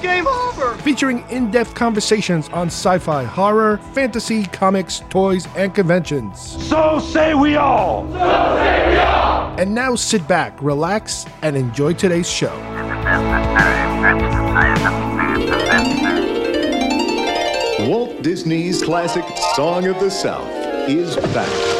It's 0.00 0.06
game 0.06 0.26
over. 0.26 0.76
featuring 0.76 1.28
in 1.28 1.50
depth 1.50 1.74
conversations 1.74 2.48
on 2.48 2.68
sci 2.68 2.98
fi, 2.98 3.22
horror, 3.24 3.76
fantasy, 3.92 4.44
comics, 4.44 5.02
toys, 5.10 5.46
and 5.56 5.74
conventions. 5.74 6.40
So 6.68 7.00
say 7.00 7.34
we 7.34 7.56
all. 7.56 8.06
And 9.58 9.74
now 9.74 9.94
sit 9.96 10.26
back, 10.26 10.60
relax, 10.62 11.26
and 11.42 11.54
enjoy 11.54 11.92
today's 11.92 12.30
show. 12.30 12.56
Walt 17.86 18.22
Disney's 18.22 18.82
classic 18.82 19.24
Song 19.54 19.86
of 19.86 20.00
the 20.00 20.10
South 20.10 20.48
is 20.88 21.16
back. 21.34 21.79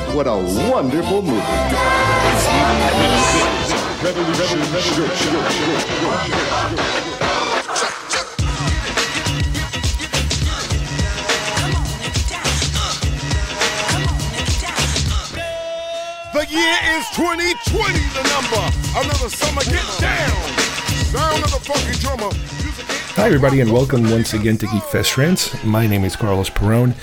what 0.13 0.27
a 0.27 0.35
wonderful 0.69 1.21
movie. 1.21 1.41
The 16.33 16.47
year 16.49 16.75
is 16.91 17.07
2020, 17.15 17.99
the 18.09 18.23
number. 18.27 18.63
Another 18.97 19.29
summer, 19.29 19.61
get 19.63 19.85
down. 20.01 20.29
Sound 21.05 21.43
of 21.43 21.51
the 21.51 21.59
funky 21.63 21.97
drummer. 21.99 22.33
Hi, 23.15 23.27
everybody, 23.27 23.61
and 23.61 23.71
welcome 23.71 24.09
once 24.11 24.33
again 24.33 24.57
to 24.57 24.67
Geek 24.67 24.83
Fest 24.83 25.17
Rants. 25.17 25.63
My 25.63 25.87
name 25.87 26.03
is 26.03 26.17
Carlos 26.17 26.49
Perone, 26.49 26.95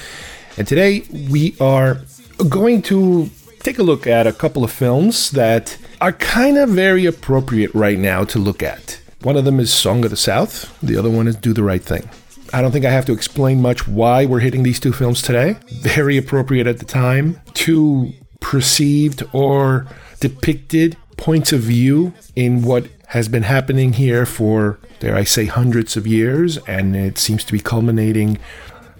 and 0.58 0.66
today 0.66 1.04
we 1.30 1.56
are 1.58 1.98
going 2.44 2.82
to 2.82 3.30
take 3.60 3.78
a 3.78 3.82
look 3.82 4.06
at 4.06 4.26
a 4.26 4.32
couple 4.32 4.64
of 4.64 4.70
films 4.70 5.30
that 5.32 5.76
are 6.00 6.12
kind 6.12 6.56
of 6.56 6.68
very 6.68 7.06
appropriate 7.06 7.74
right 7.74 7.98
now 7.98 8.24
to 8.24 8.38
look 8.38 8.62
at. 8.62 9.00
One 9.22 9.36
of 9.36 9.44
them 9.44 9.58
is 9.58 9.72
Song 9.72 10.04
of 10.04 10.10
the 10.10 10.16
South, 10.16 10.78
the 10.80 10.96
other 10.96 11.10
one 11.10 11.26
is 11.26 11.36
Do 11.36 11.52
the 11.52 11.64
Right 11.64 11.82
Thing. 11.82 12.08
I 12.52 12.62
don't 12.62 12.70
think 12.72 12.84
I 12.84 12.90
have 12.90 13.04
to 13.06 13.12
explain 13.12 13.60
much 13.60 13.86
why 13.86 14.24
we're 14.24 14.38
hitting 14.38 14.62
these 14.62 14.80
two 14.80 14.92
films 14.92 15.20
today. 15.20 15.56
Very 15.70 16.16
appropriate 16.16 16.66
at 16.66 16.78
the 16.78 16.84
time. 16.84 17.40
Two 17.52 18.12
perceived 18.40 19.22
or 19.32 19.86
depicted 20.20 20.96
points 21.16 21.52
of 21.52 21.60
view 21.60 22.14
in 22.36 22.62
what 22.62 22.86
has 23.08 23.28
been 23.28 23.42
happening 23.42 23.94
here 23.94 24.24
for, 24.24 24.78
dare 25.00 25.16
I 25.16 25.24
say, 25.24 25.46
hundreds 25.46 25.96
of 25.96 26.06
years, 26.06 26.58
and 26.58 26.94
it 26.96 27.18
seems 27.18 27.44
to 27.44 27.52
be 27.52 27.60
culminating, 27.60 28.38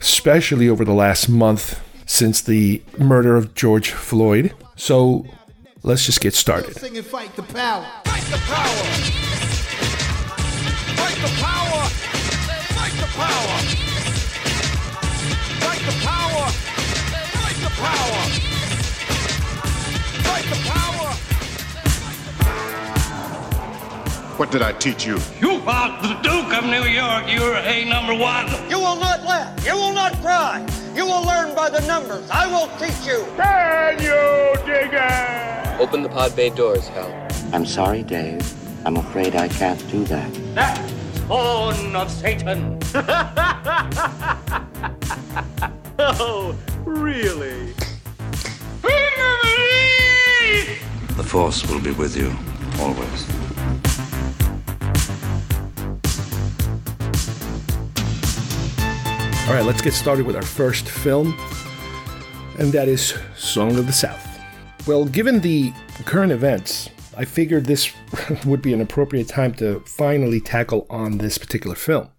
especially 0.00 0.69
over 0.69 0.84
the 0.84 0.93
last 0.93 1.28
month 1.28 1.81
since 2.08 2.41
the 2.41 2.82
murder 2.98 3.36
of 3.36 3.54
George 3.54 3.92
Floyd. 3.92 4.52
So 4.74 5.26
let's 5.82 6.06
just 6.06 6.20
get 6.20 6.34
started. 6.34 6.72
Fight 6.72 7.36
the 7.36 7.42
power. 7.42 7.84
Fight 8.04 8.24
the 8.24 8.38
power. 8.48 8.84
Fight 10.96 11.19
the 11.20 11.28
power. 11.36 11.84
Fight 12.74 12.96
the 12.96 13.06
power. 13.14 13.69
Fight 15.60 15.82
the 15.84 15.92
power. 16.02 16.50
Fight 17.36 17.58
the 17.62 17.72
power. 17.76 18.20
Fight 20.25 20.46
the 20.48 20.58
power. 20.66 21.08
What 24.38 24.50
did 24.50 24.62
I 24.62 24.72
teach 24.72 25.04
you? 25.04 25.19
You 25.40 25.60
are 25.66 26.00
the 26.00 26.14
Duke 26.22 26.54
of 26.56 26.64
New 26.64 26.84
York. 26.84 27.25
You're 27.28 27.56
a 27.56 27.84
number 27.84 28.14
one. 28.14 28.46
You 28.70 28.78
will 28.78 28.96
not 28.96 29.22
laugh. 29.25 29.66
You 29.66 29.75
will 29.75 29.92
not 29.92 30.14
cry. 30.22 30.64
You 30.98 31.06
will 31.06 31.25
learn 31.25 31.54
by 31.54 31.70
the 31.70 31.81
numbers. 31.86 32.28
I 32.28 32.48
will 32.48 32.66
teach 32.76 33.06
you. 33.06 33.20
Open 35.81 36.03
the 36.03 36.09
pod 36.09 36.34
bay 36.34 36.50
doors, 36.50 36.88
Hal. 36.88 37.28
I'm 37.53 37.64
sorry, 37.64 38.03
Dave. 38.03 38.42
I'm 38.84 38.97
afraid 38.97 39.37
I 39.37 39.47
can't 39.47 39.78
do 39.92 40.03
that. 40.06 40.28
That 40.56 40.91
spawn 41.14 41.94
of 41.94 42.10
Satan. 42.10 42.81
Oh, 46.00 46.56
really? 46.84 47.75
The 51.16 51.25
Force 51.25 51.69
will 51.69 51.81
be 51.81 51.91
with 51.91 52.16
you 52.16 52.32
always. 52.81 53.38
All 59.48 59.54
right, 59.54 59.64
let's 59.64 59.81
get 59.81 59.94
started 59.94 60.26
with 60.26 60.36
our 60.36 60.42
first 60.42 60.86
film, 60.86 61.34
and 62.59 62.70
that 62.70 62.86
is 62.86 63.19
Song 63.34 63.78
of 63.78 63.86
the 63.86 63.94
South. 63.94 64.38
Well, 64.86 65.06
given 65.06 65.41
the 65.41 65.72
current 66.04 66.32
events, 66.32 66.91
I 67.16 67.25
figured 67.25 67.64
this 67.64 67.91
would 68.44 68.60
be 68.60 68.75
an 68.75 68.82
appropriate 68.82 69.26
time 69.26 69.54
to 69.54 69.81
finally 69.87 70.38
tackle 70.38 70.87
on 70.91 71.16
this 71.16 71.38
particular 71.38 71.76
film. 71.76 72.10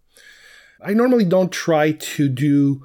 I 0.84 0.95
normally 0.95 1.23
don't 1.23 1.51
try 1.51 1.91
to 1.91 2.29
do 2.29 2.84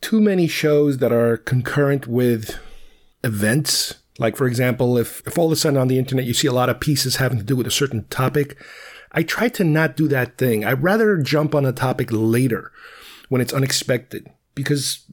too 0.00 0.18
many 0.18 0.46
shows 0.46 0.96
that 0.96 1.12
are 1.12 1.36
concurrent 1.36 2.06
with 2.06 2.58
events. 3.22 3.96
Like, 4.18 4.34
for 4.34 4.46
example, 4.46 4.96
if, 4.96 5.22
if 5.26 5.36
all 5.36 5.46
of 5.48 5.52
a 5.52 5.56
sudden 5.56 5.78
on 5.78 5.88
the 5.88 5.98
internet 5.98 6.24
you 6.24 6.32
see 6.32 6.48
a 6.48 6.52
lot 6.52 6.70
of 6.70 6.80
pieces 6.80 7.16
having 7.16 7.36
to 7.36 7.44
do 7.44 7.54
with 7.54 7.66
a 7.66 7.70
certain 7.70 8.06
topic, 8.08 8.56
I 9.12 9.24
try 9.24 9.50
to 9.50 9.62
not 9.62 9.94
do 9.94 10.08
that 10.08 10.38
thing. 10.38 10.64
I'd 10.64 10.82
rather 10.82 11.18
jump 11.18 11.54
on 11.54 11.66
a 11.66 11.72
topic 11.72 12.08
later 12.10 12.72
when 13.28 13.40
it's 13.40 13.52
unexpected 13.52 14.30
because, 14.54 15.04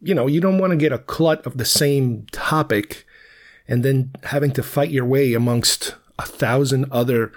you 0.00 0.14
know, 0.14 0.26
you 0.26 0.40
don't 0.40 0.58
want 0.58 0.70
to 0.72 0.76
get 0.76 0.92
a 0.92 0.98
clut 0.98 1.44
of 1.46 1.56
the 1.56 1.64
same 1.64 2.26
topic 2.32 3.06
and 3.66 3.84
then 3.84 4.12
having 4.24 4.52
to 4.52 4.62
fight 4.62 4.90
your 4.90 5.04
way 5.04 5.32
amongst 5.32 5.94
a 6.18 6.26
thousand 6.26 6.86
other 6.90 7.32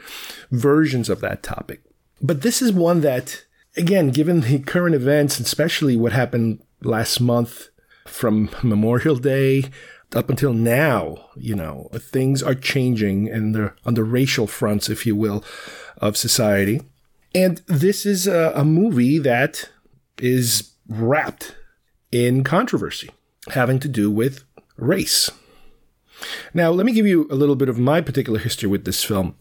versions 0.52 1.10
of 1.10 1.22
that 1.22 1.44
topic. 1.44 1.82
But 2.22 2.42
this 2.42 2.62
is 2.62 2.72
one 2.72 3.02
that, 3.02 3.46
again, 3.76 4.10
given 4.10 4.42
the 4.42 4.60
current 4.60 4.96
events, 4.96 5.40
especially 5.40 5.96
what 5.96 6.12
happened 6.12 6.62
last 6.82 7.20
month 7.20 7.70
from 8.06 8.50
Memorial 8.64 9.16
Day 9.16 9.66
up 10.16 10.30
until 10.30 10.54
now, 10.54 11.30
you 11.36 11.56
know, 11.56 11.90
things 11.94 12.42
are 12.42 12.56
changing 12.56 13.30
and 13.30 13.54
they're 13.54 13.76
on 13.86 13.94
the 13.94 14.04
racial 14.04 14.48
fronts, 14.48 14.90
if 14.90 15.06
you 15.06 15.16
will, 15.16 15.44
of 15.98 16.18
society. 16.18 16.82
And 17.36 17.62
this 17.68 18.06
is 18.06 18.26
a, 18.26 18.52
a 18.56 18.64
movie 18.64 19.20
that 19.20 19.70
is 20.22 20.72
wrapped 20.88 21.56
in 22.12 22.44
controversy 22.44 23.12
having 23.50 23.80
to 23.80 23.88
do 23.88 24.12
with 24.12 24.44
race. 24.78 25.30
Now, 26.54 26.72
let 26.72 26.86
me 26.86 26.94
give 26.94 27.06
you 27.06 27.28
a 27.30 27.36
little 27.36 27.56
bit 27.56 27.70
of 27.70 27.78
my 27.78 28.02
particular 28.02 28.40
history 28.40 28.68
with 28.68 28.86
this 28.86 29.04
film. 29.04 29.36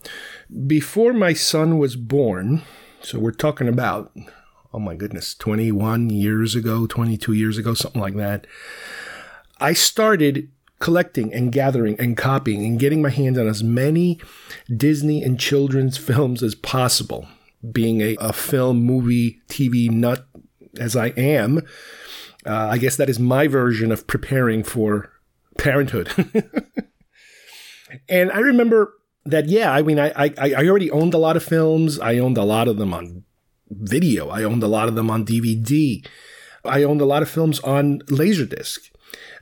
Before 0.66 1.12
my 1.12 1.32
son 1.32 1.78
was 1.78 1.96
born, 1.96 2.62
so 3.00 3.18
we're 3.18 3.32
talking 3.32 3.68
about, 3.68 4.12
oh 4.74 4.78
my 4.78 4.94
goodness, 4.94 5.34
21 5.34 6.10
years 6.10 6.54
ago, 6.54 6.86
22 6.86 7.32
years 7.32 7.56
ago, 7.56 7.74
something 7.74 8.00
like 8.00 8.16
that, 8.16 8.46
I 9.58 9.72
started 9.72 10.50
collecting 10.78 11.32
and 11.32 11.50
gathering 11.50 11.96
and 11.98 12.16
copying 12.16 12.64
and 12.66 12.78
getting 12.78 13.00
my 13.00 13.08
hands 13.08 13.38
on 13.38 13.48
as 13.48 13.64
many 13.64 14.20
Disney 14.74 15.22
and 15.22 15.40
children's 15.40 15.96
films 15.96 16.42
as 16.42 16.54
possible. 16.54 17.26
Being 17.72 18.00
a, 18.02 18.16
a 18.20 18.32
film, 18.32 18.82
movie, 18.82 19.40
TV 19.48 19.90
nut 19.90 20.26
as 20.78 20.96
I 20.96 21.08
am, 21.08 21.58
uh, 22.46 22.68
I 22.70 22.78
guess 22.78 22.96
that 22.96 23.08
is 23.08 23.18
my 23.18 23.48
version 23.48 23.90
of 23.92 24.06
preparing 24.06 24.62
for 24.62 25.10
parenthood. 25.58 26.10
and 28.08 28.30
I 28.30 28.38
remember 28.38 28.94
that, 29.24 29.48
yeah, 29.48 29.72
I 29.72 29.82
mean, 29.82 29.98
I, 29.98 30.12
I, 30.16 30.32
I 30.38 30.66
already 30.66 30.90
owned 30.90 31.14
a 31.14 31.18
lot 31.18 31.36
of 31.36 31.42
films. 31.42 31.98
I 31.98 32.18
owned 32.18 32.38
a 32.38 32.44
lot 32.44 32.68
of 32.68 32.76
them 32.76 32.94
on 32.94 33.24
video. 33.70 34.28
I 34.28 34.44
owned 34.44 34.62
a 34.62 34.68
lot 34.68 34.88
of 34.88 34.94
them 34.94 35.10
on 35.10 35.24
DVD. 35.24 36.06
I 36.64 36.82
owned 36.82 37.00
a 37.00 37.06
lot 37.06 37.22
of 37.22 37.30
films 37.30 37.58
on 37.60 38.00
Laserdisc. 38.02 38.90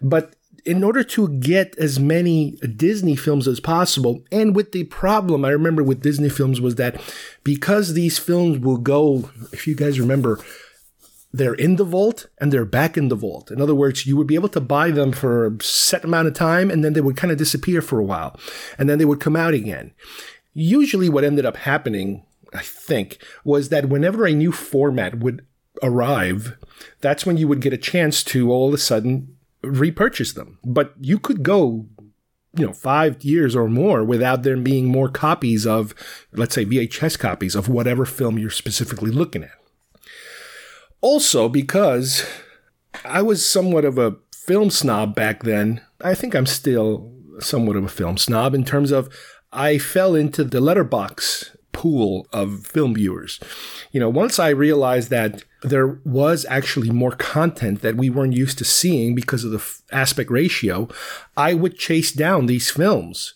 But 0.01 0.35
in 0.65 0.83
order 0.83 1.05
to 1.05 1.29
get 1.29 1.77
as 1.79 2.01
many 2.01 2.53
Disney 2.77 3.17
films 3.17 3.47
as 3.47 3.61
possible, 3.61 4.25
and 4.33 4.57
with 4.57 4.73
the 4.73 4.85
problem 4.85 5.45
I 5.45 5.51
remember 5.51 5.83
with 5.83 6.03
Disney 6.03 6.31
films 6.31 6.61
was 6.61 6.77
that 6.77 7.01
because 7.43 7.93
these 7.93 8.19
films 8.19 8.59
will 8.59 8.79
go, 8.79 9.31
if 9.53 9.67
you 9.67 9.75
guys 9.75 10.01
remember, 10.01 10.41
they're 11.35 11.55
in 11.55 11.75
the 11.75 11.85
vault 11.85 12.27
and 12.39 12.53
they're 12.53 12.65
back 12.65 12.97
in 12.97 13.09
the 13.09 13.17
vault. 13.17 13.51
In 13.51 13.61
other 13.61 13.75
words, 13.75 14.07
you 14.07 14.17
would 14.17 14.29
be 14.29 14.37
able 14.37 14.49
to 14.51 14.61
buy 14.61 14.93
them 14.93 15.11
for 15.11 15.47
a 15.47 15.63
set 15.65 16.05
amount 16.05 16.29
of 16.29 16.35
time 16.35 16.71
and 16.71 16.85
then 16.85 16.93
they 16.93 17.01
would 17.01 17.17
kind 17.17 17.33
of 17.33 17.39
disappear 17.39 17.83
for 17.83 17.99
a 17.99 18.05
while 18.05 18.39
and 18.79 18.89
then 18.89 18.99
they 18.99 19.05
would 19.05 19.19
come 19.19 19.35
out 19.35 19.53
again. 19.53 19.93
Usually, 20.53 21.09
what 21.09 21.25
ended 21.25 21.45
up 21.45 21.57
happening, 21.57 22.25
I 22.55 22.63
think, 22.63 23.19
was 23.43 23.71
that 23.71 23.89
whenever 23.89 24.25
a 24.25 24.33
new 24.33 24.53
format 24.53 25.19
would 25.19 25.45
arrive, 25.83 26.57
that's 27.01 27.27
when 27.27 27.37
you 27.37 27.49
would 27.49 27.61
get 27.61 27.73
a 27.73 27.79
chance 27.79 28.23
to 28.25 28.53
all 28.53 28.69
of 28.69 28.75
a 28.75 28.79
sudden 28.79 29.37
repurchase 29.65 30.35
them. 30.35 30.61
But 30.65 30.95
you 31.01 31.19
could 31.19 31.43
go 31.43 31.89
you 32.57 32.65
know, 32.65 32.73
five 32.73 33.25
years 33.25 33.57
or 33.57 33.67
more 33.69 34.05
without 34.05 34.45
there 34.45 34.57
being 34.57 34.87
more 34.87 35.09
copies 35.09 35.67
of, 35.67 35.97
let's 36.31 36.55
say, 36.55 36.65
VHS 36.65 37.19
copies 37.19 37.57
of 37.57 37.69
whatever 37.69 38.07
film 38.07 38.39
you're 38.39 38.51
specifically 38.51 39.11
looking 39.11 39.43
at. 39.43 39.64
Also, 41.05 41.51
because 41.51 42.25
I 43.05 43.21
was 43.21 43.47
somewhat 43.47 43.85
of 43.85 43.99
a 43.99 44.17
film 44.35 44.71
snob 44.71 45.15
back 45.15 45.43
then, 45.43 45.83
I 46.01 46.15
think 46.15 46.35
I'm 46.35 46.47
still 46.47 47.13
somewhat 47.41 47.77
of 47.77 47.85
a 47.85 47.91
film 47.91 48.17
snob 48.17 48.55
in 48.55 48.65
terms 48.65 48.91
of 48.91 49.15
I 49.53 49.77
fell 49.77 50.15
into 50.15 50.45
the 50.45 50.63
letterbox 50.63 51.55
pool 51.73 52.27
of 52.33 52.67
film 52.67 52.95
viewers. 52.95 53.39
You 53.93 54.01
know, 54.01 54.09
once 54.09 54.39
I 54.39 54.49
realized 54.49 55.11
that 55.11 55.45
there 55.63 56.01
was 56.07 56.47
actually 56.49 56.89
more 56.89 57.13
content 57.13 57.83
that 57.83 57.97
we 57.97 58.09
weren't 58.09 58.33
used 58.33 58.57
to 58.57 58.65
seeing 58.65 59.15
because 59.15 59.45
of 59.45 59.51
the 59.51 59.59
f- 59.59 59.83
aspect 59.93 60.31
ratio, 60.31 60.89
I 61.37 61.53
would 61.53 61.77
chase 61.77 62.13
down 62.13 62.47
these 62.47 62.71
films 62.71 63.35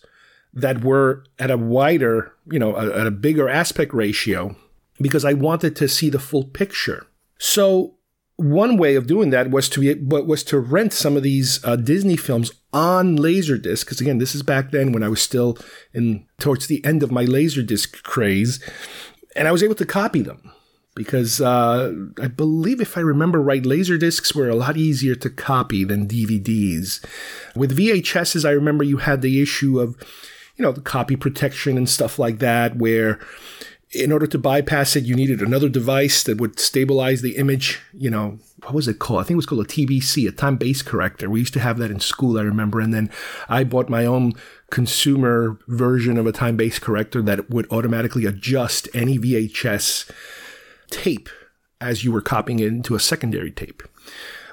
that 0.55 0.83
were 0.83 1.23
at 1.37 1.51
a 1.51 1.57
wider, 1.57 2.33
you 2.49 2.57
know, 2.57 2.75
a, 2.75 3.01
at 3.01 3.05
a 3.05 3.11
bigger 3.11 3.47
aspect 3.47 3.93
ratio 3.93 4.55
because 4.99 5.23
I 5.23 5.33
wanted 5.33 5.75
to 5.75 5.87
see 5.87 6.09
the 6.09 6.17
full 6.17 6.45
picture. 6.45 7.05
So 7.39 7.95
one 8.35 8.77
way 8.77 8.95
of 8.95 9.07
doing 9.07 9.31
that 9.31 9.51
was 9.51 9.67
to 9.69 9.79
be, 9.79 9.93
was 9.95 10.43
to 10.45 10.59
rent 10.59 10.93
some 10.93 11.17
of 11.17 11.23
these 11.23 11.63
uh, 11.65 11.75
Disney 11.75 12.15
films 12.15 12.51
on 12.71 13.17
Laserdisc. 13.17 13.81
Because 13.81 13.99
again, 13.99 14.17
this 14.17 14.35
is 14.35 14.43
back 14.43 14.71
then 14.71 14.91
when 14.91 15.03
I 15.03 15.09
was 15.09 15.21
still 15.21 15.57
in 15.93 16.25
towards 16.39 16.67
the 16.67 16.83
end 16.85 17.03
of 17.03 17.11
my 17.11 17.25
Laserdisc 17.25 18.03
craze, 18.03 18.63
and 19.35 19.47
I 19.47 19.51
was 19.51 19.63
able 19.63 19.75
to 19.75 19.85
copy 19.85 20.21
them 20.21 20.53
because 20.95 21.39
uh, 21.39 21.93
I 22.21 22.27
believe, 22.27 22.81
if 22.81 22.97
I 22.97 23.01
remember 23.01 23.41
right, 23.41 23.63
Laserdiscs 23.63 24.35
were 24.35 24.49
a 24.49 24.55
lot 24.55 24.75
easier 24.75 25.15
to 25.15 25.29
copy 25.29 25.83
than 25.83 26.07
DVDs. 26.07 27.03
With 27.55 27.77
VHSs, 27.77 28.43
I 28.43 28.51
remember 28.51 28.83
you 28.83 28.97
had 28.97 29.21
the 29.21 29.41
issue 29.41 29.79
of, 29.79 29.95
you 30.57 30.63
know, 30.63 30.71
the 30.71 30.81
copy 30.81 31.15
protection 31.15 31.77
and 31.77 31.89
stuff 31.89 32.19
like 32.19 32.39
that, 32.39 32.75
where 32.75 33.19
in 33.91 34.11
order 34.11 34.27
to 34.27 34.37
bypass 34.37 34.95
it, 34.95 35.05
you 35.05 35.15
needed 35.15 35.41
another 35.41 35.67
device 35.67 36.23
that 36.23 36.39
would 36.39 36.59
stabilize 36.59 37.21
the 37.21 37.37
image. 37.37 37.81
You 37.93 38.11
know, 38.11 38.39
what 38.61 38.73
was 38.73 38.87
it 38.87 38.99
called? 38.99 39.21
I 39.21 39.23
think 39.23 39.31
it 39.31 39.35
was 39.37 39.45
called 39.47 39.65
a 39.65 39.67
TBC, 39.67 40.27
a 40.27 40.31
time 40.31 40.57
base 40.57 40.81
corrector. 40.81 41.29
We 41.29 41.39
used 41.39 41.53
to 41.53 41.59
have 41.59 41.79
that 41.79 41.89
in 41.89 41.99
school, 41.99 42.37
I 42.37 42.43
remember. 42.43 42.79
And 42.79 42.93
then 42.93 43.09
I 43.47 43.63
bought 43.63 43.89
my 43.89 44.05
own 44.05 44.33
consumer 44.69 45.57
version 45.67 46.17
of 46.17 46.27
a 46.27 46.31
time 46.31 46.55
base 46.55 46.77
corrector 46.77 47.21
that 47.23 47.49
would 47.49 47.71
automatically 47.71 48.25
adjust 48.25 48.87
any 48.93 49.17
VHS 49.17 50.11
tape 50.91 51.29
as 51.81 52.03
you 52.03 52.11
were 52.11 52.21
copying 52.21 52.59
it 52.59 52.67
into 52.67 52.95
a 52.95 52.99
secondary 52.99 53.51
tape. 53.51 53.81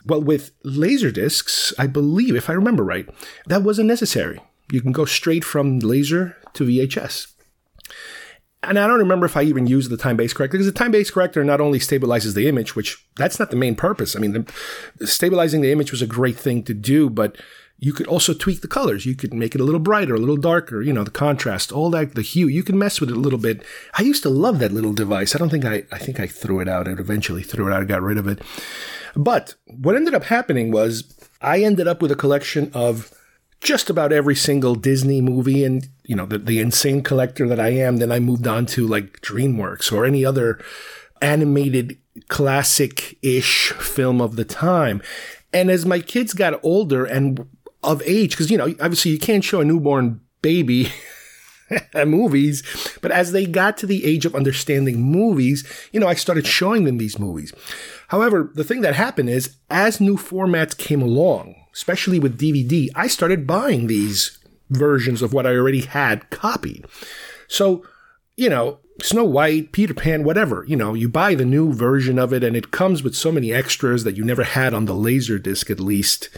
Well, 0.07 0.23
with 0.23 0.53
laser 0.63 1.11
discs, 1.11 1.75
I 1.79 1.89
believe, 1.89 2.37
if 2.37 2.49
I 2.49 2.55
remember 2.55 2.85
right, 2.85 3.09
that 3.47 3.63
wasn't 3.63 3.89
necessary. 3.89 4.41
You 4.71 4.81
can 4.81 4.93
go 4.93 5.05
straight 5.05 5.45
from 5.45 5.81
laser 5.81 6.37
to 6.55 6.65
VHS 6.65 7.35
and 8.67 8.79
I 8.79 8.87
don't 8.87 8.99
remember 8.99 9.27
if 9.27 9.37
I 9.37 9.43
even 9.43 9.67
used 9.67 9.91
the 9.91 9.97
time 9.97 10.17
based 10.17 10.35
corrector 10.35 10.57
because 10.57 10.67
the 10.67 10.79
time 10.79 10.91
based 10.91 11.13
corrector 11.13 11.45
not 11.45 11.61
only 11.61 11.79
stabilizes 11.79 12.35
the 12.35 12.49
image, 12.49 12.77
which 12.77 13.05
that's 13.17 13.39
not 13.39 13.51
the 13.51 13.57
main 13.57 13.75
purpose. 13.75 14.17
I 14.17 14.19
mean, 14.19 14.33
the, 14.99 15.07
stabilizing 15.07 15.61
the 15.61 15.73
image 15.73 15.91
was 15.91 16.03
a 16.03 16.07
great 16.07 16.37
thing 16.37 16.63
to 16.65 16.75
do, 16.75 17.09
but 17.09 17.37
you 17.79 17.93
could 17.93 18.07
also 18.07 18.33
tweak 18.33 18.63
the 18.63 18.69
colors. 18.69 19.05
You 19.05 19.15
could 19.15 19.35
make 19.35 19.55
it 19.55 19.61
a 19.61 19.65
little 19.65 19.81
brighter, 19.81 20.15
a 20.15 20.19
little 20.19 20.37
darker, 20.37 20.81
you 20.81 20.93
know, 20.93 21.05
the 21.05 21.11
contrast, 21.11 21.71
all 21.71 21.91
that, 21.91 22.15
the 22.15 22.23
hue. 22.23 22.49
You 22.49 22.63
can 22.63 22.79
mess 22.79 23.01
with 23.01 23.11
it 23.11 23.17
a 23.17 23.21
little 23.21 23.39
bit. 23.39 23.63
I 23.95 24.03
used 24.03 24.23
to 24.23 24.31
love 24.31 24.59
that 24.61 24.73
little 24.73 24.95
device. 24.95 25.35
I 25.35 25.39
don't 25.39 25.51
think 25.51 25.65
I, 25.65 25.85
I 25.93 25.99
think 25.99 26.19
I 26.19 26.27
threw 26.27 26.61
it 26.61 26.69
out. 26.69 26.89
I 26.89 26.93
eventually 26.93 27.43
threw 27.43 27.67
it 27.67 27.75
out. 27.75 27.87
Got 27.87 28.03
rid 28.03 28.19
of 28.19 28.27
it. 28.27 28.41
But 29.15 29.55
what 29.67 29.95
ended 29.95 30.15
up 30.15 30.25
happening 30.25 30.71
was 30.71 31.15
I 31.41 31.63
ended 31.63 31.87
up 31.87 32.01
with 32.01 32.11
a 32.11 32.17
collection 32.17 32.71
of 32.73 33.13
just 33.67 33.91
about 33.91 34.13
every 34.13 34.37
single 34.37 34.77
Disney 34.77 35.21
movie 35.21 35.65
and 35.65 35.89
you 36.05 36.15
know 36.15 36.25
the, 36.25 36.39
the 36.39 36.61
insane 36.61 37.03
collector 37.03 37.49
that 37.49 37.61
I 37.61 37.71
am 37.71 37.97
then 37.97 38.13
I 38.13 38.21
moved 38.21 38.47
on 38.47 38.65
to 38.67 38.87
like 38.87 39.21
DreamWorks 39.21 39.93
or 39.93 40.07
any 40.07 40.25
other 40.25 40.59
animated 41.21 41.99
classic-ish 42.29 43.73
film 43.73 44.21
of 44.21 44.37
the 44.37 44.45
time. 44.45 45.03
And 45.53 45.71
as 45.71 45.85
my 45.85 46.01
kids 46.01 46.33
got 46.33 46.63
older 46.63 47.05
and 47.05 47.49
of 47.83 48.03
age 48.05 48.31
because 48.31 48.51
you 48.51 48.59
know 48.59 48.75
obviously 48.81 49.11
you 49.11 49.19
can't 49.19 49.45
show 49.45 49.61
a 49.61 49.65
newborn 49.65 50.21
baby 50.43 50.93
movies 52.07 52.63
but 53.01 53.11
as 53.11 53.33
they 53.33 53.47
got 53.47 53.77
to 53.77 53.87
the 53.87 54.05
age 54.05 54.27
of 54.27 54.35
understanding 54.35 55.01
movies 55.01 55.65
you 55.93 56.01
know 56.01 56.09
I 56.09 56.15
started 56.15 56.47
showing 56.47 56.85
them 56.85 56.99
these 56.99 57.19
movies. 57.19 57.53
However 58.09 58.51
the 58.55 58.65
thing 58.65 58.81
that 58.83 58.95
happened 58.95 59.31
is 59.31 59.57
as 59.71 60.01
new 60.01 60.17
formats 60.17 60.77
came 60.77 61.03
along 61.03 61.55
especially 61.77 62.19
with 62.19 62.41
DVD, 62.41 62.89
I 62.95 63.07
started 63.07 63.47
buying 63.47 63.87
these 63.87 64.39
versions 64.71 65.21
of 65.21 65.35
what 65.35 65.47
I 65.47 65.51
already 65.51 65.83
had 65.83 66.29
copied. 66.31 66.87
So, 67.49 67.85
you 68.35 68.49
know, 68.49 68.79
Snow 69.03 69.25
White, 69.25 69.73
Peter 69.73 69.93
Pan, 69.93 70.25
whatever, 70.25 70.65
you 70.67 70.75
know, 70.75 70.95
you 70.95 71.07
buy 71.07 71.35
the 71.35 71.45
new 71.45 71.75
version 71.75 72.19
of 72.19 72.33
it 72.33 72.43
and 72.43 72.57
it 72.57 72.71
comes 72.71 73.03
with 73.03 73.15
so 73.15 73.31
many 73.31 73.53
extras 73.53 74.05
that 74.05 74.17
you 74.17 74.25
never 74.25 74.43
had 74.43 74.73
on 74.73 74.87
the 74.87 74.95
laser 74.95 75.39
disc 75.39 75.71
at 75.71 75.79
least. 75.79 76.31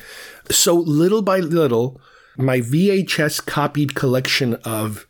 So 0.50 0.74
little 0.74 1.22
by 1.22 1.38
little, 1.38 2.00
my 2.36 2.58
VHS 2.58 3.46
copied 3.46 3.94
collection 3.94 4.54
of 4.64 5.06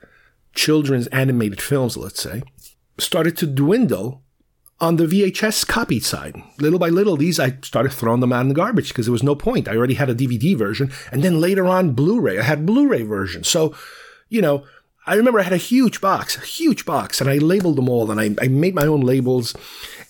children's 0.55 1.07
animated 1.07 1.62
films, 1.62 1.97
let's 1.97 2.23
say, 2.23 2.43
started 2.99 3.35
to 3.38 3.47
dwindle 3.47 4.23
on 4.80 4.97
the 4.97 5.06
VHS 5.06 5.66
copy 5.66 6.00
side. 6.00 6.40
Little 6.58 6.78
by 6.78 6.88
little, 6.88 7.16
these 7.16 7.40
I 7.40 7.56
started 7.62 7.92
throwing 7.92 8.20
them 8.20 8.32
out 8.32 8.42
in 8.42 8.49
the 8.49 8.54
garbage 8.54 8.88
because 8.88 9.06
there 9.06 9.12
was 9.12 9.23
no 9.23 9.35
point. 9.35 9.68
I 9.68 9.76
already 9.76 9.94
had 9.94 10.11
a 10.11 10.14
DVD 10.14 10.56
version, 10.56 10.92
and 11.11 11.23
then 11.23 11.40
later 11.40 11.66
on 11.66 11.94
Blu-ray. 11.94 12.38
I 12.38 12.42
had 12.42 12.66
Blu-ray 12.66 13.02
version. 13.02 13.44
So, 13.44 13.75
you 14.28 14.40
know, 14.40 14.64
I 15.06 15.14
remember 15.14 15.40
I 15.40 15.44
had 15.44 15.52
a 15.52 15.56
huge 15.56 16.00
box, 16.00 16.37
a 16.37 16.40
huge 16.40 16.85
box, 16.85 17.20
and 17.20 17.28
I 17.28 17.38
labeled 17.38 17.76
them 17.76 17.88
all, 17.88 18.11
and 18.11 18.20
I, 18.20 18.44
I 18.44 18.49
made 18.49 18.75
my 18.75 18.87
own 18.87 19.00
labels, 19.00 19.56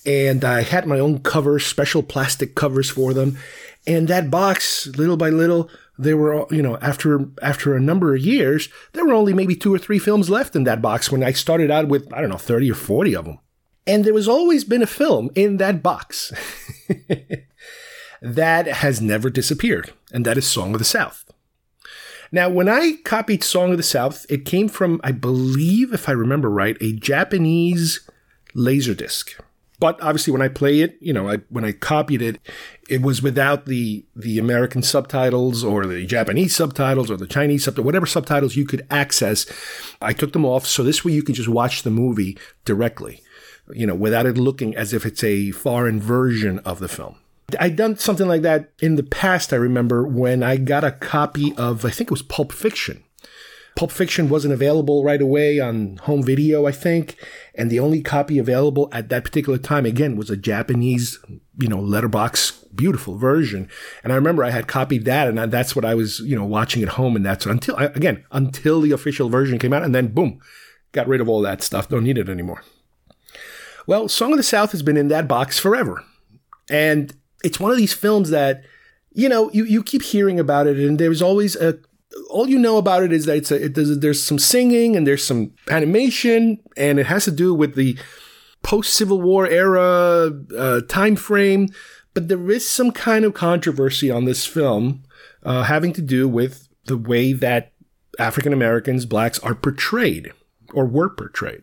and 0.05 0.45
I 0.45 0.63
had 0.63 0.87
my 0.87 0.99
own 0.99 1.21
covers, 1.21 1.65
special 1.65 2.03
plastic 2.03 2.55
covers 2.55 2.91
for 2.91 3.15
them. 3.15 3.39
And 3.87 4.09
that 4.09 4.31
box, 4.31 4.87
little 4.89 5.17
by 5.17 5.31
little, 5.31 5.71
there 5.97 6.17
were, 6.17 6.47
you 6.51 6.63
know, 6.63 6.77
after 6.79 7.29
after 7.43 7.75
a 7.75 7.81
number 7.81 8.15
of 8.15 8.21
years, 8.21 8.69
there 8.93 9.05
were 9.05 9.15
only 9.15 9.33
maybe 9.33 9.57
two 9.57 9.73
or 9.73 9.79
three 9.79 9.99
films 9.99 10.29
left 10.29 10.55
in 10.55 10.65
that 10.65 10.83
box 10.83 11.11
when 11.11 11.25
I 11.25 11.33
started 11.33 11.71
out 11.71 11.89
with, 11.89 12.13
I 12.13 12.21
don't 12.21 12.31
know, 12.31 12.37
30 12.37 12.71
or 12.71 12.75
40 12.75 13.17
of 13.17 13.25
them. 13.25 13.39
And 13.89 14.05
there 14.05 14.15
has 14.15 14.29
always 14.29 14.65
been 14.65 14.83
a 14.83 14.87
film 14.87 15.31
in 15.35 15.57
that 15.57 15.83
box 15.83 16.31
that 18.23 18.67
has 18.67 19.01
never 19.01 19.31
disappeared, 19.31 19.95
and 20.13 20.27
that 20.27 20.37
is 20.37 20.47
Song 20.47 20.75
of 20.75 20.79
the 20.79 20.85
South. 20.85 21.25
Now, 22.31 22.51
when 22.51 22.69
I 22.69 22.97
copied 23.07 23.43
Song 23.43 23.71
of 23.71 23.79
the 23.79 23.83
South, 23.83 24.27
it 24.29 24.45
came 24.45 24.69
from, 24.69 25.01
I 25.03 25.13
believe, 25.13 25.95
if 25.95 26.07
I 26.07 26.13
remember 26.13 26.51
right, 26.51 26.77
a 26.83 26.93
Japanese 26.93 28.07
laserdisc. 28.55 29.41
But 29.81 29.99
obviously, 30.03 30.35
when 30.35 30.43
I 30.43 30.49
play 30.49 30.81
it, 30.81 30.99
you 31.01 31.15
know, 31.15 31.31
I, 31.31 31.39
when 31.49 31.65
I 31.65 31.73
copied 31.73 32.21
it, 32.21 32.41
it 32.91 33.01
was 33.01 33.23
without 33.23 33.65
the 33.65 34.05
the 34.15 34.39
American 34.39 34.83
subtitles 34.83 35.63
or 35.65 35.87
the 35.87 36.05
Japanese 36.05 36.55
subtitles 36.55 37.11
or 37.11 37.17
the 37.17 37.29
Chinese 37.29 37.65
subtitles, 37.65 37.87
whatever 37.87 38.05
subtitles 38.05 38.57
you 38.57 38.67
could 38.67 38.85
access. 38.91 39.47
I 40.03 40.13
took 40.13 40.33
them 40.33 40.45
off, 40.45 40.67
so 40.67 40.83
this 40.83 41.05
way 41.05 41.13
you 41.13 41.23
can 41.23 41.37
just 41.37 41.49
watch 41.49 41.85
the 41.85 41.91
movie 41.91 42.37
directly 42.65 43.23
you 43.73 43.87
know, 43.87 43.95
without 43.95 44.27
it 44.27 44.39
looking 44.39 44.77
as 44.77 44.93
if 44.93 45.07
it's 45.07 45.25
a 45.25 45.51
foreign 45.53 46.01
version 46.01 46.59
of 46.61 46.79
the 46.79 46.89
film. 46.89 47.17
I'd 47.59 47.77
done 47.77 47.97
something 47.97 48.29
like 48.29 48.43
that 48.43 48.71
in 48.81 48.97
the 48.97 49.03
past, 49.03 49.53
I 49.53 49.57
remember, 49.57 50.07
when 50.07 50.43
I 50.43 50.57
got 50.57 50.85
a 50.85 50.93
copy 50.93 51.55
of, 51.57 51.85
I 51.85 51.91
think 51.91 52.09
it 52.09 52.13
was 52.13 52.23
Pulp 52.23 52.53
Fiction. 52.53 53.03
Pulp 53.75 53.91
Fiction 53.91 54.29
wasn't 54.29 54.53
available 54.53 55.05
right 55.05 55.23
away 55.23 55.61
on 55.61 55.99
home 55.99 56.23
video, 56.23 56.67
I 56.67 56.73
think. 56.73 57.17
And 57.55 57.71
the 57.71 57.79
only 57.79 58.03
copy 58.03 58.39
available 58.39 58.89
at 58.93 59.09
that 59.09 59.25
particular 59.25 59.57
time, 59.57 59.87
again, 59.87 60.17
was 60.17 60.31
a 60.31 60.37
Japanese 60.37 61.19
you 61.59 61.69
know, 61.69 61.81
letterbox 61.81 62.53
beautiful 62.75 63.17
version. 63.17 63.69
And 64.05 64.13
I 64.13 64.17
remember 64.17 64.45
I 64.45 64.51
had 64.51 64.69
copied 64.69 65.05
that 65.07 65.29
and 65.29 65.53
that's 65.53 65.75
what 65.75 65.85
I 65.85 65.95
was, 65.95 66.21
you 66.21 66.37
know, 66.37 66.45
watching 66.45 66.83
at 66.83 66.91
home. 66.91 67.17
And 67.17 67.25
that's 67.25 67.47
until, 67.47 67.77
again, 67.77 68.25
until 68.31 68.81
the 68.81 68.93
official 68.93 69.29
version 69.29 69.59
came 69.59 69.73
out 69.73 69.83
and 69.83 69.95
then 69.95 70.09
boom, 70.09 70.41
got 70.93 71.09
rid 71.09 71.21
of 71.21 71.29
all 71.29 71.41
that 71.43 71.63
stuff. 71.63 71.89
Don't 71.89 72.05
need 72.05 72.19
it 72.19 72.29
anymore. 72.29 72.63
Well, 73.89 74.07
Song 74.07 74.33
of 74.33 74.37
the 74.37 74.43
South 74.43 74.73
has 74.73 74.83
been 74.83 74.99
in 74.99 75.09
that 75.09 75.27
box 75.27 75.59
forever. 75.59 76.05
And 76.69 77.17
it's 77.43 77.59
one 77.59 77.71
of 77.71 77.79
these 77.79 77.95
films 77.95 78.29
that, 78.29 78.63
you 79.15 79.31
know, 79.31 79.51
you, 79.53 79.65
you 79.65 79.83
keep 79.83 80.03
hearing 80.03 80.39
about 80.39 80.67
it 80.67 80.79
and 80.79 80.99
there's 80.99 81.23
always 81.23 81.57
a, 81.57 81.79
all 82.29 82.47
you 82.47 82.59
know 82.59 82.77
about 82.77 83.03
it 83.03 83.13
is 83.13 83.25
that 83.25 83.39
it's 83.39 83.51
a, 83.51 83.65
it, 83.65 83.75
there's, 83.75 83.99
there's 84.01 84.23
some 84.23 84.39
singing 84.39 84.95
and 84.95 85.07
there's 85.07 85.27
some 85.27 85.55
animation 85.71 86.59
and 86.77 86.99
it 86.99 87.07
has 87.07 87.25
to 87.25 87.31
do 87.31 87.55
with 87.55 87.77
the 87.77 87.99
post 88.63 88.93
Civil 88.93 89.23
War 89.23 89.49
era 89.49 90.33
uh, 90.55 90.83
time 90.83 91.17
frame. 91.17 91.71
But 92.13 92.29
there 92.29 92.51
is 92.51 92.69
some 92.69 92.91
kind 92.91 93.25
of 93.25 93.33
controversy 93.33 94.11
on 94.11 94.27
this 94.27 94.45
film 94.45 95.03
uh, 95.45 95.63
having 95.63 95.95
to 95.95 96.03
do 96.03 96.29
with 96.29 96.69
the 96.85 96.99
way 96.99 97.33
that 97.33 97.73
African 98.19 98.53
Americans, 98.53 99.07
blacks, 99.07 99.39
are 99.39 99.55
portrayed 99.55 100.35
or 100.75 100.87
were 100.87 101.09
portrayed. 101.09 101.63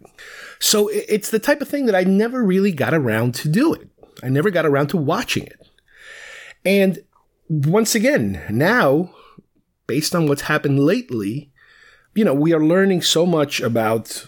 So 0.59 0.89
it's 0.89 1.29
the 1.29 1.39
type 1.39 1.61
of 1.61 1.67
thing 1.67 1.85
that 1.85 1.95
I 1.95 2.03
never 2.03 2.43
really 2.43 2.71
got 2.71 2.93
around 2.93 3.35
to 3.35 3.49
do 3.49 3.73
it. 3.73 3.87
I 4.23 4.29
never 4.29 4.49
got 4.49 4.65
around 4.65 4.87
to 4.87 4.97
watching 4.97 5.43
it. 5.43 5.59
And 6.63 6.99
once 7.47 7.93
again, 7.93 8.41
now, 8.49 9.13
based 9.87 10.15
on 10.15 10.27
what's 10.27 10.43
happened 10.43 10.79
lately, 10.79 11.51
you 12.15 12.25
know, 12.25 12.33
we 12.33 12.53
are 12.53 12.63
learning 12.63 13.01
so 13.01 13.25
much 13.25 13.61
about 13.61 14.27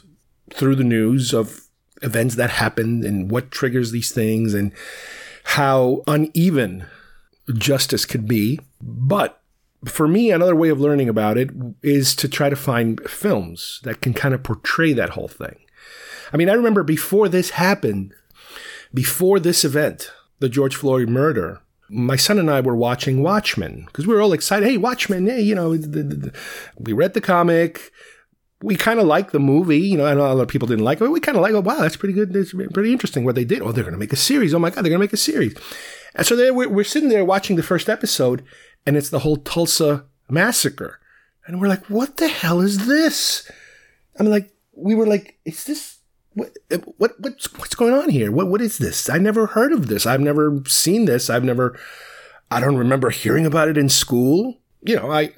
through 0.53 0.75
the 0.75 0.83
news 0.83 1.33
of 1.33 1.61
events 2.01 2.35
that 2.35 2.51
happened 2.51 3.03
and 3.03 3.31
what 3.31 3.49
triggers 3.49 3.91
these 3.91 4.11
things 4.11 4.53
and 4.53 4.71
how 5.43 6.03
uneven 6.05 6.85
justice 7.53 8.05
could 8.05 8.27
be. 8.27 8.59
But 8.81 9.41
for 9.89 10.07
me, 10.07 10.31
another 10.31 10.55
way 10.55 10.69
of 10.69 10.79
learning 10.79 11.09
about 11.09 11.37
it 11.37 11.49
is 11.81 12.15
to 12.17 12.27
try 12.27 12.49
to 12.49 12.55
find 12.55 13.01
films 13.09 13.79
that 13.83 14.01
can 14.01 14.13
kind 14.13 14.33
of 14.33 14.43
portray 14.43 14.93
that 14.93 15.11
whole 15.11 15.27
thing. 15.27 15.57
I 16.33 16.37
mean, 16.37 16.49
I 16.49 16.53
remember 16.53 16.83
before 16.83 17.29
this 17.29 17.51
happened, 17.51 18.13
before 18.93 19.39
this 19.39 19.63
event, 19.63 20.11
the 20.39 20.49
George 20.49 20.75
Floyd 20.75 21.09
murder, 21.09 21.61
my 21.89 22.15
son 22.15 22.37
and 22.37 22.51
I 22.51 22.61
were 22.61 22.75
watching 22.75 23.23
Watchmen 23.23 23.85
because 23.85 24.05
we 24.05 24.13
were 24.13 24.21
all 24.21 24.33
excited. 24.33 24.67
Hey, 24.67 24.77
Watchmen! 24.77 25.27
Hey, 25.27 25.41
you 25.41 25.55
know, 25.55 25.77
the, 25.77 25.87
the, 25.87 26.15
the, 26.15 26.33
we 26.77 26.93
read 26.93 27.13
the 27.13 27.21
comic. 27.21 27.91
We 28.61 28.75
kind 28.75 28.99
of 28.99 29.05
liked 29.05 29.31
the 29.31 29.39
movie. 29.39 29.79
You 29.79 29.97
know, 29.97 30.05
I 30.05 30.13
know 30.13 30.31
a 30.31 30.33
lot 30.33 30.41
of 30.41 30.47
people 30.47 30.67
didn't 30.67 30.83
like 30.83 30.97
it, 30.97 31.01
but 31.01 31.11
we 31.11 31.19
kind 31.19 31.37
of 31.37 31.43
like, 31.43 31.53
oh, 31.53 31.61
wow, 31.61 31.79
that's 31.79 31.95
pretty 31.95 32.13
good. 32.13 32.33
That's 32.33 32.53
pretty 32.73 32.91
interesting 32.91 33.23
what 33.23 33.35
they 33.35 33.45
did. 33.45 33.61
Oh, 33.61 33.71
they're 33.71 33.83
going 33.83 33.93
to 33.93 33.99
make 33.99 34.13
a 34.13 34.17
series. 34.17 34.53
Oh 34.53 34.59
my 34.59 34.69
God, 34.69 34.77
they're 34.81 34.89
going 34.89 34.99
to 34.99 35.03
make 35.05 35.13
a 35.13 35.17
series. 35.17 35.55
And 36.17 36.25
so 36.25 36.35
there 36.35 36.53
we're, 36.53 36.67
we're 36.67 36.83
sitting 36.83 37.09
there 37.09 37.23
watching 37.23 37.55
the 37.55 37.63
first 37.63 37.87
episode, 37.87 38.43
and 38.85 38.97
it's 38.97 39.09
the 39.09 39.19
whole 39.19 39.37
Tulsa 39.37 40.05
massacre. 40.29 40.99
And 41.45 41.61
we're 41.61 41.69
like, 41.69 41.85
what 41.85 42.17
the 42.17 42.27
hell 42.27 42.59
is 42.59 42.87
this? 42.87 43.49
I 44.19 44.23
mean, 44.23 44.31
like, 44.31 44.51
we 44.75 44.95
were 44.95 45.05
like, 45.05 45.39
is 45.45 45.63
this 45.63 45.99
what, 46.33 46.55
what 46.97 47.19
what's 47.19 47.51
what's 47.53 47.75
going 47.75 47.93
on 47.93 48.09
here? 48.09 48.31
What 48.31 48.47
what 48.47 48.61
is 48.61 48.77
this? 48.77 49.09
I 49.09 49.17
never 49.17 49.47
heard 49.47 49.71
of 49.71 49.87
this. 49.87 50.05
I've 50.05 50.21
never 50.21 50.61
seen 50.67 51.05
this. 51.05 51.29
I've 51.29 51.43
never 51.43 51.79
I 52.51 52.59
don't 52.59 52.77
remember 52.77 53.09
hearing 53.09 53.45
about 53.45 53.69
it 53.69 53.77
in 53.77 53.89
school. 53.89 54.59
You 54.81 54.97
know, 54.97 55.11
I 55.11 55.33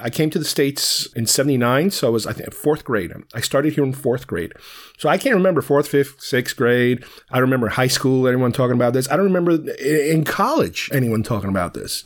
I 0.00 0.10
came 0.10 0.30
to 0.30 0.38
the 0.38 0.44
states 0.44 1.06
in 1.14 1.26
'79, 1.26 1.90
so 1.90 2.06
I 2.06 2.10
was 2.10 2.26
I 2.26 2.32
think 2.32 2.52
fourth 2.52 2.84
grade. 2.84 3.12
I 3.34 3.40
started 3.40 3.74
here 3.74 3.84
in 3.84 3.92
fourth 3.92 4.26
grade, 4.26 4.52
so 4.98 5.08
I 5.08 5.18
can't 5.18 5.34
remember 5.34 5.62
fourth, 5.62 5.88
fifth, 5.88 6.20
sixth 6.20 6.56
grade. 6.56 7.04
I 7.30 7.34
don't 7.36 7.42
remember 7.42 7.68
high 7.68 7.88
school 7.88 8.26
anyone 8.26 8.52
talking 8.52 8.76
about 8.76 8.92
this. 8.92 9.10
I 9.10 9.16
don't 9.16 9.32
remember 9.32 9.58
in 9.78 10.24
college 10.24 10.90
anyone 10.92 11.22
talking 11.22 11.50
about 11.50 11.74
this. 11.74 12.04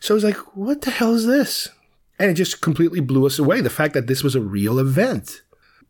So 0.00 0.14
I 0.14 0.16
was 0.16 0.24
like, 0.24 0.36
"What 0.56 0.82
the 0.82 0.90
hell 0.90 1.14
is 1.14 1.26
this?" 1.26 1.68
And 2.18 2.30
it 2.30 2.34
just 2.34 2.60
completely 2.60 3.00
blew 3.00 3.26
us 3.26 3.38
away. 3.38 3.60
The 3.60 3.70
fact 3.70 3.94
that 3.94 4.06
this 4.06 4.22
was 4.22 4.34
a 4.34 4.40
real 4.40 4.78
event, 4.78 5.42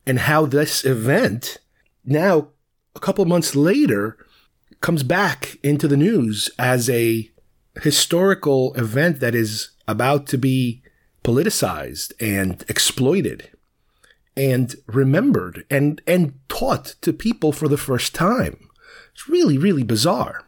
and 0.07 0.21
how 0.21 0.47
this 0.47 0.85
event 0.85 1.59
now, 2.05 2.49
a 2.95 3.01
couple 3.01 3.25
months 3.25 3.57
later, 3.57 4.19
comes 4.81 5.03
back 5.03 5.59
into 5.63 5.89
the 5.89 5.97
news 5.97 6.51
as 6.59 6.91
a 6.91 7.31
historical 7.81 8.75
event 8.75 9.21
that 9.21 9.35
is 9.35 9.71
about 9.89 10.27
to 10.29 10.39
be 10.39 10.83
politicized 11.25 12.13
and 12.21 12.65
exploited 12.69 13.51
and 14.37 14.77
remembered 14.87 15.65
and, 15.71 16.01
and 16.07 16.39
taught 16.49 16.95
to 17.01 17.13
people 17.13 17.53
for 17.53 17.67
the 17.67 17.79
first 17.79 18.15
time. 18.15 18.69
It's 19.13 19.29
really, 19.29 19.59
really 19.59 19.83
bizarre. 19.83 20.45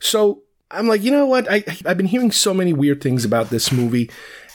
So 0.00 0.42
I'm 0.70 0.86
like, 0.86 1.02
you 1.02 1.10
know 1.10 1.26
what? 1.26 1.50
I, 1.50 1.64
I've 1.84 1.96
been 1.96 2.06
hearing 2.06 2.32
so 2.32 2.54
many 2.54 2.72
weird 2.72 3.02
things 3.02 3.24
about 3.24 3.50
this 3.50 3.70
movie 3.70 4.10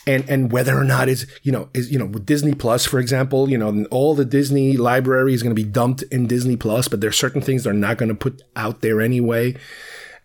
and 0.08 0.28
and 0.30 0.52
whether 0.52 0.76
or 0.76 0.86
not 0.86 1.10
is 1.10 1.28
you 1.44 1.52
know 1.52 1.70
is 1.74 1.92
you 1.92 2.00
know 2.00 2.06
with 2.06 2.26
Disney 2.26 2.54
Plus 2.54 2.86
for 2.86 2.98
example 2.98 3.50
you 3.50 3.58
know 3.58 3.86
all 3.92 4.16
the 4.16 4.26
Disney 4.26 4.78
library 4.78 5.34
is 5.34 5.44
going 5.44 5.56
to 5.56 5.62
be 5.62 5.70
dumped 5.70 6.02
in 6.04 6.26
Disney 6.26 6.56
Plus 6.56 6.88
but 6.88 7.02
there's 7.02 7.18
certain 7.18 7.42
things 7.42 7.64
they're 7.64 7.74
not 7.74 7.98
going 7.98 8.10
to 8.10 8.16
put 8.16 8.42
out 8.56 8.82
there 8.82 9.02
anyway 9.02 9.56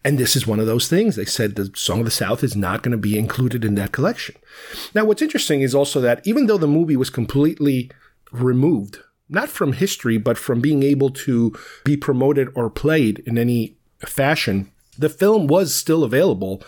and 0.04 0.18
this 0.18 0.34
is 0.34 0.46
one 0.46 0.60
of 0.60 0.66
those 0.66 0.88
things 0.88 1.16
they 1.16 1.24
said 1.24 1.54
the 1.54 1.70
Song 1.74 2.00
of 2.00 2.04
the 2.04 2.10
South 2.10 2.42
is 2.42 2.56
not 2.56 2.82
going 2.82 2.92
to 2.92 2.98
be 2.98 3.18
included 3.18 3.64
in 3.64 3.74
that 3.76 3.92
collection 3.92 4.34
now 4.94 5.04
what's 5.04 5.22
interesting 5.22 5.60
is 5.60 5.74
also 5.74 6.00
that 6.00 6.26
even 6.26 6.46
though 6.46 6.58
the 6.58 6.66
movie 6.66 6.96
was 6.96 7.10
completely 7.10 7.90
removed 8.30 8.98
not 9.28 9.48
from 9.48 9.74
history 9.74 10.18
but 10.18 10.38
from 10.38 10.60
being 10.60 10.82
able 10.82 11.10
to 11.10 11.56
be 11.84 11.96
promoted 11.96 12.48
or 12.54 12.70
played 12.70 13.20
in 13.20 13.38
any 13.38 13.76
fashion 14.00 14.70
the 14.98 15.08
film 15.08 15.46
was 15.46 15.74
still 15.74 16.04
available 16.04 16.62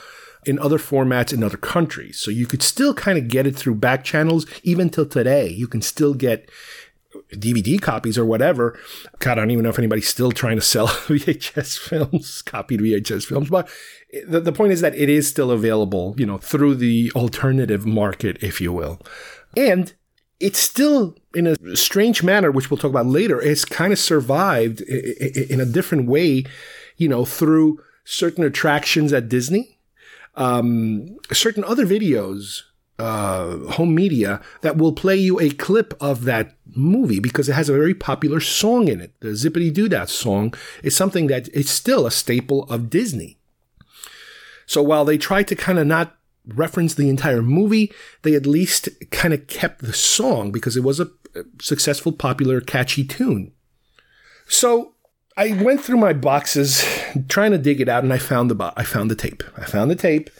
in 0.46 0.58
other 0.58 0.78
formats 0.78 1.32
in 1.32 1.42
other 1.42 1.56
countries. 1.56 2.18
So 2.18 2.30
you 2.30 2.46
could 2.46 2.62
still 2.62 2.94
kind 2.94 3.18
of 3.18 3.28
get 3.28 3.46
it 3.46 3.56
through 3.56 3.76
back 3.76 4.04
channels 4.04 4.46
even 4.62 4.90
till 4.90 5.06
today. 5.06 5.48
You 5.48 5.66
can 5.66 5.82
still 5.82 6.14
get 6.14 6.50
DVD 7.36 7.80
copies 7.80 8.18
or 8.18 8.24
whatever. 8.24 8.78
God, 9.18 9.32
I 9.32 9.42
don't 9.42 9.50
even 9.50 9.64
know 9.64 9.70
if 9.70 9.78
anybody's 9.78 10.08
still 10.08 10.32
trying 10.32 10.56
to 10.56 10.62
sell 10.62 10.88
VHS 10.88 11.78
films, 11.78 12.42
copied 12.42 12.80
VHS 12.80 13.24
films, 13.24 13.50
but 13.50 13.68
the, 14.26 14.40
the 14.40 14.52
point 14.52 14.72
is 14.72 14.80
that 14.80 14.94
it 14.94 15.08
is 15.08 15.28
still 15.28 15.50
available, 15.50 16.14
you 16.18 16.26
know, 16.26 16.38
through 16.38 16.76
the 16.76 17.10
alternative 17.14 17.86
market, 17.86 18.42
if 18.42 18.60
you 18.60 18.72
will. 18.72 19.00
And 19.56 19.92
it's 20.40 20.58
still 20.58 21.16
in 21.34 21.46
a 21.46 21.76
strange 21.76 22.22
manner, 22.22 22.50
which 22.50 22.70
we'll 22.70 22.78
talk 22.78 22.90
about 22.90 23.06
later, 23.06 23.40
it's 23.40 23.64
kind 23.64 23.92
of 23.92 23.98
survived 23.98 24.80
in 24.80 25.60
a 25.60 25.66
different 25.66 26.08
way, 26.08 26.44
you 26.96 27.08
know, 27.08 27.24
through 27.24 27.80
certain 28.04 28.44
attractions 28.44 29.12
at 29.12 29.28
Disney 29.28 29.74
um, 30.36 31.16
certain 31.32 31.64
other 31.64 31.86
videos, 31.86 32.62
uh, 32.98 33.56
home 33.72 33.94
media 33.94 34.40
that 34.60 34.76
will 34.76 34.92
play 34.92 35.16
you 35.16 35.40
a 35.40 35.50
clip 35.50 35.94
of 36.00 36.24
that 36.24 36.54
movie 36.74 37.20
because 37.20 37.48
it 37.48 37.54
has 37.54 37.68
a 37.68 37.72
very 37.72 37.94
popular 37.94 38.40
song 38.40 38.88
in 38.88 39.00
it. 39.00 39.14
The 39.20 39.34
Zip-a-Dee-Doo-Dah 39.34 40.06
song 40.06 40.54
is 40.82 40.96
something 40.96 41.26
that 41.26 41.48
is 41.48 41.68
still 41.68 42.06
a 42.06 42.10
staple 42.10 42.64
of 42.64 42.90
Disney. 42.90 43.38
So 44.66 44.82
while 44.82 45.04
they 45.04 45.18
try 45.18 45.42
to 45.42 45.54
kind 45.54 45.78
of 45.78 45.86
not 45.86 46.16
reference 46.46 46.94
the 46.94 47.08
entire 47.08 47.42
movie, 47.42 47.92
they 48.22 48.34
at 48.34 48.46
least 48.46 48.88
kind 49.10 49.34
of 49.34 49.46
kept 49.46 49.82
the 49.82 49.92
song 49.92 50.52
because 50.52 50.76
it 50.76 50.84
was 50.84 51.00
a 51.00 51.10
successful, 51.60 52.12
popular, 52.12 52.60
catchy 52.60 53.04
tune. 53.04 53.52
So 54.46 54.94
I 55.36 55.52
went 55.62 55.82
through 55.82 55.98
my 55.98 56.12
boxes 56.12 56.84
trying 57.28 57.50
to 57.52 57.58
dig 57.58 57.80
it 57.80 57.88
out, 57.88 58.04
and 58.04 58.12
I 58.12 58.18
found 58.18 58.50
the 58.50 58.54
bo- 58.54 58.72
I 58.76 58.84
found 58.84 59.10
the 59.10 59.16
tape. 59.16 59.42
I 59.56 59.64
found 59.64 59.90
the 59.90 59.96
tape, 59.96 60.30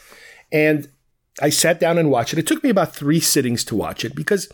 and 0.53 0.89
I 1.41 1.51
sat 1.51 1.81
down 1.81 1.99
and 1.99 2.11
watched 2.11 2.33
it. 2.33 2.39
It 2.39 2.47
took 2.47 2.63
me 2.63 2.71
about 2.71 2.95
three 2.95 3.21
sittings 3.21 3.65
to 3.65 3.77
watch 3.77 4.05
it 4.05 4.15
because 4.15 4.49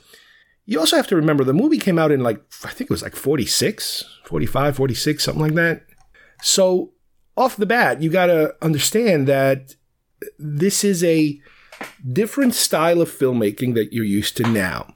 you 0.65 0.79
also 0.79 0.97
have 0.97 1.07
to 1.09 1.17
remember 1.17 1.45
the 1.45 1.53
movie 1.53 1.79
came 1.79 1.99
out 1.99 2.13
in 2.13 2.21
like 2.21 2.41
I 2.65 2.71
think 2.71 2.91
it 2.91 2.93
was 2.93 3.03
like 3.03 3.17
46, 3.17 4.05
45, 4.25 4.77
46, 4.77 5.25
something 5.25 5.43
like 5.43 5.55
that. 5.55 5.85
So 6.43 6.93
off 7.37 7.57
the 7.57 7.67
bat, 7.67 8.03
you 8.03 8.11
got 8.11 8.27
to 8.27 8.55
understand 8.63 9.27
that 9.29 9.75
this 10.39 10.85
is 10.85 11.05
a 11.05 11.41
different 12.13 12.55
style 12.55 13.01
of 13.01 13.11
filmmaking 13.11 13.75
that 13.75 13.93
you're 13.93 14.05
used 14.05 14.37
to 14.37 14.43
now. 14.43 14.93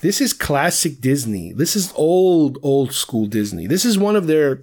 This 0.00 0.20
is 0.20 0.32
classic 0.32 1.00
Disney. 1.00 1.52
This 1.52 1.74
is 1.74 1.92
old, 1.96 2.58
old 2.62 2.92
school 2.92 3.26
Disney. 3.26 3.66
This 3.66 3.84
is 3.84 3.98
one 3.98 4.14
of 4.14 4.28
their 4.28 4.62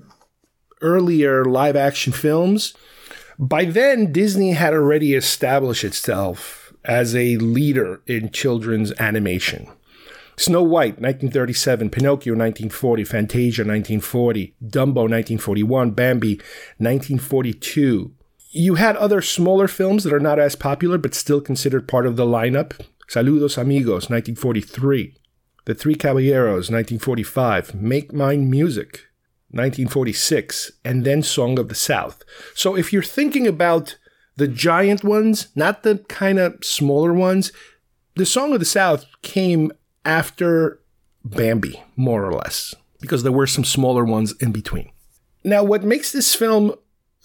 earlier 0.82 1.44
live 1.46 1.76
action 1.76 2.14
films, 2.14 2.74
by 3.38 3.66
then 3.66 4.12
Disney 4.12 4.54
had 4.54 4.74
already 4.74 5.14
established 5.14 5.84
itself 5.84 6.65
as 6.86 7.16
a 7.16 7.38
leader 7.38 8.02
in 8.08 8.32
children's 8.32 8.94
animation. 9.00 9.68
Snow 10.38 10.64
White, 10.64 11.00
1937, 11.00 11.90
Pinocchio, 11.90 12.34
1940, 12.34 13.04
Fantasia, 13.06 13.62
1940, 13.62 14.56
Dumbo, 14.64 15.08
1941, 15.08 15.92
Bambi, 15.92 16.36
1942. 16.78 18.14
You 18.52 18.76
had 18.76 18.98
other 18.98 19.22
smaller 19.22 19.68
films 19.68 20.04
that 20.04 20.14
are 20.14 20.20
not 20.20 20.40
as 20.40 20.56
popular 20.56 20.98
but 20.98 21.14
still 21.14 21.40
considered 21.40 21.88
part 21.88 22.06
of 22.06 22.18
the 22.18 22.26
lineup. 22.26 22.80
Saludos 23.08 23.58
Amigos, 23.58 24.10
1943. 24.10 25.16
The 25.66 25.74
Three 25.74 25.96
Caballeros, 25.96 26.70
1945. 26.70 27.76
Make 27.76 28.14
Mine 28.14 28.50
Music, 28.50 29.08
1946, 29.52 30.74
and 30.84 31.06
then 31.06 31.24
Song 31.24 31.58
of 31.58 31.70
the 31.70 31.76
South. 31.76 32.24
So 32.54 32.76
if 32.76 32.92
you're 32.92 33.04
thinking 33.04 33.48
about 33.48 33.98
the 34.38 34.48
giant 34.48 35.04
ones, 35.04 35.48
not 35.56 35.84
the 35.84 36.00
kind 36.10 36.40
of 36.40 36.64
smaller 36.64 37.14
ones, 37.14 37.52
the 38.16 38.26
Song 38.26 38.54
of 38.54 38.60
the 38.60 38.66
South 38.66 39.06
came 39.22 39.72
after 40.04 40.80
Bambi, 41.24 41.82
more 41.96 42.26
or 42.26 42.34
less, 42.34 42.76
because 43.02 43.24
there 43.24 43.32
were 43.32 43.48
some 43.48 43.66
smaller 43.66 44.06
ones 44.06 44.34
in 44.40 44.52
between. 44.52 44.92
Now, 45.44 45.64
what 45.64 45.84
makes 45.84 46.12
this 46.12 46.34
film 46.36 46.74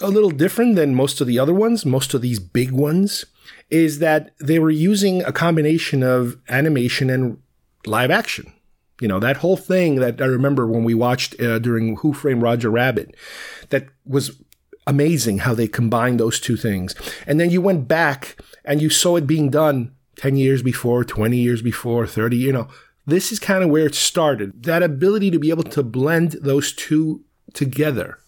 a 0.00 0.08
little 0.08 0.30
different 0.30 0.76
than 0.76 0.94
most 0.94 1.20
of 1.20 1.26
the 1.26 1.38
other 1.38 1.54
ones, 1.54 1.84
most 1.84 2.14
of 2.14 2.22
these 2.22 2.38
big 2.38 2.70
ones, 2.70 3.24
is 3.70 3.98
that 3.98 4.32
they 4.40 4.58
were 4.58 4.70
using 4.70 5.22
a 5.22 5.32
combination 5.32 6.02
of 6.02 6.36
animation 6.48 7.10
and 7.10 7.38
live 7.86 8.10
action. 8.10 8.52
You 9.00 9.08
know, 9.08 9.18
that 9.20 9.38
whole 9.38 9.56
thing 9.56 9.96
that 9.96 10.20
I 10.20 10.26
remember 10.26 10.66
when 10.66 10.84
we 10.84 10.94
watched 10.94 11.40
uh, 11.40 11.58
during 11.58 11.96
Who 11.96 12.12
Framed 12.12 12.42
Roger 12.42 12.70
Rabbit, 12.70 13.14
that 13.70 13.86
was 14.04 14.38
amazing 14.86 15.38
how 15.38 15.54
they 15.54 15.68
combined 15.68 16.20
those 16.20 16.40
two 16.40 16.56
things. 16.56 16.94
And 17.26 17.38
then 17.38 17.50
you 17.50 17.60
went 17.60 17.88
back 17.88 18.36
and 18.64 18.80
you 18.80 18.90
saw 18.90 19.16
it 19.16 19.26
being 19.26 19.50
done 19.50 19.94
10 20.16 20.36
years 20.36 20.62
before, 20.62 21.04
20 21.04 21.36
years 21.36 21.62
before, 21.62 22.06
30, 22.06 22.36
you 22.36 22.52
know. 22.52 22.68
This 23.06 23.32
is 23.32 23.38
kind 23.38 23.64
of 23.64 23.70
where 23.70 23.86
it 23.86 23.94
started. 23.94 24.62
That 24.64 24.82
ability 24.82 25.30
to 25.30 25.38
be 25.38 25.50
able 25.50 25.64
to 25.64 25.82
blend 25.82 26.32
those 26.42 26.72
two 26.72 27.24
together. 27.54 28.18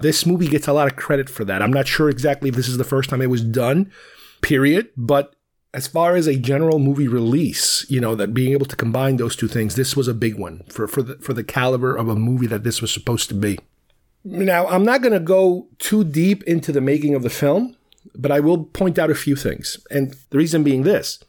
This 0.00 0.26
movie 0.26 0.48
gets 0.48 0.66
a 0.66 0.72
lot 0.72 0.90
of 0.90 0.96
credit 0.96 1.28
for 1.28 1.44
that. 1.44 1.62
I'm 1.62 1.72
not 1.72 1.86
sure 1.86 2.08
exactly 2.08 2.48
if 2.48 2.56
this 2.56 2.68
is 2.68 2.78
the 2.78 2.84
first 2.84 3.10
time 3.10 3.22
it 3.22 3.26
was 3.26 3.44
done, 3.44 3.92
period, 4.40 4.88
but 4.96 5.36
as 5.72 5.86
far 5.86 6.16
as 6.16 6.26
a 6.26 6.36
general 6.36 6.78
movie 6.78 7.06
release, 7.06 7.86
you 7.88 8.00
know, 8.00 8.14
that 8.16 8.34
being 8.34 8.52
able 8.52 8.66
to 8.66 8.76
combine 8.76 9.16
those 9.16 9.36
two 9.36 9.46
things, 9.46 9.76
this 9.76 9.96
was 9.96 10.08
a 10.08 10.14
big 10.14 10.36
one 10.36 10.64
for, 10.68 10.88
for 10.88 11.02
the 11.02 11.16
for 11.16 11.32
the 11.32 11.44
caliber 11.44 11.94
of 11.94 12.08
a 12.08 12.16
movie 12.16 12.48
that 12.48 12.64
this 12.64 12.80
was 12.80 12.92
supposed 12.92 13.28
to 13.28 13.34
be. 13.34 13.58
Now, 14.24 14.66
I'm 14.66 14.84
not 14.84 15.00
going 15.02 15.12
to 15.12 15.20
go 15.20 15.68
too 15.78 16.04
deep 16.04 16.42
into 16.44 16.72
the 16.72 16.80
making 16.80 17.14
of 17.14 17.22
the 17.22 17.30
film, 17.30 17.76
but 18.14 18.30
I 18.30 18.40
will 18.40 18.64
point 18.64 18.98
out 18.98 19.10
a 19.10 19.14
few 19.14 19.36
things. 19.36 19.78
And 19.90 20.14
the 20.30 20.38
reason 20.38 20.62
being 20.62 20.82
this 20.82 21.22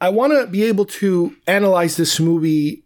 I 0.00 0.08
want 0.08 0.32
to 0.32 0.46
be 0.46 0.64
able 0.64 0.86
to 0.86 1.36
analyze 1.46 1.96
this 1.96 2.18
movie 2.18 2.84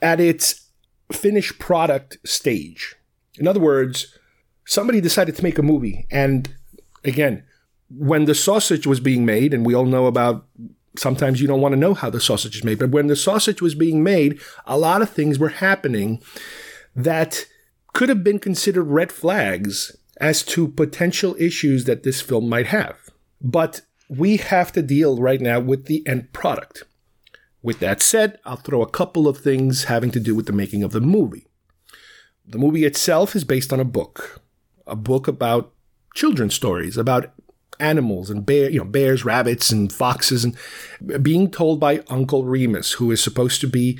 at 0.00 0.20
its 0.20 0.66
finished 1.10 1.58
product 1.58 2.18
stage. 2.24 2.94
In 3.38 3.48
other 3.48 3.60
words, 3.60 4.18
somebody 4.66 5.00
decided 5.00 5.36
to 5.36 5.42
make 5.42 5.58
a 5.58 5.62
movie. 5.62 6.06
And 6.10 6.54
again, 7.04 7.44
when 7.88 8.26
the 8.26 8.34
sausage 8.34 8.86
was 8.86 9.00
being 9.00 9.24
made, 9.24 9.54
and 9.54 9.64
we 9.64 9.74
all 9.74 9.86
know 9.86 10.06
about 10.06 10.46
sometimes 10.96 11.40
you 11.40 11.48
don't 11.48 11.60
want 11.60 11.72
to 11.72 11.80
know 11.80 11.94
how 11.94 12.10
the 12.10 12.20
sausage 12.20 12.56
is 12.56 12.64
made, 12.64 12.78
but 12.78 12.90
when 12.90 13.06
the 13.06 13.16
sausage 13.16 13.62
was 13.62 13.74
being 13.74 14.02
made, 14.02 14.40
a 14.66 14.78
lot 14.78 15.02
of 15.02 15.10
things 15.10 15.38
were 15.38 15.48
happening 15.48 16.22
that 16.94 17.46
could 17.92 18.08
have 18.08 18.24
been 18.24 18.38
considered 18.38 18.84
red 18.84 19.12
flags 19.12 19.96
as 20.18 20.42
to 20.42 20.68
potential 20.68 21.36
issues 21.38 21.84
that 21.84 22.02
this 22.02 22.20
film 22.20 22.48
might 22.48 22.66
have. 22.66 23.10
But 23.40 23.82
we 24.08 24.36
have 24.36 24.72
to 24.72 24.82
deal 24.82 25.18
right 25.18 25.40
now 25.40 25.60
with 25.60 25.86
the 25.86 26.06
end 26.06 26.32
product. 26.32 26.84
With 27.62 27.78
that 27.80 28.02
said, 28.02 28.38
I'll 28.44 28.56
throw 28.56 28.82
a 28.82 28.90
couple 28.90 29.28
of 29.28 29.38
things 29.38 29.84
having 29.84 30.10
to 30.12 30.20
do 30.20 30.34
with 30.34 30.46
the 30.46 30.52
making 30.52 30.82
of 30.82 30.92
the 30.92 31.00
movie. 31.00 31.46
The 32.46 32.58
movie 32.58 32.84
itself 32.84 33.36
is 33.36 33.44
based 33.44 33.72
on 33.72 33.80
a 33.80 33.84
book, 33.84 34.42
a 34.86 34.96
book 34.96 35.28
about 35.28 35.72
children's 36.14 36.54
stories, 36.54 36.96
about 36.96 37.32
animals 37.78 38.30
and 38.30 38.44
bear, 38.44 38.70
you 38.70 38.78
know, 38.78 38.84
bears, 38.84 39.24
rabbits, 39.24 39.70
and 39.70 39.92
foxes, 39.92 40.44
and 40.44 40.56
being 41.22 41.50
told 41.50 41.80
by 41.80 42.02
Uncle 42.08 42.44
Remus, 42.44 42.92
who 42.92 43.10
is 43.10 43.22
supposed 43.22 43.60
to 43.60 43.66
be 43.66 43.98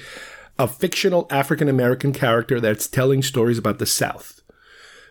a 0.62 0.68
fictional 0.68 1.26
African 1.28 1.68
American 1.68 2.12
character 2.12 2.60
that's 2.60 2.86
telling 2.86 3.20
stories 3.20 3.58
about 3.58 3.80
the 3.80 3.86
South. 3.86 4.42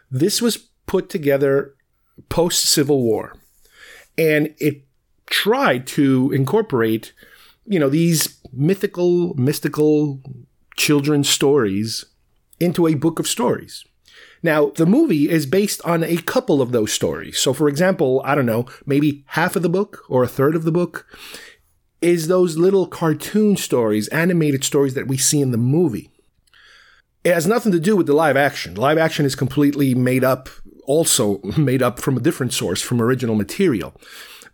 This 0.10 0.42
was 0.42 0.70
put 0.86 1.10
together 1.10 1.76
post 2.30 2.64
Civil 2.64 3.04
War, 3.04 3.36
and 4.18 4.56
it 4.60 4.86
tried 5.26 5.88
to 5.88 6.32
incorporate, 6.32 7.12
you 7.66 7.80
know, 7.80 7.90
these 7.90 8.40
mythical, 8.54 9.34
mystical 9.34 10.22
children's 10.78 11.28
stories 11.28 12.06
into 12.62 12.88
a 12.88 12.94
book 12.94 13.20
of 13.20 13.28
stories. 13.28 13.84
Now, 14.42 14.70
the 14.70 14.86
movie 14.86 15.30
is 15.30 15.46
based 15.46 15.82
on 15.84 16.02
a 16.02 16.18
couple 16.18 16.62
of 16.62 16.72
those 16.72 16.94
stories. 16.94 17.38
So, 17.38 17.54
for 17.54 17.68
example, 17.68 18.22
I 18.24 18.36
don't 18.36 18.46
know, 18.46 18.68
maybe 18.86 19.26
half 19.28 19.58
of 19.58 19.64
the 19.64 19.70
book 19.70 20.04
or 20.08 20.24
a 20.24 20.30
third 20.30 20.56
of 20.56 20.64
the 20.64 20.72
book 20.72 21.06
is 22.02 22.28
those 22.28 22.58
little 22.58 22.88
cartoon 22.88 23.56
stories, 23.58 24.08
animated 24.10 24.64
stories 24.64 24.96
that 24.96 25.08
we 25.08 25.18
see 25.18 25.42
in 25.42 25.52
the 25.52 25.58
movie. 25.58 26.12
It 27.24 27.34
has 27.34 27.46
nothing 27.46 27.72
to 27.72 27.80
do 27.80 27.96
with 27.96 28.08
the 28.08 28.14
live 28.14 28.36
action. 28.36 28.74
Live 28.74 28.98
action 28.98 29.26
is 29.26 29.36
completely 29.36 29.94
made 29.94 30.24
up, 30.24 30.50
also 30.86 31.40
made 31.58 31.84
up 31.84 32.00
from 32.00 32.18
a 32.18 32.22
different 32.22 32.54
source, 32.54 32.82
from 32.82 33.02
original 33.02 33.36
material. 33.36 33.94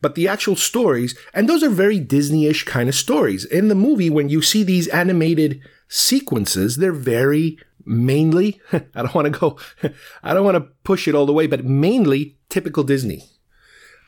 But 0.01 0.15
the 0.15 0.27
actual 0.27 0.55
stories, 0.55 1.17
and 1.33 1.47
those 1.47 1.63
are 1.63 1.69
very 1.69 1.99
Disney-ish 1.99 2.65
kind 2.65 2.89
of 2.89 2.95
stories. 2.95 3.45
In 3.45 3.67
the 3.67 3.75
movie, 3.75 4.09
when 4.09 4.29
you 4.29 4.41
see 4.41 4.63
these 4.63 4.87
animated 4.89 5.61
sequences, 5.87 6.77
they're 6.77 6.91
very 6.91 7.57
mainly, 7.85 8.61
I 8.73 8.81
don't 8.95 9.15
want 9.15 9.33
to 9.33 9.39
go, 9.39 9.57
I 10.23 10.33
don't 10.33 10.45
want 10.45 10.55
to 10.55 10.71
push 10.83 11.07
it 11.07 11.15
all 11.15 11.25
the 11.25 11.33
way, 11.33 11.47
but 11.47 11.65
mainly 11.65 12.37
typical 12.49 12.83
Disney. 12.83 13.23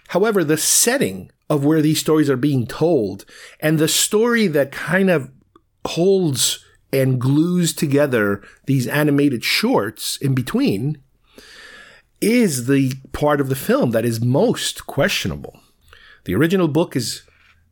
However, 0.10 0.44
the 0.44 0.58
setting 0.58 1.32
of 1.50 1.66
where 1.66 1.82
these 1.82 2.00
stories 2.00 2.30
are 2.30 2.38
being 2.38 2.68
told 2.68 3.26
and 3.60 3.80
the 3.80 3.88
story 3.88 4.48
that 4.48 4.72
kind 4.72 5.10
of 5.10 5.32
holds 5.86 6.64
and 6.92 7.20
glues 7.20 7.74
together 7.74 8.42
these 8.66 8.88
animated 8.88 9.44
shorts 9.44 10.18
in 10.18 10.34
between 10.34 10.98
is 12.22 12.68
the 12.68 12.94
part 13.12 13.40
of 13.40 13.50
the 13.50 13.56
film 13.56 13.92
that 13.92 14.06
is 14.06 14.22
most 14.22 14.86
questionable. 14.88 15.60
The 16.26 16.36
original 16.36 16.68
book 16.68 16.96
is 16.96 17.24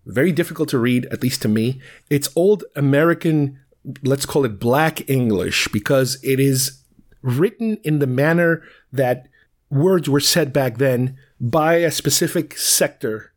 very 0.06 0.32
difficult 0.32 0.70
to 0.70 0.80
read, 0.80 1.06
at 1.08 1.22
least 1.22 1.42
to 1.42 1.48
me. 1.48 1.82
It's 2.10 2.30
old 2.36 2.64
American, 2.76 3.60
let's 4.04 4.26
call 4.26 4.46
it 4.46 4.60
black 4.60 5.10
English, 5.10 5.68
because 5.74 6.18
it 6.24 6.40
is 6.40 6.82
written 7.22 7.78
in 7.84 8.00
the 8.00 8.08
manner 8.08 8.64
that 8.94 9.28
words 9.70 10.08
were 10.08 10.22
said 10.22 10.54
back 10.54 10.78
then 10.78 11.18
by 11.42 11.76
a 11.76 11.92
specific 11.92 12.58
sector 12.58 13.34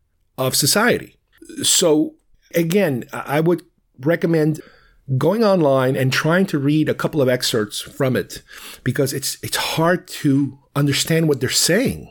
of 0.46 0.56
society. 0.56 1.16
So, 1.62 2.14
again, 2.54 3.04
I 3.12 3.40
would 3.40 3.62
recommend 4.00 4.60
going 5.18 5.44
online 5.44 5.96
and 5.96 6.12
trying 6.12 6.46
to 6.46 6.58
read 6.58 6.88
a 6.88 6.94
couple 6.94 7.20
of 7.20 7.28
excerpts 7.28 7.80
from 7.80 8.16
it 8.16 8.42
because 8.84 9.12
it's 9.12 9.38
it's 9.42 9.56
hard 9.56 10.06
to 10.06 10.58
understand 10.76 11.28
what 11.28 11.40
they're 11.40 11.50
saying. 11.50 12.10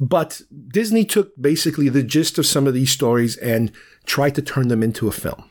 But 0.00 0.42
Disney 0.68 1.04
took 1.04 1.32
basically 1.40 1.88
the 1.88 2.04
gist 2.04 2.38
of 2.38 2.46
some 2.46 2.66
of 2.66 2.74
these 2.74 2.92
stories 2.92 3.36
and 3.36 3.72
tried 4.06 4.34
to 4.36 4.42
turn 4.42 4.68
them 4.68 4.82
into 4.82 5.08
a 5.08 5.12
film. 5.12 5.50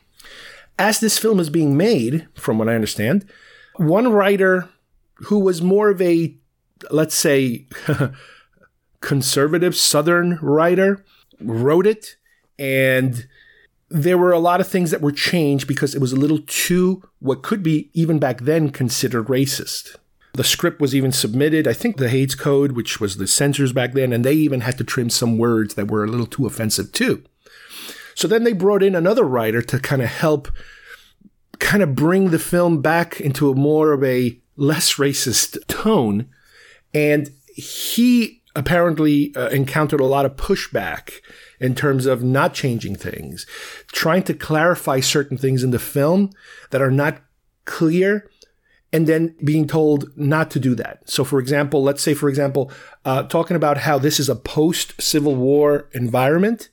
As 0.78 1.00
this 1.00 1.18
film 1.18 1.38
is 1.38 1.50
being 1.50 1.76
made, 1.76 2.26
from 2.34 2.58
what 2.58 2.68
I 2.68 2.74
understand, 2.74 3.26
one 3.76 4.10
writer 4.10 4.68
who 5.26 5.38
was 5.38 5.60
more 5.60 5.90
of 5.90 6.00
a, 6.00 6.34
let's 6.90 7.14
say, 7.14 7.66
conservative 9.00 9.76
Southern 9.76 10.38
writer 10.40 11.04
wrote 11.40 11.86
it, 11.86 12.16
and 12.58 13.26
there 13.88 14.18
were 14.18 14.32
a 14.32 14.38
lot 14.38 14.60
of 14.60 14.68
things 14.68 14.90
that 14.90 15.00
were 15.00 15.12
changed 15.12 15.66
because 15.66 15.94
it 15.94 16.00
was 16.00 16.12
a 16.12 16.16
little 16.16 16.40
too, 16.46 17.02
what 17.20 17.42
could 17.42 17.62
be 17.62 17.90
even 17.94 18.18
back 18.18 18.40
then 18.40 18.70
considered 18.70 19.26
racist. 19.26 19.96
The 20.34 20.44
script 20.44 20.80
was 20.80 20.94
even 20.94 21.10
submitted, 21.10 21.66
I 21.66 21.72
think 21.72 21.96
the 21.96 22.10
Hays 22.10 22.34
Code, 22.34 22.72
which 22.72 23.00
was 23.00 23.16
the 23.16 23.26
censors 23.26 23.72
back 23.72 23.94
then, 23.94 24.12
and 24.12 24.24
they 24.24 24.34
even 24.34 24.60
had 24.60 24.76
to 24.78 24.84
trim 24.84 25.10
some 25.10 25.38
words 25.38 25.74
that 25.74 25.90
were 25.90 26.04
a 26.04 26.08
little 26.08 26.26
too 26.26 26.46
offensive 26.46 26.92
too. 26.92 27.24
So 28.14 28.28
then 28.28 28.44
they 28.44 28.52
brought 28.52 28.82
in 28.82 28.94
another 28.94 29.24
writer 29.24 29.62
to 29.62 29.78
kind 29.78 30.02
of 30.02 30.08
help 30.08 30.48
kind 31.58 31.82
of 31.82 31.94
bring 31.94 32.30
the 32.30 32.38
film 32.38 32.82
back 32.82 33.20
into 33.20 33.50
a 33.50 33.54
more 33.54 33.92
of 33.92 34.04
a 34.04 34.38
less 34.56 34.94
racist 34.94 35.58
tone. 35.66 36.28
And 36.92 37.30
he 37.54 38.42
apparently 38.58 39.32
uh, 39.36 39.48
encountered 39.50 40.00
a 40.00 40.04
lot 40.04 40.26
of 40.26 40.34
pushback 40.34 41.20
in 41.60 41.76
terms 41.76 42.06
of 42.06 42.24
not 42.24 42.54
changing 42.54 42.96
things, 42.96 43.46
trying 43.92 44.24
to 44.24 44.34
clarify 44.34 44.98
certain 44.98 45.38
things 45.38 45.62
in 45.62 45.70
the 45.70 45.78
film 45.78 46.30
that 46.70 46.82
are 46.82 46.90
not 46.90 47.20
clear, 47.66 48.28
and 48.92 49.06
then 49.06 49.36
being 49.44 49.68
told 49.68 50.10
not 50.16 50.50
to 50.50 50.58
do 50.58 50.74
that. 50.74 51.08
So, 51.08 51.22
for 51.22 51.38
example, 51.38 51.84
let's 51.84 52.02
say, 52.02 52.14
for 52.14 52.28
example, 52.28 52.72
uh, 53.04 53.22
talking 53.24 53.54
about 53.56 53.78
how 53.78 53.96
this 53.96 54.18
is 54.18 54.28
a 54.28 54.34
post 54.34 55.00
Civil 55.00 55.36
War 55.36 55.88
environment 55.92 56.68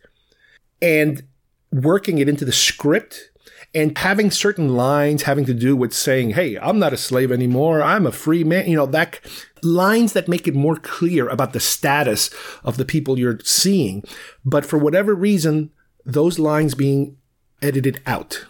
and 0.82 1.24
working 1.72 2.18
it 2.18 2.28
into 2.28 2.46
the 2.46 2.52
script 2.52 3.30
and 3.76 3.98
having 3.98 4.32
certain 4.32 4.70
lines 4.70 5.24
having 5.24 5.46
to 5.46 5.54
do 5.54 5.76
with 5.76 5.94
saying, 5.94 6.32
Hey, 6.32 6.58
I'm 6.58 6.80
not 6.80 6.94
a 6.94 6.98
slave 6.98 7.32
anymore. 7.32 7.84
I'm 7.84 8.08
a 8.08 8.12
free 8.12 8.44
man. 8.44 8.68
You 8.68 8.78
know, 8.78 8.86
that 8.88 9.20
lines 9.62 10.14
that 10.14 10.30
make 10.30 10.48
it 10.48 10.56
more 10.56 10.78
clear 10.78 11.28
about 11.28 11.54
the 11.54 11.60
status 11.60 12.30
of 12.64 12.78
the 12.78 12.86
people 12.86 13.20
you're 13.20 13.40
seeing. 13.44 14.04
But 14.46 14.66
for 14.66 14.80
whatever 14.80 15.14
reason, 15.14 15.72
those 16.06 16.40
lines 16.40 16.74
being 16.74 17.18
edited 17.62 18.02
out. 18.06 18.46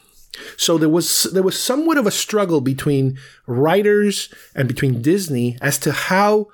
So 0.58 0.78
there 0.78 0.90
was 0.90 1.24
there 1.34 1.44
was 1.44 1.60
somewhat 1.60 1.98
of 1.98 2.06
a 2.06 2.12
struggle 2.12 2.62
between 2.62 3.18
writers 3.48 4.30
and 4.54 4.68
between 4.68 5.02
Disney 5.02 5.58
as 5.62 5.80
to 5.80 5.92
how 5.92 6.48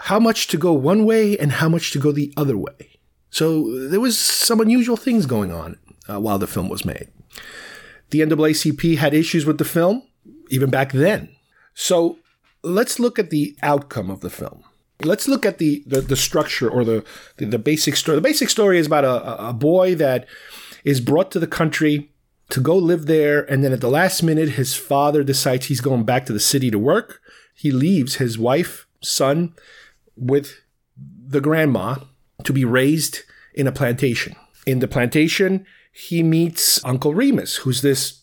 how 0.00 0.20
much 0.20 0.48
to 0.48 0.58
go 0.58 0.72
one 0.72 1.04
way 1.04 1.38
and 1.38 1.52
how 1.52 1.68
much 1.68 1.92
to 1.92 1.98
go 1.98 2.12
the 2.12 2.32
other 2.36 2.58
way. 2.58 2.98
So 3.30 3.88
there 3.88 4.00
was 4.00 4.18
some 4.18 4.60
unusual 4.60 4.96
things 4.96 5.26
going 5.26 5.52
on 5.52 5.78
uh, 6.08 6.20
while 6.20 6.38
the 6.38 6.46
film 6.46 6.68
was 6.68 6.84
made. 6.84 7.08
The 8.10 8.20
NAACP 8.20 8.96
had 8.96 9.14
issues 9.14 9.44
with 9.44 9.58
the 9.58 9.64
film 9.64 10.02
even 10.50 10.70
back 10.70 10.92
then. 10.92 11.28
So 11.74 12.18
let's 12.62 12.98
look 12.98 13.18
at 13.18 13.30
the 13.30 13.56
outcome 13.62 14.10
of 14.10 14.20
the 14.20 14.30
film. 14.30 14.64
Let's 15.02 15.28
look 15.28 15.46
at 15.46 15.58
the 15.58 15.84
the, 15.86 16.00
the 16.00 16.16
structure 16.16 16.68
or 16.68 16.84
the, 16.84 17.04
the 17.36 17.46
the 17.46 17.58
basic 17.58 17.96
story. 17.96 18.16
The 18.16 18.22
basic 18.22 18.48
story 18.50 18.78
is 18.78 18.86
about 18.86 19.04
a, 19.04 19.48
a 19.48 19.52
boy 19.52 19.94
that 19.94 20.26
is 20.84 21.00
brought 21.00 21.30
to 21.32 21.38
the 21.38 21.46
country 21.46 22.10
to 22.50 22.60
go 22.60 22.76
live 22.76 23.06
there, 23.06 23.42
and 23.50 23.62
then 23.62 23.72
at 23.72 23.80
the 23.80 23.90
last 23.90 24.22
minute, 24.22 24.50
his 24.50 24.74
father 24.74 25.22
decides 25.22 25.66
he's 25.66 25.82
going 25.82 26.04
back 26.04 26.26
to 26.26 26.32
the 26.32 26.40
city 26.40 26.70
to 26.70 26.78
work. 26.78 27.20
He 27.54 27.70
leaves 27.70 28.16
his 28.16 28.38
wife, 28.38 28.86
son, 29.02 29.54
with 30.16 30.60
the 30.96 31.40
grandma 31.40 31.96
to 32.44 32.52
be 32.52 32.64
raised 32.64 33.20
in 33.54 33.66
a 33.66 33.72
plantation. 33.72 34.34
In 34.66 34.78
the 34.78 34.88
plantation, 34.88 35.66
he 35.98 36.22
meets 36.22 36.82
Uncle 36.84 37.12
Remus, 37.12 37.56
who's 37.56 37.82
this 37.82 38.22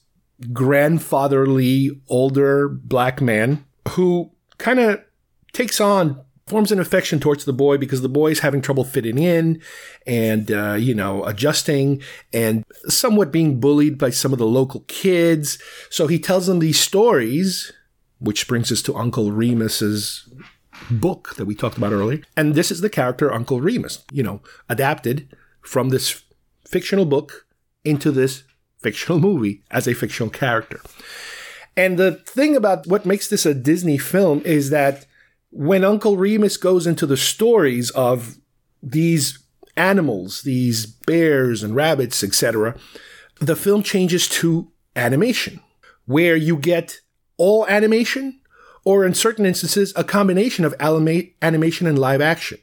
grandfatherly 0.53 1.91
older 2.07 2.69
black 2.69 3.19
man 3.19 3.65
who 3.89 4.31
kind 4.57 4.79
of 4.79 5.03
takes 5.51 5.81
on 5.81 6.21
forms 6.47 6.71
an 6.71 6.79
affection 6.79 7.19
towards 7.19 7.43
the 7.43 7.51
boy 7.51 7.77
because 7.77 8.01
the 8.01 8.07
boy 8.07 8.31
is 8.31 8.39
having 8.39 8.61
trouble 8.61 8.85
fitting 8.85 9.17
in 9.17 9.61
and 10.07 10.51
uh, 10.51 10.75
you 10.79 10.95
know 10.95 11.25
adjusting 11.25 12.01
and 12.31 12.63
somewhat 12.87 13.33
being 13.33 13.59
bullied 13.59 13.97
by 13.97 14.09
some 14.09 14.31
of 14.31 14.39
the 14.39 14.47
local 14.47 14.85
kids. 14.87 15.61
So 15.89 16.07
he 16.07 16.17
tells 16.17 16.47
them 16.47 16.59
these 16.59 16.79
stories 16.79 17.73
which 18.19 18.47
brings 18.47 18.71
us 18.71 18.81
to 18.83 18.95
uncle 18.95 19.33
remus's 19.33 20.29
book 20.89 21.35
that 21.35 21.45
we 21.45 21.55
talked 21.55 21.77
about 21.77 21.91
earlier. 21.91 22.21
And 22.37 22.55
this 22.55 22.71
is 22.71 22.79
the 22.79 22.89
character 22.89 23.33
uncle 23.33 23.59
remus 23.59 24.05
you 24.13 24.23
know 24.23 24.41
adapted 24.69 25.27
from 25.61 25.89
this 25.89 26.23
fictional 26.63 27.05
book 27.05 27.44
into 27.85 28.11
this 28.11 28.43
fictional 28.79 29.19
movie 29.19 29.63
as 29.71 29.87
a 29.87 29.93
fictional 29.93 30.29
character 30.29 30.81
and 31.77 31.97
the 31.97 32.13
thing 32.13 32.55
about 32.55 32.87
what 32.87 33.05
makes 33.05 33.27
this 33.27 33.45
a 33.45 33.53
Disney 33.53 33.97
film 33.97 34.41
is 34.45 34.69
that 34.69 35.05
when 35.51 35.83
Uncle 35.83 36.17
Remus 36.17 36.57
goes 36.57 36.87
into 36.87 37.05
the 37.05 37.17
stories 37.17 37.89
of 37.91 38.37
these 38.81 39.39
animals, 39.75 40.41
these 40.43 40.85
bears 40.85 41.63
and 41.63 41.75
rabbits, 41.75 42.23
etc., 42.23 42.75
the 43.41 43.55
film 43.55 43.83
changes 43.83 44.29
to 44.29 44.71
animation, 44.95 45.59
where 46.05 46.35
you 46.35 46.55
get 46.55 47.01
all 47.37 47.67
animation, 47.67 48.39
or 48.85 49.05
in 49.05 49.13
certain 49.13 49.45
instances, 49.45 49.91
a 49.95 50.03
combination 50.03 50.63
of 50.63 50.73
anima- 50.79 51.23
animation 51.41 51.87
and 51.87 51.99
live 51.99 52.21
action. 52.21 52.59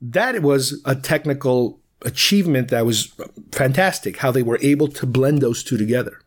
That 0.00 0.42
was 0.42 0.82
a 0.84 0.96
technical 0.96 1.81
achievement 2.04 2.68
that 2.68 2.86
was 2.86 3.12
fantastic, 3.52 4.18
how 4.18 4.30
they 4.30 4.42
were 4.42 4.58
able 4.62 4.88
to 4.88 5.06
blend 5.06 5.40
those 5.40 5.62
two 5.62 5.76
together. 5.76 6.18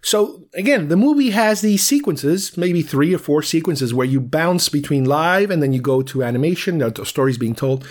So 0.00 0.44
again, 0.54 0.88
the 0.88 0.96
movie 0.96 1.30
has 1.30 1.60
these 1.60 1.82
sequences, 1.82 2.56
maybe 2.56 2.82
three 2.82 3.14
or 3.14 3.18
four 3.18 3.42
sequences 3.42 3.92
where 3.92 4.06
you 4.06 4.20
bounce 4.20 4.68
between 4.68 5.04
live 5.04 5.50
and 5.50 5.62
then 5.62 5.72
you 5.72 5.80
go 5.80 6.02
to 6.02 6.22
animation, 6.22 6.78
the 6.78 7.04
story's 7.04 7.38
being 7.38 7.54
told. 7.54 7.86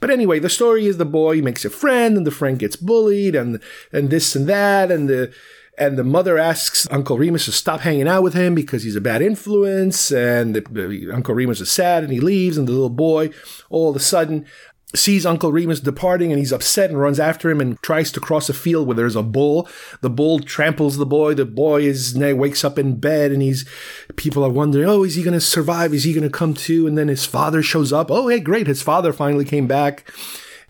But 0.00 0.10
anyway, 0.10 0.38
the 0.38 0.48
story 0.48 0.86
is 0.86 0.96
the 0.96 1.04
boy 1.04 1.42
makes 1.42 1.64
a 1.64 1.70
friend 1.70 2.16
and 2.16 2.26
the 2.26 2.30
friend 2.30 2.58
gets 2.58 2.76
bullied 2.76 3.34
and, 3.34 3.60
and 3.92 4.10
this 4.10 4.34
and 4.34 4.48
that 4.48 4.90
and 4.90 5.08
the, 5.08 5.32
and 5.80 5.96
the 5.96 6.04
mother 6.04 6.36
asks 6.36 6.86
Uncle 6.90 7.16
Remus 7.16 7.46
to 7.46 7.52
stop 7.52 7.80
hanging 7.80 8.06
out 8.06 8.22
with 8.22 8.34
him 8.34 8.54
because 8.54 8.82
he's 8.82 8.96
a 8.96 9.00
bad 9.00 9.22
influence. 9.22 10.12
And 10.12 10.54
the, 10.54 10.60
the, 10.60 11.10
Uncle 11.10 11.34
Remus 11.34 11.62
is 11.62 11.70
sad 11.70 12.04
and 12.04 12.12
he 12.12 12.20
leaves. 12.20 12.58
And 12.58 12.68
the 12.68 12.72
little 12.72 12.90
boy, 12.90 13.30
all 13.70 13.88
of 13.88 13.96
a 13.96 14.00
sudden, 14.00 14.44
sees 14.94 15.24
Uncle 15.24 15.52
Remus 15.52 15.80
departing 15.80 16.32
and 16.32 16.38
he's 16.38 16.52
upset 16.52 16.90
and 16.90 16.98
runs 16.98 17.20
after 17.20 17.50
him 17.50 17.60
and 17.60 17.80
tries 17.82 18.10
to 18.12 18.20
cross 18.20 18.48
a 18.48 18.54
field 18.54 18.86
where 18.86 18.96
there's 18.96 19.16
a 19.16 19.22
bull. 19.22 19.68
The 20.00 20.10
bull 20.10 20.40
tramples 20.40 20.96
the 20.96 21.06
boy. 21.06 21.34
The 21.34 21.44
boy 21.44 21.82
is 21.82 22.16
now 22.16 22.34
wakes 22.34 22.64
up 22.64 22.78
in 22.78 22.96
bed 22.96 23.30
and 23.30 23.42
he's 23.42 23.68
people 24.16 24.44
are 24.44 24.50
wondering, 24.50 24.88
oh, 24.88 25.04
is 25.04 25.14
he 25.14 25.22
going 25.22 25.34
to 25.34 25.40
survive? 25.40 25.94
Is 25.94 26.04
he 26.04 26.12
going 26.12 26.24
to 26.24 26.30
come 26.30 26.54
to? 26.54 26.86
And 26.86 26.98
then 26.98 27.08
his 27.08 27.24
father 27.24 27.62
shows 27.62 27.92
up. 27.92 28.10
Oh, 28.10 28.28
hey, 28.28 28.40
great, 28.40 28.66
his 28.66 28.82
father 28.82 29.12
finally 29.12 29.44
came 29.44 29.66
back. 29.66 30.10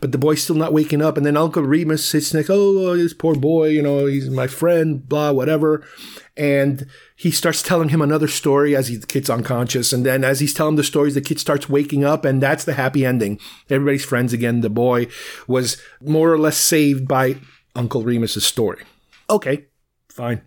But 0.00 0.12
the 0.12 0.18
boy's 0.18 0.42
still 0.42 0.56
not 0.56 0.72
waking 0.72 1.02
up. 1.02 1.18
And 1.18 1.26
then 1.26 1.36
Uncle 1.36 1.62
Remus 1.62 2.04
sits 2.04 2.32
next, 2.32 2.48
oh, 2.50 2.96
this 2.96 3.12
poor 3.12 3.34
boy, 3.34 3.68
you 3.68 3.82
know, 3.82 4.06
he's 4.06 4.30
my 4.30 4.46
friend, 4.46 5.06
blah, 5.06 5.32
whatever. 5.32 5.84
And 6.36 6.86
he 7.16 7.30
starts 7.30 7.62
telling 7.62 7.90
him 7.90 8.00
another 8.00 8.28
story 8.28 8.74
as 8.74 8.88
he, 8.88 8.96
the 8.96 9.06
kid's 9.06 9.28
unconscious. 9.28 9.92
And 9.92 10.06
then 10.06 10.24
as 10.24 10.40
he's 10.40 10.54
telling 10.54 10.76
the 10.76 10.84
stories, 10.84 11.14
the 11.14 11.20
kid 11.20 11.38
starts 11.38 11.68
waking 11.68 12.04
up, 12.04 12.24
and 12.24 12.42
that's 12.42 12.64
the 12.64 12.74
happy 12.74 13.04
ending. 13.04 13.38
Everybody's 13.68 14.04
friends 14.04 14.32
again. 14.32 14.60
The 14.60 14.70
boy 14.70 15.08
was 15.46 15.80
more 16.00 16.32
or 16.32 16.38
less 16.38 16.56
saved 16.56 17.06
by 17.06 17.36
Uncle 17.74 18.02
Remus's 18.02 18.46
story. 18.46 18.84
Okay, 19.28 19.66
fine. 20.08 20.42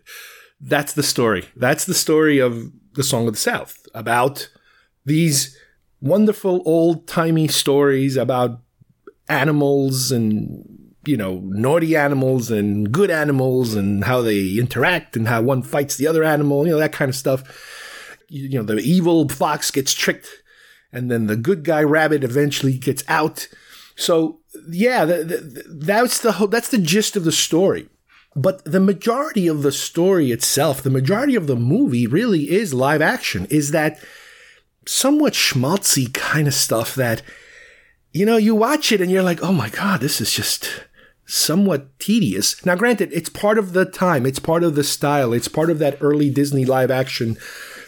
that's 0.60 0.94
the 0.94 1.02
story. 1.02 1.46
That's 1.56 1.84
the 1.84 1.94
story 1.94 2.38
of 2.38 2.72
the 2.94 3.02
Song 3.04 3.26
of 3.26 3.34
the 3.34 3.38
South 3.38 3.86
about 3.94 4.50
these 5.04 5.56
wonderful 6.00 6.62
old 6.64 7.06
timey 7.06 7.48
stories 7.48 8.16
about 8.16 8.60
animals 9.28 10.10
and 10.10 10.87
you 11.08 11.16
know 11.16 11.40
naughty 11.44 11.96
animals 11.96 12.50
and 12.50 12.92
good 12.92 13.10
animals 13.10 13.74
and 13.74 14.04
how 14.04 14.20
they 14.20 14.58
interact 14.58 15.16
and 15.16 15.26
how 15.26 15.40
one 15.40 15.62
fights 15.62 15.96
the 15.96 16.06
other 16.06 16.22
animal 16.22 16.66
you 16.66 16.72
know 16.72 16.78
that 16.78 16.92
kind 16.92 17.08
of 17.08 17.16
stuff. 17.16 17.42
You, 18.28 18.48
you 18.48 18.58
know 18.58 18.64
the 18.64 18.76
evil 18.76 19.28
fox 19.28 19.70
gets 19.70 19.94
tricked 19.94 20.28
and 20.92 21.10
then 21.10 21.26
the 21.26 21.36
good 21.36 21.64
guy 21.64 21.82
rabbit 21.82 22.24
eventually 22.24 22.76
gets 22.76 23.02
out. 23.08 23.48
So 23.96 24.40
yeah 24.68 25.04
the, 25.06 25.24
the, 25.24 25.64
that's 25.68 26.20
the 26.20 26.32
whole, 26.32 26.48
that's 26.48 26.68
the 26.68 26.78
gist 26.78 27.16
of 27.16 27.24
the 27.24 27.32
story. 27.32 27.88
But 28.36 28.64
the 28.64 28.80
majority 28.80 29.48
of 29.48 29.62
the 29.62 29.72
story 29.72 30.30
itself 30.30 30.82
the 30.82 30.90
majority 30.90 31.34
of 31.36 31.46
the 31.46 31.56
movie 31.56 32.06
really 32.06 32.50
is 32.50 32.74
live 32.74 33.00
action 33.00 33.46
is 33.46 33.70
that 33.70 33.98
somewhat 34.86 35.32
schmaltzy 35.32 36.12
kind 36.12 36.46
of 36.46 36.54
stuff 36.54 36.94
that 36.94 37.22
you 38.12 38.26
know, 38.26 38.36
you 38.36 38.54
watch 38.54 38.90
it 38.90 39.00
and 39.00 39.10
you're 39.10 39.22
like, 39.22 39.42
oh 39.42 39.52
my 39.52 39.68
God, 39.68 40.00
this 40.00 40.20
is 40.20 40.32
just 40.32 40.68
somewhat 41.28 41.96
tedious. 41.98 42.64
Now, 42.64 42.74
granted, 42.74 43.10
it's 43.12 43.28
part 43.28 43.58
of 43.58 43.74
the 43.74 43.84
time, 43.84 44.26
it's 44.26 44.38
part 44.38 44.64
of 44.64 44.74
the 44.74 44.82
style, 44.82 45.32
it's 45.32 45.46
part 45.46 45.70
of 45.70 45.78
that 45.78 45.98
early 46.00 46.30
Disney 46.30 46.64
live 46.64 46.90
action 46.90 47.36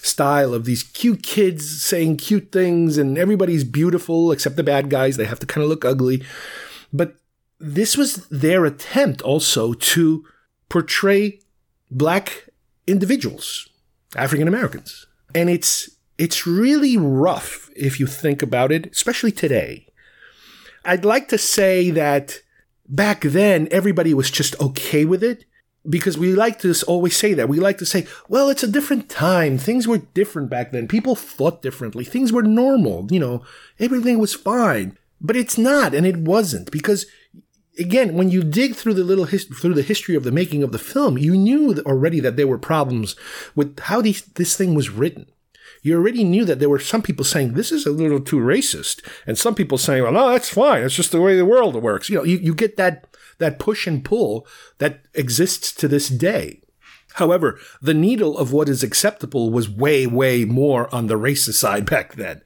style 0.02 0.54
of 0.54 0.64
these 0.64 0.82
cute 0.82 1.22
kids 1.22 1.82
saying 1.82 2.16
cute 2.16 2.52
things 2.52 2.96
and 2.96 3.18
everybody's 3.18 3.64
beautiful 3.64 4.30
except 4.30 4.56
the 4.56 4.62
bad 4.62 4.90
guys. 4.90 5.16
They 5.16 5.24
have 5.24 5.40
to 5.40 5.46
kind 5.46 5.62
of 5.62 5.68
look 5.68 5.84
ugly. 5.84 6.22
But 6.92 7.16
this 7.58 7.96
was 7.96 8.28
their 8.28 8.64
attempt 8.64 9.22
also 9.22 9.72
to 9.72 10.24
portray 10.68 11.40
black 11.90 12.48
individuals, 12.86 13.68
African 14.16 14.48
Americans. 14.48 15.06
And 15.34 15.48
it's 15.48 15.90
it's 16.18 16.46
really 16.46 16.98
rough 16.98 17.70
if 17.74 17.98
you 17.98 18.06
think 18.06 18.42
about 18.42 18.70
it, 18.70 18.92
especially 18.92 19.32
today. 19.32 19.86
I'd 20.84 21.04
like 21.04 21.28
to 21.28 21.38
say 21.38 21.90
that 21.90 22.40
back 22.90 23.22
then 23.22 23.68
everybody 23.70 24.12
was 24.12 24.30
just 24.30 24.60
okay 24.60 25.04
with 25.04 25.22
it 25.22 25.44
because 25.88 26.18
we 26.18 26.34
like 26.34 26.58
to 26.60 26.74
always 26.86 27.16
say 27.16 27.32
that. 27.34 27.48
We 27.48 27.58
like 27.58 27.78
to 27.78 27.86
say, 27.86 28.06
well, 28.28 28.50
it's 28.50 28.62
a 28.62 28.70
different 28.70 29.08
time. 29.08 29.56
Things 29.56 29.88
were 29.88 29.98
different 29.98 30.50
back 30.50 30.72
then. 30.72 30.88
People 30.88 31.16
thought 31.16 31.62
differently. 31.62 32.04
Things 32.04 32.32
were 32.32 32.42
normal. 32.42 33.06
You 33.10 33.20
know, 33.20 33.44
everything 33.78 34.18
was 34.18 34.34
fine. 34.34 34.98
But 35.22 35.36
it's 35.36 35.58
not, 35.58 35.94
and 35.94 36.06
it 36.06 36.16
wasn't 36.16 36.70
because 36.70 37.06
again, 37.78 38.14
when 38.14 38.30
you 38.30 38.42
dig 38.42 38.74
through 38.74 38.94
the 38.94 39.04
little 39.04 39.26
his- 39.26 39.44
through 39.44 39.74
the 39.74 39.82
history 39.82 40.14
of 40.14 40.24
the 40.24 40.32
making 40.32 40.62
of 40.62 40.72
the 40.72 40.78
film, 40.78 41.18
you 41.18 41.36
knew 41.36 41.74
already 41.86 42.20
that 42.20 42.36
there 42.36 42.46
were 42.46 42.58
problems 42.58 43.16
with 43.54 43.78
how 43.80 44.00
these, 44.00 44.22
this 44.22 44.56
thing 44.56 44.74
was 44.74 44.90
written 44.90 45.26
you 45.82 45.96
already 45.96 46.24
knew 46.24 46.44
that 46.44 46.58
there 46.58 46.68
were 46.68 46.78
some 46.78 47.02
people 47.02 47.24
saying 47.24 47.54
this 47.54 47.72
is 47.72 47.86
a 47.86 47.90
little 47.90 48.20
too 48.20 48.36
racist, 48.36 49.06
and 49.26 49.38
some 49.38 49.54
people 49.54 49.78
saying, 49.78 50.02
well, 50.02 50.12
no, 50.12 50.30
that's 50.30 50.50
fine. 50.50 50.82
It's 50.82 50.94
just 50.94 51.12
the 51.12 51.20
way 51.20 51.36
the 51.36 51.44
world 51.44 51.74
works. 51.76 52.08
You 52.08 52.18
know, 52.18 52.24
you, 52.24 52.38
you 52.38 52.54
get 52.54 52.76
that 52.76 53.06
that 53.38 53.58
push 53.58 53.86
and 53.86 54.04
pull 54.04 54.46
that 54.78 55.00
exists 55.14 55.72
to 55.72 55.88
this 55.88 56.08
day. 56.08 56.60
However, 57.14 57.58
the 57.82 57.94
needle 57.94 58.38
of 58.38 58.52
what 58.52 58.68
is 58.68 58.82
acceptable 58.82 59.50
was 59.50 59.68
way, 59.68 60.06
way 60.06 60.44
more 60.44 60.94
on 60.94 61.06
the 61.06 61.18
racist 61.18 61.54
side 61.54 61.88
back 61.90 62.14
then. 62.14 62.42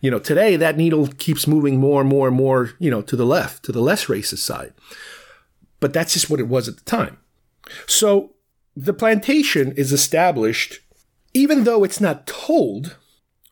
You 0.00 0.10
know, 0.10 0.18
today 0.18 0.56
that 0.56 0.78
needle 0.78 1.08
keeps 1.08 1.46
moving 1.46 1.78
more 1.78 2.00
and 2.00 2.08
more 2.08 2.28
and 2.28 2.36
more, 2.36 2.70
you 2.78 2.90
know, 2.90 3.02
to 3.02 3.16
the 3.16 3.26
left, 3.26 3.64
to 3.64 3.72
the 3.72 3.82
less 3.82 4.06
racist 4.06 4.38
side. 4.38 4.72
But 5.78 5.92
that's 5.92 6.14
just 6.14 6.30
what 6.30 6.40
it 6.40 6.48
was 6.48 6.68
at 6.68 6.76
the 6.76 6.84
time. 6.84 7.18
So 7.86 8.32
the 8.74 8.94
plantation 8.94 9.72
is 9.72 9.92
established 9.92 10.80
even 11.32 11.64
though 11.64 11.84
it's 11.84 12.00
not 12.00 12.26
told 12.26 12.96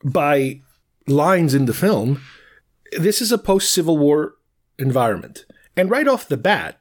by 0.05 0.61
lines 1.07 1.55
in 1.55 1.67
the 1.67 1.75
film, 1.75 2.23
this 2.99 3.21
is 3.21 3.33
a 3.33 3.39
post 3.39 3.73
Civil 3.73 3.99
War 3.99 4.35
environment. 4.79 5.45
And 5.77 5.91
right 5.91 6.09
off 6.09 6.29
the 6.29 6.37
bat, 6.37 6.81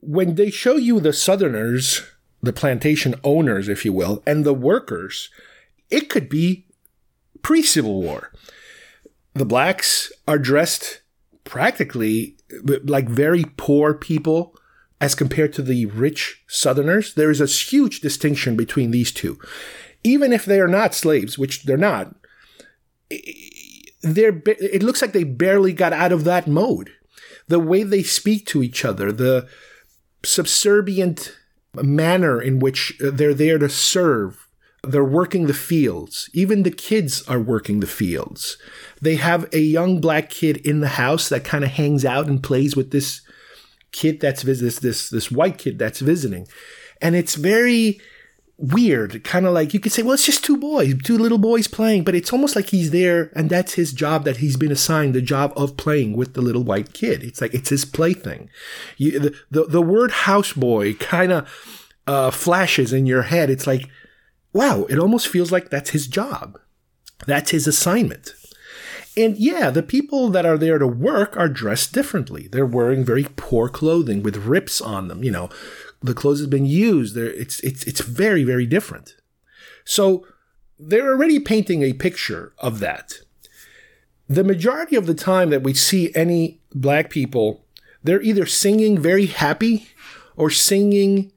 when 0.00 0.34
they 0.34 0.50
show 0.50 0.76
you 0.76 1.00
the 1.00 1.12
Southerners, 1.12 2.02
the 2.42 2.52
plantation 2.52 3.14
owners, 3.24 3.68
if 3.68 3.84
you 3.84 3.92
will, 3.92 4.22
and 4.26 4.44
the 4.44 4.54
workers, 4.54 5.30
it 5.90 6.08
could 6.08 6.28
be 6.28 6.66
pre 7.42 7.62
Civil 7.62 8.02
War. 8.02 8.32
The 9.34 9.46
blacks 9.46 10.12
are 10.26 10.38
dressed 10.38 11.02
practically 11.44 12.36
like 12.84 13.08
very 13.08 13.44
poor 13.56 13.94
people 13.94 14.54
as 15.00 15.14
compared 15.14 15.52
to 15.54 15.62
the 15.62 15.86
rich 15.86 16.42
Southerners. 16.48 17.14
There 17.14 17.30
is 17.30 17.40
a 17.40 17.46
huge 17.46 18.00
distinction 18.00 18.56
between 18.56 18.90
these 18.90 19.12
two. 19.12 19.38
Even 20.04 20.32
if 20.32 20.44
they 20.44 20.60
are 20.60 20.68
not 20.68 20.94
slaves, 20.94 21.38
which 21.38 21.64
they're 21.64 21.76
not, 21.76 22.14
they're, 24.02 24.42
it 24.46 24.82
looks 24.82 25.02
like 25.02 25.12
they 25.12 25.24
barely 25.24 25.72
got 25.72 25.92
out 25.92 26.12
of 26.12 26.24
that 26.24 26.46
mode. 26.46 26.90
The 27.48 27.58
way 27.58 27.82
they 27.82 28.02
speak 28.02 28.46
to 28.46 28.62
each 28.62 28.84
other, 28.84 29.10
the 29.10 29.48
subservient 30.24 31.36
manner 31.74 32.40
in 32.40 32.58
which 32.58 32.98
uh, 33.02 33.10
they're 33.12 33.34
there 33.34 33.58
to 33.58 33.68
serve. 33.68 34.46
They're 34.84 35.04
working 35.04 35.46
the 35.46 35.54
fields. 35.54 36.30
Even 36.32 36.62
the 36.62 36.70
kids 36.70 37.26
are 37.26 37.40
working 37.40 37.80
the 37.80 37.86
fields. 37.86 38.56
They 39.02 39.16
have 39.16 39.52
a 39.52 39.58
young 39.58 40.00
black 40.00 40.30
kid 40.30 40.58
in 40.58 40.80
the 40.80 40.88
house 40.88 41.28
that 41.28 41.44
kind 41.44 41.64
of 41.64 41.70
hangs 41.70 42.04
out 42.04 42.28
and 42.28 42.42
plays 42.42 42.76
with 42.76 42.90
this 42.90 43.22
kid 43.90 44.20
that's 44.20 44.42
this 44.42 44.78
this 44.78 45.10
this 45.10 45.30
white 45.30 45.58
kid 45.58 45.78
that's 45.78 46.00
visiting, 46.00 46.46
and 47.00 47.16
it's 47.16 47.34
very 47.34 48.00
weird. 48.58 49.22
Kind 49.22 49.46
of 49.46 49.54
like 49.54 49.72
you 49.72 49.80
could 49.80 49.92
say, 49.92 50.02
well, 50.02 50.14
it's 50.14 50.26
just 50.26 50.44
two 50.44 50.56
boys, 50.56 51.00
two 51.02 51.16
little 51.16 51.38
boys 51.38 51.68
playing, 51.68 52.04
but 52.04 52.14
it's 52.14 52.32
almost 52.32 52.56
like 52.56 52.70
he's 52.70 52.90
there 52.90 53.30
and 53.34 53.48
that's 53.48 53.74
his 53.74 53.92
job 53.92 54.24
that 54.24 54.38
he's 54.38 54.56
been 54.56 54.72
assigned 54.72 55.14
the 55.14 55.22
job 55.22 55.52
of 55.56 55.76
playing 55.76 56.16
with 56.16 56.34
the 56.34 56.42
little 56.42 56.64
white 56.64 56.92
kid. 56.92 57.22
It's 57.22 57.40
like 57.40 57.54
it's 57.54 57.70
his 57.70 57.84
plaything. 57.84 58.50
You, 58.96 59.18
the, 59.18 59.36
the 59.50 59.64
the 59.64 59.82
word 59.82 60.10
houseboy 60.10 60.98
kind 60.98 61.32
of 61.32 61.88
uh, 62.06 62.30
flashes 62.30 62.92
in 62.92 63.06
your 63.06 63.22
head. 63.22 63.48
It's 63.48 63.66
like, 63.66 63.88
wow, 64.52 64.86
it 64.88 64.98
almost 64.98 65.28
feels 65.28 65.52
like 65.52 65.70
that's 65.70 65.90
his 65.90 66.08
job. 66.08 66.58
That's 67.26 67.52
his 67.52 67.66
assignment. 67.66 68.34
And 69.16 69.36
yeah, 69.36 69.70
the 69.70 69.82
people 69.82 70.28
that 70.30 70.46
are 70.46 70.56
there 70.56 70.78
to 70.78 70.86
work 70.86 71.36
are 71.36 71.48
dressed 71.48 71.92
differently. 71.92 72.46
They're 72.46 72.64
wearing 72.64 73.04
very 73.04 73.26
poor 73.36 73.68
clothing 73.68 74.22
with 74.22 74.36
rips 74.36 74.80
on 74.80 75.08
them. 75.08 75.24
You 75.24 75.32
know, 75.32 75.50
the 76.02 76.14
clothes 76.14 76.40
have 76.40 76.50
been 76.50 76.66
used. 76.66 77.14
They're, 77.14 77.32
it's 77.32 77.60
it's 77.60 77.84
it's 77.84 78.00
very 78.00 78.44
very 78.44 78.66
different. 78.66 79.16
So 79.84 80.26
they're 80.78 81.10
already 81.10 81.40
painting 81.40 81.82
a 81.82 81.92
picture 81.92 82.52
of 82.58 82.78
that. 82.80 83.18
The 84.28 84.44
majority 84.44 84.96
of 84.96 85.06
the 85.06 85.14
time 85.14 85.50
that 85.50 85.62
we 85.62 85.74
see 85.74 86.12
any 86.14 86.60
black 86.74 87.10
people, 87.10 87.64
they're 88.04 88.22
either 88.22 88.46
singing 88.46 88.98
very 88.98 89.26
happy 89.26 89.88
or 90.36 90.50
singing 90.50 91.32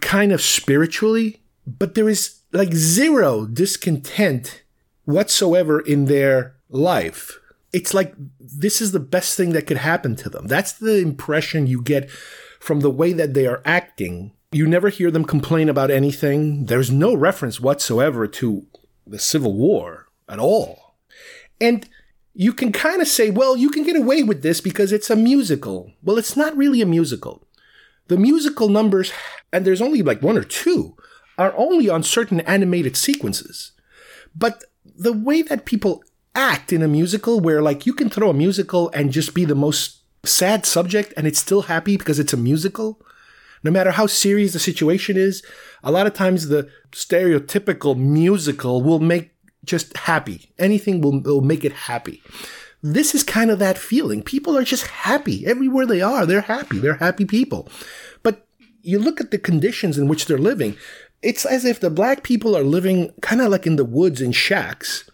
kind 0.00 0.32
of 0.32 0.40
spiritually, 0.40 1.40
but 1.66 1.94
there 1.94 2.08
is 2.08 2.40
like 2.52 2.72
zero 2.72 3.46
discontent 3.46 4.62
whatsoever 5.04 5.80
in 5.80 6.06
their 6.06 6.54
life. 6.70 7.38
It's 7.72 7.92
like 7.92 8.14
this 8.40 8.80
is 8.80 8.92
the 8.92 9.00
best 9.00 9.36
thing 9.36 9.50
that 9.52 9.66
could 9.66 9.78
happen 9.78 10.16
to 10.16 10.30
them. 10.30 10.46
That's 10.46 10.72
the 10.72 10.98
impression 10.98 11.66
you 11.66 11.82
get 11.82 12.08
from 12.66 12.80
the 12.80 12.90
way 12.90 13.12
that 13.12 13.32
they 13.32 13.46
are 13.46 13.62
acting. 13.64 14.32
You 14.50 14.66
never 14.66 14.88
hear 14.88 15.12
them 15.12 15.24
complain 15.24 15.68
about 15.68 15.88
anything. 15.88 16.66
There's 16.66 16.90
no 16.90 17.14
reference 17.14 17.60
whatsoever 17.60 18.26
to 18.26 18.66
the 19.06 19.20
Civil 19.20 19.54
War 19.54 20.08
at 20.28 20.40
all. 20.40 20.96
And 21.60 21.88
you 22.34 22.52
can 22.52 22.72
kind 22.72 23.00
of 23.00 23.06
say, 23.06 23.30
well, 23.30 23.56
you 23.56 23.70
can 23.70 23.84
get 23.84 23.94
away 23.94 24.24
with 24.24 24.42
this 24.42 24.60
because 24.60 24.90
it's 24.90 25.10
a 25.10 25.14
musical. 25.14 25.92
Well, 26.02 26.18
it's 26.18 26.36
not 26.36 26.56
really 26.56 26.82
a 26.82 26.86
musical. 26.86 27.46
The 28.08 28.16
musical 28.16 28.68
numbers, 28.68 29.12
and 29.52 29.64
there's 29.64 29.80
only 29.80 30.02
like 30.02 30.20
one 30.20 30.36
or 30.36 30.42
two, 30.42 30.96
are 31.38 31.54
only 31.56 31.88
on 31.88 32.02
certain 32.02 32.40
animated 32.40 32.96
sequences. 32.96 33.70
But 34.34 34.64
the 34.84 35.12
way 35.12 35.42
that 35.42 35.66
people 35.66 36.02
act 36.34 36.72
in 36.72 36.82
a 36.82 36.88
musical, 36.88 37.38
where 37.38 37.62
like 37.62 37.86
you 37.86 37.94
can 37.94 38.10
throw 38.10 38.30
a 38.30 38.34
musical 38.34 38.90
and 38.90 39.12
just 39.12 39.34
be 39.34 39.44
the 39.44 39.54
most 39.54 40.00
sad 40.26 40.66
subject 40.66 41.12
and 41.16 41.26
it's 41.26 41.38
still 41.38 41.62
happy 41.62 41.96
because 41.96 42.18
it's 42.18 42.32
a 42.32 42.36
musical, 42.36 43.00
no 43.62 43.70
matter 43.70 43.92
how 43.92 44.06
serious 44.06 44.52
the 44.52 44.58
situation 44.58 45.16
is, 45.16 45.42
a 45.82 45.90
lot 45.90 46.06
of 46.06 46.14
times 46.14 46.48
the 46.48 46.68
stereotypical 46.92 47.96
musical 47.96 48.82
will 48.82 48.98
make 48.98 49.34
just 49.64 49.96
happy. 49.96 50.52
Anything 50.58 51.00
will, 51.00 51.20
will 51.20 51.40
make 51.40 51.64
it 51.64 51.72
happy. 51.72 52.22
This 52.82 53.14
is 53.14 53.22
kind 53.22 53.50
of 53.50 53.58
that 53.58 53.78
feeling. 53.78 54.22
People 54.22 54.56
are 54.56 54.64
just 54.64 54.86
happy. 54.86 55.46
Everywhere 55.46 55.86
they 55.86 56.00
are, 56.00 56.24
they're 56.24 56.42
happy. 56.42 56.78
They're 56.78 56.94
happy 56.94 57.24
people. 57.24 57.68
But 58.22 58.46
you 58.82 58.98
look 58.98 59.20
at 59.20 59.30
the 59.30 59.38
conditions 59.38 59.98
in 59.98 60.06
which 60.06 60.26
they're 60.26 60.38
living, 60.38 60.76
it's 61.22 61.44
as 61.44 61.64
if 61.64 61.80
the 61.80 61.90
black 61.90 62.22
people 62.22 62.56
are 62.56 62.62
living 62.62 63.12
kind 63.22 63.40
of 63.40 63.50
like 63.50 63.66
in 63.66 63.76
the 63.76 63.84
woods 63.84 64.20
in 64.20 64.32
shacks, 64.32 65.10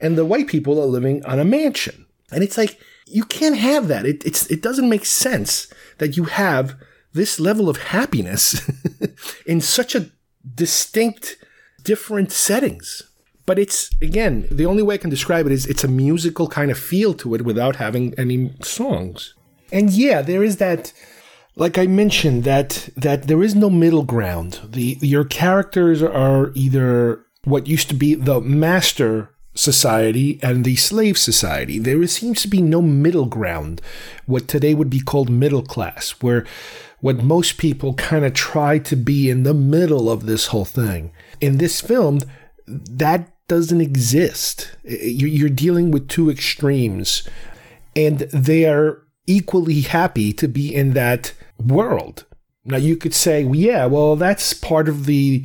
and 0.00 0.16
the 0.16 0.24
white 0.24 0.46
people 0.46 0.80
are 0.80 0.86
living 0.86 1.24
on 1.24 1.40
a 1.40 1.44
mansion. 1.44 2.06
And 2.30 2.44
it's 2.44 2.58
like, 2.58 2.78
you 3.06 3.24
can't 3.24 3.56
have 3.56 3.88
that. 3.88 4.04
It, 4.04 4.24
it's, 4.26 4.46
it 4.50 4.62
doesn't 4.62 4.88
make 4.88 5.04
sense 5.04 5.72
that 5.98 6.16
you 6.16 6.24
have 6.24 6.76
this 7.12 7.40
level 7.40 7.68
of 7.68 7.78
happiness 7.78 8.70
in 9.46 9.60
such 9.60 9.94
a 9.94 10.10
distinct, 10.54 11.38
different 11.82 12.32
settings. 12.32 13.04
But 13.46 13.58
it's, 13.58 13.90
again, 14.02 14.48
the 14.50 14.66
only 14.66 14.82
way 14.82 14.96
I 14.96 14.98
can 14.98 15.10
describe 15.10 15.46
it 15.46 15.52
is 15.52 15.66
it's 15.66 15.84
a 15.84 15.88
musical 15.88 16.48
kind 16.48 16.70
of 16.70 16.78
feel 16.78 17.14
to 17.14 17.34
it 17.34 17.44
without 17.44 17.76
having 17.76 18.12
any 18.18 18.52
songs. 18.62 19.34
And 19.72 19.90
yeah, 19.90 20.20
there 20.20 20.42
is 20.42 20.56
that, 20.56 20.92
like 21.54 21.78
I 21.78 21.86
mentioned, 21.86 22.42
that, 22.44 22.88
that 22.96 23.28
there 23.28 23.42
is 23.42 23.54
no 23.54 23.70
middle 23.70 24.02
ground. 24.02 24.60
The, 24.64 24.98
your 25.00 25.24
characters 25.24 26.02
are 26.02 26.50
either 26.54 27.24
what 27.44 27.68
used 27.68 27.88
to 27.88 27.94
be 27.94 28.14
the 28.14 28.40
master 28.40 29.30
society 29.56 30.38
and 30.42 30.64
the 30.64 30.76
slave 30.76 31.18
society. 31.18 31.78
There 31.78 32.06
seems 32.06 32.42
to 32.42 32.48
be 32.48 32.62
no 32.62 32.80
middle 32.80 33.26
ground, 33.26 33.80
what 34.26 34.46
today 34.46 34.74
would 34.74 34.90
be 34.90 35.00
called 35.00 35.30
middle 35.30 35.62
class, 35.62 36.10
where 36.20 36.46
what 37.00 37.22
most 37.22 37.58
people 37.58 37.94
kind 37.94 38.24
of 38.24 38.34
try 38.34 38.78
to 38.78 38.96
be 38.96 39.28
in 39.28 39.42
the 39.42 39.54
middle 39.54 40.10
of 40.10 40.26
this 40.26 40.46
whole 40.46 40.64
thing. 40.64 41.12
In 41.40 41.58
this 41.58 41.80
film, 41.80 42.20
that 42.66 43.32
doesn't 43.48 43.80
exist. 43.80 44.76
You're 44.84 45.48
dealing 45.48 45.90
with 45.90 46.08
two 46.08 46.30
extremes, 46.30 47.28
and 47.94 48.20
they 48.20 48.64
are 48.64 49.02
equally 49.26 49.82
happy 49.82 50.32
to 50.32 50.48
be 50.48 50.74
in 50.74 50.92
that 50.92 51.32
world. 51.58 52.24
Now, 52.64 52.78
you 52.78 52.96
could 52.96 53.14
say, 53.14 53.42
yeah, 53.42 53.86
well, 53.86 54.16
that's 54.16 54.52
part 54.52 54.88
of 54.88 55.06
the 55.06 55.44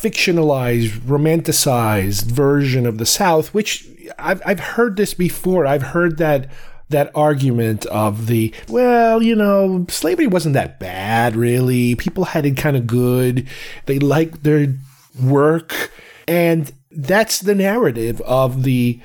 fictionalized, 0.00 1.00
romanticized 1.00 2.22
version 2.24 2.86
of 2.86 2.98
the 2.98 3.06
South, 3.06 3.52
which 3.52 3.86
I've, 4.18 4.42
I've 4.46 4.60
heard 4.60 4.96
this 4.96 5.14
before. 5.14 5.66
I've 5.66 5.82
heard 5.82 6.18
that 6.18 6.50
that 6.88 7.10
argument 7.14 7.86
of 7.86 8.26
the 8.26 8.52
well, 8.68 9.22
you 9.22 9.36
know, 9.36 9.86
slavery 9.88 10.26
wasn't 10.26 10.54
that 10.54 10.80
bad, 10.80 11.36
really. 11.36 11.94
People 11.94 12.24
had 12.24 12.44
it 12.44 12.56
kind 12.56 12.76
of 12.76 12.86
good. 12.86 13.46
They 13.86 13.98
liked 13.98 14.42
their 14.42 14.74
work, 15.20 15.92
and 16.26 16.72
that's 16.90 17.40
the 17.40 17.54
narrative 17.54 18.20
of 18.22 18.64
the 18.64 19.00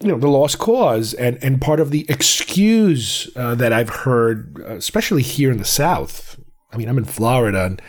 you 0.00 0.08
know 0.08 0.18
the 0.18 0.28
lost 0.28 0.58
cause 0.58 1.14
and 1.14 1.38
and 1.42 1.60
part 1.60 1.80
of 1.80 1.90
the 1.90 2.04
excuse 2.08 3.30
uh, 3.36 3.54
that 3.54 3.72
I've 3.72 3.90
heard, 3.90 4.58
especially 4.66 5.22
here 5.22 5.50
in 5.50 5.58
the 5.58 5.64
South. 5.64 6.38
I 6.72 6.76
mean, 6.76 6.88
I'm 6.88 6.98
in 6.98 7.04
Florida, 7.04 7.64
and 7.64 7.82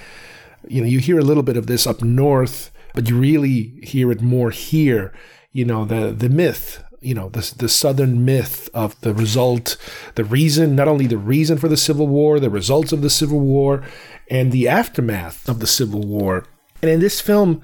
you 0.67 0.81
know, 0.81 0.87
you 0.87 0.99
hear 0.99 1.19
a 1.19 1.23
little 1.23 1.43
bit 1.43 1.57
of 1.57 1.67
this 1.67 1.87
up 1.87 2.01
north, 2.01 2.71
but 2.93 3.09
you 3.09 3.17
really 3.17 3.79
hear 3.83 4.11
it 4.11 4.21
more 4.21 4.51
here. 4.51 5.13
You 5.51 5.65
know, 5.65 5.85
the 5.85 6.11
the 6.11 6.29
myth, 6.29 6.83
you 7.01 7.13
know, 7.13 7.29
the 7.29 7.53
the 7.57 7.69
southern 7.69 8.25
myth 8.25 8.69
of 8.73 8.99
the 9.01 9.13
result, 9.13 9.77
the 10.15 10.23
reason, 10.23 10.75
not 10.75 10.87
only 10.87 11.07
the 11.07 11.17
reason 11.17 11.57
for 11.57 11.67
the 11.67 11.77
Civil 11.77 12.07
War, 12.07 12.39
the 12.39 12.49
results 12.49 12.91
of 12.91 13.01
the 13.01 13.09
Civil 13.09 13.39
War, 13.39 13.83
and 14.29 14.51
the 14.51 14.67
aftermath 14.67 15.47
of 15.47 15.59
the 15.59 15.67
Civil 15.67 16.01
War. 16.01 16.45
And 16.81 16.91
in 16.91 16.99
this 16.99 17.21
film, 17.21 17.61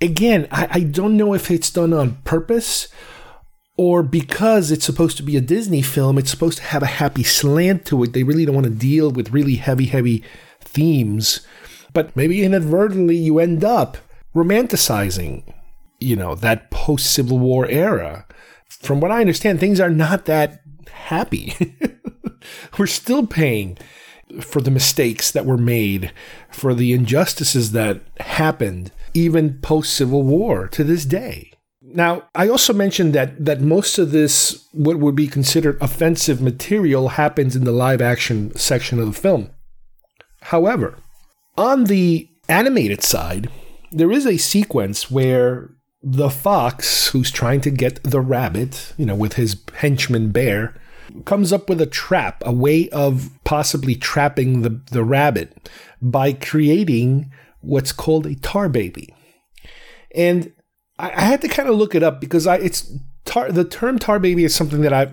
again, 0.00 0.48
I, 0.50 0.68
I 0.70 0.80
don't 0.80 1.16
know 1.16 1.34
if 1.34 1.50
it's 1.50 1.70
done 1.70 1.92
on 1.92 2.18
purpose 2.24 2.88
or 3.76 4.02
because 4.02 4.70
it's 4.70 4.84
supposed 4.84 5.16
to 5.16 5.22
be 5.22 5.36
a 5.36 5.40
Disney 5.40 5.80
film, 5.80 6.18
it's 6.18 6.30
supposed 6.30 6.58
to 6.58 6.64
have 6.64 6.82
a 6.82 6.86
happy 6.86 7.22
slant 7.22 7.86
to 7.86 8.02
it. 8.02 8.12
They 8.12 8.24
really 8.24 8.44
don't 8.44 8.54
want 8.54 8.66
to 8.66 8.70
deal 8.70 9.10
with 9.10 9.32
really 9.32 9.54
heavy, 9.54 9.86
heavy 9.86 10.22
themes 10.60 11.46
but 11.92 12.14
maybe 12.16 12.42
inadvertently 12.42 13.16
you 13.16 13.38
end 13.38 13.64
up 13.64 13.98
romanticizing, 14.34 15.42
you 15.98 16.16
know, 16.16 16.34
that 16.34 16.70
post 16.70 17.12
Civil 17.12 17.38
War 17.38 17.66
era. 17.66 18.26
From 18.68 19.00
what 19.00 19.10
I 19.10 19.20
understand, 19.20 19.60
things 19.60 19.80
are 19.80 19.90
not 19.90 20.26
that 20.26 20.62
happy. 20.90 21.76
We're 22.78 22.86
still 22.86 23.26
paying 23.26 23.78
for 24.40 24.60
the 24.60 24.70
mistakes 24.70 25.30
that 25.32 25.46
were 25.46 25.58
made, 25.58 26.12
for 26.50 26.74
the 26.74 26.92
injustices 26.92 27.72
that 27.72 28.00
happened, 28.20 28.92
even 29.12 29.58
post 29.60 29.94
Civil 29.94 30.22
War 30.22 30.68
to 30.68 30.84
this 30.84 31.04
day. 31.04 31.52
Now, 31.82 32.28
I 32.34 32.48
also 32.48 32.72
mentioned 32.72 33.14
that 33.14 33.44
that 33.44 33.60
most 33.60 33.98
of 33.98 34.12
this, 34.12 34.68
what 34.72 34.98
would 34.98 35.16
be 35.16 35.26
considered 35.26 35.78
offensive 35.80 36.40
material, 36.40 37.08
happens 37.08 37.56
in 37.56 37.64
the 37.64 37.72
live 37.72 38.00
action 38.00 38.54
section 38.56 39.00
of 39.00 39.06
the 39.06 39.20
film. 39.20 39.50
However, 40.42 40.98
on 41.60 41.84
the 41.84 42.28
animated 42.48 43.02
side, 43.02 43.50
there 43.92 44.10
is 44.10 44.26
a 44.26 44.38
sequence 44.38 45.10
where 45.10 45.70
the 46.02 46.30
fox, 46.30 47.08
who's 47.08 47.30
trying 47.30 47.60
to 47.60 47.70
get 47.70 48.02
the 48.02 48.20
rabbit, 48.20 48.94
you 48.96 49.04
know, 49.04 49.14
with 49.14 49.34
his 49.34 49.60
henchman 49.74 50.30
bear, 50.30 50.74
comes 51.26 51.52
up 51.52 51.68
with 51.68 51.80
a 51.80 51.86
trap, 51.86 52.42
a 52.46 52.52
way 52.52 52.88
of 52.90 53.30
possibly 53.44 53.94
trapping 53.94 54.62
the, 54.62 54.80
the 54.90 55.04
rabbit 55.04 55.68
by 56.00 56.32
creating 56.32 57.30
what's 57.60 57.92
called 57.92 58.26
a 58.26 58.34
tar 58.36 58.68
baby. 58.68 59.14
And 60.14 60.52
I, 60.98 61.10
I 61.10 61.20
had 61.20 61.42
to 61.42 61.48
kind 61.48 61.68
of 61.68 61.76
look 61.76 61.94
it 61.94 62.02
up 62.02 62.20
because 62.20 62.46
I 62.46 62.56
it's 62.56 62.90
tar 63.26 63.52
the 63.52 63.64
term 63.64 63.98
tar 63.98 64.18
baby 64.18 64.44
is 64.44 64.54
something 64.54 64.80
that 64.80 64.92
I 64.92 65.10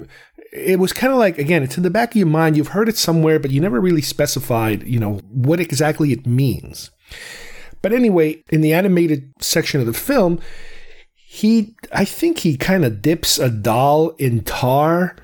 it 0.51 0.79
was 0.79 0.93
kind 0.93 1.11
of 1.11 1.19
like 1.19 1.37
again 1.37 1.63
it's 1.63 1.77
in 1.77 1.83
the 1.83 1.89
back 1.89 2.11
of 2.11 2.15
your 2.15 2.27
mind 2.27 2.55
you've 2.57 2.69
heard 2.69 2.89
it 2.89 2.97
somewhere 2.97 3.39
but 3.39 3.51
you 3.51 3.59
never 3.59 3.79
really 3.79 4.01
specified 4.01 4.83
you 4.83 4.99
know 4.99 5.15
what 5.29 5.59
exactly 5.59 6.11
it 6.11 6.25
means. 6.25 6.91
But 7.81 7.93
anyway 7.93 8.43
in 8.49 8.61
the 8.61 8.73
animated 8.73 9.33
section 9.39 9.79
of 9.79 9.85
the 9.85 9.93
film 9.93 10.39
he 11.13 11.75
i 11.91 12.03
think 12.05 12.39
he 12.39 12.57
kind 12.57 12.83
of 12.85 13.01
dips 13.01 13.37
a 13.37 13.49
doll 13.49 14.09
in 14.11 14.43
tar 14.43 15.15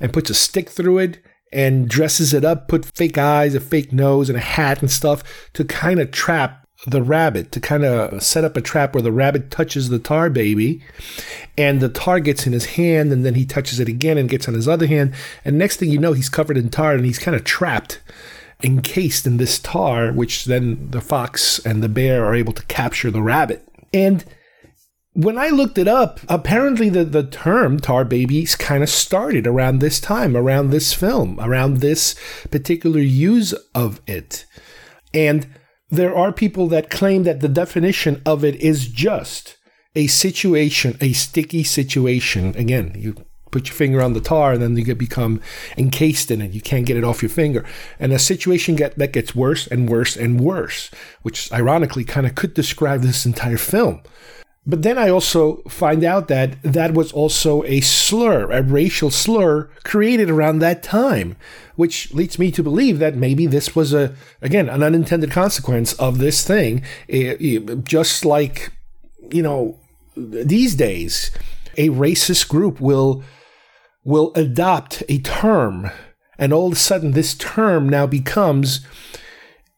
and 0.00 0.12
puts 0.12 0.30
a 0.30 0.34
stick 0.34 0.68
through 0.68 0.98
it 0.98 1.22
and 1.52 1.88
dresses 1.88 2.32
it 2.34 2.44
up 2.44 2.66
put 2.66 2.84
fake 2.84 3.18
eyes 3.18 3.54
a 3.54 3.60
fake 3.60 3.92
nose 3.92 4.28
and 4.28 4.38
a 4.38 4.42
hat 4.42 4.80
and 4.80 4.90
stuff 4.90 5.22
to 5.52 5.64
kind 5.64 6.00
of 6.00 6.10
trap 6.10 6.59
the 6.86 7.02
rabbit 7.02 7.52
to 7.52 7.60
kind 7.60 7.84
of 7.84 8.22
set 8.22 8.44
up 8.44 8.56
a 8.56 8.60
trap 8.60 8.94
where 8.94 9.02
the 9.02 9.12
rabbit 9.12 9.50
touches 9.50 9.88
the 9.88 9.98
tar 9.98 10.30
baby 10.30 10.82
and 11.58 11.80
the 11.80 11.88
tar 11.88 12.20
gets 12.20 12.46
in 12.46 12.52
his 12.52 12.66
hand 12.66 13.12
and 13.12 13.24
then 13.24 13.34
he 13.34 13.44
touches 13.44 13.78
it 13.78 13.88
again 13.88 14.16
and 14.16 14.30
gets 14.30 14.48
on 14.48 14.54
his 14.54 14.66
other 14.66 14.86
hand 14.86 15.12
and 15.44 15.58
next 15.58 15.76
thing 15.76 15.90
you 15.90 15.98
know 15.98 16.14
he's 16.14 16.30
covered 16.30 16.56
in 16.56 16.70
tar 16.70 16.94
and 16.94 17.04
he's 17.04 17.18
kind 17.18 17.36
of 17.36 17.44
trapped 17.44 18.00
encased 18.62 19.26
in 19.26 19.36
this 19.36 19.58
tar 19.58 20.10
which 20.12 20.46
then 20.46 20.90
the 20.90 21.00
fox 21.00 21.58
and 21.66 21.82
the 21.82 21.88
bear 21.88 22.24
are 22.24 22.34
able 22.34 22.52
to 22.52 22.64
capture 22.66 23.10
the 23.10 23.22
rabbit 23.22 23.66
and 23.92 24.24
when 25.12 25.36
I 25.36 25.48
looked 25.48 25.76
it 25.76 25.88
up, 25.88 26.20
apparently 26.28 26.88
the, 26.88 27.04
the 27.04 27.24
term 27.24 27.80
tar 27.80 28.04
babies 28.04 28.54
kind 28.54 28.82
of 28.82 28.88
started 28.88 29.44
around 29.44 29.80
this 29.80 29.98
time, 29.98 30.36
around 30.36 30.70
this 30.70 30.92
film, 30.92 31.38
around 31.40 31.78
this 31.78 32.14
particular 32.50 33.00
use 33.00 33.52
of 33.74 34.00
it. 34.06 34.46
And 35.12 35.48
there 35.90 36.14
are 36.14 36.32
people 36.32 36.66
that 36.68 36.90
claim 36.90 37.24
that 37.24 37.40
the 37.40 37.48
definition 37.48 38.22
of 38.24 38.44
it 38.44 38.56
is 38.56 38.88
just 38.88 39.56
a 39.94 40.06
situation, 40.06 40.96
a 41.00 41.12
sticky 41.12 41.64
situation. 41.64 42.54
Again, 42.56 42.92
you 42.96 43.16
put 43.50 43.66
your 43.66 43.74
finger 43.74 44.00
on 44.00 44.12
the 44.12 44.20
tar 44.20 44.52
and 44.52 44.62
then 44.62 44.76
you 44.76 44.84
get 44.84 44.98
become 44.98 45.40
encased 45.76 46.30
in 46.30 46.40
it. 46.40 46.52
You 46.52 46.60
can't 46.60 46.86
get 46.86 46.96
it 46.96 47.04
off 47.04 47.22
your 47.22 47.30
finger. 47.30 47.64
And 47.98 48.12
a 48.12 48.18
situation 48.18 48.76
get, 48.76 48.96
that 48.98 49.12
gets 49.12 49.34
worse 49.34 49.66
and 49.66 49.88
worse 49.88 50.16
and 50.16 50.40
worse, 50.40 50.90
which 51.22 51.52
ironically 51.52 52.04
kind 52.04 52.26
of 52.26 52.34
could 52.34 52.54
describe 52.54 53.02
this 53.02 53.26
entire 53.26 53.58
film. 53.58 54.02
But 54.66 54.82
then 54.82 54.98
I 54.98 55.08
also 55.08 55.62
find 55.68 56.04
out 56.04 56.28
that 56.28 56.62
that 56.62 56.92
was 56.92 57.12
also 57.12 57.64
a 57.64 57.80
slur, 57.80 58.50
a 58.50 58.62
racial 58.62 59.10
slur 59.10 59.70
created 59.84 60.28
around 60.28 60.58
that 60.58 60.82
time, 60.82 61.36
which 61.76 62.12
leads 62.12 62.38
me 62.38 62.50
to 62.52 62.62
believe 62.62 62.98
that 62.98 63.16
maybe 63.16 63.46
this 63.46 63.74
was 63.74 63.94
a, 63.94 64.14
again, 64.42 64.68
an 64.68 64.82
unintended 64.82 65.30
consequence 65.30 65.94
of 65.94 66.18
this 66.18 66.46
thing. 66.46 66.82
Eh, 67.08 67.36
eh, 67.40 67.74
Just 67.82 68.24
like, 68.24 68.70
you 69.30 69.42
know, 69.42 69.78
these 70.14 70.74
days, 70.74 71.30
a 71.76 71.88
racist 71.88 72.48
group 72.48 72.80
will 72.80 73.22
will 74.02 74.32
adopt 74.34 75.02
a 75.08 75.18
term, 75.18 75.90
and 76.38 76.52
all 76.52 76.68
of 76.68 76.72
a 76.72 76.76
sudden, 76.76 77.12
this 77.12 77.34
term 77.34 77.88
now 77.88 78.06
becomes 78.06 78.80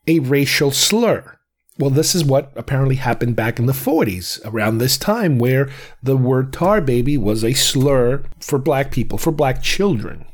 a 0.06 0.20
racial 0.20 0.70
slur. 0.70 1.38
Well, 1.82 1.90
this 1.90 2.14
is 2.14 2.24
what 2.24 2.52
apparently 2.54 2.94
happened 2.94 3.34
back 3.34 3.58
in 3.58 3.66
the 3.66 3.72
40s, 3.72 4.38
around 4.44 4.78
this 4.78 4.96
time, 4.96 5.40
where 5.40 5.68
the 6.00 6.16
word 6.16 6.52
tar 6.52 6.80
baby 6.80 7.18
was 7.18 7.42
a 7.42 7.54
slur 7.54 8.22
for 8.38 8.60
black 8.60 8.92
people, 8.92 9.18
for 9.18 9.32
black 9.32 9.64
children. 9.64 10.24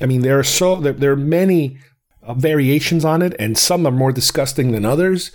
I 0.00 0.06
mean, 0.06 0.22
there 0.22 0.38
are 0.38 0.42
so 0.42 0.76
there, 0.76 0.94
there 0.94 1.12
are 1.12 1.16
many 1.16 1.76
uh, 2.22 2.32
variations 2.32 3.04
on 3.04 3.20
it, 3.20 3.36
and 3.38 3.58
some 3.58 3.86
are 3.86 3.90
more 3.90 4.12
disgusting 4.12 4.72
than 4.72 4.86
others, 4.86 5.30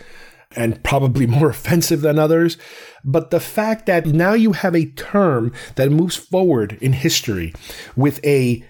and 0.55 0.83
probably 0.83 1.27
more 1.37 1.51
offensive 1.51 2.01
than 2.01 2.17
others. 2.17 2.57
But 3.05 3.29
the 3.29 3.39
fact 3.39 3.85
that 3.85 4.07
now 4.07 4.33
you 4.33 4.53
have 4.53 4.75
a 4.75 4.89
term 4.93 5.53
that 5.75 5.91
moves 5.91 6.15
forward 6.15 6.79
in 6.81 6.93
history 6.93 7.53
with 7.95 8.25
a 8.25 8.65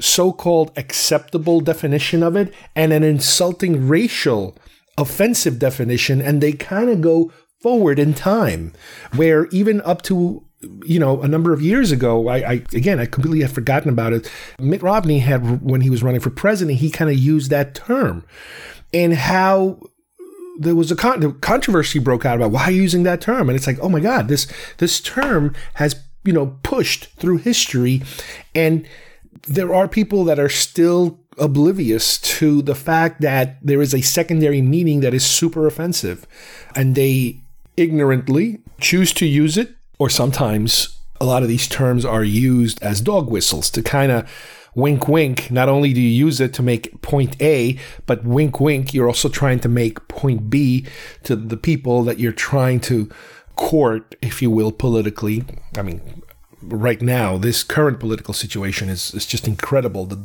so-called 0.00 0.72
acceptable 0.78 1.60
definition 1.60 2.22
of 2.22 2.36
it 2.36 2.54
and 2.74 2.94
an 2.94 3.02
insulting 3.02 3.86
racial 3.86 4.56
offensive 4.98 5.58
definition 5.58 6.20
and 6.20 6.40
they 6.40 6.52
kind 6.52 6.90
of 6.90 7.00
go 7.00 7.32
forward 7.60 7.98
in 7.98 8.12
time. 8.12 8.72
Where 9.14 9.46
even 9.46 9.80
up 9.82 10.02
to 10.02 10.44
you 10.84 10.98
know 10.98 11.22
a 11.22 11.28
number 11.28 11.52
of 11.52 11.62
years 11.62 11.92
ago 11.92 12.26
I, 12.26 12.36
I 12.38 12.52
again 12.74 12.98
i 12.98 13.06
completely 13.06 13.42
had 13.42 13.52
forgotten 13.52 13.88
about 13.88 14.12
it. 14.12 14.30
Mitt 14.58 14.82
romney 14.82 15.20
had 15.20 15.62
when 15.62 15.82
he 15.82 15.90
was 15.90 16.02
running 16.02 16.20
for 16.20 16.30
president 16.30 16.78
he 16.78 16.90
kind 16.90 17.10
of 17.10 17.16
used 17.16 17.50
that 17.50 17.74
term. 17.74 18.24
And 18.92 19.14
how 19.14 19.80
there 20.58 20.74
was 20.74 20.90
a 20.90 20.96
con- 20.96 21.38
controversy 21.40 22.00
broke 22.00 22.24
out 22.24 22.36
about 22.36 22.50
why 22.50 22.70
using 22.70 23.04
that 23.04 23.20
term? 23.20 23.48
And 23.48 23.56
it's 23.56 23.66
like 23.66 23.78
oh 23.80 23.88
my 23.88 24.00
god 24.00 24.28
this 24.28 24.46
this 24.78 25.00
term 25.00 25.54
has 25.74 26.02
you 26.24 26.32
know 26.32 26.58
pushed 26.62 27.06
through 27.16 27.38
history. 27.38 28.02
And 28.54 28.86
there 29.46 29.72
are 29.72 29.86
people 29.86 30.24
that 30.24 30.38
are 30.38 30.48
still 30.48 31.20
oblivious 31.38 32.18
to 32.18 32.62
the 32.62 32.74
fact 32.74 33.20
that 33.20 33.58
there 33.62 33.80
is 33.80 33.94
a 33.94 34.00
secondary 34.00 34.62
meaning 34.62 35.00
that 35.00 35.14
is 35.14 35.24
super 35.24 35.66
offensive 35.66 36.26
and 36.74 36.94
they 36.94 37.40
ignorantly 37.76 38.60
choose 38.80 39.12
to 39.14 39.26
use 39.26 39.56
it 39.56 39.74
or 39.98 40.10
sometimes 40.10 40.98
a 41.20 41.24
lot 41.24 41.42
of 41.42 41.48
these 41.48 41.68
terms 41.68 42.04
are 42.04 42.24
used 42.24 42.82
as 42.82 43.00
dog 43.00 43.30
whistles 43.30 43.70
to 43.70 43.82
kind 43.82 44.12
of 44.12 44.28
wink 44.74 45.08
wink. 45.08 45.50
Not 45.50 45.68
only 45.68 45.92
do 45.92 46.00
you 46.00 46.08
use 46.08 46.40
it 46.40 46.54
to 46.54 46.62
make 46.62 47.00
point 47.02 47.40
A 47.42 47.78
but 48.06 48.24
wink 48.24 48.60
wink 48.60 48.94
you're 48.94 49.08
also 49.08 49.28
trying 49.28 49.60
to 49.60 49.68
make 49.68 50.06
point 50.08 50.50
B 50.50 50.86
to 51.24 51.34
the 51.34 51.56
people 51.56 52.04
that 52.04 52.18
you're 52.18 52.32
trying 52.32 52.80
to 52.80 53.10
court 53.56 54.14
if 54.22 54.40
you 54.40 54.50
will 54.50 54.72
politically. 54.72 55.44
I 55.76 55.82
mean 55.82 56.22
right 56.62 57.00
now, 57.00 57.38
this 57.38 57.62
current 57.62 58.00
political 58.00 58.34
situation 58.34 58.88
is, 58.88 59.14
is 59.14 59.26
just 59.26 59.46
incredible. 59.46 60.06
The, 60.06 60.18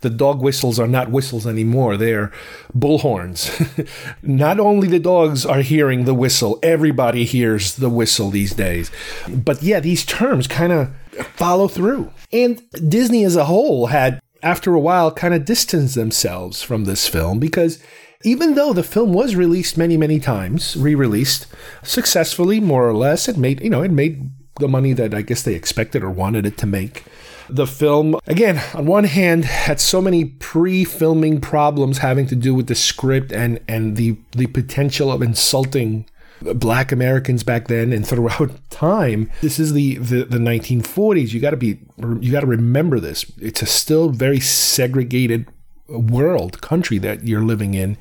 the 0.00 0.10
dog 0.10 0.40
whistles 0.40 0.78
are 0.78 0.86
not 0.86 1.10
whistles 1.10 1.46
anymore, 1.46 1.96
they're 1.96 2.32
bullhorns. 2.76 3.88
not 4.22 4.60
only 4.60 4.88
the 4.88 4.98
dogs 4.98 5.44
are 5.44 5.62
hearing 5.62 6.04
the 6.04 6.14
whistle, 6.14 6.58
everybody 6.62 7.24
hears 7.24 7.76
the 7.76 7.90
whistle 7.90 8.30
these 8.30 8.54
days. 8.54 8.90
But 9.28 9.62
yeah, 9.62 9.80
these 9.80 10.04
terms 10.04 10.46
kind 10.46 10.72
of 10.72 10.94
follow 11.34 11.68
through. 11.68 12.12
And 12.32 12.62
Disney 12.88 13.24
as 13.24 13.36
a 13.36 13.46
whole 13.46 13.86
had, 13.86 14.20
after 14.42 14.74
a 14.74 14.80
while, 14.80 15.10
kind 15.10 15.34
of 15.34 15.44
distanced 15.44 15.94
themselves 15.94 16.62
from 16.62 16.84
this 16.84 17.08
film 17.08 17.40
because 17.40 17.82
even 18.22 18.54
though 18.54 18.72
the 18.72 18.82
film 18.82 19.12
was 19.12 19.34
released 19.34 19.78
many, 19.78 19.96
many 19.96 20.20
times, 20.20 20.76
re-released 20.76 21.46
successfully, 21.82 22.60
more 22.60 22.86
or 22.86 22.94
less, 22.94 23.28
it 23.28 23.38
made 23.38 23.62
you 23.62 23.70
know 23.70 23.82
it 23.82 23.90
made 23.90 24.30
the 24.60 24.68
money 24.68 24.92
that 24.92 25.14
I 25.14 25.22
guess 25.22 25.42
they 25.42 25.54
expected 25.54 26.04
or 26.04 26.10
wanted 26.10 26.46
it 26.46 26.56
to 26.58 26.66
make. 26.66 27.04
The 27.48 27.66
film, 27.66 28.16
again, 28.26 28.62
on 28.74 28.86
one 28.86 29.04
hand, 29.04 29.44
had 29.44 29.80
so 29.80 30.00
many 30.00 30.24
pre-filming 30.24 31.40
problems 31.40 31.98
having 31.98 32.28
to 32.28 32.36
do 32.36 32.54
with 32.54 32.68
the 32.68 32.76
script 32.76 33.32
and 33.32 33.60
and 33.66 33.96
the 33.96 34.16
the 34.32 34.46
potential 34.46 35.10
of 35.10 35.20
insulting 35.20 36.06
black 36.40 36.92
Americans 36.92 37.42
back 37.42 37.68
then 37.68 37.92
and 37.92 38.06
throughout 38.06 38.52
time. 38.70 39.30
This 39.40 39.58
is 39.58 39.72
the 39.72 39.96
the, 39.96 40.24
the 40.24 40.38
1940s. 40.38 41.32
You 41.32 41.40
got 41.40 41.50
to 41.50 41.56
be 41.56 41.80
you 42.20 42.30
got 42.30 42.40
to 42.40 42.46
remember 42.46 43.00
this. 43.00 43.30
It's 43.40 43.62
a 43.62 43.66
still 43.66 44.10
very 44.10 44.40
segregated 44.40 45.46
world 45.88 46.60
country 46.60 46.98
that 46.98 47.24
you're 47.24 47.44
living 47.44 47.74
in. 47.74 47.96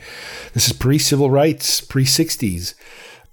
This 0.53 0.67
is 0.67 0.73
pre-civil 0.73 1.31
rights, 1.31 1.81
pre-60s 1.81 2.75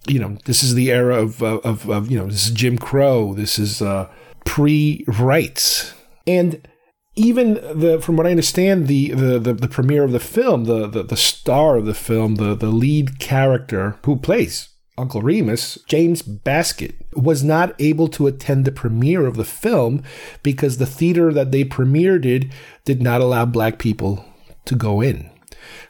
you 0.09 0.19
know, 0.19 0.39
this 0.45 0.63
is 0.63 0.75
the 0.75 0.91
era 0.91 1.21
of, 1.21 1.43
of, 1.43 1.89
of 1.89 2.11
you 2.11 2.19
know, 2.19 2.27
this 2.27 2.47
is 2.47 2.53
Jim 2.53 2.79
Crow. 2.79 3.35
This 3.35 3.59
is 3.59 3.83
uh, 3.83 4.09
pre-rights. 4.45 5.95
And 6.27 6.67
even 7.15 7.55
the, 7.55 8.01
from 8.01 8.17
what 8.17 8.27
I 8.27 8.31
understand, 8.31 8.89
the, 8.89 9.11
the, 9.13 9.39
the, 9.39 9.53
the 9.55 9.69
premiere 9.69 10.05
of 10.05 10.13
the 10.13 10.21
film, 10.21 10.65
the, 10.65 10.87
the, 10.87 11.03
the 11.03 11.17
star 11.17 11.77
of 11.77 11.87
the 11.87 11.95
film, 11.95 12.37
the, 12.37 12.55
the 12.55 12.71
lead 12.71 13.19
character 13.19 13.99
who 14.05 14.17
plays 14.17 14.69
Uncle 14.99 15.23
Remus, 15.23 15.79
James 15.87 16.23
Baskett, 16.23 16.95
was 17.15 17.45
not 17.45 17.75
able 17.79 18.09
to 18.09 18.27
attend 18.27 18.65
the 18.65 18.73
premiere 18.73 19.27
of 19.27 19.37
the 19.37 19.45
film 19.45 20.03
because 20.43 20.79
the 20.79 20.87
theater 20.87 21.33
that 21.33 21.53
they 21.53 21.65
premiered 21.65 22.25
it 22.25 22.47
did 22.85 23.03
not 23.03 23.21
allow 23.21 23.45
black 23.45 23.79
people 23.79 24.25
to 24.65 24.75
go 24.75 25.01
in. 25.01 25.31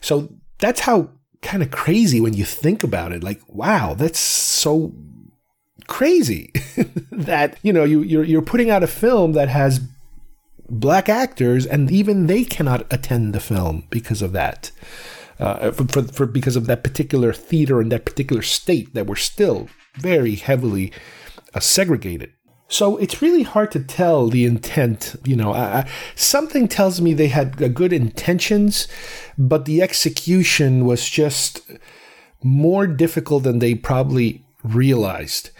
So 0.00 0.28
that's 0.58 0.80
how 0.80 1.10
kind 1.46 1.62
of 1.62 1.70
crazy 1.70 2.20
when 2.20 2.34
you 2.34 2.44
think 2.44 2.82
about 2.82 3.12
it. 3.12 3.22
Like, 3.22 3.40
wow, 3.48 3.94
that's 3.94 4.18
so 4.18 4.92
crazy 5.86 6.52
that 7.12 7.56
you 7.62 7.72
know 7.72 7.84
you 7.84 8.02
you're, 8.02 8.24
you're 8.24 8.42
putting 8.42 8.70
out 8.70 8.82
a 8.82 8.88
film 8.88 9.32
that 9.32 9.48
has 9.48 9.80
black 10.68 11.08
actors 11.08 11.64
and 11.64 11.92
even 11.92 12.26
they 12.26 12.42
cannot 12.44 12.84
attend 12.92 13.32
the 13.32 13.38
film 13.38 13.84
because 13.88 14.20
of 14.20 14.32
that 14.32 14.72
uh, 15.38 15.70
for, 15.70 15.86
for, 15.86 16.02
for 16.02 16.26
because 16.26 16.56
of 16.56 16.66
that 16.66 16.82
particular 16.82 17.32
theater 17.32 17.80
and 17.80 17.92
that 17.92 18.04
particular 18.04 18.42
state 18.42 18.92
that 18.94 19.06
were 19.06 19.14
still 19.14 19.68
very 19.94 20.34
heavily 20.34 20.92
uh, 21.54 21.60
segregated. 21.60 22.32
So 22.68 22.96
it's 22.96 23.22
really 23.22 23.44
hard 23.44 23.70
to 23.72 23.80
tell 23.80 24.28
the 24.28 24.44
intent. 24.44 25.16
You 25.24 25.36
know, 25.36 25.84
something 26.14 26.66
tells 26.68 27.00
me 27.00 27.14
they 27.14 27.28
had 27.28 27.62
uh, 27.62 27.68
good 27.68 27.92
intentions, 27.92 28.88
but 29.38 29.64
the 29.64 29.82
execution 29.82 30.84
was 30.84 31.08
just 31.08 31.60
more 32.42 32.86
difficult 32.86 33.44
than 33.44 33.60
they 33.60 33.74
probably 33.74 34.44
realized. 34.62 35.50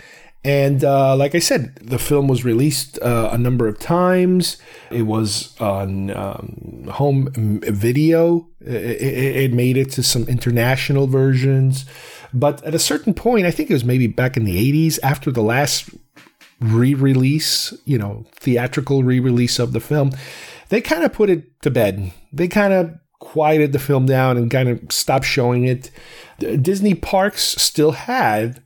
And 0.47 0.85
uh, 0.85 1.17
like 1.17 1.35
I 1.35 1.41
said, 1.41 1.75
the 1.83 1.99
film 1.99 2.29
was 2.29 2.45
released 2.45 3.01
uh, 3.03 3.31
a 3.33 3.39
number 3.39 3.67
of 3.67 3.81
times. 3.81 4.59
It 4.93 5.03
was 5.03 5.61
on 5.61 6.11
um, 6.17 6.89
home 6.93 7.33
video. 7.35 8.47
It, 8.61 9.03
it, 9.03 9.53
made 9.53 9.77
it 9.77 9.91
to 9.93 10.05
some 10.05 10.23
international 10.29 11.09
versions. 11.09 11.85
But 12.33 12.63
at 12.63 12.77
a 12.77 12.79
certain 12.79 13.13
point, 13.13 13.45
I 13.45 13.51
think 13.51 13.71
it 13.71 13.73
was 13.73 13.85
maybe 13.85 14.07
back 14.07 14.37
in 14.37 14.45
the 14.45 14.57
80s, 14.73 15.01
after 15.03 15.33
the 15.33 15.43
last 15.43 15.91
re 16.61 16.95
release, 16.95 17.75
you 17.85 17.99
know, 17.99 18.25
theatrical 18.33 19.03
re 19.05 19.21
release 19.21 19.59
of 19.59 19.73
the 19.73 19.81
film, 19.81 20.11
they 20.69 20.81
kind 20.81 21.05
of 21.05 21.13
put 21.13 21.31
it 21.31 21.61
to 21.63 21.71
bed. 21.71 22.13
They 22.33 22.49
kind 22.49 22.73
of 22.73 22.99
quieted 23.19 23.73
the 23.73 23.79
film 23.79 24.07
down 24.07 24.37
and 24.37 24.51
kind 24.51 24.69
of 24.69 24.81
stopped 24.91 25.27
showing 25.27 25.65
it. 25.65 25.91
Disney 26.39 26.95
parks 26.95 27.43
still 27.43 27.93
had 27.93 28.63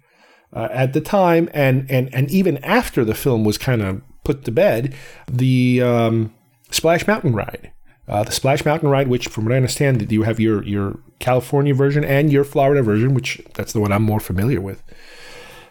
uh, 0.52 0.68
at 0.70 0.92
the 0.92 1.00
time, 1.00 1.48
and 1.54 1.90
and 1.90 2.12
and 2.14 2.30
even 2.30 2.58
after 2.58 3.04
the 3.04 3.14
film 3.14 3.44
was 3.44 3.58
kind 3.58 3.82
of 3.82 4.02
put 4.24 4.44
to 4.44 4.52
bed, 4.52 4.94
the 5.30 5.82
um, 5.82 6.34
Splash 6.70 7.06
Mountain 7.06 7.34
ride. 7.34 7.72
Uh, 8.08 8.24
the 8.24 8.32
Splash 8.32 8.64
Mountain 8.64 8.88
ride, 8.88 9.06
which, 9.06 9.28
from 9.28 9.44
what 9.44 9.52
I 9.52 9.56
understand, 9.56 10.10
you 10.10 10.24
have 10.24 10.40
your 10.40 10.64
your 10.64 10.98
California 11.20 11.74
version 11.74 12.04
and 12.04 12.32
your 12.32 12.44
Florida 12.44 12.82
version, 12.82 13.14
which 13.14 13.40
that's 13.54 13.72
the 13.72 13.80
one 13.80 13.92
I'm 13.92 14.02
more 14.02 14.20
familiar 14.20 14.60
with. 14.60 14.82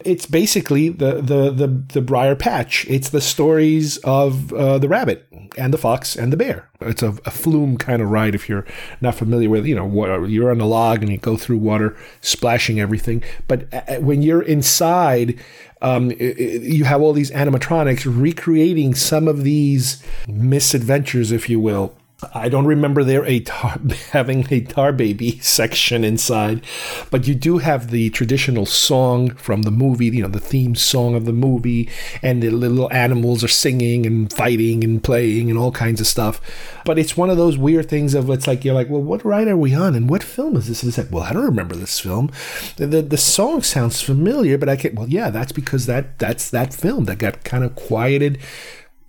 It's 0.05 0.25
basically 0.25 0.89
the 0.89 1.15
the 1.15 1.51
the 1.51 1.67
the 1.67 2.01
Briar 2.01 2.35
Patch. 2.35 2.85
It's 2.89 3.09
the 3.09 3.21
stories 3.21 3.97
of 3.99 4.53
uh, 4.53 4.77
the 4.79 4.87
rabbit 4.87 5.27
and 5.57 5.73
the 5.73 5.77
fox 5.77 6.15
and 6.15 6.31
the 6.31 6.37
bear. 6.37 6.69
It's 6.81 7.03
a, 7.03 7.09
a, 7.25 7.31
flume 7.31 7.77
kind 7.77 8.01
of 8.01 8.09
ride 8.09 8.35
if 8.35 8.47
you're 8.47 8.65
not 9.01 9.15
familiar 9.15 9.49
with. 9.49 9.65
You 9.65 9.75
know, 9.75 10.23
you're 10.23 10.51
on 10.51 10.61
a 10.61 10.65
log 10.65 11.01
and 11.01 11.11
you 11.11 11.17
go 11.17 11.35
through 11.35 11.57
water, 11.57 11.97
splashing 12.21 12.79
everything. 12.79 13.23
But 13.47 13.73
uh, 13.73 13.95
when 13.99 14.21
you're 14.21 14.41
inside, 14.41 15.39
um, 15.81 16.11
you 16.11 16.85
have 16.85 17.01
all 17.01 17.13
these 17.13 17.31
animatronics 17.31 18.05
recreating 18.05 18.95
some 18.95 19.27
of 19.27 19.43
these 19.43 20.03
misadventures, 20.27 21.31
if 21.31 21.49
you 21.49 21.59
will, 21.59 21.95
I 22.33 22.49
don't 22.49 22.65
remember 22.65 23.03
there 23.03 23.25
a 23.25 23.39
tar, 23.39 23.79
having 24.11 24.45
a 24.51 24.61
tar 24.61 24.91
baby 24.91 25.39
section 25.39 26.03
inside, 26.03 26.65
but 27.09 27.27
you 27.27 27.35
do 27.35 27.59
have 27.59 27.91
the 27.91 28.09
traditional 28.09 28.65
song 28.65 29.31
from 29.35 29.61
the 29.61 29.71
movie, 29.71 30.07
you 30.07 30.21
know, 30.21 30.27
the 30.27 30.39
theme 30.39 30.75
song 30.75 31.15
of 31.15 31.25
the 31.25 31.33
movie, 31.33 31.89
and 32.21 32.43
the 32.43 32.49
little 32.49 32.91
animals 32.91 33.43
are 33.43 33.49
singing 33.49 34.05
and 34.05 34.31
fighting 34.33 34.83
and 34.83 35.03
playing 35.03 35.49
and 35.49 35.57
all 35.57 35.71
kinds 35.71 36.01
of 36.01 36.07
stuff. 36.07 36.41
But 36.83 36.99
it's 36.99 37.15
one 37.15 37.29
of 37.29 37.37
those 37.37 37.57
weird 37.57 37.87
things 37.87 38.13
of 38.13 38.29
it's 38.29 38.47
like 38.47 38.65
you're 38.65 38.75
like, 38.75 38.89
well, 38.89 39.01
what 39.01 39.23
ride 39.23 39.47
are 39.47 39.57
we 39.57 39.73
on, 39.73 39.95
and 39.95 40.09
what 40.09 40.23
film 40.23 40.57
is 40.57 40.67
this? 40.67 40.83
And 40.83 40.89
it's 40.89 40.97
like, 40.97 41.11
well, 41.11 41.23
I 41.23 41.31
don't 41.31 41.45
remember 41.45 41.75
this 41.75 41.99
film. 41.99 42.31
The, 42.75 42.87
the, 42.87 43.01
the 43.01 43.17
song 43.17 43.61
sounds 43.61 44.01
familiar, 44.01 44.57
but 44.57 44.67
I 44.67 44.75
can't. 44.75 44.95
Well, 44.95 45.07
yeah, 45.07 45.29
that's 45.29 45.53
because 45.53 45.85
that 45.85 46.19
that's 46.19 46.49
that 46.49 46.73
film 46.73 47.05
that 47.05 47.19
got 47.19 47.43
kind 47.45 47.63
of 47.63 47.75
quieted 47.75 48.39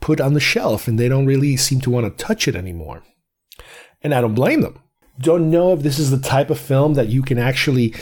put 0.00 0.20
on 0.20 0.34
the 0.34 0.40
shelf 0.40 0.88
and 0.88 0.98
they 0.98 1.08
don't 1.08 1.26
really 1.26 1.56
seem 1.56 1.80
to 1.82 1.90
want 1.90 2.06
to 2.06 2.24
touch 2.24 2.48
it 2.48 2.56
anymore. 2.56 3.02
And 4.02 4.14
I 4.14 4.20
don't 4.20 4.34
blame 4.34 4.62
them. 4.62 4.78
Don't 5.18 5.50
know 5.50 5.72
if 5.72 5.82
this 5.82 5.98
is 5.98 6.10
the 6.10 6.18
type 6.18 6.50
of 6.50 6.58
film 6.58 6.94
that 6.94 7.08
you 7.08 7.22
can 7.22 7.38
actually 7.38 7.94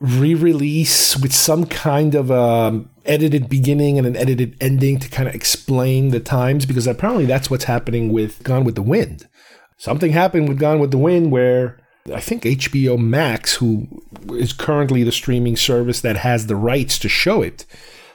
re-release 0.00 1.16
with 1.16 1.32
some 1.32 1.66
kind 1.66 2.14
of 2.14 2.30
um, 2.30 2.90
edited 3.04 3.48
beginning 3.48 3.96
and 3.96 4.06
an 4.06 4.16
edited 4.16 4.56
ending 4.60 4.98
to 4.98 5.08
kind 5.08 5.28
of 5.28 5.34
explain 5.34 6.08
the 6.08 6.20
times 6.20 6.66
because 6.66 6.86
apparently 6.86 7.26
that's 7.26 7.50
what's 7.50 7.64
happening 7.64 8.12
with 8.12 8.42
Gone 8.42 8.64
with 8.64 8.74
the 8.74 8.82
Wind. 8.82 9.28
Something 9.76 10.12
happened 10.12 10.48
with 10.48 10.58
Gone 10.58 10.80
with 10.80 10.90
the 10.90 10.98
Wind 10.98 11.30
where 11.30 11.78
I 12.12 12.20
think 12.20 12.42
HBO 12.42 12.98
Max, 12.98 13.54
who 13.54 13.86
is 14.30 14.52
currently 14.52 15.04
the 15.04 15.12
streaming 15.12 15.56
service 15.56 16.00
that 16.02 16.18
has 16.18 16.46
the 16.46 16.56
rights 16.56 16.98
to 16.98 17.08
show 17.08 17.40
it, 17.40 17.64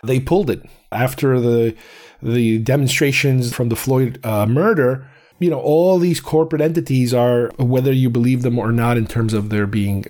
they 0.04 0.20
pulled 0.20 0.50
it 0.50 0.64
after 0.92 1.40
the 1.40 1.76
the 2.22 2.60
demonstrations 2.60 3.54
from 3.54 3.70
the 3.70 3.76
Floyd 3.76 4.20
uh, 4.26 4.46
murder, 4.46 5.10
you 5.40 5.50
know, 5.50 5.60
all 5.60 6.00
these 6.00 6.20
corporate 6.20 6.62
entities 6.62 7.14
are, 7.14 7.50
whether 7.58 7.94
you 7.94 8.10
believe 8.10 8.42
them 8.42 8.60
or 8.60 8.72
not, 8.72 8.98
in 8.98 9.08
terms 9.08 9.34
of 9.34 9.50
their 9.50 9.66
being 9.66 10.06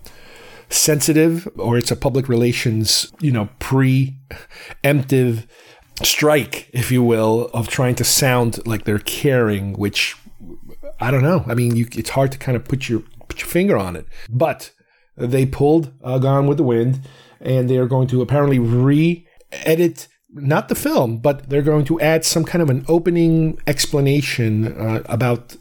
sensitive 0.70 1.48
or 1.58 1.78
it's 1.78 1.92
a 1.92 1.96
public 1.96 2.28
relations, 2.28 3.12
you 3.20 3.32
know, 3.32 3.50
preemptive 3.60 5.48
strike, 6.04 6.70
if 6.74 6.92
you 6.92 7.04
will, 7.04 7.50
of 7.54 7.68
trying 7.68 7.96
to 7.96 8.04
sound 8.04 8.66
like 8.66 8.86
they're 8.86 9.00
caring, 9.00 9.74
which 9.74 10.16
I 11.00 11.12
don't 11.12 11.24
know. 11.24 11.44
I 11.48 11.54
mean, 11.54 11.76
you, 11.76 11.88
it's 11.94 12.12
hard 12.12 12.32
to 12.32 12.38
kind 12.38 12.56
of 12.56 12.66
put 12.66 12.90
your 12.90 13.02
put 13.28 13.40
your 13.40 13.48
finger 13.48 13.78
on 13.78 13.96
it, 13.96 14.08
but 14.30 14.72
they 15.16 15.46
pulled 15.46 15.94
uh, 16.04 16.18
Gone 16.18 16.48
with 16.48 16.58
the 16.58 16.64
Wind, 16.64 17.02
and 17.40 17.70
they 17.70 17.78
are 17.78 17.88
going 17.88 18.08
to 18.08 18.22
apparently 18.22 18.60
re-edit 18.60 20.08
not 20.32 20.70
the 20.70 20.76
film, 20.76 21.18
but 21.18 21.50
they're 21.50 21.62
going 21.62 21.86
to 21.86 22.00
add 22.00 22.24
some 22.24 22.44
kind 22.44 22.62
of 22.62 22.70
an 22.70 22.86
opening 22.88 23.60
explanation 23.66 24.80
uh, 24.80 25.02
about 25.06 25.56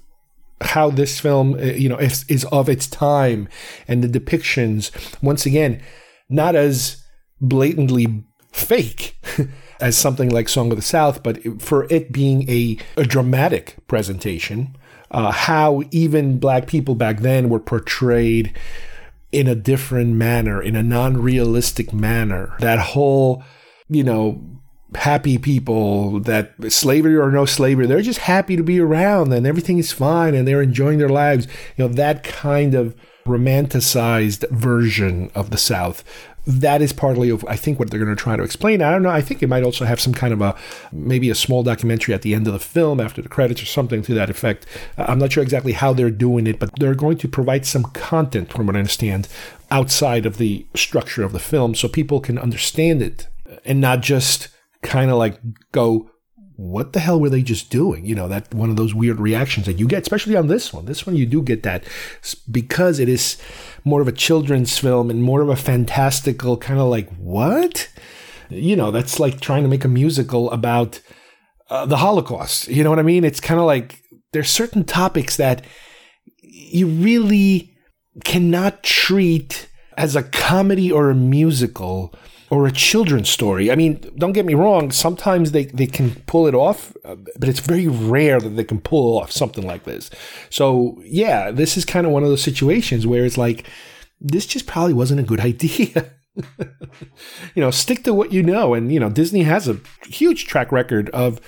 how 0.60 0.90
this 0.90 1.20
film, 1.20 1.54
uh, 1.54 1.58
you 1.58 1.88
know, 1.88 1.96
is, 1.96 2.24
is 2.28 2.44
of 2.46 2.68
its 2.68 2.86
time 2.86 3.48
and 3.86 4.02
the 4.02 4.20
depictions. 4.20 4.90
Once 5.22 5.46
again, 5.46 5.80
not 6.28 6.54
as 6.54 7.02
blatantly 7.40 8.24
fake 8.52 9.16
as 9.80 9.96
something 9.96 10.28
like 10.28 10.48
Song 10.48 10.70
of 10.70 10.76
the 10.76 10.82
South, 10.82 11.22
but 11.22 11.62
for 11.62 11.86
it 11.90 12.12
being 12.12 12.48
a, 12.50 12.78
a 12.96 13.04
dramatic 13.04 13.76
presentation, 13.86 14.76
uh, 15.10 15.30
how 15.30 15.82
even 15.90 16.38
black 16.38 16.66
people 16.66 16.94
back 16.94 17.20
then 17.20 17.48
were 17.48 17.60
portrayed 17.60 18.54
in 19.30 19.46
a 19.46 19.54
different 19.54 20.14
manner, 20.14 20.60
in 20.60 20.74
a 20.74 20.82
non 20.82 21.22
realistic 21.22 21.92
manner. 21.92 22.56
That 22.60 22.78
whole, 22.78 23.42
you 23.88 24.02
know, 24.02 24.57
happy 24.94 25.36
people 25.36 26.20
that 26.20 26.54
slavery 26.72 27.14
or 27.14 27.30
no 27.30 27.44
slavery 27.44 27.86
they're 27.86 28.00
just 28.00 28.20
happy 28.20 28.56
to 28.56 28.62
be 28.62 28.80
around 28.80 29.32
and 29.32 29.46
everything 29.46 29.76
is 29.76 29.92
fine 29.92 30.34
and 30.34 30.48
they're 30.48 30.62
enjoying 30.62 30.98
their 30.98 31.10
lives 31.10 31.46
you 31.76 31.86
know 31.86 31.92
that 31.92 32.24
kind 32.24 32.74
of 32.74 32.94
romanticized 33.26 34.48
version 34.50 35.30
of 35.34 35.50
the 35.50 35.58
south 35.58 36.02
that 36.48 36.80
is 36.80 36.94
partly 36.94 37.28
of 37.28 37.44
I 37.46 37.56
think 37.56 37.78
what 37.78 37.90
they're 37.90 38.02
going 38.02 38.14
to 38.14 38.20
try 38.20 38.34
to 38.34 38.42
explain. 38.42 38.80
I 38.80 38.90
don't 38.90 39.02
know. 39.02 39.10
I 39.10 39.20
think 39.20 39.42
it 39.42 39.48
might 39.48 39.62
also 39.62 39.84
have 39.84 40.00
some 40.00 40.14
kind 40.14 40.32
of 40.32 40.40
a 40.40 40.56
maybe 40.90 41.28
a 41.28 41.34
small 41.34 41.62
documentary 41.62 42.14
at 42.14 42.22
the 42.22 42.34
end 42.34 42.46
of 42.46 42.54
the 42.54 42.58
film 42.58 43.00
after 43.00 43.20
the 43.20 43.28
credits 43.28 43.62
or 43.62 43.66
something 43.66 44.00
to 44.02 44.14
that 44.14 44.30
effect. 44.30 44.64
I'm 44.96 45.18
not 45.18 45.30
sure 45.30 45.42
exactly 45.42 45.72
how 45.72 45.92
they're 45.92 46.10
doing 46.10 46.46
it, 46.46 46.58
but 46.58 46.70
they're 46.78 46.94
going 46.94 47.18
to 47.18 47.28
provide 47.28 47.66
some 47.66 47.84
content, 47.84 48.50
from 48.50 48.66
what 48.66 48.76
I 48.76 48.78
understand, 48.78 49.28
outside 49.70 50.24
of 50.24 50.38
the 50.38 50.66
structure 50.74 51.22
of 51.22 51.32
the 51.32 51.38
film, 51.38 51.74
so 51.74 51.86
people 51.86 52.18
can 52.18 52.38
understand 52.38 53.02
it 53.02 53.28
and 53.66 53.78
not 53.78 54.00
just 54.00 54.48
kind 54.88 55.10
of 55.10 55.18
like 55.18 55.38
go, 55.70 56.10
what 56.56 56.92
the 56.92 57.00
hell 57.00 57.20
were 57.20 57.28
they 57.28 57.42
just 57.42 57.70
doing? 57.70 58.04
You 58.04 58.14
know, 58.14 58.26
that 58.26 58.52
one 58.52 58.70
of 58.70 58.76
those 58.76 58.94
weird 58.94 59.20
reactions 59.20 59.66
that 59.66 59.78
you 59.78 59.86
get, 59.86 60.02
especially 60.02 60.34
on 60.34 60.48
this 60.48 60.72
one. 60.72 60.86
This 60.86 61.06
one, 61.06 61.14
you 61.14 61.26
do 61.26 61.42
get 61.42 61.62
that 61.62 61.84
because 62.50 62.98
it 62.98 63.08
is 63.08 63.36
more 63.84 64.00
of 64.00 64.08
a 64.08 64.12
children's 64.12 64.76
film 64.76 65.10
and 65.10 65.22
more 65.22 65.42
of 65.42 65.50
a 65.50 65.56
fantastical 65.56 66.56
kind 66.56 66.80
of 66.80 66.88
like, 66.88 67.08
what? 67.16 67.88
You 68.48 68.74
know, 68.74 68.90
that's 68.90 69.20
like 69.20 69.40
trying 69.40 69.62
to 69.62 69.68
make 69.68 69.84
a 69.84 69.88
musical 69.88 70.50
about 70.50 71.00
uh, 71.70 71.86
the 71.86 71.98
Holocaust. 71.98 72.66
You 72.68 72.82
know 72.82 72.90
what 72.90 72.98
I 72.98 73.02
mean? 73.02 73.24
It's 73.24 73.40
kind 73.40 73.60
of 73.60 73.66
like 73.66 74.02
there's 74.32 74.50
certain 74.50 74.84
topics 74.84 75.36
that 75.36 75.64
you 76.42 76.86
really 76.86 77.76
cannot 78.24 78.82
treat 78.82 79.68
as 79.96 80.16
a 80.16 80.22
comedy 80.22 80.90
or 80.90 81.10
a 81.10 81.14
musical 81.14 82.14
or 82.50 82.66
a 82.66 82.72
children's 82.72 83.28
story. 83.28 83.70
I 83.70 83.74
mean, 83.74 84.00
don't 84.16 84.32
get 84.32 84.46
me 84.46 84.54
wrong, 84.54 84.90
sometimes 84.90 85.52
they, 85.52 85.66
they 85.66 85.86
can 85.86 86.14
pull 86.26 86.46
it 86.46 86.54
off, 86.54 86.96
uh, 87.04 87.16
but 87.38 87.48
it's 87.48 87.60
very 87.60 87.86
rare 87.86 88.40
that 88.40 88.50
they 88.50 88.64
can 88.64 88.80
pull 88.80 89.18
off 89.18 89.30
something 89.30 89.66
like 89.66 89.84
this. 89.84 90.10
So, 90.50 91.00
yeah, 91.04 91.50
this 91.50 91.76
is 91.76 91.84
kind 91.84 92.06
of 92.06 92.12
one 92.12 92.22
of 92.22 92.28
those 92.28 92.42
situations 92.42 93.06
where 93.06 93.24
it's 93.24 93.38
like, 93.38 93.66
this 94.20 94.46
just 94.46 94.66
probably 94.66 94.94
wasn't 94.94 95.20
a 95.20 95.24
good 95.24 95.40
idea. 95.52 96.12
you 97.54 97.60
know, 97.60 97.70
stick 97.70 98.04
to 98.04 98.14
what 98.14 98.32
you 98.32 98.42
know. 98.42 98.74
And, 98.74 98.92
you 98.92 99.00
know, 99.00 99.10
Disney 99.10 99.42
has 99.42 99.68
a 99.68 99.80
huge 100.04 100.46
track 100.46 100.72
record 100.72 101.10
of 101.10 101.40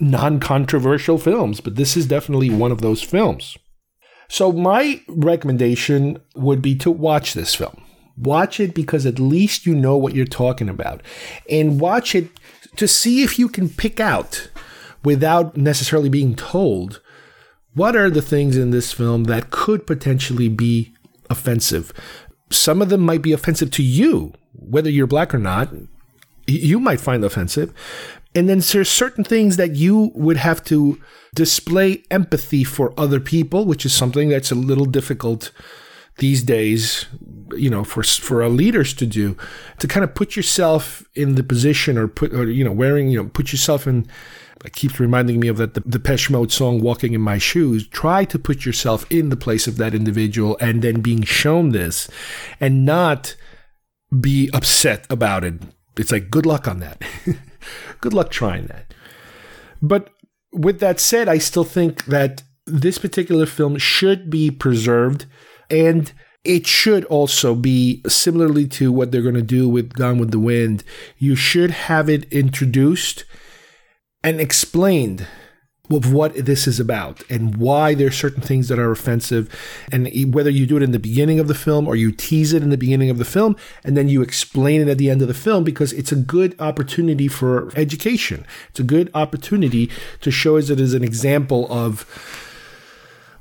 non 0.00 0.40
controversial 0.40 1.18
films, 1.18 1.60
but 1.60 1.76
this 1.76 1.96
is 1.96 2.06
definitely 2.06 2.50
one 2.50 2.72
of 2.72 2.80
those 2.80 3.02
films. 3.02 3.56
So, 4.28 4.52
my 4.52 5.00
recommendation 5.08 6.20
would 6.34 6.60
be 6.60 6.74
to 6.76 6.90
watch 6.90 7.32
this 7.32 7.54
film 7.54 7.82
Watch 8.20 8.60
it 8.60 8.74
because 8.74 9.06
at 9.06 9.18
least 9.18 9.66
you 9.66 9.74
know 9.74 9.96
what 9.96 10.14
you're 10.14 10.26
talking 10.26 10.68
about. 10.68 11.02
And 11.48 11.80
watch 11.80 12.14
it 12.14 12.28
to 12.76 12.88
see 12.88 13.22
if 13.22 13.38
you 13.38 13.48
can 13.48 13.68
pick 13.68 14.00
out, 14.00 14.50
without 15.04 15.56
necessarily 15.56 16.08
being 16.08 16.34
told, 16.34 17.00
what 17.74 17.94
are 17.94 18.10
the 18.10 18.22
things 18.22 18.56
in 18.56 18.70
this 18.70 18.92
film 18.92 19.24
that 19.24 19.50
could 19.50 19.86
potentially 19.86 20.48
be 20.48 20.92
offensive. 21.30 21.92
Some 22.50 22.82
of 22.82 22.88
them 22.88 23.00
might 23.00 23.22
be 23.22 23.32
offensive 23.32 23.70
to 23.72 23.82
you, 23.82 24.32
whether 24.52 24.90
you're 24.90 25.06
black 25.06 25.34
or 25.34 25.38
not. 25.38 25.72
You 26.46 26.80
might 26.80 27.00
find 27.00 27.24
offensive. 27.24 27.74
And 28.34 28.48
then 28.48 28.60
there's 28.60 28.88
certain 28.88 29.24
things 29.24 29.56
that 29.56 29.76
you 29.76 30.12
would 30.14 30.38
have 30.38 30.64
to 30.64 31.00
display 31.34 32.02
empathy 32.10 32.64
for 32.64 32.94
other 32.98 33.20
people, 33.20 33.64
which 33.64 33.84
is 33.84 33.92
something 33.92 34.28
that's 34.28 34.50
a 34.50 34.56
little 34.56 34.86
difficult 34.86 35.50
these 36.18 36.42
days, 36.42 37.06
you 37.56 37.70
know, 37.70 37.84
for 37.84 38.02
for 38.02 38.42
our 38.42 38.48
leaders 38.48 38.92
to 38.94 39.06
do, 39.06 39.36
to 39.78 39.88
kind 39.88 40.04
of 40.04 40.14
put 40.14 40.36
yourself 40.36 41.04
in 41.14 41.34
the 41.34 41.42
position 41.42 41.96
or 41.96 42.06
put 42.06 42.32
or 42.32 42.50
you 42.50 42.62
know 42.62 42.72
wearing 42.72 43.08
you 43.08 43.22
know 43.22 43.28
put 43.28 43.52
yourself 43.52 43.86
in. 43.86 44.06
It 44.64 44.72
keeps 44.72 44.98
reminding 44.98 45.38
me 45.38 45.46
of 45.46 45.56
that 45.58 45.74
the 45.74 45.80
Depeche 45.80 46.30
Mode 46.30 46.50
song 46.52 46.80
"Walking 46.80 47.14
in 47.14 47.20
My 47.20 47.38
Shoes." 47.38 47.86
Try 47.86 48.24
to 48.26 48.38
put 48.38 48.66
yourself 48.66 49.10
in 49.10 49.28
the 49.28 49.36
place 49.36 49.66
of 49.66 49.76
that 49.76 49.94
individual, 49.94 50.58
and 50.60 50.82
then 50.82 51.00
being 51.00 51.22
shown 51.22 51.70
this, 51.70 52.10
and 52.60 52.84
not 52.84 53.36
be 54.20 54.50
upset 54.52 55.06
about 55.08 55.44
it. 55.44 55.54
It's 55.96 56.12
like 56.12 56.30
good 56.30 56.46
luck 56.46 56.66
on 56.66 56.80
that. 56.80 57.02
good 58.00 58.14
luck 58.14 58.30
trying 58.30 58.66
that. 58.66 58.94
But 59.80 60.10
with 60.52 60.80
that 60.80 60.98
said, 60.98 61.28
I 61.28 61.38
still 61.38 61.64
think 61.64 62.06
that 62.06 62.42
this 62.66 62.98
particular 62.98 63.46
film 63.46 63.78
should 63.78 64.28
be 64.28 64.50
preserved 64.50 65.26
and 65.70 66.12
it 66.44 66.66
should 66.66 67.04
also 67.06 67.54
be 67.54 68.00
similarly 68.06 68.66
to 68.68 68.90
what 68.92 69.12
they're 69.12 69.22
going 69.22 69.34
to 69.34 69.42
do 69.42 69.68
with 69.68 69.92
Gone 69.92 70.18
with 70.18 70.30
the 70.30 70.38
Wind. 70.38 70.84
You 71.18 71.36
should 71.36 71.70
have 71.70 72.08
it 72.08 72.24
introduced 72.32 73.24
and 74.22 74.40
explained 74.40 75.26
of 75.90 76.12
what 76.12 76.34
this 76.34 76.66
is 76.66 76.78
about 76.78 77.22
and 77.30 77.56
why 77.56 77.94
there 77.94 78.08
are 78.08 78.10
certain 78.10 78.42
things 78.42 78.68
that 78.68 78.78
are 78.78 78.90
offensive 78.90 79.48
and 79.90 80.34
whether 80.34 80.50
you 80.50 80.66
do 80.66 80.76
it 80.76 80.82
in 80.82 80.92
the 80.92 80.98
beginning 80.98 81.40
of 81.40 81.48
the 81.48 81.54
film 81.54 81.88
or 81.88 81.96
you 81.96 82.12
tease 82.12 82.52
it 82.52 82.62
in 82.62 82.70
the 82.70 82.76
beginning 82.76 83.08
of 83.08 83.18
the 83.18 83.24
film 83.24 83.56
and 83.84 83.96
then 83.96 84.08
you 84.08 84.20
explain 84.20 84.82
it 84.82 84.88
at 84.88 84.98
the 84.98 85.08
end 85.08 85.22
of 85.22 85.28
the 85.28 85.34
film 85.34 85.64
because 85.64 85.92
it's 85.94 86.12
a 86.12 86.16
good 86.16 86.54
opportunity 86.60 87.26
for 87.26 87.72
education 87.74 88.46
it's 88.68 88.80
a 88.80 88.84
good 88.84 89.10
opportunity 89.14 89.90
to 90.20 90.30
show 90.30 90.58
us 90.58 90.68
it 90.68 90.78
as 90.78 90.92
an 90.92 91.02
example 91.04 91.66
of 91.72 92.04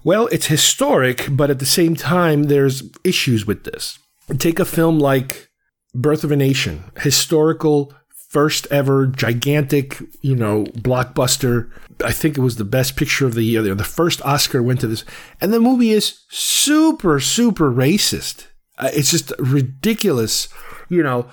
well 0.04 0.28
it's 0.28 0.48
historic 0.48 1.28
but 1.32 1.50
at 1.50 1.60
the 1.60 1.66
same 1.66 1.95
time 1.95 2.43
there's 2.43 2.84
issues 3.04 3.45
with 3.45 3.64
this 3.64 4.00
take 4.38 4.60
a 4.60 4.66
film 4.66 5.00
like 5.00 5.50
birth 5.93 6.24
of 6.24 6.32
a 6.32 6.36
nation 6.36 6.84
historical 7.00 7.93
first 8.28 8.68
ever 8.70 9.08
gigantic, 9.08 10.02
you 10.22 10.36
know, 10.36 10.66
blockbuster. 10.66 11.70
I 12.04 12.12
think 12.12 12.38
it 12.38 12.41
was 12.41 12.58
the 12.58 12.66
best 12.66 12.95
picture 12.95 13.26
of 13.26 13.34
the 13.34 13.43
year. 13.43 13.62
The 13.74 13.84
first 13.84 14.22
Oscar 14.24 14.62
went 14.62 14.82
to 14.82 14.88
this. 14.88 15.06
And 15.41 15.54
the 15.54 15.60
movie 15.60 15.91
is 15.91 16.20
super, 16.30 17.20
super 17.20 17.72
racist. 17.72 18.48
Uh, 18.78 18.89
it's 18.93 19.12
just 19.12 19.32
ridiculous, 19.39 20.50
you 20.89 21.02
know. 21.02 21.30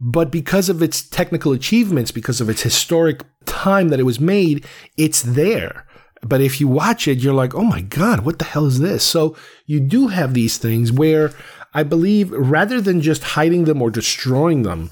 But 0.00 0.30
because 0.30 0.68
of 0.68 0.82
its 0.82 1.08
technical 1.08 1.52
achievements, 1.52 2.10
because 2.10 2.40
of 2.40 2.48
its 2.48 2.62
historic 2.62 3.22
time 3.46 3.88
that 3.88 4.00
it 4.00 4.04
was 4.04 4.20
made, 4.20 4.66
it's 4.98 5.22
there. 5.22 5.86
But 6.24 6.40
if 6.40 6.60
you 6.60 6.68
watch 6.68 7.06
it, 7.06 7.18
you're 7.18 7.34
like, 7.34 7.54
oh 7.54 7.64
my 7.64 7.82
God, 7.82 8.24
what 8.24 8.38
the 8.38 8.44
hell 8.44 8.66
is 8.66 8.80
this? 8.80 9.04
So 9.04 9.36
you 9.66 9.78
do 9.80 10.08
have 10.08 10.34
these 10.34 10.58
things 10.58 10.90
where 10.90 11.32
I 11.74 11.82
believe 11.82 12.30
rather 12.30 12.80
than 12.80 13.00
just 13.00 13.22
hiding 13.22 13.64
them 13.64 13.82
or 13.82 13.90
destroying 13.90 14.62
them, 14.62 14.90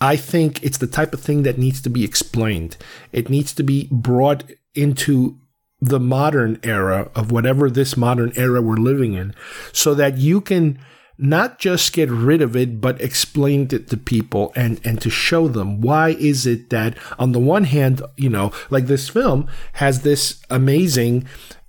I 0.00 0.16
think 0.16 0.62
it's 0.62 0.78
the 0.78 0.86
type 0.86 1.14
of 1.14 1.20
thing 1.20 1.44
that 1.44 1.58
needs 1.58 1.80
to 1.82 1.90
be 1.90 2.04
explained. 2.04 2.76
It 3.12 3.30
needs 3.30 3.54
to 3.54 3.62
be 3.62 3.88
brought 3.90 4.44
into 4.74 5.38
the 5.80 6.00
modern 6.00 6.58
era 6.62 7.10
of 7.14 7.30
whatever 7.30 7.70
this 7.70 7.96
modern 7.96 8.32
era 8.36 8.60
we're 8.60 8.76
living 8.76 9.14
in 9.14 9.34
so 9.72 9.94
that 9.94 10.18
you 10.18 10.40
can 10.40 10.78
not 11.16 11.58
just 11.58 11.92
get 11.92 12.10
rid 12.10 12.42
of 12.42 12.56
it 12.56 12.80
but 12.80 13.00
explain 13.00 13.62
it 13.70 13.88
to 13.88 13.96
people 13.96 14.52
and 14.56 14.80
and 14.84 15.00
to 15.00 15.10
show 15.10 15.46
them 15.48 15.80
why 15.80 16.10
is 16.10 16.46
it 16.46 16.70
that 16.70 16.96
on 17.18 17.32
the 17.32 17.38
one 17.38 17.64
hand 17.64 18.02
you 18.16 18.28
know 18.28 18.50
like 18.70 18.86
this 18.86 19.08
film 19.08 19.46
has 19.74 20.02
this 20.02 20.42
amazing 20.50 21.24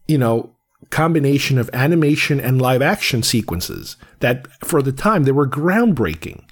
you 0.08 0.18
know 0.18 0.52
combination 0.90 1.58
of 1.58 1.70
animation 1.74 2.40
and 2.40 2.62
live 2.62 2.82
action 2.82 3.22
sequences 3.22 3.98
that 4.20 4.48
for 4.64 4.82
the 4.82 4.92
time 4.92 5.24
they 5.24 5.32
were 5.32 5.48
groundbreaking 5.48 6.44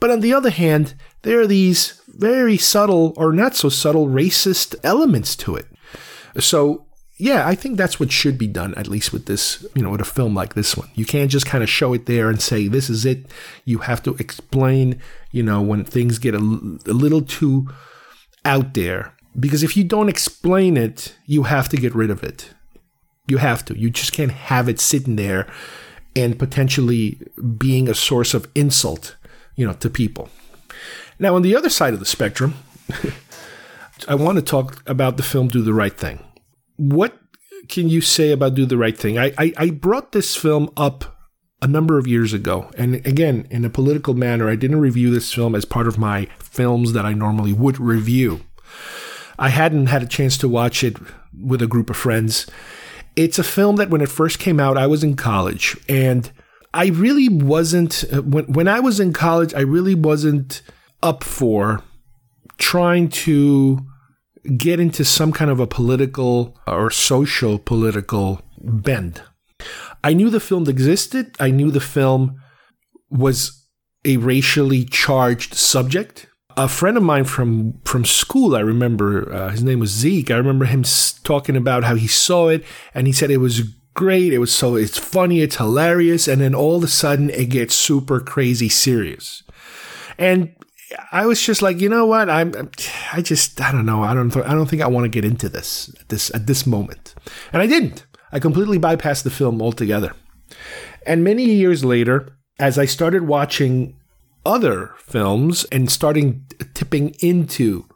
but 0.00 0.10
on 0.10 0.20
the 0.20 0.32
other 0.32 0.50
hand, 0.50 0.94
there 1.22 1.40
are 1.40 1.46
these 1.46 2.00
very 2.08 2.56
subtle 2.56 3.12
or 3.16 3.32
not 3.32 3.54
so 3.54 3.68
subtle 3.68 4.06
racist 4.06 4.74
elements 4.82 5.36
to 5.36 5.56
it. 5.56 5.66
So, 6.38 6.85
yeah, 7.16 7.46
I 7.46 7.54
think 7.54 7.76
that's 7.76 7.98
what 7.98 8.12
should 8.12 8.36
be 8.36 8.46
done, 8.46 8.74
at 8.74 8.88
least 8.88 9.12
with 9.12 9.26
this, 9.26 9.66
you 9.74 9.82
know, 9.82 9.90
with 9.90 10.00
a 10.00 10.04
film 10.04 10.34
like 10.34 10.54
this 10.54 10.76
one. 10.76 10.90
You 10.94 11.06
can't 11.06 11.30
just 11.30 11.46
kind 11.46 11.64
of 11.64 11.70
show 11.70 11.92
it 11.94 12.06
there 12.06 12.28
and 12.28 12.40
say, 12.40 12.68
this 12.68 12.90
is 12.90 13.06
it. 13.06 13.26
You 13.64 13.78
have 13.78 14.02
to 14.04 14.14
explain, 14.16 15.00
you 15.30 15.42
know, 15.42 15.62
when 15.62 15.84
things 15.84 16.18
get 16.18 16.34
a, 16.34 16.38
a 16.38 16.92
little 16.92 17.22
too 17.22 17.68
out 18.44 18.74
there. 18.74 19.14
Because 19.38 19.62
if 19.62 19.76
you 19.76 19.84
don't 19.84 20.08
explain 20.08 20.76
it, 20.76 21.16
you 21.26 21.44
have 21.44 21.68
to 21.70 21.76
get 21.76 21.94
rid 21.94 22.10
of 22.10 22.22
it. 22.22 22.50
You 23.26 23.38
have 23.38 23.64
to. 23.66 23.78
You 23.78 23.90
just 23.90 24.12
can't 24.12 24.32
have 24.32 24.68
it 24.68 24.80
sitting 24.80 25.16
there 25.16 25.46
and 26.14 26.38
potentially 26.38 27.18
being 27.58 27.88
a 27.88 27.94
source 27.94 28.32
of 28.34 28.48
insult 28.54 29.16
you 29.56 29.66
know, 29.66 29.72
to 29.72 29.90
people. 29.90 30.28
Now, 31.18 31.34
on 31.34 31.42
the 31.42 31.56
other 31.56 31.70
side 31.70 31.94
of 31.94 31.98
the 31.98 32.06
spectrum, 32.06 32.54
I 34.08 34.14
want 34.14 34.36
to 34.36 34.42
talk 34.42 34.82
about 34.88 35.16
the 35.16 35.22
film 35.22 35.48
Do 35.48 35.62
the 35.62 35.72
Right 35.72 35.96
Thing. 35.96 36.22
What 36.76 37.18
can 37.68 37.88
you 37.88 38.00
say 38.00 38.30
about 38.30 38.54
Do 38.54 38.66
the 38.66 38.76
Right 38.76 38.96
Thing? 38.96 39.18
I, 39.18 39.32
I, 39.38 39.52
I 39.56 39.70
brought 39.70 40.12
this 40.12 40.36
film 40.36 40.70
up 40.76 41.16
a 41.62 41.66
number 41.66 41.98
of 41.98 42.06
years 42.06 42.32
ago. 42.32 42.70
And 42.76 42.96
again, 43.06 43.46
in 43.50 43.64
a 43.64 43.70
political 43.70 44.14
manner, 44.14 44.48
I 44.48 44.56
didn't 44.56 44.80
review 44.80 45.10
this 45.10 45.32
film 45.32 45.54
as 45.54 45.64
part 45.64 45.88
of 45.88 45.98
my 45.98 46.26
films 46.38 46.92
that 46.92 47.06
I 47.06 47.12
normally 47.12 47.52
would 47.52 47.80
review. 47.80 48.42
I 49.38 49.48
hadn't 49.48 49.86
had 49.86 50.02
a 50.02 50.06
chance 50.06 50.36
to 50.38 50.48
watch 50.48 50.84
it 50.84 50.96
with 51.38 51.62
a 51.62 51.66
group 51.66 51.90
of 51.90 51.96
friends. 51.96 52.46
It's 53.16 53.38
a 53.38 53.44
film 53.44 53.76
that 53.76 53.90
when 53.90 54.00
it 54.00 54.08
first 54.08 54.38
came 54.38 54.60
out, 54.60 54.76
I 54.76 54.86
was 54.86 55.02
in 55.02 55.16
college 55.16 55.76
and 55.88 56.30
I 56.74 56.88
really 56.88 57.28
wasn't 57.28 58.04
uh, 58.12 58.22
when 58.22 58.44
when 58.52 58.68
I 58.68 58.80
was 58.80 59.00
in 59.00 59.14
college. 59.14 59.54
I 59.54 59.60
really 59.60 59.94
wasn't 59.94 60.60
up 61.02 61.24
for 61.24 61.82
trying 62.58 63.08
to 63.08 63.78
get 64.56 64.80
into 64.80 65.04
some 65.04 65.32
kind 65.32 65.50
of 65.50 65.60
a 65.60 65.66
political 65.66 66.58
or 66.66 66.90
social 66.90 67.58
political 67.58 68.42
bend. 68.60 69.22
I 70.04 70.12
knew 70.12 70.30
the 70.30 70.40
film 70.40 70.68
existed. 70.68 71.34
I 71.40 71.50
knew 71.50 71.70
the 71.70 71.80
film 71.80 72.40
was 73.10 73.66
a 74.04 74.16
racially 74.18 74.84
charged 74.84 75.54
subject. 75.54 76.26
A 76.56 76.68
friend 76.68 76.96
of 76.96 77.02
mine 77.02 77.24
from 77.24 77.80
from 77.84 78.04
school, 78.04 78.56
I 78.56 78.60
remember 78.60 79.32
uh, 79.32 79.50
his 79.50 79.62
name 79.62 79.80
was 79.80 79.90
Zeke. 79.90 80.30
I 80.30 80.36
remember 80.36 80.64
him 80.64 80.84
talking 81.22 81.56
about 81.56 81.84
how 81.84 81.96
he 81.96 82.06
saw 82.06 82.48
it, 82.48 82.64
and 82.94 83.06
he 83.06 83.12
said 83.12 83.30
it 83.30 83.38
was 83.38 83.62
great. 83.92 84.32
It 84.32 84.38
was 84.38 84.54
so 84.54 84.76
it's 84.76 84.96
funny, 84.96 85.40
it's 85.40 85.56
hilarious, 85.56 86.28
and 86.28 86.40
then 86.40 86.54
all 86.54 86.76
of 86.76 86.84
a 86.84 86.88
sudden 86.88 87.28
it 87.30 87.50
gets 87.50 87.74
super 87.74 88.20
crazy 88.20 88.68
serious. 88.68 89.42
And 90.18 90.54
I 91.10 91.26
was 91.26 91.42
just 91.42 91.62
like, 91.62 91.80
you 91.80 91.88
know 91.88 92.06
what? 92.06 92.30
I'm, 92.30 92.70
I 93.12 93.20
just, 93.20 93.60
I 93.60 93.72
don't 93.72 93.86
know. 93.86 94.02
I 94.02 94.14
don't, 94.14 94.34
I 94.36 94.54
don't 94.54 94.66
think 94.66 94.82
I 94.82 94.86
want 94.86 95.04
to 95.04 95.08
get 95.08 95.24
into 95.24 95.48
this 95.48 95.94
at 96.00 96.08
this 96.08 96.34
at 96.34 96.46
this 96.46 96.66
moment. 96.66 97.14
And 97.52 97.62
I 97.62 97.66
didn't. 97.66 98.06
I 98.32 98.38
completely 98.38 98.78
bypassed 98.78 99.22
the 99.22 99.30
film 99.30 99.62
altogether. 99.62 100.12
And 101.06 101.24
many 101.24 101.44
years 101.44 101.84
later, 101.84 102.36
as 102.58 102.78
I 102.78 102.84
started 102.84 103.26
watching 103.26 103.96
other 104.44 104.94
films 104.98 105.64
and 105.72 105.90
starting 105.90 106.46
tipping 106.74 107.14
into 107.20 107.86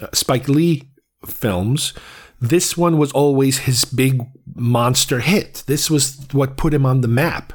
uh, 0.00 0.08
Spike 0.12 0.48
Lee 0.48 0.88
films, 1.26 1.94
this 2.40 2.76
one 2.76 2.98
was 2.98 3.12
always 3.12 3.58
his 3.58 3.84
big 3.84 4.22
monster 4.54 5.20
hit. 5.20 5.64
This 5.66 5.90
was 5.90 6.18
what 6.32 6.56
put 6.56 6.74
him 6.74 6.86
on 6.86 7.00
the 7.00 7.08
map. 7.08 7.52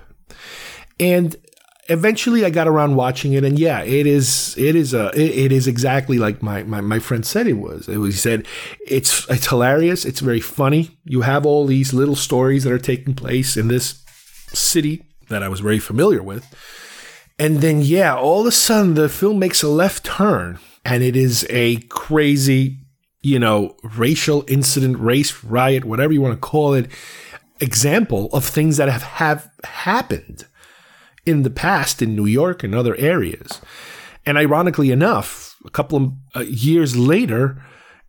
And 1.00 1.36
eventually 1.90 2.46
I 2.46 2.52
got 2.52 2.68
around 2.68 2.96
watching 2.96 3.34
it 3.34 3.44
and 3.44 3.58
yeah, 3.58 3.82
it 3.82 4.06
is 4.06 4.56
it 4.58 4.76
is 4.76 4.94
a 4.94 5.08
it, 5.10 5.46
it 5.46 5.52
is 5.52 5.68
exactly 5.68 6.18
like 6.18 6.42
my, 6.42 6.64
my 6.64 6.82
my 6.82 7.00
friend 7.00 7.26
said 7.26 7.48
it 7.48 7.54
was. 7.54 7.90
It 7.90 7.98
was 7.98 8.16
he 8.16 8.20
said 8.20 8.48
it's 8.88 9.30
it's 9.30 9.48
hilarious, 9.48 10.06
it's 10.06 10.20
very 10.20 10.40
funny. 10.40 10.98
You 11.04 11.22
have 11.22 11.46
all 11.46 11.66
these 11.66 11.94
little 11.94 12.16
stories 12.16 12.64
that 12.64 12.72
are 12.72 12.80
taking 12.80 13.16
place 13.16 13.58
in 13.58 13.68
this 13.68 14.04
city 14.54 15.04
that 15.30 15.44
I 15.44 15.50
was 15.50 15.60
very 15.60 15.80
familiar 15.80 16.24
with. 16.24 16.46
And 17.38 17.58
then 17.58 17.82
yeah, 17.82 18.16
all 18.16 18.42
of 18.42 18.48
a 18.48 18.52
sudden 18.52 18.94
the 18.94 19.10
film 19.10 19.40
makes 19.40 19.64
a 19.64 19.68
left 19.68 20.06
turn 20.06 20.60
and 20.86 21.04
it 21.04 21.16
is 21.16 21.46
a 21.50 21.78
crazy 21.90 22.78
you 23.22 23.38
know, 23.38 23.76
racial 23.84 24.46
incident, 24.48 24.98
race 24.98 25.44
riot, 25.44 25.84
whatever 25.84 26.14
you 26.14 26.22
want 26.22 26.34
to 26.34 26.40
call 26.40 26.74
it, 26.74 26.90
example 27.60 28.30
of 28.32 28.46
things 28.46 28.78
that 28.78 28.88
have, 28.88 29.04
have 29.04 29.52
happened 29.66 30.46
in 31.30 31.44
the 31.44 31.50
past 31.50 32.02
in 32.02 32.16
New 32.16 32.26
York 32.26 32.64
and 32.64 32.74
other 32.74 32.96
areas. 32.98 33.62
And 34.26 34.38
ironically 34.38 34.92
enough, 34.92 35.56
a 35.66 35.70
couple 35.70 35.98
of 35.98 36.12
uh, 36.36 36.40
years 36.42 36.98
later, 36.98 37.64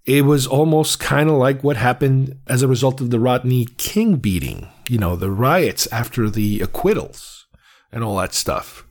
it 0.04 0.24
was 0.24 0.46
almost 0.46 0.98
kind 0.98 1.28
of 1.28 1.36
like 1.36 1.62
what 1.62 1.76
happened 1.76 2.38
as 2.46 2.62
a 2.62 2.68
result 2.68 3.00
of 3.00 3.10
the 3.10 3.20
Rodney 3.20 3.66
King 3.76 4.16
beating, 4.16 4.68
you 4.88 4.98
know, 4.98 5.14
the 5.14 5.30
riots 5.30 5.86
after 5.92 6.28
the 6.28 6.60
acquittals 6.60 7.46
and 7.92 8.02
all 8.02 8.16
that 8.16 8.34
stuff. 8.34 8.84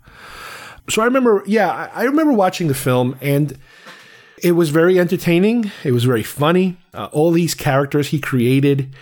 So 0.89 1.01
I 1.01 1.05
remember, 1.05 1.43
yeah, 1.45 1.89
I 1.93 2.03
remember 2.03 2.33
watching 2.33 2.67
the 2.67 2.73
film 2.73 3.17
and 3.21 3.57
it 4.41 4.53
was 4.53 4.69
very 4.69 4.99
entertaining. 4.99 5.71
It 5.83 5.91
was 5.91 6.05
very 6.05 6.23
funny. 6.23 6.77
Uh, 6.93 7.09
all 7.11 7.31
these 7.31 7.53
characters 7.53 8.09
he 8.09 8.19
created, 8.19 8.95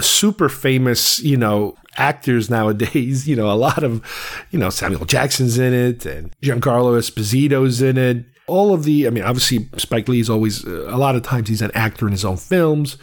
super 0.00 0.48
famous, 0.48 1.20
you 1.20 1.36
know, 1.36 1.76
actors 1.96 2.50
nowadays. 2.50 3.28
You 3.34 3.36
know, 3.36 3.50
a 3.50 3.54
lot 3.54 3.82
of, 3.82 4.02
you 4.50 4.58
know, 4.58 4.70
Samuel 4.70 5.06
Jackson's 5.06 5.58
in 5.58 5.72
it 5.72 6.06
and 6.06 6.30
Giancarlo 6.40 6.96
Esposito's 6.98 7.80
in 7.82 7.96
it. 7.96 8.24
All 8.46 8.74
of 8.74 8.84
the, 8.84 9.06
I 9.06 9.10
mean, 9.10 9.24
obviously 9.24 9.68
Spike 9.76 10.08
Lee 10.08 10.20
is 10.20 10.30
always, 10.30 10.64
uh, 10.64 10.86
a 10.88 10.98
lot 10.98 11.16
of 11.16 11.22
times 11.22 11.48
he's 11.48 11.62
an 11.62 11.70
actor 11.74 12.06
in 12.06 12.12
his 12.12 12.24
own 12.24 12.36
films. 12.36 12.98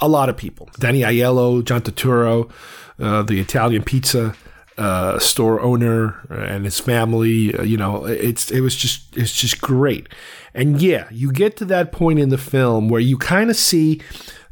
A 0.00 0.08
lot 0.08 0.28
of 0.28 0.36
people. 0.36 0.70
Danny 0.78 1.00
Aiello, 1.00 1.62
John 1.62 1.82
Turturro, 1.82 2.50
uh, 2.98 3.22
the 3.22 3.38
Italian 3.38 3.82
pizza 3.82 4.34
uh, 4.80 5.18
store 5.18 5.60
owner 5.60 6.26
and 6.30 6.64
his 6.64 6.80
family. 6.80 7.54
Uh, 7.54 7.62
you 7.62 7.76
know, 7.76 8.06
it's 8.06 8.50
it 8.50 8.60
was 8.60 8.74
just 8.74 9.16
it's 9.16 9.34
just 9.34 9.60
great. 9.60 10.08
And 10.54 10.80
yeah, 10.80 11.06
you 11.10 11.30
get 11.30 11.56
to 11.58 11.64
that 11.66 11.92
point 11.92 12.18
in 12.18 12.30
the 12.30 12.38
film 12.38 12.88
where 12.88 13.00
you 13.00 13.18
kind 13.18 13.50
of 13.50 13.56
see 13.56 14.00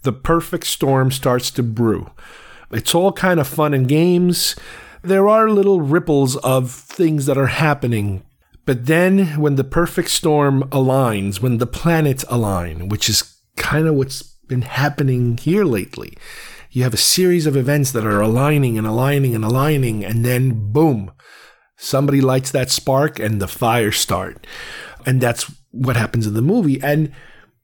the 0.02 0.12
perfect 0.12 0.66
storm 0.66 1.10
starts 1.10 1.50
to 1.52 1.62
brew. 1.62 2.10
It's 2.70 2.94
all 2.94 3.12
kind 3.12 3.40
of 3.40 3.46
fun 3.46 3.74
and 3.74 3.88
games. 3.88 4.56
There 5.02 5.28
are 5.28 5.48
little 5.48 5.80
ripples 5.80 6.36
of 6.36 6.70
things 6.70 7.26
that 7.26 7.38
are 7.38 7.46
happening. 7.46 8.24
But 8.66 8.86
then 8.86 9.40
when 9.40 9.54
the 9.54 9.64
perfect 9.64 10.10
storm 10.10 10.64
aligns, 10.64 11.40
when 11.40 11.58
the 11.58 11.66
planets 11.66 12.24
align, 12.28 12.88
which 12.88 13.08
is 13.08 13.38
kind 13.56 13.86
of 13.86 13.94
what's 13.94 14.22
been 14.22 14.62
happening 14.62 15.38
here 15.38 15.64
lately, 15.64 16.16
you 16.70 16.82
have 16.82 16.92
a 16.92 16.98
series 16.98 17.46
of 17.46 17.56
events 17.56 17.92
that 17.92 18.04
are 18.04 18.20
aligning 18.20 18.76
and 18.76 18.86
aligning 18.86 19.34
and 19.34 19.44
aligning, 19.44 20.04
and 20.04 20.24
then 20.24 20.70
boom, 20.72 21.10
somebody 21.78 22.20
lights 22.20 22.50
that 22.50 22.70
spark 22.70 23.18
and 23.18 23.40
the 23.40 23.48
fire 23.48 23.90
start. 23.90 24.46
And 25.06 25.20
that's 25.20 25.50
what 25.70 25.96
happens 25.96 26.26
in 26.26 26.34
the 26.34 26.42
movie. 26.42 26.78
And, 26.82 27.12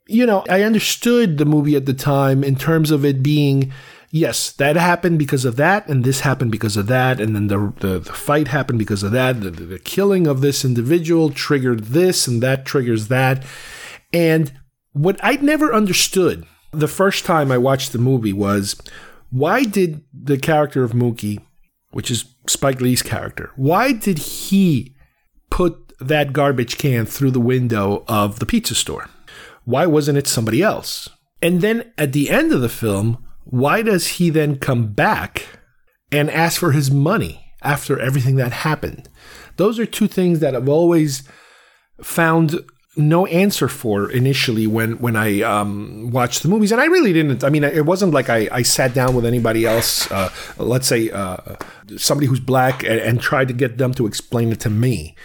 you 0.07 0.24
know, 0.24 0.42
I 0.48 0.62
understood 0.62 1.36
the 1.36 1.44
movie 1.44 1.76
at 1.76 1.84
the 1.84 1.94
time 1.94 2.42
in 2.42 2.57
terms 2.57 2.90
of 2.90 3.05
it 3.05 3.22
being, 3.22 3.72
yes, 4.14 4.52
that 4.52 4.76
happened 4.76 5.18
because 5.18 5.44
of 5.44 5.56
that, 5.56 5.88
and 5.88 6.04
this 6.04 6.20
happened 6.20 6.52
because 6.52 6.76
of 6.76 6.86
that, 6.86 7.20
and 7.20 7.34
then 7.34 7.48
the, 7.48 7.72
the, 7.80 7.98
the 7.98 8.12
fight 8.12 8.48
happened 8.48 8.78
because 8.78 9.02
of 9.02 9.10
that. 9.10 9.40
The, 9.40 9.50
the 9.50 9.78
killing 9.80 10.28
of 10.28 10.40
this 10.40 10.64
individual 10.64 11.30
triggered 11.30 11.86
this, 11.86 12.28
and 12.28 12.40
that 12.42 12.64
triggers 12.64 13.08
that. 13.08 13.44
And 14.12 14.52
what 14.92 15.22
I'd 15.22 15.42
never 15.42 15.74
understood 15.74 16.46
the 16.70 16.88
first 16.88 17.24
time 17.24 17.50
I 17.50 17.58
watched 17.58 17.92
the 17.92 17.98
movie 17.98 18.32
was 18.32 18.80
why 19.30 19.64
did 19.64 20.02
the 20.12 20.38
character 20.38 20.84
of 20.84 20.92
Mookie, 20.92 21.42
which 21.90 22.10
is 22.10 22.24
Spike 22.46 22.80
Lee's 22.80 23.02
character, 23.02 23.50
why 23.56 23.92
did 23.92 24.18
he 24.18 24.94
put 25.50 25.92
that 25.98 26.32
garbage 26.32 26.78
can 26.78 27.04
through 27.04 27.32
the 27.32 27.40
window 27.40 28.04
of 28.06 28.38
the 28.38 28.46
pizza 28.46 28.76
store? 28.76 29.08
Why 29.64 29.86
wasn't 29.86 30.18
it 30.18 30.28
somebody 30.28 30.62
else? 30.62 31.08
And 31.42 31.60
then 31.60 31.92
at 31.98 32.12
the 32.12 32.30
end 32.30 32.52
of 32.52 32.60
the 32.60 32.68
film, 32.68 33.24
why 33.45 33.82
does 33.82 34.07
he 34.09 34.30
then 34.30 34.59
come 34.59 34.92
back 34.92 35.47
and 36.11 36.30
ask 36.30 36.61
for 36.61 36.72
his 36.72 36.90
money 36.90 37.53
after 37.62 37.99
everything 37.99 38.36
that 38.36 38.53
happened? 38.53 39.09
Those 39.57 39.78
are 39.78 39.86
two 39.86 40.09
things 40.09 40.40
that 40.40 40.55
I've 40.57 40.68
always 40.68 41.22
found 42.03 42.64
no 42.97 43.26
answer 43.26 43.68
for 43.68 44.11
initially 44.11 44.66
when 44.66 44.99
when 44.99 45.16
I 45.16 45.42
um, 45.42 46.11
watched 46.11 46.42
the 46.42 46.49
movies, 46.49 46.70
and 46.70 46.80
I 46.80 46.86
really 46.86 47.12
didn't. 47.12 47.42
I 47.42 47.51
mean, 47.51 47.64
it 47.64 47.86
wasn't 47.86 48.12
like 48.12 48.30
I, 48.30 48.49
I 48.53 48.62
sat 48.62 48.95
down 48.95 49.14
with 49.14 49.26
anybody 49.26 49.66
else, 49.66 50.11
uh, 50.11 50.30
let's 50.59 50.86
say 50.86 51.11
uh, 51.11 51.57
somebody 51.97 52.26
who's 52.26 52.40
black, 52.40 52.84
and, 52.84 53.01
and, 53.01 53.20
tried 53.20 53.49
to 53.49 53.55
get 53.55 53.78
them 53.78 53.95
to 53.95 54.07
explain 54.07 54.53
it 54.53 54.61
to 54.61 54.70
me. 54.70 55.16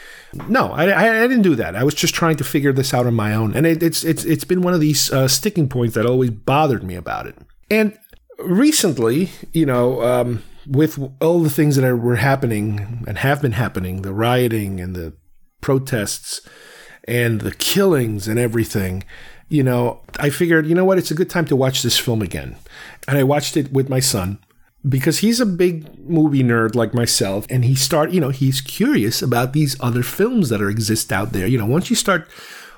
No, 0.48 0.72
I, 0.72 1.24
I, 1.24 1.28
didn't 1.28 1.42
do 1.42 1.56
that. 1.56 1.76
I 1.76 1.84
was 1.84 1.96
just 1.96 2.14
trying 2.14 2.38
to 2.38 2.44
figure 2.44 2.72
this 2.72 2.94
out 2.94 3.08
on 3.08 3.14
my 3.14 3.34
own, 3.34 3.54
and 3.56 3.66
it, 3.66 3.84
it's 3.84 4.04
it's 4.04 4.26
it's 4.26 4.44
been 4.44 4.62
one 4.62 4.74
of 4.74 4.80
these 4.80 5.12
uh, 5.12 5.28
sticking 5.28 5.70
points 5.70 5.96
that 5.96 6.06
always 6.06 6.32
bothered 6.32 6.84
me 6.84 6.96
about 6.96 7.28
it. 7.28 7.36
And 7.70 7.98
recently, 8.44 9.30
you 9.54 9.66
know. 9.66 10.02
Um, 10.02 10.44
with 10.68 11.00
all 11.20 11.40
the 11.40 11.50
things 11.50 11.78
that 11.78 11.96
were 11.96 12.18
happening 12.18 13.04
and 13.08 13.18
have 13.18 13.42
been 13.42 13.54
happening, 13.54 14.04
the 14.04 14.14
rioting 14.14 14.80
and 14.80 14.96
the 14.96 15.14
protests, 15.62 16.42
and 17.10 17.42
the 17.42 17.54
killings 17.56 18.28
and 18.28 18.38
everything, 18.38 19.04
you 19.50 19.64
know, 19.64 20.00
I 20.20 20.30
figured, 20.30 20.68
you 20.68 20.76
know 20.76 20.86
what, 20.86 21.00
it's 21.00 21.10
a 21.10 21.16
good 21.16 21.30
time 21.30 21.46
to 21.46 21.56
watch 21.56 21.82
this 21.82 21.98
film 21.98 22.22
again. 22.22 22.56
And 23.08 23.18
I 23.18 23.24
watched 23.24 23.58
it 23.58 23.74
with 23.74 23.90
my 23.90 24.00
son 24.00 24.38
because 24.88 25.20
he's 25.20 25.40
a 25.40 25.46
big 25.46 26.08
movie 26.08 26.44
nerd 26.44 26.76
like 26.76 26.94
myself 26.94 27.48
and 27.50 27.66
he 27.66 27.74
start, 27.74 28.12
you 28.12 28.22
know, 28.22 28.30
he's 28.30 28.62
curious 28.62 29.24
about 29.24 29.54
these 29.54 29.76
other 29.82 30.04
films 30.04 30.50
that 30.50 30.62
are 30.62 30.70
exist 30.70 31.12
out 31.12 31.32
there. 31.32 31.48
You 31.48 31.58
know, 31.58 31.66
once 31.66 31.90
you 31.90 31.96
start 31.96 32.28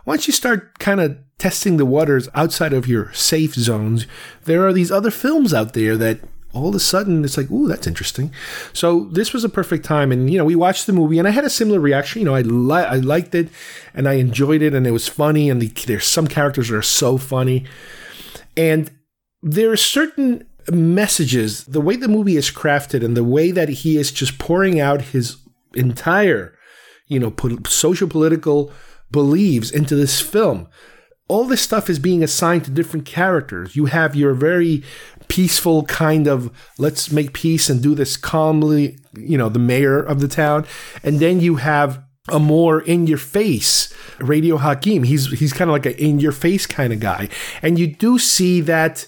once 0.06 0.28
you 0.28 0.34
start 0.34 0.80
kind 0.80 1.00
of 1.00 1.18
testing 1.38 1.78
the 1.78 1.86
waters 1.86 2.30
outside 2.34 2.74
of 2.74 2.88
your 2.88 3.12
safe 3.14 3.54
zones, 3.56 4.06
there 4.46 4.66
are 4.66 4.74
these 4.74 4.92
other 4.92 5.12
films 5.12 5.54
out 5.54 5.74
there 5.74 5.98
that 5.98 6.20
all 6.54 6.70
of 6.70 6.76
a 6.76 6.80
sudden 6.80 7.24
it's 7.24 7.38
like, 7.38 7.50
ooh, 7.50 7.68
that's 7.68 7.88
interesting. 7.88 8.34
So 8.74 9.06
this 9.06 9.34
was 9.34 9.44
a 9.44 9.50
perfect 9.50 9.86
time, 9.86 10.12
and 10.12 10.30
you 10.30 10.38
know, 10.38 10.46
we 10.46 10.56
watched 10.56 10.86
the 10.86 10.94
movie, 10.94 11.18
and 11.18 11.28
I 11.28 11.32
had 11.32 11.46
a 11.46 11.50
similar 11.50 11.80
reaction. 11.80 12.20
You 12.20 12.26
know, 12.26 12.36
I 12.36 12.42
li- 12.42 12.84
I 12.84 12.98
liked 12.98 13.34
it, 13.36 13.50
and 13.94 14.08
I 14.08 14.14
enjoyed 14.14 14.62
it, 14.62 14.74
and 14.74 14.86
it 14.86 14.92
was 14.92 15.08
funny, 15.08 15.50
and 15.50 15.62
the, 15.62 15.68
there's 15.86 16.06
some 16.06 16.28
characters 16.28 16.70
that 16.70 16.78
are 16.78 16.82
so 16.82 17.18
funny, 17.18 17.66
and 18.58 18.92
there 19.42 19.72
are 19.72 19.78
certain 19.78 20.46
messages, 20.72 21.64
the 21.66 21.82
way 21.82 21.96
the 21.96 22.08
movie 22.08 22.38
is 22.38 22.52
crafted, 22.52 23.04
and 23.04 23.18
the 23.18 23.24
way 23.24 23.52
that 23.52 23.70
he 23.70 23.98
is 23.98 24.12
just 24.12 24.38
pouring 24.38 24.80
out 24.80 25.02
his 25.02 25.38
entire, 25.74 26.58
you 27.08 27.20
know, 27.20 27.32
po- 27.32 27.58
social 27.66 28.08
political 28.08 28.72
beliefs 29.12 29.72
into 29.72 29.96
this 29.96 30.22
film 30.22 30.68
all 31.32 31.46
this 31.46 31.62
stuff 31.62 31.90
is 31.90 31.98
being 31.98 32.22
assigned 32.22 32.66
to 32.66 32.72
different 32.72 33.06
characters. 33.06 33.74
You 33.74 33.86
have 33.86 34.18
your 34.18 34.34
very 34.34 34.84
peaceful 35.30 35.86
kind 35.86 36.28
of 36.28 36.52
let's 36.78 37.10
make 37.10 37.32
peace 37.32 37.70
and 37.70 37.82
do 37.82 37.96
this 37.96 38.18
calmly, 38.18 38.98
you 39.14 39.38
know, 39.38 39.48
the 39.48 39.58
mayor 39.58 39.98
of 40.04 40.20
the 40.20 40.28
town. 40.28 40.66
And 41.04 41.22
then 41.22 41.40
you 41.40 41.56
have 41.56 42.04
a 42.28 42.38
more 42.38 42.82
in 42.82 43.08
your 43.08 43.18
face 43.18 43.94
Radio 44.20 44.58
Hakim. 44.58 45.04
He's 45.04 45.32
he's 45.40 45.54
kind 45.54 45.70
of 45.70 45.74
like 45.74 45.86
an 45.86 45.94
in 45.94 46.20
your 46.20 46.34
face 46.34 46.66
kind 46.66 46.92
of 46.92 47.00
guy. 47.00 47.30
And 47.62 47.80
you 47.80 47.88
do 47.88 48.20
see 48.20 48.60
that 48.62 49.08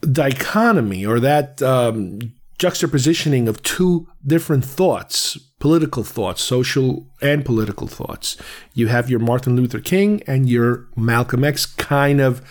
dichotomy 0.00 1.04
or 1.04 1.20
that 1.20 1.60
um, 1.60 2.20
juxtapositioning 2.58 3.48
of 3.48 3.62
two 3.62 4.08
different 4.26 4.64
thoughts 4.64 5.36
political 5.64 6.04
thoughts, 6.04 6.42
social 6.42 7.06
and 7.22 7.42
political 7.42 7.86
thoughts. 7.86 8.36
You 8.74 8.88
have 8.88 9.08
your 9.08 9.18
Martin 9.18 9.56
Luther 9.56 9.80
King 9.80 10.22
and 10.26 10.46
your 10.46 10.88
Malcolm 10.94 11.42
X 11.42 11.64
kind 11.64 12.20
of 12.20 12.42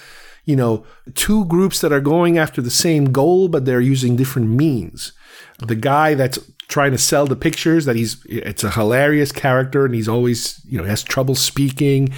you 0.45 0.55
know, 0.55 0.83
two 1.13 1.45
groups 1.45 1.79
that 1.81 1.93
are 1.93 2.01
going 2.01 2.39
after 2.39 2.59
the 2.59 2.71
same 2.71 3.13
goal, 3.13 3.47
but 3.47 3.65
they're 3.65 3.79
using 3.79 4.15
different 4.15 4.49
means. 4.49 5.13
The 5.59 5.75
guy 5.75 6.15
that's 6.15 6.39
trying 6.67 6.91
to 6.91 6.97
sell 6.97 7.27
the 7.27 7.35
pictures 7.35 7.85
that 7.85 7.95
he's 7.95 8.25
it's 8.25 8.63
a 8.63 8.71
hilarious 8.71 9.31
character 9.31 9.85
and 9.85 9.93
he's 9.93 10.09
always 10.09 10.59
you 10.65 10.79
know 10.79 10.85
has 10.85 11.03
trouble 11.03 11.35
speaking 11.35 12.11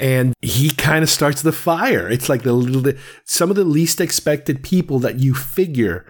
and 0.00 0.34
he 0.42 0.70
kind 0.70 1.04
of 1.04 1.10
starts 1.10 1.42
the 1.42 1.52
fire 1.52 2.10
it's 2.10 2.28
like 2.28 2.42
the 2.42 2.52
little 2.52 2.92
some 3.24 3.48
of 3.50 3.54
the 3.54 3.64
least 3.64 4.00
expected 4.00 4.64
people 4.64 4.98
that 4.98 5.20
you 5.20 5.34
figure 5.34 6.04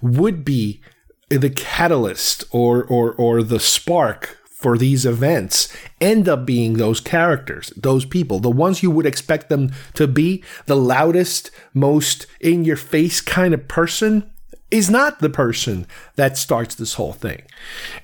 would 0.00 0.44
be 0.44 0.80
the 1.38 1.50
catalyst 1.50 2.44
or 2.50 2.84
or 2.84 3.12
or 3.12 3.42
the 3.42 3.60
spark 3.60 4.38
for 4.62 4.78
these 4.78 5.04
events 5.04 5.74
end 6.00 6.28
up 6.28 6.46
being 6.46 6.74
those 6.74 7.00
characters, 7.00 7.72
those 7.76 8.04
people, 8.04 8.38
the 8.38 8.48
ones 8.48 8.82
you 8.82 8.92
would 8.92 9.06
expect 9.06 9.48
them 9.48 9.72
to 9.94 10.06
be, 10.06 10.42
the 10.66 10.76
loudest, 10.76 11.50
most 11.74 12.26
in 12.40 12.64
your 12.64 12.76
face 12.76 13.20
kind 13.20 13.52
of 13.52 13.66
person 13.66 14.30
is 14.70 14.88
not 14.88 15.18
the 15.18 15.28
person 15.28 15.86
that 16.14 16.38
starts 16.38 16.76
this 16.76 16.94
whole 16.94 17.12
thing. 17.12 17.42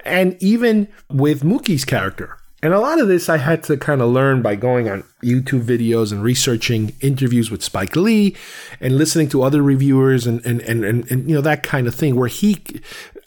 And 0.04 0.36
even 0.42 0.88
with 1.08 1.42
Mookie's 1.42 1.84
character, 1.84 2.36
and 2.60 2.74
a 2.74 2.80
lot 2.80 3.00
of 3.00 3.06
this 3.06 3.28
I 3.28 3.36
had 3.36 3.62
to 3.64 3.76
kind 3.76 4.02
of 4.02 4.10
learn 4.10 4.42
by 4.42 4.56
going 4.56 4.88
on 4.88 5.04
YouTube 5.22 5.62
videos 5.62 6.10
and 6.10 6.22
researching 6.22 6.92
interviews 7.00 7.52
with 7.52 7.62
Spike 7.62 7.94
Lee 7.94 8.36
and 8.80 8.98
listening 8.98 9.28
to 9.28 9.42
other 9.42 9.62
reviewers 9.62 10.26
and, 10.26 10.44
and, 10.44 10.60
and, 10.62 10.84
and, 10.84 11.08
and 11.10 11.28
you 11.28 11.36
know, 11.36 11.40
that 11.40 11.62
kind 11.62 11.86
of 11.86 11.94
thing 11.94 12.16
where 12.16 12.28
he, 12.28 12.56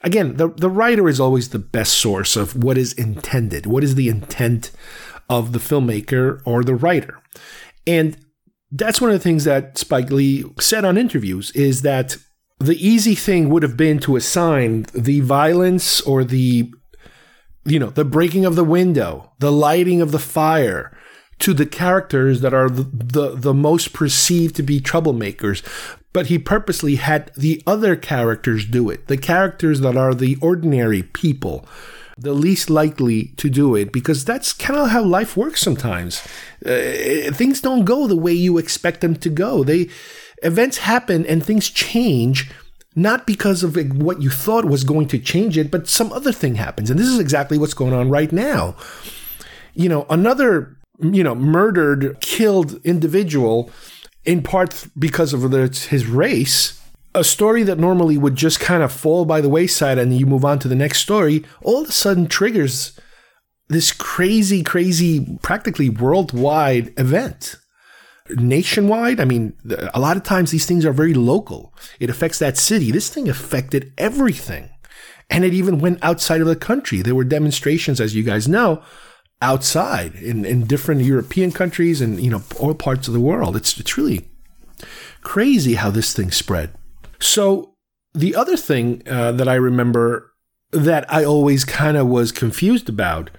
again, 0.03 0.37
the, 0.37 0.49
the 0.49 0.69
writer 0.69 1.07
is 1.07 1.19
always 1.19 1.49
the 1.49 1.59
best 1.59 1.93
source 1.93 2.35
of 2.35 2.63
what 2.63 2.77
is 2.77 2.93
intended. 2.93 3.65
What 3.65 3.83
is 3.83 3.95
the 3.95 4.09
intent 4.09 4.71
of 5.29 5.51
the 5.51 5.59
filmmaker 5.59 6.41
or 6.45 6.63
the 6.63 6.75
writer? 6.75 7.21
And 7.87 8.17
that's 8.71 9.01
one 9.01 9.09
of 9.09 9.15
the 9.15 9.23
things 9.23 9.43
that 9.43 9.77
Spike 9.77 10.11
Lee 10.11 10.45
said 10.59 10.85
on 10.85 10.97
interviews 10.97 11.51
is 11.51 11.81
that 11.81 12.17
the 12.59 12.85
easy 12.85 13.15
thing 13.15 13.49
would 13.49 13.63
have 13.63 13.75
been 13.75 13.99
to 13.99 14.15
assign 14.15 14.85
the 14.93 15.21
violence 15.21 16.01
or 16.01 16.23
the 16.23 16.71
you 17.63 17.77
know, 17.77 17.91
the 17.91 18.05
breaking 18.05 18.43
of 18.43 18.55
the 18.55 18.63
window, 18.63 19.31
the 19.37 19.51
lighting 19.51 20.01
of 20.01 20.11
the 20.11 20.19
fire 20.19 20.97
to 21.41 21.53
the 21.53 21.65
characters 21.65 22.41
that 22.41 22.53
are 22.53 22.69
the, 22.69 22.83
the, 22.83 23.35
the 23.35 23.53
most 23.53 23.93
perceived 23.93 24.55
to 24.55 24.63
be 24.63 24.79
troublemakers. 24.79 25.63
But 26.13 26.27
he 26.27 26.37
purposely 26.37 26.95
had 26.95 27.31
the 27.35 27.63
other 27.65 27.95
characters 27.95 28.65
do 28.65 28.89
it, 28.89 29.07
the 29.07 29.17
characters 29.17 29.79
that 29.79 29.95
are 29.95 30.13
the 30.13 30.37
ordinary 30.41 31.03
people, 31.03 31.65
the 32.17 32.33
least 32.33 32.69
likely 32.69 33.27
to 33.37 33.49
do 33.49 33.75
it, 33.75 33.93
because 33.93 34.25
that's 34.25 34.51
kind 34.51 34.77
of 34.77 34.89
how 34.89 35.03
life 35.03 35.37
works 35.37 35.61
sometimes. 35.61 36.21
Uh, 36.65 37.31
things 37.31 37.61
don't 37.61 37.85
go 37.85 38.07
the 38.07 38.17
way 38.17 38.33
you 38.33 38.57
expect 38.57 39.01
them 39.01 39.15
to 39.15 39.29
go. 39.29 39.63
They 39.63 39.89
events 40.43 40.79
happen 40.79 41.25
and 41.25 41.45
things 41.45 41.69
change 41.69 42.51
not 42.95 43.25
because 43.25 43.63
of 43.63 43.77
what 43.95 44.21
you 44.21 44.29
thought 44.29 44.65
was 44.65 44.83
going 44.83 45.07
to 45.07 45.19
change 45.19 45.57
it, 45.57 45.71
but 45.71 45.87
some 45.87 46.11
other 46.11 46.33
thing 46.33 46.55
happens. 46.55 46.89
And 46.89 46.99
this 46.99 47.07
is 47.07 47.19
exactly 47.19 47.57
what's 47.57 47.73
going 47.73 47.93
on 47.93 48.09
right 48.09 48.31
now. 48.31 48.75
You 49.73 49.87
know, 49.87 50.05
another, 50.09 50.75
you 51.01 51.23
know, 51.23 51.35
murdered, 51.35 52.19
killed 52.21 52.79
individual, 52.85 53.69
in 54.25 54.41
part 54.41 54.87
because 54.97 55.33
of 55.33 55.41
his 55.51 56.05
race, 56.05 56.79
a 57.13 57.23
story 57.23 57.63
that 57.63 57.79
normally 57.79 58.17
would 58.17 58.35
just 58.35 58.59
kind 58.59 58.83
of 58.83 58.91
fall 58.91 59.25
by 59.25 59.41
the 59.41 59.49
wayside 59.49 59.97
and 59.97 60.15
you 60.15 60.25
move 60.25 60.45
on 60.45 60.59
to 60.59 60.67
the 60.67 60.75
next 60.75 60.99
story, 60.99 61.43
all 61.61 61.83
of 61.83 61.89
a 61.89 61.91
sudden 61.91 62.27
triggers 62.27 62.97
this 63.67 63.91
crazy, 63.91 64.63
crazy, 64.63 65.37
practically 65.41 65.89
worldwide 65.89 66.93
event 66.99 67.55
nationwide. 68.37 69.19
I 69.19 69.25
mean, 69.25 69.53
a 69.93 69.99
lot 69.99 70.17
of 70.17 70.23
times 70.23 70.51
these 70.51 70.65
things 70.65 70.85
are 70.85 70.93
very 70.93 71.13
local. 71.13 71.73
It 71.99 72.09
affects 72.09 72.39
that 72.39 72.57
city. 72.57 72.91
This 72.91 73.09
thing 73.09 73.27
affected 73.27 73.93
everything. 73.97 74.69
And 75.29 75.45
it 75.45 75.53
even 75.53 75.79
went 75.79 75.99
outside 76.03 76.41
of 76.41 76.47
the 76.47 76.55
country. 76.55 77.01
There 77.01 77.15
were 77.15 77.23
demonstrations, 77.23 78.01
as 78.01 78.15
you 78.15 78.23
guys 78.23 78.47
know, 78.47 78.83
outside 79.41 80.15
in, 80.15 80.45
in 80.45 80.65
different 80.65 81.01
European 81.01 81.51
countries 81.51 82.01
and, 82.01 82.19
you 82.21 82.29
know, 82.29 82.43
all 82.59 82.73
parts 82.75 83.07
of 83.07 83.13
the 83.13 83.19
world. 83.19 83.55
It's, 83.55 83.77
it's 83.79 83.97
really 83.97 84.27
crazy 85.21 85.75
how 85.75 85.89
this 85.89 86.13
thing 86.13 86.31
spread. 86.31 86.73
So 87.19 87.75
the 88.13 88.35
other 88.35 88.57
thing 88.57 89.03
uh, 89.07 89.31
that 89.33 89.47
I 89.47 89.55
remember 89.55 90.31
that 90.71 91.11
I 91.11 91.23
always 91.23 91.65
kind 91.65 91.97
of 91.97 92.07
was 92.07 92.31
confused 92.31 92.89
about 92.89 93.29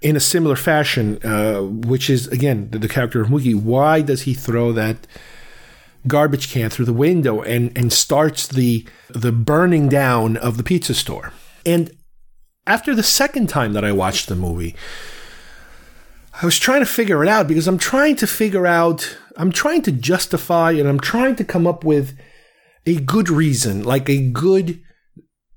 in 0.00 0.16
a 0.16 0.20
similar 0.20 0.56
fashion, 0.56 1.18
uh, 1.24 1.62
which 1.62 2.10
is 2.10 2.28
again 2.28 2.68
the, 2.70 2.78
the, 2.78 2.88
character 2.88 3.22
of 3.22 3.28
Mookie. 3.28 3.54
Why 3.54 4.02
does 4.02 4.22
he 4.22 4.34
throw 4.34 4.72
that 4.72 5.06
garbage 6.06 6.52
can 6.52 6.68
through 6.68 6.84
the 6.84 6.92
window 6.92 7.40
and 7.42 7.76
and 7.76 7.92
starts 7.92 8.46
the 8.46 8.86
the 9.08 9.32
burning 9.32 9.88
down 9.88 10.36
of 10.36 10.56
the 10.58 10.62
pizza 10.62 10.94
store? 10.94 11.32
And 11.64 11.90
after 12.66 12.94
the 12.94 13.02
second 13.02 13.48
time 13.48 13.72
that 13.72 13.84
I 13.84 13.92
watched 13.92 14.28
the 14.28 14.36
movie, 14.36 14.74
I 16.40 16.44
was 16.44 16.58
trying 16.58 16.80
to 16.80 16.86
figure 16.86 17.22
it 17.22 17.28
out 17.28 17.46
because 17.46 17.68
I'm 17.68 17.78
trying 17.78 18.16
to 18.16 18.26
figure 18.26 18.66
out, 18.66 19.16
I'm 19.36 19.52
trying 19.52 19.82
to 19.82 19.92
justify, 19.92 20.72
and 20.72 20.88
I'm 20.88 20.98
trying 20.98 21.36
to 21.36 21.44
come 21.44 21.66
up 21.66 21.84
with 21.84 22.18
a 22.86 22.96
good 22.96 23.28
reason, 23.28 23.84
like 23.84 24.08
a 24.08 24.20
good 24.30 24.80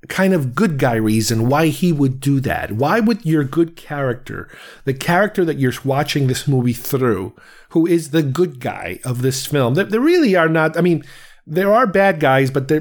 kind 0.08 0.34
of 0.34 0.56
good 0.56 0.78
guy 0.78 0.96
reason 0.96 1.50
why 1.50 1.68
he 1.68 1.92
would 1.92 2.20
do 2.20 2.40
that. 2.40 2.72
Why 2.72 3.00
would 3.00 3.26
your 3.26 3.44
good 3.44 3.76
character, 3.76 4.50
the 4.86 4.94
character 4.94 5.44
that 5.44 5.58
you're 5.58 5.74
watching 5.84 6.28
this 6.28 6.48
movie 6.48 6.74
through, 6.74 7.36
who 7.70 7.86
is 7.86 8.12
the 8.12 8.24
good 8.24 8.60
guy 8.60 9.00
of 9.04 9.22
this 9.22 9.46
film, 9.46 9.74
they 9.74 9.84
really 9.84 10.36
are 10.36 10.48
not, 10.48 10.78
I 10.78 10.82
mean, 10.82 11.04
there 11.46 11.74
are 11.74 11.88
bad 11.88 12.20
guys, 12.20 12.52
but 12.52 12.72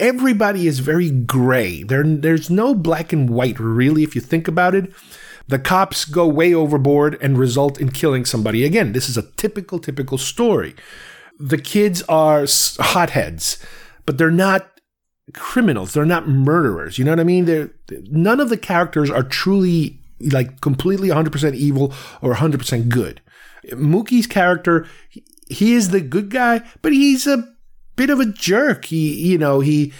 everybody 0.00 0.66
is 0.66 0.80
very 0.80 1.10
gray. 1.10 1.84
There, 1.84 2.02
there's 2.04 2.50
no 2.50 2.74
black 2.74 3.12
and 3.12 3.30
white, 3.30 3.60
really, 3.60 4.02
if 4.02 4.14
you 4.14 4.20
think 4.20 4.48
about 4.48 4.74
it. 4.74 4.92
The 5.48 5.58
cops 5.58 6.04
go 6.04 6.26
way 6.26 6.54
overboard 6.54 7.18
and 7.20 7.38
result 7.38 7.80
in 7.80 7.90
killing 7.90 8.24
somebody. 8.24 8.64
Again, 8.64 8.92
this 8.92 9.08
is 9.08 9.16
a 9.16 9.30
typical, 9.32 9.78
typical 9.78 10.18
story. 10.18 10.74
The 11.38 11.58
kids 11.58 12.02
are 12.08 12.46
hotheads, 12.78 13.58
but 14.06 14.16
they're 14.16 14.30
not 14.30 14.70
criminals. 15.32 15.92
They're 15.92 16.04
not 16.04 16.28
murderers. 16.28 16.98
You 16.98 17.04
know 17.04 17.12
what 17.12 17.20
I 17.20 17.24
mean? 17.24 17.44
They're, 17.44 17.70
none 18.10 18.40
of 18.40 18.48
the 18.48 18.56
characters 18.56 19.10
are 19.10 19.22
truly 19.22 19.98
like 20.20 20.60
completely 20.60 21.08
100% 21.08 21.54
evil 21.54 21.92
or 22.22 22.34
100% 22.34 22.88
good. 22.88 23.20
Mookie's 23.72 24.26
character, 24.26 24.86
he 25.48 25.74
is 25.74 25.90
the 25.90 26.00
good 26.00 26.30
guy, 26.30 26.62
but 26.82 26.92
he's 26.92 27.26
a 27.26 27.48
bit 27.96 28.10
of 28.10 28.20
a 28.20 28.26
jerk. 28.26 28.86
He, 28.86 29.30
you 29.30 29.38
know, 29.38 29.60
he 29.60 29.92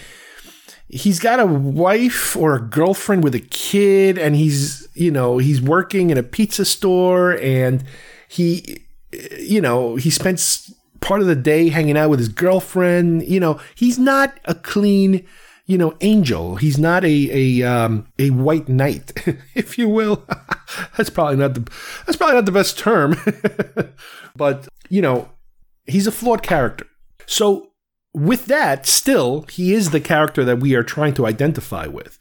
he's 0.89 1.19
got 1.19 1.41
a 1.41 1.47
wife 1.47 2.37
or 2.37 2.55
a 2.55 2.61
girlfriend 2.61 3.25
with 3.25 3.35
a 3.35 3.41
kid 3.41 4.19
and 4.19 4.37
he's, 4.37 4.84
you 4.95 5.11
know, 5.11 5.39
he's 5.39 5.61
working 5.61 6.11
in 6.11 6.19
a 6.19 6.23
pizza 6.23 6.65
store 6.65 7.39
and 7.41 7.85
he 8.29 8.85
you 9.39 9.61
know, 9.61 9.97
he 9.97 10.11
spends 10.11 10.73
part 11.01 11.21
of 11.21 11.27
the 11.27 11.37
day 11.37 11.69
hanging 11.69 11.97
out 11.97 12.11
with 12.11 12.19
his 12.19 12.29
girlfriend. 12.29 13.27
You 13.29 13.41
know, 13.41 13.61
he's 13.75 13.99
not 13.99 14.39
a 14.45 14.55
clean, 14.55 15.27
you 15.67 15.79
know, 15.79 15.97
angel. 16.01 16.57
He's 16.57 16.79
not 16.79 17.05
a 17.05 17.61
a 17.61 17.69
um, 17.69 18.07
a 18.19 18.31
white 18.31 18.69
knight, 18.69 19.13
if 19.55 19.79
you 19.79 19.89
will. 19.89 20.25
that's 20.97 21.11
probably 21.11 21.37
not 21.37 21.55
the 21.55 21.71
that's 22.07 22.17
probably 22.17 22.37
not 22.37 22.47
the 22.47 22.53
best 22.53 22.79
term, 22.79 23.17
but 24.37 24.69
you 24.89 25.03
know, 25.03 25.29
he's 25.85 26.07
a 26.07 26.13
flawed 26.13 26.43
character. 26.43 26.87
So 27.27 27.71
with 28.13 28.47
that, 28.47 28.87
still, 28.87 29.43
he 29.51 29.75
is 29.75 29.91
the 29.91 30.01
character 30.01 30.45
that 30.45 30.61
we 30.61 30.75
are 30.75 30.85
trying 30.85 31.15
to 31.15 31.27
identify 31.27 31.87
with, 31.87 32.19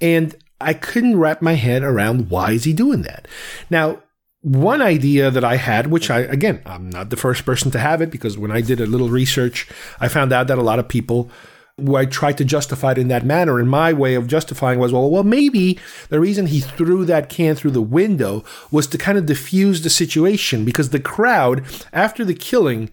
and 0.00 0.36
I 0.60 0.74
couldn't 0.74 1.18
wrap 1.18 1.42
my 1.42 1.54
head 1.54 1.82
around 1.82 2.30
why 2.30 2.52
is 2.52 2.64
he 2.64 2.72
doing 2.72 3.02
that. 3.02 3.28
Now, 3.70 4.02
one 4.42 4.80
idea 4.80 5.30
that 5.30 5.44
I 5.44 5.56
had, 5.56 5.88
which 5.88 6.10
I, 6.10 6.20
again, 6.20 6.62
I'm 6.64 6.88
not 6.88 7.10
the 7.10 7.16
first 7.16 7.44
person 7.44 7.70
to 7.72 7.78
have 7.78 8.00
it 8.00 8.10
because 8.10 8.38
when 8.38 8.52
I 8.52 8.60
did 8.60 8.80
a 8.80 8.86
little 8.86 9.08
research, 9.08 9.68
I 10.00 10.08
found 10.08 10.32
out 10.32 10.46
that 10.46 10.58
a 10.58 10.62
lot 10.62 10.78
of 10.78 10.88
people 10.88 11.30
who 11.78 11.96
I 11.96 12.06
tried 12.06 12.38
to 12.38 12.44
justify 12.44 12.92
it 12.92 12.98
in 12.98 13.08
that 13.08 13.24
manner. 13.24 13.58
And 13.58 13.68
my 13.68 13.92
way 13.92 14.14
of 14.14 14.28
justifying 14.28 14.78
was, 14.78 14.92
well, 14.92 15.10
well, 15.10 15.24
maybe 15.24 15.78
the 16.08 16.20
reason 16.20 16.46
he 16.46 16.60
threw 16.60 17.04
that 17.04 17.28
can 17.28 17.54
through 17.54 17.72
the 17.72 17.82
window 17.82 18.44
was 18.70 18.86
to 18.88 18.98
kind 18.98 19.18
of 19.18 19.26
diffuse 19.26 19.82
the 19.82 19.90
situation 19.90 20.64
because 20.64 20.90
the 20.90 21.00
crowd, 21.00 21.64
after 21.92 22.24
the 22.24 22.34
killing 22.34 22.88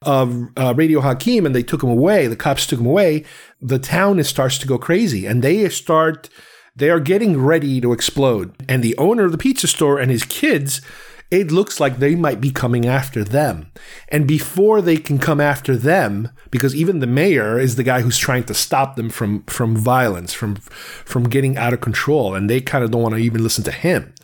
of 0.00 0.48
uh, 0.56 0.72
Radio 0.74 1.00
Hakeem 1.00 1.44
and 1.44 1.54
they 1.54 1.62
took 1.62 1.82
him 1.82 1.90
away, 1.90 2.26
the 2.26 2.36
cops 2.36 2.66
took 2.66 2.80
him 2.80 2.86
away, 2.86 3.24
the 3.60 3.78
town 3.78 4.22
starts 4.24 4.56
to 4.58 4.66
go 4.66 4.78
crazy 4.78 5.26
and 5.26 5.42
they 5.42 5.68
start 5.68 6.30
they 6.74 6.90
are 6.90 7.00
getting 7.00 7.40
ready 7.40 7.80
to 7.80 7.92
explode. 7.92 8.54
And 8.68 8.82
the 8.82 8.96
owner 8.96 9.24
of 9.24 9.32
the 9.32 9.38
pizza 9.38 9.66
store 9.66 9.98
and 9.98 10.10
his 10.10 10.24
kids, 10.24 10.80
it 11.30 11.50
looks 11.50 11.80
like 11.80 11.98
they 11.98 12.14
might 12.14 12.40
be 12.40 12.50
coming 12.50 12.86
after 12.86 13.24
them. 13.24 13.70
And 14.08 14.26
before 14.26 14.80
they 14.80 14.96
can 14.96 15.18
come 15.18 15.40
after 15.40 15.76
them, 15.76 16.30
because 16.50 16.74
even 16.74 17.00
the 17.00 17.06
mayor 17.06 17.58
is 17.58 17.76
the 17.76 17.82
guy 17.82 18.00
who's 18.00 18.18
trying 18.18 18.44
to 18.44 18.54
stop 18.54 18.96
them 18.96 19.10
from, 19.10 19.42
from 19.44 19.76
violence, 19.76 20.32
from, 20.32 20.56
from 20.56 21.28
getting 21.28 21.56
out 21.56 21.72
of 21.72 21.80
control, 21.80 22.34
and 22.34 22.48
they 22.48 22.60
kind 22.60 22.84
of 22.84 22.90
don't 22.90 23.02
want 23.02 23.14
to 23.14 23.20
even 23.20 23.42
listen 23.42 23.64
to 23.64 23.72
him. 23.72 24.14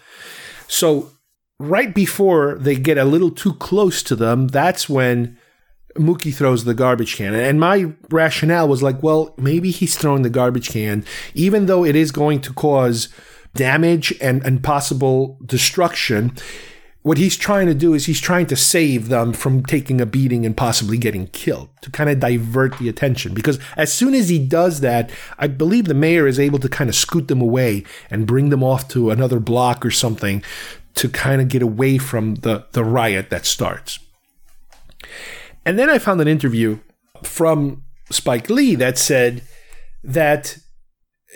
So, 0.69 1.11
right 1.59 1.95
before 1.95 2.57
they 2.59 2.77
get 2.77 2.99
a 2.99 3.05
little 3.05 3.31
too 3.31 3.55
close 3.55 4.03
to 4.05 4.15
them, 4.15 4.49
that's 4.49 4.89
when 4.89 5.39
Mookie 5.99 6.35
throws 6.35 6.65
the 6.65 6.75
garbage 6.75 7.17
can. 7.17 7.35
And 7.35 7.61
my 7.61 7.93
rationale 8.11 8.69
was 8.69 8.83
like, 8.83 9.03
well, 9.03 9.35
maybe 9.37 9.71
he's 9.71 9.97
throwing 9.97 10.23
the 10.23 10.31
garbage 10.31 10.71
can, 10.71 11.05
even 11.35 11.67
though 11.67 11.85
it 11.85 11.97
is 11.97 12.13
going 12.13 12.41
to 12.43 12.53
cause 12.53 13.09
damage 13.55 14.15
and, 14.21 14.45
and 14.45 14.63
possible 14.63 15.39
destruction. 15.45 16.33
What 17.03 17.19
he's 17.19 17.37
trying 17.37 17.67
to 17.69 17.75
do 17.75 17.95
is 17.95 18.07
he's 18.07 18.21
trying 18.21 18.47
to 18.47 18.57
save 18.57 19.09
them 19.09 19.33
from 19.33 19.65
taking 19.65 20.01
a 20.01 20.07
beating 20.07 20.45
and 20.45 20.57
possibly 20.57 20.99
getting 20.99 21.29
killed 21.29 21.71
to 21.83 21.91
kind 21.91 22.11
of 22.11 22.21
divert 22.21 22.79
the 22.79 22.89
attention. 22.89 23.35
Because 23.35 23.59
as 23.77 23.93
soon 23.93 24.15
as 24.15 24.29
he 24.29 24.39
does 24.39 24.81
that, 24.81 25.11
I 25.39 25.47
believe 25.47 25.87
the 25.87 25.95
mayor 25.95 26.27
is 26.27 26.39
able 26.39 26.59
to 26.59 26.69
kind 26.69 26.91
of 26.91 26.97
scoot 26.97 27.29
them 27.29 27.41
away 27.41 27.85
and 28.11 28.27
bring 28.27 28.51
them 28.51 28.63
off 28.63 28.89
to 28.89 29.11
another 29.11 29.41
block 29.41 29.87
or 29.87 29.91
something 29.91 30.43
to 30.97 31.09
kind 31.09 31.41
of 31.41 31.49
get 31.49 31.63
away 31.63 31.97
from 31.97 32.37
the, 32.37 32.67
the 32.73 32.85
riot 32.85 33.31
that 33.31 33.47
starts. 33.47 34.01
And 35.69 35.79
then 35.79 35.91
I 35.91 35.99
found 35.99 36.19
an 36.23 36.29
interview 36.29 36.79
from 37.23 37.85
Spike 38.11 38.49
Lee 38.49 38.75
that 38.77 38.97
said 38.97 39.43
that, 40.03 40.57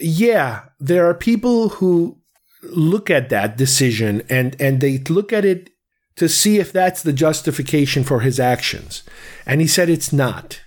yeah, 0.01 0.63
there 0.81 1.05
are 1.05 1.13
people 1.13 1.69
who 1.69 2.19
look 2.63 3.11
at 3.11 3.29
that 3.29 3.59
decision 3.59 4.23
and, 4.31 4.57
and 4.59 4.81
they 4.81 4.97
look 4.97 5.35
at 5.35 5.45
it 5.45 5.69
to 6.17 6.31
see 6.31 6.57
if 6.59 6.73
that's 6.73 7.03
the 7.03 7.13
justification 7.13 8.05
for 8.05 8.21
his 8.21 8.41
actions. 8.41 9.03
And 9.45 9.61
he 9.61 9.67
said 9.67 9.91
it's 9.91 10.15
not. 10.15 10.63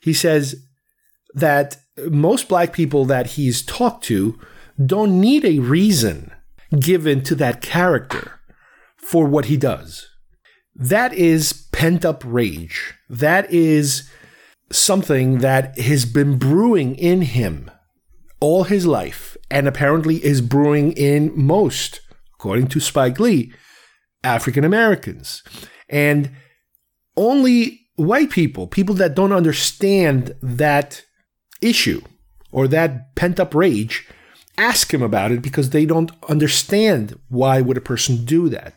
He 0.00 0.12
says 0.12 0.54
that 1.34 1.76
most 2.08 2.48
black 2.48 2.72
people 2.72 3.04
that 3.06 3.30
he's 3.30 3.62
talked 3.62 4.04
to 4.04 4.38
don't 4.86 5.20
need 5.20 5.44
a 5.44 5.58
reason 5.58 6.30
given 6.78 7.24
to 7.24 7.34
that 7.34 7.62
character 7.62 8.38
for 8.96 9.26
what 9.26 9.46
he 9.46 9.56
does. 9.56 10.06
That 10.78 11.12
is 11.12 11.66
pent 11.72 12.04
up 12.04 12.22
rage. 12.24 12.94
That 13.10 13.52
is 13.52 14.08
something 14.70 15.38
that 15.38 15.76
has 15.78 16.04
been 16.04 16.38
brewing 16.38 16.94
in 16.94 17.22
him 17.22 17.70
all 18.40 18.64
his 18.64 18.86
life 18.86 19.36
and 19.50 19.66
apparently 19.66 20.24
is 20.24 20.40
brewing 20.40 20.92
in 20.92 21.32
most, 21.34 22.00
according 22.34 22.68
to 22.68 22.80
Spike 22.80 23.18
Lee, 23.18 23.52
African 24.22 24.64
Americans. 24.64 25.42
And 25.88 26.30
only 27.16 27.80
white 27.96 28.30
people, 28.30 28.68
people 28.68 28.94
that 28.96 29.16
don't 29.16 29.32
understand 29.32 30.36
that 30.40 31.04
issue 31.60 32.02
or 32.52 32.68
that 32.68 33.16
pent 33.16 33.40
up 33.40 33.54
rage, 33.54 34.06
ask 34.56 34.94
him 34.94 35.02
about 35.02 35.32
it 35.32 35.42
because 35.42 35.70
they 35.70 35.84
don't 35.84 36.12
understand 36.28 37.18
why 37.28 37.60
would 37.60 37.76
a 37.76 37.80
person 37.80 38.24
do 38.24 38.48
that. 38.48 38.74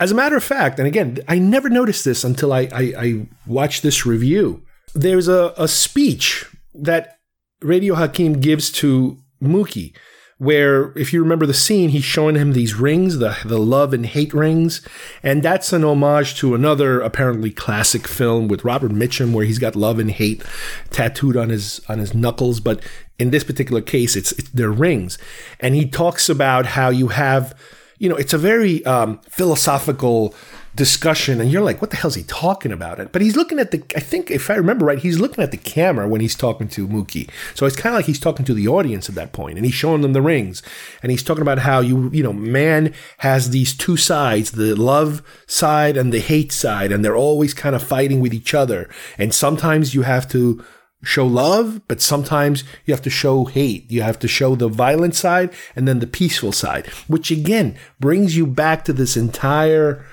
As 0.00 0.12
a 0.12 0.14
matter 0.14 0.36
of 0.36 0.44
fact, 0.44 0.78
and 0.78 0.86
again, 0.86 1.18
I 1.26 1.38
never 1.38 1.68
noticed 1.68 2.04
this 2.04 2.22
until 2.22 2.52
I, 2.52 2.68
I, 2.72 2.92
I 2.96 3.26
watched 3.46 3.82
this 3.82 4.06
review. 4.06 4.62
There's 4.94 5.28
a, 5.28 5.52
a 5.56 5.66
speech 5.66 6.46
that 6.74 7.18
Radio 7.60 7.96
Hakim 7.96 8.40
gives 8.40 8.70
to 8.72 9.18
Mookie, 9.42 9.94
where 10.38 10.96
if 10.96 11.12
you 11.12 11.20
remember 11.20 11.46
the 11.46 11.54
scene, 11.54 11.90
he's 11.90 12.04
showing 12.04 12.36
him 12.36 12.52
these 12.52 12.76
rings, 12.76 13.18
the 13.18 13.36
the 13.44 13.58
love 13.58 13.92
and 13.92 14.06
hate 14.06 14.32
rings, 14.32 14.86
and 15.20 15.42
that's 15.42 15.72
an 15.72 15.82
homage 15.82 16.36
to 16.36 16.54
another 16.54 17.00
apparently 17.00 17.50
classic 17.50 18.06
film 18.06 18.46
with 18.46 18.64
Robert 18.64 18.92
Mitchum, 18.92 19.32
where 19.32 19.44
he's 19.44 19.58
got 19.58 19.74
love 19.74 19.98
and 19.98 20.12
hate 20.12 20.44
tattooed 20.90 21.36
on 21.36 21.48
his 21.48 21.80
on 21.88 21.98
his 21.98 22.14
knuckles. 22.14 22.60
But 22.60 22.80
in 23.18 23.30
this 23.30 23.42
particular 23.42 23.80
case, 23.82 24.14
it's, 24.14 24.30
it's 24.32 24.48
they're 24.50 24.70
rings, 24.70 25.18
and 25.58 25.74
he 25.74 25.88
talks 25.88 26.28
about 26.28 26.66
how 26.66 26.90
you 26.90 27.08
have, 27.08 27.52
you 27.98 28.08
know, 28.08 28.16
it's 28.16 28.32
a 28.32 28.38
very 28.38 28.84
um, 28.84 29.18
philosophical 29.28 30.34
discussion 30.74 31.40
and 31.40 31.50
you're 31.50 31.62
like 31.62 31.82
what 31.82 31.90
the 31.90 31.96
hell's 31.96 32.14
he 32.14 32.22
talking 32.22 32.70
about? 32.70 33.00
It 33.00 33.10
but 33.10 33.20
he's 33.20 33.34
looking 33.34 33.58
at 33.58 33.72
the 33.72 33.82
i 33.96 34.00
think 34.00 34.30
if 34.30 34.48
i 34.48 34.54
remember 34.54 34.84
right 34.84 34.98
he's 34.98 35.18
looking 35.18 35.42
at 35.42 35.50
the 35.50 35.56
camera 35.56 36.06
when 36.06 36.20
he's 36.20 36.36
talking 36.36 36.68
to 36.68 36.86
mookie. 36.86 37.28
So 37.54 37.66
it's 37.66 37.74
kind 37.74 37.94
of 37.94 37.98
like 37.98 38.06
he's 38.06 38.20
talking 38.20 38.44
to 38.44 38.54
the 38.54 38.68
audience 38.68 39.08
at 39.08 39.16
that 39.16 39.32
point 39.32 39.56
and 39.56 39.64
he's 39.64 39.74
showing 39.74 40.02
them 40.02 40.12
the 40.12 40.22
rings 40.22 40.62
and 41.02 41.10
he's 41.10 41.24
talking 41.24 41.42
about 41.42 41.58
how 41.58 41.80
you 41.80 42.08
you 42.10 42.22
know 42.22 42.32
man 42.32 42.94
has 43.18 43.50
these 43.50 43.76
two 43.76 43.96
sides 43.96 44.52
the 44.52 44.76
love 44.76 45.20
side 45.48 45.96
and 45.96 46.12
the 46.12 46.20
hate 46.20 46.52
side 46.52 46.92
and 46.92 47.04
they're 47.04 47.16
always 47.16 47.54
kind 47.54 47.74
of 47.74 47.82
fighting 47.82 48.20
with 48.20 48.32
each 48.32 48.54
other. 48.54 48.88
And 49.16 49.34
sometimes 49.34 49.94
you 49.94 50.02
have 50.02 50.28
to 50.30 50.64
show 51.02 51.26
love, 51.26 51.80
but 51.86 52.00
sometimes 52.00 52.64
you 52.84 52.92
have 52.92 53.02
to 53.02 53.10
show 53.10 53.44
hate. 53.44 53.90
You 53.90 54.02
have 54.02 54.18
to 54.20 54.28
show 54.28 54.54
the 54.54 54.68
violent 54.68 55.14
side 55.14 55.52
and 55.76 55.86
then 55.86 56.00
the 56.00 56.06
peaceful 56.06 56.52
side, 56.52 56.86
which 57.06 57.30
again 57.30 57.76
brings 58.00 58.36
you 58.36 58.46
back 58.46 58.84
to 58.84 58.92
this 58.92 59.16
entire 59.16 60.04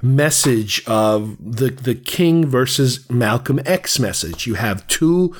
message 0.00 0.82
of 0.86 1.36
the 1.40 1.70
the 1.70 1.94
King 1.94 2.46
versus 2.46 3.08
Malcolm 3.10 3.60
X 3.66 3.98
message. 3.98 4.46
You 4.46 4.54
have 4.54 4.86
two 4.86 5.34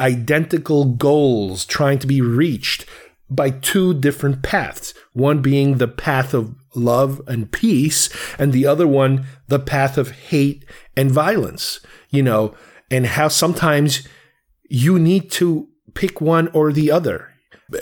identical 0.00 0.84
goals 0.84 1.64
trying 1.64 1.98
to 2.00 2.06
be 2.06 2.20
reached 2.20 2.84
by 3.30 3.50
two 3.50 3.94
different 3.94 4.42
paths. 4.42 4.92
One 5.14 5.40
being 5.40 5.78
the 5.78 5.88
path 5.88 6.34
of 6.34 6.54
love 6.74 7.22
and 7.26 7.50
peace, 7.50 8.10
and 8.38 8.52
the 8.52 8.66
other 8.66 8.86
one 8.86 9.26
the 9.48 9.58
path 9.58 9.96
of 9.96 10.10
hate 10.10 10.64
and 10.96 11.10
violence. 11.10 11.80
You 12.10 12.22
know, 12.22 12.54
and 12.90 13.06
how 13.06 13.28
sometimes 13.28 14.06
you 14.68 14.98
need 14.98 15.30
to 15.32 15.68
pick 15.94 16.20
one 16.20 16.48
or 16.48 16.72
the 16.72 16.90
other. 16.90 17.30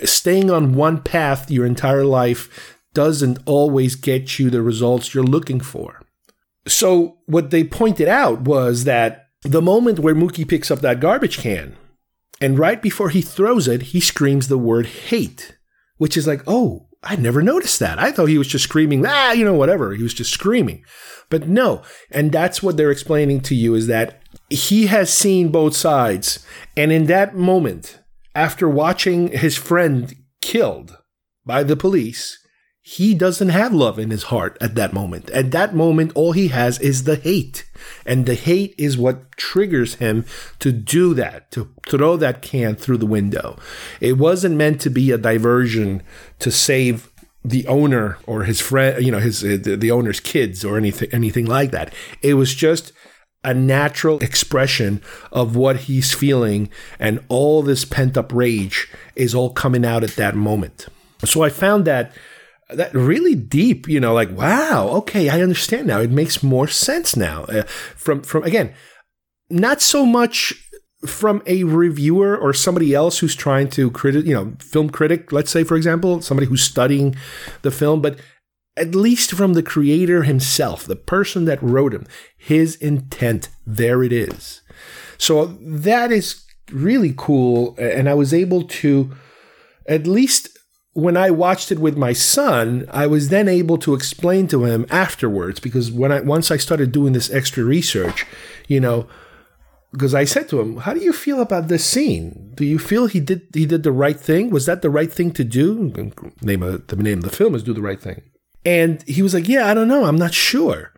Staying 0.04 0.50
on 0.50 0.74
one 0.74 1.02
path 1.02 1.50
your 1.50 1.66
entire 1.66 2.04
life 2.04 2.78
doesn't 2.94 3.38
always 3.46 3.94
get 3.94 4.38
you 4.38 4.50
the 4.50 4.62
results 4.62 5.14
you're 5.14 5.24
looking 5.24 5.60
for. 5.60 6.00
So, 6.66 7.18
what 7.26 7.50
they 7.50 7.64
pointed 7.64 8.08
out 8.08 8.42
was 8.42 8.84
that 8.84 9.28
the 9.42 9.62
moment 9.62 9.98
where 9.98 10.14
Mookie 10.14 10.48
picks 10.48 10.70
up 10.70 10.80
that 10.80 11.00
garbage 11.00 11.38
can, 11.38 11.76
and 12.40 12.58
right 12.58 12.80
before 12.80 13.08
he 13.08 13.22
throws 13.22 13.66
it, 13.66 13.82
he 13.82 14.00
screams 14.00 14.48
the 14.48 14.58
word 14.58 14.86
hate, 14.86 15.56
which 15.96 16.16
is 16.16 16.26
like, 16.26 16.42
oh, 16.46 16.88
I 17.02 17.16
never 17.16 17.42
noticed 17.42 17.80
that. 17.80 17.98
I 17.98 18.12
thought 18.12 18.26
he 18.26 18.38
was 18.38 18.46
just 18.46 18.64
screaming, 18.64 19.04
ah, 19.06 19.32
you 19.32 19.44
know, 19.44 19.54
whatever. 19.54 19.94
He 19.94 20.02
was 20.02 20.14
just 20.14 20.32
screaming. 20.32 20.84
But 21.30 21.48
no. 21.48 21.82
And 22.10 22.30
that's 22.30 22.62
what 22.62 22.76
they're 22.76 22.92
explaining 22.92 23.40
to 23.42 23.54
you 23.54 23.74
is 23.74 23.88
that 23.88 24.22
he 24.50 24.86
has 24.86 25.12
seen 25.12 25.48
both 25.48 25.74
sides. 25.74 26.46
And 26.76 26.92
in 26.92 27.06
that 27.06 27.34
moment, 27.34 28.00
after 28.34 28.68
watching 28.68 29.28
his 29.28 29.56
friend 29.56 30.14
killed 30.40 30.96
by 31.44 31.64
the 31.64 31.76
police, 31.76 32.38
he 32.84 33.14
doesn't 33.14 33.50
have 33.50 33.72
love 33.72 33.96
in 34.00 34.10
his 34.10 34.24
heart 34.24 34.58
at 34.60 34.74
that 34.74 34.92
moment. 34.92 35.30
At 35.30 35.52
that 35.52 35.72
moment, 35.72 36.10
all 36.16 36.32
he 36.32 36.48
has 36.48 36.80
is 36.80 37.04
the 37.04 37.14
hate. 37.14 37.64
And 38.04 38.26
the 38.26 38.34
hate 38.34 38.74
is 38.76 38.98
what 38.98 39.36
triggers 39.36 39.94
him 39.96 40.24
to 40.58 40.72
do 40.72 41.14
that, 41.14 41.50
to 41.52 41.70
throw 41.86 42.16
that 42.16 42.42
can 42.42 42.74
through 42.74 42.98
the 42.98 43.06
window. 43.06 43.56
It 44.00 44.18
wasn't 44.18 44.56
meant 44.56 44.80
to 44.80 44.90
be 44.90 45.12
a 45.12 45.18
diversion 45.18 46.02
to 46.40 46.50
save 46.50 47.08
the 47.44 47.66
owner 47.68 48.18
or 48.26 48.44
his 48.44 48.60
friend, 48.60 49.04
you 49.04 49.12
know, 49.12 49.20
his 49.20 49.44
uh, 49.44 49.58
the 49.60 49.90
owner's 49.90 50.20
kids 50.20 50.64
or 50.64 50.76
anything 50.76 51.08
anything 51.12 51.46
like 51.46 51.70
that. 51.70 51.92
It 52.20 52.34
was 52.34 52.54
just 52.54 52.92
a 53.44 53.54
natural 53.54 54.18
expression 54.20 55.02
of 55.32 55.56
what 55.56 55.76
he's 55.76 56.14
feeling 56.14 56.68
and 56.98 57.24
all 57.28 57.62
this 57.62 57.84
pent 57.84 58.16
up 58.16 58.32
rage 58.32 58.88
is 59.16 59.34
all 59.34 59.50
coming 59.50 59.84
out 59.84 60.04
at 60.04 60.16
that 60.16 60.36
moment. 60.36 60.86
So 61.24 61.42
I 61.42 61.50
found 61.50 61.84
that 61.84 62.12
that 62.76 62.94
really 62.94 63.34
deep, 63.34 63.88
you 63.88 64.00
know, 64.00 64.14
like 64.14 64.30
wow, 64.30 64.88
okay, 64.88 65.28
I 65.28 65.40
understand 65.40 65.86
now. 65.86 66.00
It 66.00 66.10
makes 66.10 66.42
more 66.42 66.68
sense 66.68 67.16
now. 67.16 67.44
Uh, 67.44 67.62
from 67.96 68.22
from 68.22 68.44
again, 68.44 68.74
not 69.50 69.80
so 69.80 70.06
much 70.06 70.54
from 71.06 71.42
a 71.46 71.64
reviewer 71.64 72.36
or 72.36 72.52
somebody 72.52 72.94
else 72.94 73.18
who's 73.18 73.34
trying 73.34 73.68
to 73.70 73.90
critic, 73.90 74.24
you 74.24 74.34
know, 74.34 74.54
film 74.60 74.88
critic, 74.88 75.32
let's 75.32 75.50
say 75.50 75.64
for 75.64 75.76
example, 75.76 76.20
somebody 76.20 76.46
who's 76.46 76.62
studying 76.62 77.16
the 77.62 77.70
film, 77.70 78.00
but 78.00 78.18
at 78.76 78.94
least 78.94 79.32
from 79.32 79.54
the 79.54 79.62
creator 79.62 80.22
himself, 80.22 80.84
the 80.84 80.96
person 80.96 81.44
that 81.44 81.62
wrote 81.62 81.92
him, 81.92 82.06
his 82.36 82.76
intent, 82.76 83.48
there 83.66 84.02
it 84.02 84.12
is. 84.12 84.62
So 85.18 85.46
that 85.60 86.10
is 86.12 86.44
really 86.70 87.14
cool 87.16 87.76
and 87.78 88.08
I 88.08 88.14
was 88.14 88.32
able 88.32 88.62
to 88.62 89.12
at 89.88 90.06
least 90.06 90.51
when 90.94 91.16
I 91.16 91.30
watched 91.30 91.72
it 91.72 91.78
with 91.78 91.96
my 91.96 92.12
son, 92.12 92.86
I 92.90 93.06
was 93.06 93.28
then 93.28 93.48
able 93.48 93.78
to 93.78 93.94
explain 93.94 94.46
to 94.48 94.64
him 94.64 94.86
afterwards 94.90 95.58
because 95.58 95.90
when 95.90 96.12
I 96.12 96.20
once 96.20 96.50
I 96.50 96.58
started 96.58 96.92
doing 96.92 97.12
this 97.12 97.30
extra 97.30 97.64
research, 97.64 98.26
you 98.68 98.78
know, 98.78 99.08
because 99.90 100.14
I 100.14 100.24
said 100.24 100.48
to 100.50 100.60
him, 100.60 100.78
"How 100.78 100.92
do 100.92 101.00
you 101.00 101.12
feel 101.12 101.40
about 101.40 101.68
this 101.68 101.84
scene? 101.84 102.52
Do 102.54 102.64
you 102.64 102.78
feel 102.78 103.06
he 103.06 103.20
did 103.20 103.42
he 103.54 103.64
did 103.64 103.82
the 103.82 103.92
right 103.92 104.18
thing? 104.18 104.50
Was 104.50 104.66
that 104.66 104.82
the 104.82 104.90
right 104.90 105.12
thing 105.12 105.30
to 105.32 105.44
do?" 105.44 105.92
Name 106.42 106.62
of 106.62 106.86
the 106.86 106.96
name 106.96 107.18
of 107.18 107.24
the 107.24 107.36
film 107.36 107.54
is 107.54 107.62
"Do 107.62 107.72
the 107.72 107.82
Right 107.82 108.00
Thing," 108.00 108.22
and 108.64 109.02
he 109.06 109.22
was 109.22 109.32
like, 109.32 109.48
"Yeah, 109.48 109.68
I 109.68 109.74
don't 109.74 109.88
know, 109.88 110.04
I'm 110.04 110.16
not 110.16 110.34
sure." 110.34 110.92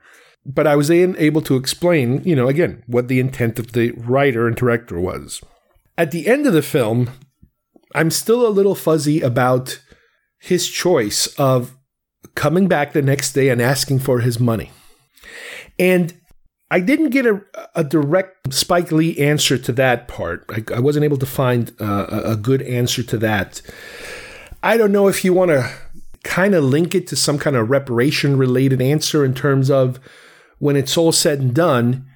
But 0.47 0.67
I 0.67 0.77
was 0.77 0.91
able 0.91 1.41
to 1.41 1.57
explain, 1.57 2.21
you 2.25 2.37
know, 2.37 2.49
again, 2.49 2.83
what 2.87 3.09
the 3.09 3.19
intent 3.19 3.59
of 3.59 3.73
the 3.73 3.93
writer 3.93 4.47
and 4.47 4.55
director 4.55 5.01
was. 5.01 5.41
At 5.97 6.11
the 6.11 6.27
end 6.27 6.47
of 6.47 6.53
the 6.53 6.61
film, 6.61 7.09
I'm 7.95 8.11
still 8.11 8.47
a 8.47 8.51
little 8.51 8.75
fuzzy 8.75 9.21
about 9.23 9.81
his 10.45 10.69
choice 10.69 11.27
of 11.39 11.75
coming 12.35 12.69
back 12.69 12.93
the 12.93 13.01
next 13.01 13.33
day 13.33 13.49
and 13.49 13.63
asking 13.63 13.99
for 13.99 14.21
his 14.21 14.39
money. 14.39 14.71
And 15.79 16.13
I 16.71 16.81
didn't 16.81 17.11
get 17.11 17.25
a, 17.25 17.41
a 17.75 17.83
direct 17.83 18.53
Spike 18.53 18.93
Lee 18.93 19.17
answer 19.19 19.57
to 19.57 19.73
that 19.73 20.07
part. 20.07 20.45
I, 20.51 20.63
I 20.75 20.81
wasn't 20.81 21.05
able 21.05 21.17
to 21.17 21.27
find 21.27 21.73
uh, 21.81 22.07
a 22.11 22.37
good 22.37 22.61
answer 22.61 23.03
to 23.03 23.19
that. 23.19 23.63
I 24.63 24.77
don't 24.77 24.93
know 24.93 25.09
if 25.09 25.25
you 25.25 25.33
want 25.33 25.51
to 25.51 25.71
kind 26.25 26.55
of 26.55 26.63
link 26.63 26.95
it 26.95 27.07
to 27.07 27.17
some 27.17 27.39
kind 27.39 27.57
of 27.57 27.71
reparation 27.71 28.37
related 28.37 28.83
answer 28.83 29.25
in 29.25 29.35
terms 29.35 29.71
of 29.71 29.99
when 30.59 30.77
it's 30.77 30.97
all 30.97 31.13
said 31.13 31.41
and 31.41 31.55
done, 31.55 32.07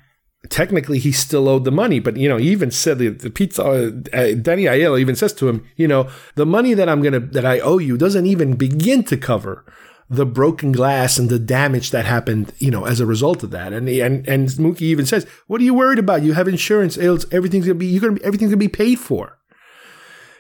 technically 0.51 0.99
he 0.99 1.13
still 1.13 1.49
owed 1.49 1.65
the 1.65 1.71
money. 1.71 2.01
But 2.01 2.17
you 2.17 2.29
know, 2.29 2.37
he 2.37 2.51
even 2.51 2.71
said 2.71 2.99
the, 2.99 3.09
the 3.09 3.31
pizza. 3.31 3.63
Uh, 3.65 4.35
Danny 4.35 4.65
Aiello 4.65 4.99
even 4.99 5.17
says 5.17 5.33
to 5.35 5.49
him, 5.49 5.67
you 5.77 5.89
know, 5.89 6.09
the 6.35 6.47
money 6.47 6.75
that 6.75 6.89
I'm 6.89 7.03
gonna 7.03 7.21
that 7.21 7.47
I 7.47 7.61
owe 7.61 7.79
you 7.79 7.97
doesn't 7.97 8.27
even 8.27 8.57
begin 8.57 9.03
to 9.05 9.17
cover 9.17 9.65
the 10.11 10.27
broken 10.27 10.73
glass 10.73 11.19
and 11.19 11.29
the 11.29 11.39
damage 11.39 11.91
that 11.91 12.07
happened, 12.07 12.53
you 12.59 12.71
know, 12.71 12.87
as 12.87 12.99
a 12.99 13.07
result 13.07 13.43
of 13.43 13.51
that. 13.51 13.73
And 13.73 13.89
and 13.89 14.27
and 14.27 14.49
Mookie 14.49 14.83
even 14.83 15.07
says, 15.07 15.27
"What 15.47 15.61
are 15.61 15.65
you 15.65 15.75
worried 15.75 15.99
about? 15.99 16.23
You 16.23 16.33
have 16.33 16.49
insurance. 16.49 16.97
Everything's 16.97 17.67
gonna 17.67 17.75
be 17.75 17.87
you're 17.87 18.01
gonna 18.01 18.15
be, 18.15 18.25
everything's 18.25 18.51
gonna 18.51 18.59
be 18.59 18.69
paid 18.69 18.99
for." 18.99 19.39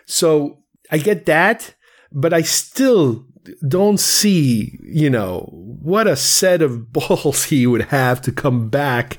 So 0.06 0.62
I 0.90 0.98
get 0.98 1.26
that, 1.26 1.74
but 2.11 2.32
I 2.32 2.42
still 2.42 3.26
don't 3.66 4.00
see, 4.00 4.78
you 4.82 5.11
know, 5.11 5.48
what 5.52 6.06
a 6.06 6.16
set 6.16 6.62
of 6.62 6.92
balls 6.92 7.44
he 7.44 7.66
would 7.66 7.82
have 7.86 8.20
to 8.22 8.32
come 8.32 8.68
back 8.68 9.18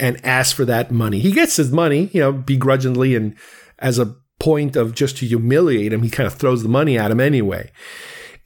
and 0.00 0.24
ask 0.24 0.54
for 0.54 0.64
that 0.64 0.90
money. 0.90 1.20
He 1.20 1.32
gets 1.32 1.56
his 1.56 1.70
money, 1.70 2.10
you 2.12 2.20
know, 2.20 2.32
begrudgingly 2.32 3.14
and 3.14 3.36
as 3.78 3.98
a 3.98 4.16
point 4.40 4.76
of 4.76 4.94
just 4.94 5.18
to 5.18 5.26
humiliate 5.26 5.92
him, 5.92 6.02
he 6.02 6.10
kind 6.10 6.26
of 6.26 6.34
throws 6.34 6.62
the 6.62 6.68
money 6.68 6.98
at 6.98 7.10
him 7.10 7.20
anyway. 7.20 7.70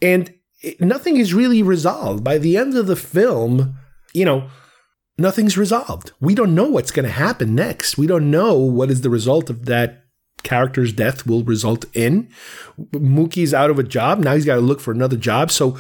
And 0.01 0.33
nothing 0.81 1.17
is 1.17 1.35
really 1.35 1.63
resolved. 1.63 2.23
By 2.23 2.39
the 2.39 2.57
end 2.57 2.77
of 2.77 2.87
the 2.87 2.97
film, 2.97 3.77
you 4.13 4.25
know, 4.25 4.49
nothing's 5.17 5.59
resolved. 5.59 6.13
We 6.21 6.35
don't 6.35 6.55
know 6.55 6.69
what's 6.69 6.91
going 6.91 7.07
to 7.07 7.13
happen 7.13 7.55
next. 7.55 7.99
We 7.99 8.07
don't 8.07 8.31
know 8.31 8.55
what 8.55 8.91
is 8.91 9.01
the 9.01 9.11
result 9.11 9.51
of 9.51 9.67
that 9.67 10.05
character's 10.43 10.93
death 10.93 11.27
will 11.27 11.43
result 11.43 11.85
in. 11.95 12.29
Mookie's 12.93 13.53
out 13.53 13.71
of 13.71 13.79
a 13.79 13.83
job. 13.83 14.21
Now 14.21 14.35
he's 14.35 14.45
got 14.45 14.55
to 14.55 14.61
look 14.61 14.81
for 14.81 14.93
another 14.93 15.17
job. 15.17 15.51
So 15.51 15.73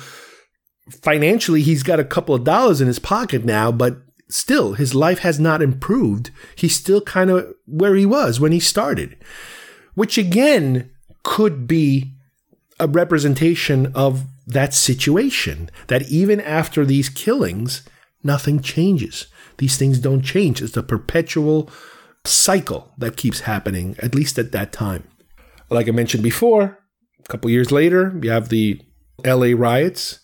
financially, 1.03 1.63
he's 1.63 1.83
got 1.83 2.01
a 2.01 2.05
couple 2.05 2.35
of 2.35 2.45
dollars 2.45 2.81
in 2.81 2.87
his 2.87 2.99
pocket 2.99 3.45
now, 3.45 3.71
but 3.71 3.99
still, 4.31 4.75
his 4.75 4.95
life 4.95 5.21
has 5.21 5.39
not 5.41 5.63
improved. 5.63 6.31
He's 6.55 6.77
still 6.77 7.01
kind 7.01 7.31
of 7.31 7.55
where 7.67 7.95
he 7.95 8.07
was 8.07 8.41
when 8.41 8.53
he 8.53 8.61
started, 8.61 9.17
which 9.95 10.19
again 10.19 10.91
could 11.23 11.67
be 11.67 12.15
a 12.81 12.87
representation 12.87 13.93
of 13.95 14.25
that 14.47 14.73
situation 14.73 15.71
that 15.89 16.09
even 16.11 16.41
after 16.41 16.85
these 16.85 17.09
killings, 17.09 17.83
nothing 18.23 18.61
changes. 18.61 19.27
These 19.59 19.77
things 19.77 19.99
don't 19.99 20.23
change. 20.23 20.63
It's 20.63 20.77
a 20.77 20.83
perpetual 20.83 21.71
cycle 22.25 22.93
that 22.99 23.17
keeps 23.17 23.41
happening, 23.41 23.97
at 23.99 24.15
least 24.15 24.39
at 24.39 24.53
that 24.53 24.73
time. 24.73 25.05
Like 25.71 25.89
I 25.89 25.93
mentioned 25.93 26.23
before, 26.23 26.79
a 27.19 27.29
couple 27.29 27.51
years 27.51 27.73
later, 27.73 28.19
you 28.23 28.31
have 28.31 28.49
the 28.49 28.81
LA 29.25 29.53
riots, 29.55 30.21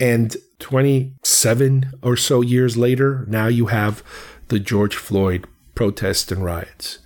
and 0.00 0.36
27 0.58 1.92
or 2.02 2.16
so 2.16 2.40
years 2.40 2.76
later, 2.76 3.24
now 3.28 3.46
you 3.46 3.66
have 3.66 4.02
the 4.48 4.58
George 4.58 4.96
Floyd 4.96 5.46
protests 5.74 6.32
and 6.32 6.44
riots. 6.44 6.98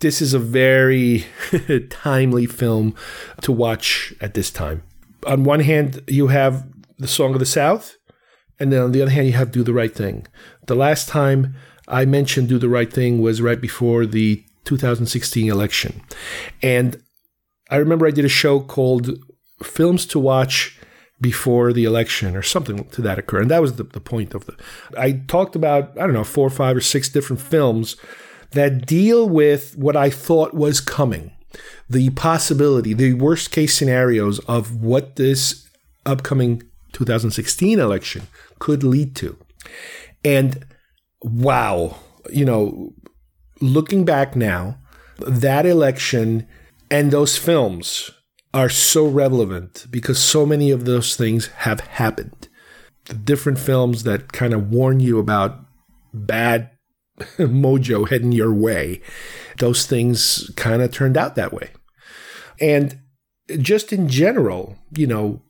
This 0.00 0.20
is 0.20 0.34
a 0.34 0.38
very 0.38 1.26
timely 1.90 2.46
film 2.46 2.94
to 3.42 3.52
watch 3.52 4.12
at 4.20 4.34
this 4.34 4.50
time. 4.50 4.82
On 5.26 5.44
one 5.44 5.60
hand, 5.60 6.02
you 6.08 6.28
have 6.28 6.66
the 6.98 7.06
Song 7.06 7.34
of 7.34 7.38
the 7.38 7.46
South, 7.46 7.96
and 8.58 8.72
then 8.72 8.82
on 8.82 8.92
the 8.92 9.02
other 9.02 9.12
hand, 9.12 9.26
you 9.26 9.32
have 9.34 9.52
Do 9.52 9.62
the 9.62 9.72
Right 9.72 9.94
Thing. 9.94 10.26
The 10.66 10.74
last 10.74 11.08
time 11.08 11.54
I 11.86 12.04
mentioned 12.04 12.48
Do 12.48 12.58
the 12.58 12.68
Right 12.68 12.92
Thing 12.92 13.20
was 13.20 13.40
right 13.40 13.60
before 13.60 14.06
the 14.06 14.44
2016 14.64 15.50
election. 15.50 16.02
And 16.62 17.00
I 17.70 17.76
remember 17.76 18.06
I 18.06 18.10
did 18.10 18.24
a 18.24 18.28
show 18.28 18.60
called 18.60 19.18
Films 19.62 20.06
to 20.06 20.18
Watch 20.18 20.78
Before 21.22 21.72
the 21.72 21.84
Election 21.84 22.36
or 22.36 22.42
something 22.42 22.84
to 22.90 23.00
that 23.00 23.18
occur. 23.18 23.40
And 23.40 23.50
that 23.50 23.62
was 23.62 23.76
the, 23.76 23.84
the 23.84 24.00
point 24.00 24.34
of 24.34 24.44
the. 24.44 24.56
I 24.98 25.12
talked 25.12 25.56
about, 25.56 25.96
I 25.96 26.00
don't 26.00 26.12
know, 26.12 26.24
four 26.24 26.46
or 26.46 26.50
five 26.50 26.76
or 26.76 26.82
six 26.82 27.08
different 27.08 27.40
films 27.40 27.96
that 28.50 28.84
deal 28.84 29.26
with 29.26 29.76
what 29.78 29.96
I 29.96 30.10
thought 30.10 30.52
was 30.52 30.80
coming 30.80 31.32
the 31.88 32.10
possibility, 32.10 32.94
the 32.94 33.12
worst 33.12 33.50
case 33.50 33.74
scenarios 33.74 34.38
of 34.40 34.82
what 34.82 35.16
this 35.16 35.68
upcoming 36.06 36.62
2016 36.92 37.78
election 37.78 38.26
could 38.58 38.82
lead 38.82 39.14
to. 39.16 39.36
And 40.24 40.64
wow, 41.20 41.96
you 42.30 42.44
know, 42.44 42.94
looking 43.60 44.04
back 44.04 44.34
now, 44.34 44.78
that 45.18 45.66
election 45.66 46.46
and 46.90 47.10
those 47.10 47.36
films 47.36 48.10
are 48.54 48.68
so 48.68 49.06
relevant 49.06 49.86
because 49.90 50.18
so 50.18 50.44
many 50.44 50.70
of 50.70 50.84
those 50.84 51.16
things 51.16 51.46
have 51.48 51.80
happened. 51.80 52.48
The 53.06 53.14
different 53.14 53.58
films 53.58 54.04
that 54.04 54.32
kind 54.32 54.52
of 54.52 54.70
warn 54.70 55.00
you 55.00 55.18
about 55.18 55.58
bad 56.12 56.70
mojo 57.38 58.08
heading 58.08 58.32
your 58.32 58.52
way, 58.52 59.00
those 59.58 59.86
things 59.86 60.50
kind 60.56 60.82
of 60.82 60.92
turned 60.92 61.16
out 61.16 61.34
that 61.36 61.52
way. 61.52 61.70
And 62.60 62.98
just 63.58 63.92
in 63.92 64.08
general, 64.08 64.76
you 64.96 65.06
know, 65.06 65.42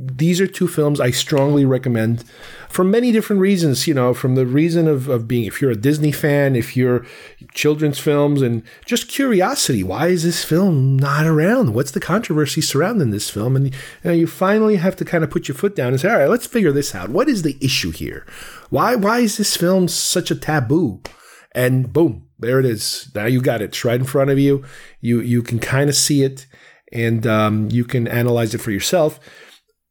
these 0.00 0.40
are 0.40 0.46
two 0.46 0.68
films 0.68 1.00
I 1.00 1.10
strongly 1.10 1.64
recommend 1.64 2.22
for 2.68 2.84
many 2.84 3.10
different 3.10 3.42
reasons. 3.42 3.88
You 3.88 3.94
know, 3.94 4.14
from 4.14 4.36
the 4.36 4.46
reason 4.46 4.86
of, 4.86 5.08
of 5.08 5.26
being, 5.26 5.44
if 5.44 5.60
you're 5.60 5.72
a 5.72 5.76
Disney 5.76 6.12
fan, 6.12 6.54
if 6.54 6.76
you're 6.76 7.04
children's 7.52 7.98
films, 7.98 8.40
and 8.40 8.62
just 8.86 9.08
curiosity. 9.08 9.82
Why 9.82 10.08
is 10.08 10.22
this 10.22 10.44
film 10.44 10.96
not 10.96 11.26
around? 11.26 11.74
What's 11.74 11.90
the 11.90 12.00
controversy 12.00 12.60
surrounding 12.60 13.10
this 13.10 13.28
film? 13.28 13.56
And 13.56 13.66
you, 13.66 13.80
know, 14.04 14.12
you 14.12 14.28
finally 14.28 14.76
have 14.76 14.94
to 14.96 15.04
kind 15.04 15.24
of 15.24 15.30
put 15.30 15.48
your 15.48 15.56
foot 15.56 15.74
down 15.74 15.88
and 15.88 16.00
say, 16.00 16.10
all 16.10 16.18
right, 16.18 16.30
let's 16.30 16.46
figure 16.46 16.72
this 16.72 16.94
out. 16.94 17.08
What 17.08 17.28
is 17.28 17.42
the 17.42 17.58
issue 17.60 17.90
here? 17.90 18.24
Why 18.70 18.94
why 18.94 19.20
is 19.20 19.36
this 19.36 19.56
film 19.56 19.88
such 19.88 20.30
a 20.30 20.36
taboo? 20.36 21.02
And 21.52 21.92
boom, 21.92 22.28
there 22.38 22.60
it 22.60 22.66
is. 22.66 23.10
Now 23.16 23.26
you 23.26 23.40
got 23.40 23.62
it. 23.62 23.70
It's 23.70 23.84
right 23.84 23.98
in 23.98 24.06
front 24.06 24.30
of 24.30 24.38
you. 24.38 24.64
You 25.00 25.20
you 25.20 25.42
can 25.42 25.58
kind 25.58 25.90
of 25.90 25.96
see 25.96 26.22
it, 26.22 26.46
and 26.92 27.26
um, 27.26 27.68
you 27.72 27.84
can 27.84 28.06
analyze 28.06 28.54
it 28.54 28.60
for 28.60 28.70
yourself. 28.70 29.18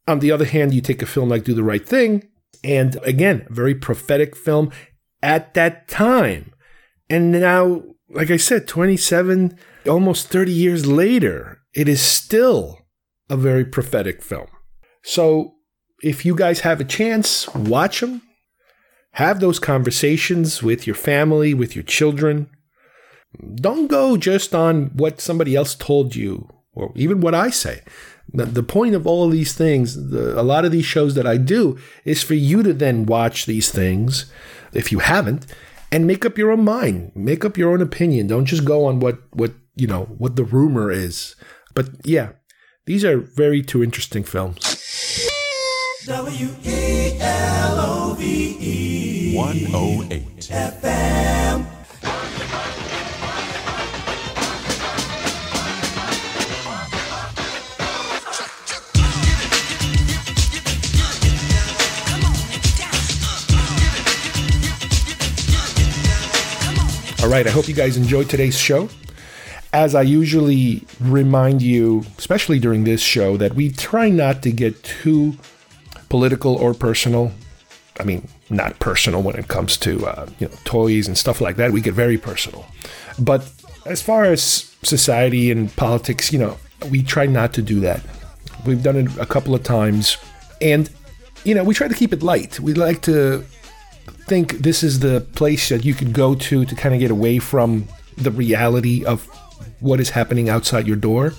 On 0.07 0.19
the 0.19 0.31
other 0.31 0.45
hand, 0.45 0.73
you 0.73 0.81
take 0.81 1.01
a 1.01 1.05
film 1.05 1.29
like 1.29 1.43
Do 1.43 1.53
the 1.53 1.63
Right 1.63 1.85
Thing, 1.85 2.29
and 2.63 2.97
again, 3.03 3.45
very 3.49 3.75
prophetic 3.75 4.35
film 4.35 4.71
at 5.21 5.53
that 5.53 5.87
time. 5.87 6.53
And 7.09 7.31
now, 7.31 7.83
like 8.09 8.31
I 8.31 8.37
said, 8.37 8.67
27, 8.67 9.57
almost 9.87 10.27
30 10.29 10.51
years 10.51 10.85
later, 10.85 11.59
it 11.73 11.87
is 11.87 12.01
still 12.01 12.85
a 13.29 13.37
very 13.37 13.65
prophetic 13.65 14.21
film. 14.21 14.47
So 15.03 15.55
if 16.01 16.25
you 16.25 16.35
guys 16.35 16.61
have 16.61 16.79
a 16.79 16.85
chance, 16.85 17.47
watch 17.53 18.01
them. 18.01 18.21
Have 19.11 19.39
those 19.39 19.59
conversations 19.59 20.61
with 20.61 20.85
your 20.85 20.95
family, 20.95 21.53
with 21.53 21.75
your 21.75 21.83
children. 21.83 22.49
Don't 23.55 23.87
go 23.87 24.15
just 24.15 24.53
on 24.53 24.91
what 24.95 25.19
somebody 25.19 25.55
else 25.55 25.75
told 25.75 26.15
you 26.15 26.49
or 26.73 26.91
even 26.95 27.19
what 27.19 27.33
I 27.33 27.49
say. 27.49 27.81
The, 28.33 28.45
the 28.45 28.63
point 28.63 28.95
of 28.95 29.07
all 29.07 29.25
of 29.25 29.31
these 29.31 29.53
things, 29.53 30.09
the, 30.11 30.39
a 30.39 30.43
lot 30.43 30.65
of 30.65 30.71
these 30.71 30.85
shows 30.85 31.15
that 31.15 31.25
I 31.25 31.37
do, 31.37 31.77
is 32.05 32.23
for 32.23 32.33
you 32.33 32.61
to 32.63 32.73
then 32.73 33.05
watch 33.05 33.45
these 33.45 33.71
things, 33.71 34.31
if 34.73 34.91
you 34.91 34.99
haven't, 34.99 35.45
and 35.91 36.05
make 36.05 36.25
up 36.25 36.37
your 36.37 36.51
own 36.51 36.63
mind, 36.63 37.11
make 37.15 37.45
up 37.45 37.57
your 37.57 37.71
own 37.71 37.81
opinion. 37.81 38.27
Don't 38.27 38.45
just 38.45 38.65
go 38.65 38.85
on 38.85 38.99
what 38.99 39.19
what 39.31 39.53
you 39.75 39.87
know 39.87 40.05
what 40.17 40.35
the 40.35 40.43
rumor 40.43 40.91
is. 40.91 41.35
But 41.73 41.89
yeah, 42.03 42.31
these 42.85 43.05
are 43.05 43.17
very 43.17 43.61
two 43.61 43.83
interesting 43.83 44.23
films. 44.23 44.59
W 46.05 46.49
E 46.63 47.17
L 47.19 47.79
O 47.79 48.15
V 48.17 48.57
E 48.59 49.35
108 49.35 50.39
FM. 50.39 51.76
All 67.27 67.33
right, 67.33 67.45
I 67.45 67.49
hope 67.49 67.67
you 67.67 67.73
guys 67.73 67.97
enjoyed 67.97 68.29
today's 68.29 68.57
show. 68.57 68.87
As 69.73 69.95
I 69.95 70.03
usually 70.03 70.87
remind 71.01 71.61
you, 71.61 72.05
especially 72.17 72.57
during 72.57 72.85
this 72.85 73.01
show, 73.01 73.35
that 73.35 73.53
we 73.53 73.69
try 73.69 74.09
not 74.09 74.41
to 74.43 74.51
get 74.53 74.81
too 74.81 75.35
political 76.07 76.55
or 76.55 76.73
personal. 76.73 77.33
I 77.99 78.05
mean, 78.05 78.29
not 78.49 78.79
personal 78.79 79.23
when 79.23 79.35
it 79.35 79.49
comes 79.49 79.75
to 79.79 80.07
uh, 80.07 80.29
you 80.39 80.47
know 80.47 80.53
toys 80.63 81.09
and 81.09 81.17
stuff 81.17 81.41
like 81.41 81.57
that. 81.57 81.73
We 81.73 81.81
get 81.81 81.93
very 81.93 82.17
personal, 82.17 82.65
but 83.19 83.51
as 83.85 84.01
far 84.01 84.23
as 84.23 84.73
society 84.83 85.51
and 85.51 85.75
politics, 85.75 86.31
you 86.31 86.39
know, 86.39 86.57
we 86.89 87.03
try 87.03 87.25
not 87.25 87.51
to 87.55 87.61
do 87.61 87.81
that. 87.81 88.01
We've 88.65 88.81
done 88.81 88.95
it 88.95 89.17
a 89.17 89.25
couple 89.25 89.53
of 89.53 89.63
times, 89.63 90.15
and 90.61 90.89
you 91.43 91.55
know, 91.55 91.65
we 91.65 91.73
try 91.73 91.89
to 91.89 91.93
keep 91.93 92.13
it 92.13 92.23
light. 92.23 92.61
We 92.61 92.73
like 92.73 93.01
to 93.01 93.43
think 94.27 94.59
this 94.59 94.83
is 94.83 94.99
the 94.99 95.21
place 95.35 95.69
that 95.69 95.85
you 95.85 95.93
could 95.93 96.13
go 96.13 96.35
to 96.35 96.65
to 96.65 96.75
kind 96.75 96.93
of 96.93 96.99
get 96.99 97.11
away 97.11 97.39
from 97.39 97.87
the 98.17 98.31
reality 98.31 99.05
of 99.05 99.25
what 99.79 99.99
is 99.99 100.11
happening 100.11 100.49
outside 100.49 100.87
your 100.87 100.97
door. 100.97 101.33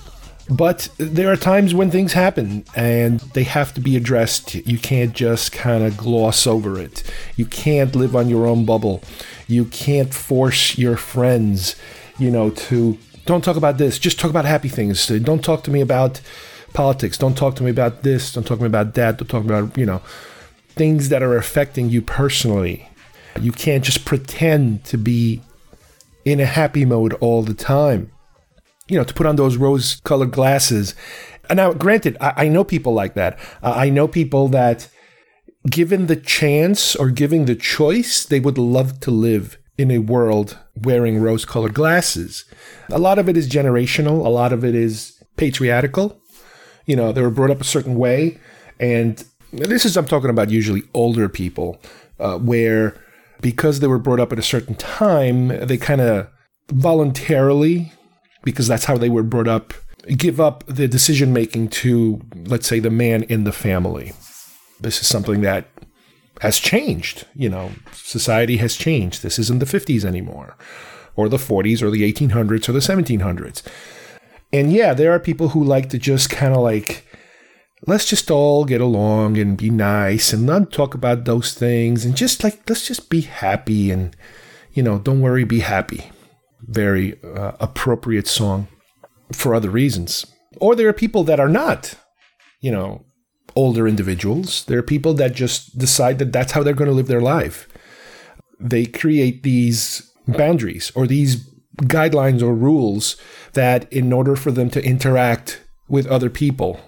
But 0.49 0.89
there 0.97 1.31
are 1.31 1.35
times 1.35 1.75
when 1.75 1.91
things 1.91 2.13
happen 2.13 2.65
and 2.75 3.19
they 3.35 3.43
have 3.43 3.73
to 3.75 3.81
be 3.81 3.95
addressed. 3.95 4.55
You 4.55 4.79
can't 4.79 5.13
just 5.13 5.51
kind 5.51 5.83
of 5.83 5.95
gloss 5.95 6.47
over 6.47 6.79
it. 6.79 7.03
You 7.35 7.45
can't 7.45 7.95
live 7.95 8.15
on 8.15 8.29
your 8.29 8.47
own 8.47 8.65
bubble. 8.65 9.03
You 9.47 9.65
can't 9.65 10.11
force 10.11 10.75
your 10.77 10.97
friends, 10.97 11.75
you 12.17 12.31
know, 12.31 12.49
to 12.49 12.97
don't 13.27 13.43
talk 13.43 13.57
about 13.57 13.77
this, 13.77 13.99
just 13.99 14.19
talk 14.19 14.31
about 14.31 14.45
happy 14.45 14.69
things. 14.69 15.05
Don't 15.07 15.43
talk 15.43 15.63
to 15.65 15.71
me 15.71 15.81
about 15.81 16.19
politics. 16.73 17.15
Don't 17.15 17.37
talk 17.37 17.55
to 17.57 17.63
me 17.63 17.69
about 17.69 18.01
this. 18.01 18.33
Don't 18.33 18.43
talk 18.43 18.57
to 18.57 18.63
me 18.63 18.67
about 18.67 18.95
that. 18.95 19.17
Don't 19.17 19.27
talk 19.27 19.43
about, 19.43 19.77
you 19.77 19.85
know, 19.85 20.01
things 20.79 21.09
that 21.09 21.21
are 21.21 21.35
affecting 21.35 21.89
you 21.89 22.01
personally. 22.01 22.87
You 23.41 23.51
can't 23.51 23.83
just 23.83 24.05
pretend 24.05 24.85
to 24.85 24.97
be 24.97 25.41
in 26.23 26.39
a 26.39 26.45
happy 26.45 26.85
mode 26.85 27.13
all 27.15 27.43
the 27.43 27.53
time. 27.53 28.13
You 28.87 28.97
know, 28.97 29.03
to 29.03 29.13
put 29.13 29.25
on 29.25 29.35
those 29.35 29.57
rose 29.57 29.99
colored 30.05 30.31
glasses. 30.31 30.95
And 31.49 31.57
now, 31.57 31.73
granted, 31.73 32.15
I, 32.21 32.45
I 32.45 32.47
know 32.47 32.63
people 32.63 32.93
like 32.93 33.13
that. 33.15 33.37
Uh, 33.61 33.73
I 33.75 33.89
know 33.89 34.07
people 34.07 34.47
that, 34.59 34.87
given 35.69 36.07
the 36.07 36.15
chance 36.15 36.95
or 36.95 37.09
giving 37.09 37.43
the 37.43 37.57
choice, 37.57 38.23
they 38.23 38.39
would 38.39 38.57
love 38.57 39.01
to 39.01 39.11
live 39.11 39.57
in 39.77 39.91
a 39.91 39.99
world 39.99 40.57
wearing 40.75 41.19
rose 41.19 41.43
colored 41.43 41.73
glasses. 41.73 42.45
A 42.89 42.99
lot 42.99 43.19
of 43.19 43.27
it 43.27 43.35
is 43.35 43.49
generational, 43.49 44.25
a 44.25 44.29
lot 44.29 44.53
of 44.53 44.63
it 44.63 44.75
is 44.75 45.21
patriarchal. 45.35 46.21
You 46.85 46.95
know, 46.95 47.11
they 47.11 47.21
were 47.21 47.29
brought 47.29 47.51
up 47.51 47.59
a 47.59 47.65
certain 47.75 47.95
way. 47.95 48.39
And 48.79 49.21
this 49.51 49.85
is, 49.85 49.97
I'm 49.97 50.05
talking 50.05 50.29
about 50.29 50.49
usually 50.49 50.83
older 50.93 51.29
people, 51.29 51.81
uh, 52.19 52.37
where 52.37 52.95
because 53.41 53.79
they 53.79 53.87
were 53.87 53.99
brought 53.99 54.19
up 54.19 54.31
at 54.31 54.39
a 54.39 54.43
certain 54.43 54.75
time, 54.75 55.47
they 55.47 55.77
kind 55.77 56.01
of 56.01 56.27
voluntarily, 56.71 57.91
because 58.43 58.67
that's 58.67 58.85
how 58.85 58.97
they 58.97 59.09
were 59.09 59.23
brought 59.23 59.47
up, 59.47 59.73
give 60.17 60.39
up 60.39 60.63
the 60.67 60.87
decision 60.87 61.33
making 61.33 61.69
to, 61.69 62.21
let's 62.45 62.67
say, 62.67 62.79
the 62.79 62.89
man 62.89 63.23
in 63.23 63.43
the 63.43 63.51
family. 63.51 64.13
This 64.79 65.01
is 65.01 65.07
something 65.07 65.41
that 65.41 65.67
has 66.41 66.57
changed. 66.59 67.25
You 67.35 67.49
know, 67.49 67.71
society 67.93 68.57
has 68.57 68.75
changed. 68.75 69.23
This 69.23 69.39
isn't 69.39 69.59
the 69.59 69.65
50s 69.65 70.05
anymore, 70.05 70.57
or 71.15 71.29
the 71.29 71.37
40s, 71.37 71.81
or 71.81 71.89
the 71.89 72.11
1800s, 72.11 72.69
or 72.69 72.71
the 72.73 72.79
1700s. 72.79 73.63
And 74.51 74.73
yeah, 74.73 74.93
there 74.93 75.11
are 75.11 75.19
people 75.19 75.49
who 75.49 75.63
like 75.63 75.89
to 75.89 75.97
just 75.97 76.29
kind 76.29 76.53
of 76.53 76.61
like, 76.61 77.05
let's 77.87 78.05
just 78.05 78.29
all 78.29 78.65
get 78.65 78.81
along 78.81 79.37
and 79.37 79.57
be 79.57 79.69
nice 79.69 80.33
and 80.33 80.45
not 80.45 80.71
talk 80.71 80.93
about 80.93 81.25
those 81.25 81.53
things 81.53 82.05
and 82.05 82.15
just 82.15 82.43
like, 82.43 82.69
let's 82.69 82.87
just 82.87 83.09
be 83.09 83.21
happy 83.21 83.91
and, 83.91 84.15
you 84.73 84.83
know, 84.83 84.99
don't 84.99 85.21
worry, 85.21 85.43
be 85.43 85.61
happy. 85.61 86.11
Very 86.61 87.21
uh, 87.23 87.53
appropriate 87.59 88.27
song 88.27 88.67
for 89.31 89.55
other 89.55 89.69
reasons. 89.69 90.25
Or 90.57 90.75
there 90.75 90.89
are 90.89 90.93
people 90.93 91.23
that 91.23 91.39
are 91.39 91.49
not, 91.49 91.95
you 92.59 92.71
know, 92.71 93.05
older 93.55 93.87
individuals. 93.87 94.65
There 94.65 94.79
are 94.79 94.83
people 94.83 95.13
that 95.15 95.33
just 95.33 95.77
decide 95.77 96.19
that 96.19 96.33
that's 96.33 96.51
how 96.51 96.63
they're 96.63 96.73
going 96.73 96.89
to 96.89 96.95
live 96.95 97.07
their 97.07 97.21
life. 97.21 97.67
They 98.59 98.85
create 98.85 99.43
these 99.43 100.11
boundaries 100.27 100.91
or 100.95 101.07
these 101.07 101.49
guidelines 101.83 102.41
or 102.41 102.53
rules 102.53 103.15
that, 103.53 103.91
in 103.91 104.11
order 104.11 104.35
for 104.35 104.51
them 104.51 104.69
to 104.71 104.83
interact 104.83 105.61
with 105.87 106.05
other 106.07 106.29
people, 106.29 106.79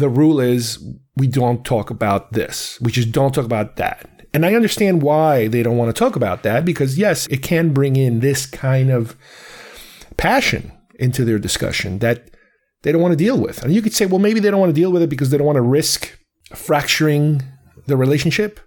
the 0.00 0.08
rule 0.08 0.40
is 0.40 0.84
we 1.16 1.26
don't 1.26 1.64
talk 1.64 1.90
about 1.90 2.32
this. 2.32 2.80
We 2.80 2.90
just 2.90 3.12
don't 3.12 3.34
talk 3.34 3.44
about 3.44 3.76
that. 3.76 4.26
And 4.32 4.46
I 4.46 4.54
understand 4.54 5.02
why 5.02 5.48
they 5.48 5.62
don't 5.62 5.76
want 5.76 5.94
to 5.94 5.98
talk 5.98 6.16
about 6.16 6.42
that 6.44 6.64
because, 6.64 6.98
yes, 6.98 7.26
it 7.28 7.42
can 7.42 7.72
bring 7.72 7.96
in 7.96 8.20
this 8.20 8.46
kind 8.46 8.90
of 8.90 9.16
passion 10.16 10.72
into 10.98 11.24
their 11.24 11.38
discussion 11.38 11.98
that 11.98 12.30
they 12.82 12.92
don't 12.92 13.02
want 13.02 13.12
to 13.12 13.24
deal 13.24 13.38
with. 13.38 13.62
And 13.62 13.74
you 13.74 13.82
could 13.82 13.92
say, 13.92 14.06
well, 14.06 14.18
maybe 14.18 14.40
they 14.40 14.50
don't 14.50 14.60
want 14.60 14.70
to 14.74 14.80
deal 14.80 14.92
with 14.92 15.02
it 15.02 15.10
because 15.10 15.30
they 15.30 15.38
don't 15.38 15.46
want 15.46 15.56
to 15.56 15.62
risk 15.62 16.16
fracturing 16.54 17.42
the 17.86 17.96
relationship. 17.96 18.60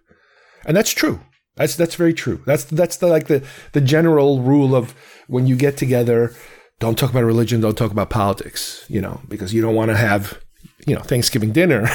And 0.66 0.76
that's 0.76 0.92
true. 0.92 1.20
That's 1.56 1.76
that's 1.76 1.96
very 1.96 2.14
true. 2.14 2.42
That's 2.46 2.64
that's 2.64 2.98
the 2.98 3.08
like 3.08 3.28
the 3.28 3.44
the 3.74 3.82
general 3.82 4.42
rule 4.42 4.76
of 4.76 4.96
when 5.28 5.46
you 5.46 5.56
get 5.56 5.78
together, 5.78 6.34
don't 6.80 6.98
talk 6.98 7.12
about 7.12 7.24
religion, 7.24 7.62
don't 7.62 7.78
talk 7.78 7.92
about 7.92 8.10
politics, 8.10 8.86
you 8.90 9.00
know, 9.00 9.22
because 9.30 9.54
you 9.54 9.62
don't 9.62 9.76
want 9.76 9.90
to 9.90 9.98
have, 9.98 10.43
you 10.86 10.96
know, 10.96 11.02
Thanksgiving 11.02 11.52
dinner 11.52 11.90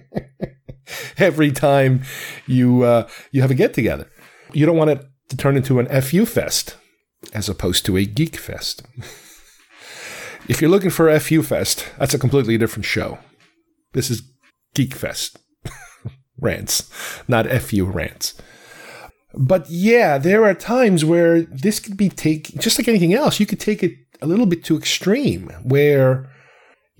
every 1.18 1.52
time 1.52 2.02
you 2.46 2.82
uh, 2.82 3.08
you 3.32 3.42
have 3.42 3.50
a 3.50 3.54
get 3.54 3.74
together. 3.74 4.10
You 4.52 4.66
don't 4.66 4.76
want 4.76 4.90
it 4.90 5.04
to 5.28 5.36
turn 5.36 5.56
into 5.56 5.78
an 5.78 6.02
FU 6.02 6.26
fest 6.26 6.76
as 7.32 7.48
opposed 7.48 7.84
to 7.86 7.96
a 7.96 8.04
geek 8.04 8.36
fest. 8.36 8.82
if 10.48 10.60
you're 10.60 10.70
looking 10.70 10.90
for 10.90 11.18
FU 11.20 11.42
fest, 11.42 11.86
that's 11.98 12.14
a 12.14 12.18
completely 12.18 12.58
different 12.58 12.84
show. 12.84 13.18
This 13.92 14.10
is 14.10 14.22
Geek 14.74 14.94
Fest 14.94 15.38
rants, 16.38 16.88
not 17.26 17.46
FU 17.46 17.84
rants. 17.84 18.34
But 19.34 19.66
yeah, 19.68 20.18
there 20.18 20.44
are 20.44 20.54
times 20.54 21.04
where 21.04 21.42
this 21.42 21.80
could 21.80 21.96
be 21.96 22.08
taken, 22.08 22.60
just 22.60 22.78
like 22.78 22.88
anything 22.88 23.14
else, 23.14 23.38
you 23.38 23.46
could 23.46 23.60
take 23.60 23.82
it 23.82 23.92
a 24.22 24.26
little 24.26 24.46
bit 24.46 24.64
too 24.64 24.76
extreme, 24.76 25.50
where 25.62 26.30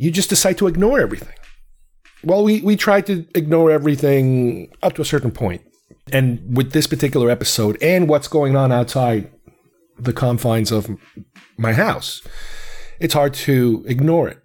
you 0.01 0.11
just 0.11 0.31
decide 0.31 0.57
to 0.57 0.67
ignore 0.67 0.99
everything. 0.99 1.35
Well, 2.25 2.43
we, 2.43 2.63
we 2.63 2.75
tried 2.75 3.05
to 3.09 3.27
ignore 3.35 3.71
everything 3.71 4.73
up 4.83 4.95
to 4.95 5.03
a 5.03 5.05
certain 5.05 5.31
point. 5.31 5.61
And 6.11 6.57
with 6.57 6.73
this 6.73 6.87
particular 6.87 7.29
episode 7.29 7.77
and 7.83 8.09
what's 8.09 8.27
going 8.27 8.57
on 8.57 8.73
outside 8.73 9.31
the 9.99 10.15
confines 10.15 10.73
of 10.73 10.89
my 11.59 11.75
house, 11.75 12.23
it's 12.99 13.13
hard 13.13 13.35
to 13.35 13.85
ignore 13.87 14.27
it. 14.29 14.39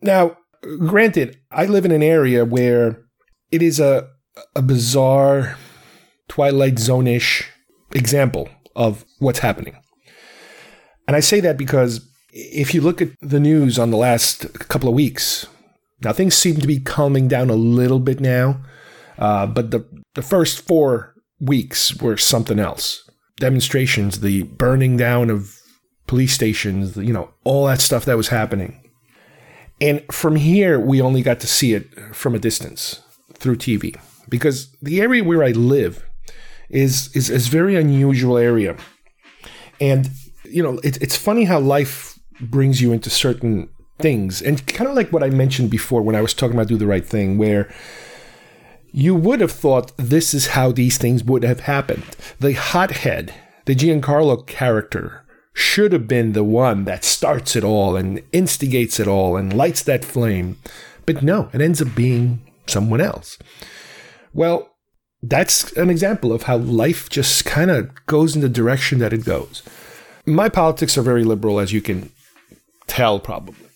Now, 0.00 0.38
granted, 0.78 1.38
I 1.50 1.66
live 1.66 1.84
in 1.84 1.92
an 1.92 2.02
area 2.02 2.46
where 2.46 3.02
it 3.50 3.62
is 3.62 3.78
a, 3.78 4.08
a 4.56 4.62
bizarre 4.62 5.58
Twilight 6.28 6.78
Zone 6.78 7.06
ish 7.06 7.46
example 7.92 8.48
of 8.74 9.04
what's 9.18 9.40
happening. 9.40 9.76
And 11.06 11.14
I 11.14 11.20
say 11.20 11.40
that 11.40 11.58
because 11.58 12.07
if 12.32 12.74
you 12.74 12.80
look 12.80 13.00
at 13.00 13.10
the 13.20 13.40
news 13.40 13.78
on 13.78 13.90
the 13.90 13.96
last 13.96 14.52
couple 14.68 14.88
of 14.88 14.94
weeks, 14.94 15.46
now 16.02 16.12
things 16.12 16.34
seem 16.34 16.56
to 16.56 16.66
be 16.66 16.80
calming 16.80 17.28
down 17.28 17.50
a 17.50 17.54
little 17.54 17.98
bit 17.98 18.20
now, 18.20 18.60
uh, 19.18 19.46
but 19.46 19.70
the, 19.70 19.86
the 20.14 20.22
first 20.22 20.66
four 20.66 21.14
weeks 21.40 22.00
were 22.00 22.16
something 22.16 22.58
else. 22.58 23.08
Demonstrations, 23.36 24.20
the 24.20 24.42
burning 24.42 24.96
down 24.96 25.30
of 25.30 25.58
police 26.06 26.32
stations, 26.32 26.96
you 26.96 27.12
know, 27.12 27.30
all 27.44 27.66
that 27.66 27.80
stuff 27.80 28.04
that 28.04 28.16
was 28.16 28.28
happening. 28.28 28.90
And 29.80 30.02
from 30.10 30.36
here, 30.36 30.80
we 30.80 31.00
only 31.00 31.22
got 31.22 31.40
to 31.40 31.46
see 31.46 31.74
it 31.74 31.88
from 32.14 32.34
a 32.34 32.38
distance 32.38 33.00
through 33.34 33.56
TV 33.56 33.96
because 34.28 34.74
the 34.82 35.00
area 35.00 35.22
where 35.22 35.44
I 35.44 35.52
live 35.52 36.04
is 36.68 37.14
is 37.14 37.30
is 37.30 37.48
very 37.48 37.76
unusual 37.76 38.36
area, 38.36 38.76
and 39.80 40.10
you 40.44 40.62
know 40.62 40.78
it, 40.82 41.00
it's 41.00 41.16
funny 41.16 41.44
how 41.44 41.60
life 41.60 42.17
brings 42.40 42.80
you 42.80 42.92
into 42.92 43.10
certain 43.10 43.68
things, 43.98 44.40
and 44.40 44.66
kind 44.66 44.88
of 44.88 44.96
like 44.96 45.12
what 45.12 45.22
I 45.22 45.30
mentioned 45.30 45.70
before 45.70 46.02
when 46.02 46.14
I 46.14 46.22
was 46.22 46.34
talking 46.34 46.54
about 46.54 46.68
do 46.68 46.76
the 46.76 46.86
right 46.86 47.04
thing, 47.04 47.38
where 47.38 47.72
you 48.92 49.14
would 49.14 49.40
have 49.40 49.52
thought 49.52 49.92
this 49.96 50.32
is 50.32 50.48
how 50.48 50.72
these 50.72 50.98
things 50.98 51.24
would 51.24 51.42
have 51.42 51.60
happened. 51.60 52.16
The 52.40 52.54
hothead, 52.54 53.34
the 53.66 53.74
Giancarlo 53.74 54.46
character, 54.46 55.24
should 55.52 55.92
have 55.92 56.06
been 56.06 56.32
the 56.32 56.44
one 56.44 56.84
that 56.84 57.04
starts 57.04 57.56
it 57.56 57.64
all 57.64 57.96
and 57.96 58.22
instigates 58.32 59.00
it 59.00 59.08
all 59.08 59.36
and 59.36 59.52
lights 59.52 59.82
that 59.82 60.04
flame. 60.04 60.56
But 61.04 61.22
no, 61.22 61.50
it 61.52 61.60
ends 61.60 61.82
up 61.82 61.94
being 61.94 62.40
someone 62.66 63.00
else. 63.00 63.38
Well, 64.32 64.76
that's 65.22 65.72
an 65.72 65.90
example 65.90 66.32
of 66.32 66.44
how 66.44 66.58
life 66.58 67.08
just 67.10 67.44
kind 67.44 67.70
of 67.70 68.06
goes 68.06 68.36
in 68.36 68.42
the 68.42 68.48
direction 68.48 69.00
that 69.00 69.12
it 69.12 69.24
goes. 69.24 69.62
My 70.24 70.48
politics 70.48 70.96
are 70.96 71.02
very 71.02 71.24
liberal, 71.24 71.58
as 71.58 71.72
you 71.72 71.80
can 71.80 72.12
tell, 72.88 73.20
probably. 73.20 73.68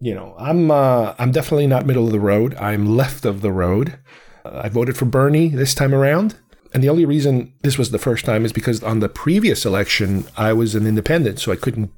You 0.00 0.14
know, 0.14 0.34
I'm 0.38 0.70
uh, 0.70 1.14
I'm 1.18 1.32
definitely 1.32 1.66
not 1.66 1.86
middle 1.86 2.06
of 2.06 2.12
the 2.12 2.20
road. 2.20 2.54
I'm 2.56 2.96
left 2.96 3.24
of 3.24 3.40
the 3.40 3.52
road. 3.52 3.98
Uh, 4.44 4.62
I 4.64 4.68
voted 4.68 4.96
for 4.96 5.06
Bernie 5.06 5.48
this 5.48 5.74
time 5.74 5.94
around. 5.94 6.36
And 6.74 6.82
the 6.82 6.90
only 6.90 7.06
reason 7.06 7.54
this 7.62 7.78
was 7.78 7.90
the 7.90 7.98
first 7.98 8.26
time 8.26 8.44
is 8.44 8.52
because 8.52 8.82
on 8.82 9.00
the 9.00 9.08
previous 9.08 9.64
election, 9.64 10.26
I 10.36 10.52
was 10.52 10.74
an 10.74 10.86
independent, 10.86 11.38
so 11.38 11.50
I 11.50 11.56
couldn't, 11.56 11.90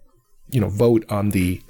you 0.51 0.61
know, 0.61 0.69
vote 0.69 1.05
on 1.11 1.31
the 1.31 1.61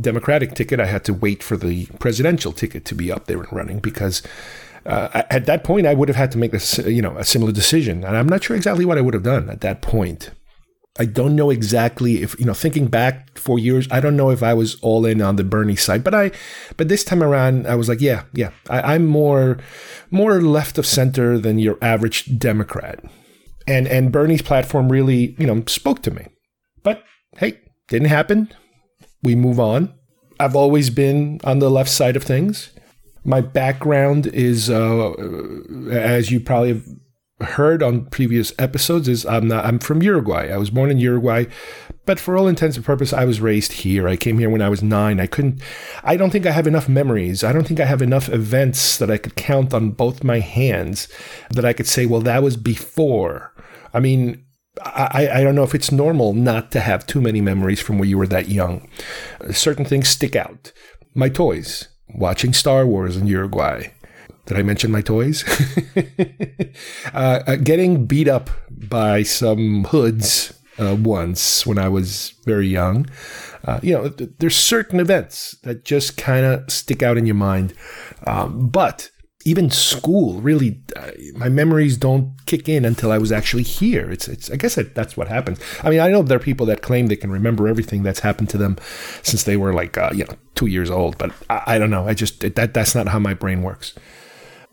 Democratic 0.00 0.54
ticket. 0.54 0.80
I 0.80 0.86
had 0.86 1.04
to 1.04 1.12
wait 1.12 1.42
for 1.42 1.58
the 1.58 1.86
presidential 1.98 2.52
ticket 2.52 2.86
to 2.86 2.94
be 2.94 3.12
up 3.12 3.26
there 3.26 3.40
and 3.40 3.52
running 3.52 3.80
because 3.80 4.22
uh, 4.86 5.24
at 5.28 5.44
that 5.46 5.62
point 5.62 5.86
I 5.86 5.92
would 5.92 6.08
have 6.08 6.16
had 6.16 6.32
to 6.32 6.38
make 6.38 6.52
this, 6.52 6.78
you 6.78 7.02
know, 7.02 7.18
a 7.18 7.24
similar 7.24 7.52
decision. 7.52 8.02
And 8.04 8.16
I'm 8.16 8.28
not 8.28 8.42
sure 8.42 8.56
exactly 8.56 8.86
what 8.86 8.96
I 8.96 9.02
would 9.02 9.14
have 9.14 9.22
done 9.22 9.50
at 9.50 9.60
that 9.60 9.82
point. 9.82 10.30
I 10.98 11.04
don't 11.04 11.36
know 11.36 11.50
exactly 11.50 12.22
if 12.22 12.38
you 12.40 12.44
know. 12.44 12.54
Thinking 12.54 12.88
back 12.88 13.38
four 13.38 13.58
years, 13.58 13.86
I 13.90 14.00
don't 14.00 14.16
know 14.16 14.30
if 14.30 14.42
I 14.42 14.52
was 14.52 14.78
all 14.80 15.06
in 15.06 15.22
on 15.22 15.36
the 15.36 15.44
Bernie 15.44 15.76
side, 15.76 16.02
but 16.02 16.14
I, 16.14 16.32
but 16.76 16.88
this 16.88 17.04
time 17.04 17.22
around, 17.22 17.66
I 17.68 17.76
was 17.76 17.88
like, 17.88 18.00
yeah, 18.00 18.24
yeah, 18.34 18.50
I, 18.68 18.94
I'm 18.94 19.06
more, 19.06 19.58
more 20.10 20.40
left 20.40 20.76
of 20.76 20.86
center 20.86 21.38
than 21.38 21.58
your 21.58 21.78
average 21.80 22.38
Democrat, 22.38 23.04
and 23.66 23.86
and 23.86 24.10
Bernie's 24.10 24.42
platform 24.42 24.88
really, 24.88 25.36
you 25.38 25.46
know, 25.46 25.62
spoke 25.66 26.02
to 26.02 26.10
me. 26.10 26.26
But 26.82 27.04
hey, 27.36 27.60
didn't 27.88 28.08
happen. 28.08 28.52
We 29.22 29.34
move 29.34 29.60
on. 29.60 29.94
I've 30.40 30.56
always 30.56 30.90
been 30.90 31.40
on 31.44 31.58
the 31.58 31.70
left 31.70 31.90
side 31.90 32.16
of 32.16 32.22
things. 32.22 32.70
My 33.24 33.40
background 33.40 34.26
is, 34.28 34.70
uh, 34.70 35.12
as 35.90 36.30
you 36.30 36.40
probably 36.40 36.68
have 36.70 36.84
heard 37.40 37.82
on 37.82 38.06
previous 38.06 38.52
episodes 38.58 39.08
is 39.08 39.24
I'm 39.24 39.48
not 39.48 39.64
I'm 39.64 39.78
from 39.78 40.02
Uruguay. 40.02 40.50
I 40.52 40.56
was 40.56 40.70
born 40.70 40.90
in 40.90 40.98
Uruguay, 40.98 41.44
but 42.04 42.18
for 42.18 42.36
all 42.36 42.48
intents 42.48 42.76
and 42.76 42.84
purposes, 42.84 43.12
I 43.14 43.24
was 43.24 43.40
raised 43.40 43.72
here. 43.72 44.08
I 44.08 44.16
came 44.16 44.38
here 44.38 44.50
when 44.50 44.62
I 44.62 44.68
was 44.68 44.82
nine. 44.82 45.20
I 45.20 45.26
couldn't. 45.26 45.62
I 46.02 46.16
don't 46.16 46.30
think 46.30 46.46
I 46.46 46.50
have 46.50 46.66
enough 46.66 46.88
memories. 46.88 47.44
I 47.44 47.52
don't 47.52 47.66
think 47.66 47.80
I 47.80 47.84
have 47.84 48.02
enough 48.02 48.28
events 48.28 48.98
that 48.98 49.10
I 49.10 49.18
could 49.18 49.36
count 49.36 49.72
on 49.72 49.92
both 49.92 50.24
my 50.24 50.40
hands 50.40 51.08
that 51.50 51.64
I 51.64 51.72
could 51.72 51.86
say, 51.86 52.06
well, 52.06 52.20
that 52.22 52.42
was 52.42 52.56
before. 52.56 53.54
I 53.94 54.00
mean. 54.00 54.44
I, 54.80 55.28
I 55.32 55.42
don't 55.42 55.56
know 55.56 55.64
if 55.64 55.74
it's 55.74 55.90
normal 55.90 56.34
not 56.34 56.70
to 56.70 56.78
have 56.78 57.04
too 57.04 57.20
many 57.20 57.40
memories 57.40 57.80
from 57.80 57.98
when 57.98 58.08
you 58.08 58.16
were 58.16 58.28
that 58.28 58.48
young. 58.48 58.88
Certain 59.50 59.84
things 59.84 60.08
stick 60.08 60.36
out. 60.36 60.70
My 61.16 61.28
toys, 61.28 61.88
watching 62.14 62.52
Star 62.52 62.86
Wars 62.86 63.16
in 63.16 63.26
Uruguay, 63.26 63.88
did 64.48 64.56
I 64.56 64.62
mention 64.62 64.90
my 64.90 65.02
toys? 65.02 65.44
uh, 67.12 67.42
uh, 67.46 67.56
getting 67.56 68.06
beat 68.06 68.28
up 68.28 68.48
by 68.70 69.22
some 69.22 69.84
hoods 69.84 70.58
uh, 70.78 70.96
once 70.98 71.66
when 71.66 71.76
I 71.76 71.88
was 71.88 72.32
very 72.46 72.66
young. 72.66 73.06
Uh, 73.64 73.78
you 73.82 73.92
know, 73.92 74.08
th- 74.08 74.30
there's 74.38 74.56
certain 74.56 75.00
events 75.00 75.54
that 75.64 75.84
just 75.84 76.16
kind 76.16 76.46
of 76.46 76.70
stick 76.70 77.02
out 77.02 77.18
in 77.18 77.26
your 77.26 77.34
mind. 77.34 77.74
Um, 78.26 78.70
but 78.70 79.10
even 79.44 79.70
school 79.70 80.40
really 80.40 80.80
uh, 80.96 81.10
my 81.36 81.48
memories 81.48 81.96
don't 81.96 82.34
kick 82.46 82.68
in 82.68 82.84
until 82.84 83.12
i 83.12 83.16
was 83.16 83.30
actually 83.30 83.62
here 83.62 84.10
it's, 84.10 84.26
it's 84.26 84.50
i 84.50 84.56
guess 84.56 84.74
that, 84.74 84.96
that's 84.96 85.16
what 85.16 85.28
happens 85.28 85.60
i 85.84 85.90
mean 85.90 86.00
i 86.00 86.10
know 86.10 86.22
there 86.22 86.36
are 86.36 86.40
people 86.40 86.66
that 86.66 86.82
claim 86.82 87.06
they 87.06 87.16
can 87.16 87.30
remember 87.30 87.68
everything 87.68 88.02
that's 88.02 88.20
happened 88.20 88.50
to 88.50 88.58
them 88.58 88.76
since 89.22 89.44
they 89.44 89.56
were 89.56 89.72
like 89.72 89.96
uh, 89.96 90.10
you 90.12 90.24
know 90.24 90.34
two 90.56 90.66
years 90.66 90.90
old 90.90 91.16
but 91.18 91.32
i, 91.48 91.62
I 91.74 91.78
don't 91.78 91.90
know 91.90 92.08
i 92.08 92.14
just 92.14 92.40
that 92.40 92.74
that's 92.74 92.96
not 92.96 93.08
how 93.08 93.20
my 93.20 93.32
brain 93.32 93.62
works 93.62 93.94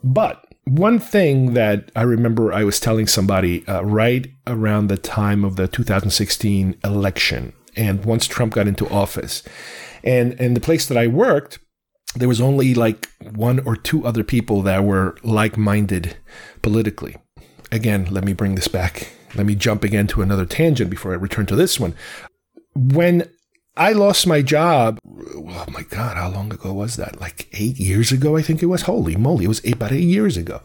but 0.06 0.46
one 0.66 1.00
thing 1.00 1.54
that 1.54 1.92
i 1.96 2.02
remember 2.02 2.54
i 2.54 2.64
was 2.64 2.80
telling 2.80 3.08
somebody 3.08 3.68
uh, 3.68 3.82
right 3.82 4.28
around 4.48 4.88
the 4.88 4.98
time 4.98 5.44
of 5.44 5.58
the 5.58 5.68
2016 5.68 6.78
election 6.84 7.52
and 7.76 8.06
once 8.06 8.26
trump 8.28 8.54
got 8.54 8.68
into 8.68 8.88
office 8.90 9.44
and 10.04 10.40
and 10.40 10.56
the 10.56 10.62
place 10.62 10.86
that 10.88 10.98
i 10.98 11.08
worked 11.08 11.60
there 12.16 12.28
was 12.28 12.42
only 12.42 12.74
like 12.74 13.10
one 13.20 13.60
or 13.60 13.76
two 13.76 14.06
other 14.06 14.24
people 14.24 14.62
that 14.62 14.84
were 14.84 15.18
like-minded 15.24 16.18
politically. 16.62 17.18
Again, 17.72 18.08
let 18.10 18.24
me 18.24 18.34
bring 18.34 18.56
this 18.56 18.68
back. 18.68 19.12
Let 19.36 19.46
me 19.46 19.56
jump 19.56 19.84
again 19.84 20.08
to 20.08 20.22
another 20.22 20.46
tangent 20.46 20.90
before 20.90 21.12
I 21.12 21.16
return 21.16 21.46
to 21.48 21.56
this 21.56 21.80
one. 21.80 21.94
When 22.74 23.30
I 23.78 23.92
lost 23.92 24.26
my 24.26 24.42
job, 24.42 25.00
oh 25.06 25.66
my 25.70 25.84
God, 25.84 26.18
how 26.18 26.30
long 26.30 26.52
ago 26.54 26.74
was 26.74 26.96
that? 26.96 27.20
Like 27.20 27.48
eight 27.54 27.78
years 27.78 28.12
ago, 28.12 28.38
I 28.38 28.42
think 28.42 28.64
it 28.64 28.68
was. 28.68 28.84
Holy 28.84 29.16
moly, 29.16 29.46
it 29.46 29.50
was 29.50 29.62
eight, 29.66 29.76
about 29.76 29.92
eight 29.92 30.04
years 30.04 30.38
ago. 30.38 30.62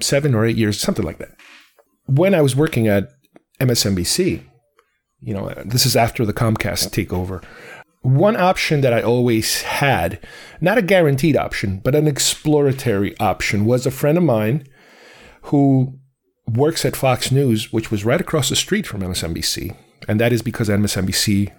Seven 0.00 0.34
or 0.34 0.46
eight 0.46 0.56
years, 0.56 0.80
something 0.80 1.04
like 1.04 1.18
that. 1.18 1.36
When 2.06 2.34
I 2.34 2.40
was 2.40 2.56
working 2.56 2.88
at 2.88 3.10
MSNBC, 3.60 4.42
you 5.20 5.34
know, 5.34 5.52
this 5.66 5.84
is 5.84 5.96
after 5.96 6.24
the 6.24 6.32
Comcast 6.32 6.90
takeover 6.90 7.44
one 8.02 8.36
option 8.36 8.80
that 8.80 8.92
I 8.92 9.02
always 9.02 9.62
had, 9.62 10.20
not 10.60 10.78
a 10.78 10.82
guaranteed 10.82 11.36
option, 11.36 11.80
but 11.82 11.94
an 11.94 12.06
exploratory 12.06 13.18
option, 13.18 13.64
was 13.64 13.86
a 13.86 13.90
friend 13.90 14.16
of 14.16 14.24
mine 14.24 14.66
who 15.42 15.98
works 16.46 16.84
at 16.84 16.96
Fox 16.96 17.30
News, 17.30 17.72
which 17.72 17.90
was 17.90 18.04
right 18.04 18.20
across 18.20 18.48
the 18.48 18.56
street 18.56 18.86
from 18.86 19.02
MSNBC. 19.02 19.76
And 20.06 20.20
that 20.20 20.32
is 20.32 20.42
because 20.42 20.68
MSNBC 20.68 21.52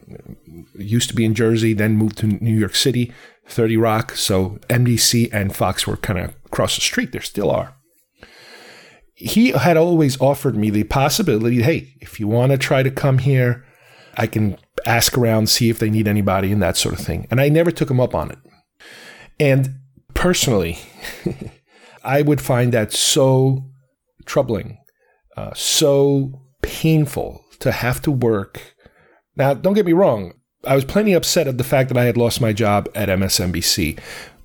used 0.76 1.10
to 1.10 1.16
be 1.16 1.26
in 1.26 1.36
Jersey, 1.36 1.74
then 1.74 1.96
moved 1.96 2.18
to 2.20 2.28
New 2.28 2.56
York 2.56 2.76
City, 2.76 3.12
30 3.48 3.78
Rock. 3.78 4.12
So 4.16 4.60
NBC 4.70 5.30
and 5.34 5.56
Fox 5.56 5.86
were 5.86 5.98
kind 5.98 6.20
of 6.20 6.36
across 6.46 6.76
the 6.76 6.82
street. 6.82 7.12
There 7.12 7.22
still 7.22 7.52
are. 7.52 7.76
He 9.14 9.50
had 9.50 9.76
always 9.76 10.20
offered 10.22 10.56
me 10.56 10.70
the 10.70 10.86
possibility 10.86 11.62
hey, 11.62 11.94
if 12.00 12.20
you 12.20 12.28
want 12.28 12.54
to 12.54 12.58
try 12.58 12.84
to 12.84 12.92
come 12.92 13.18
here, 13.18 13.66
I 14.16 14.28
can 14.28 14.58
ask 14.86 15.18
around, 15.18 15.50
see 15.50 15.70
if 15.70 15.80
they 15.80 15.90
need 15.90 16.08
anybody 16.08 16.52
and 16.52 16.62
that 16.62 16.78
sort 16.78 16.98
of 16.98 17.06
thing. 17.06 17.28
And 17.30 17.42
I 17.42 17.50
never 17.50 17.72
took 17.72 17.92
him 17.92 18.00
up 18.00 18.16
on 18.16 18.32
it. 18.32 18.40
And 19.40 19.80
personally, 20.14 20.80
I 22.04 22.22
would 22.22 22.40
find 22.40 22.74
that 22.74 22.94
so 22.94 23.66
troubling, 24.26 24.78
uh, 25.36 25.52
so 25.54 26.42
painful 26.62 27.44
to 27.60 27.72
have 27.72 28.02
to 28.04 28.12
work. 28.12 28.76
Now, 29.36 29.54
don't 29.54 29.74
get 29.74 29.86
me 29.86 29.94
wrong. 29.94 30.34
I 30.66 30.76
was 30.76 30.86
plenty 30.86 31.14
upset 31.14 31.48
at 31.48 31.58
the 31.58 31.64
fact 31.64 31.90
that 31.90 31.98
I 31.98 32.06
had 32.06 32.18
lost 32.18 32.42
my 32.42 32.52
job 32.52 32.90
at 32.94 33.10
MSNBC. 33.10 34.00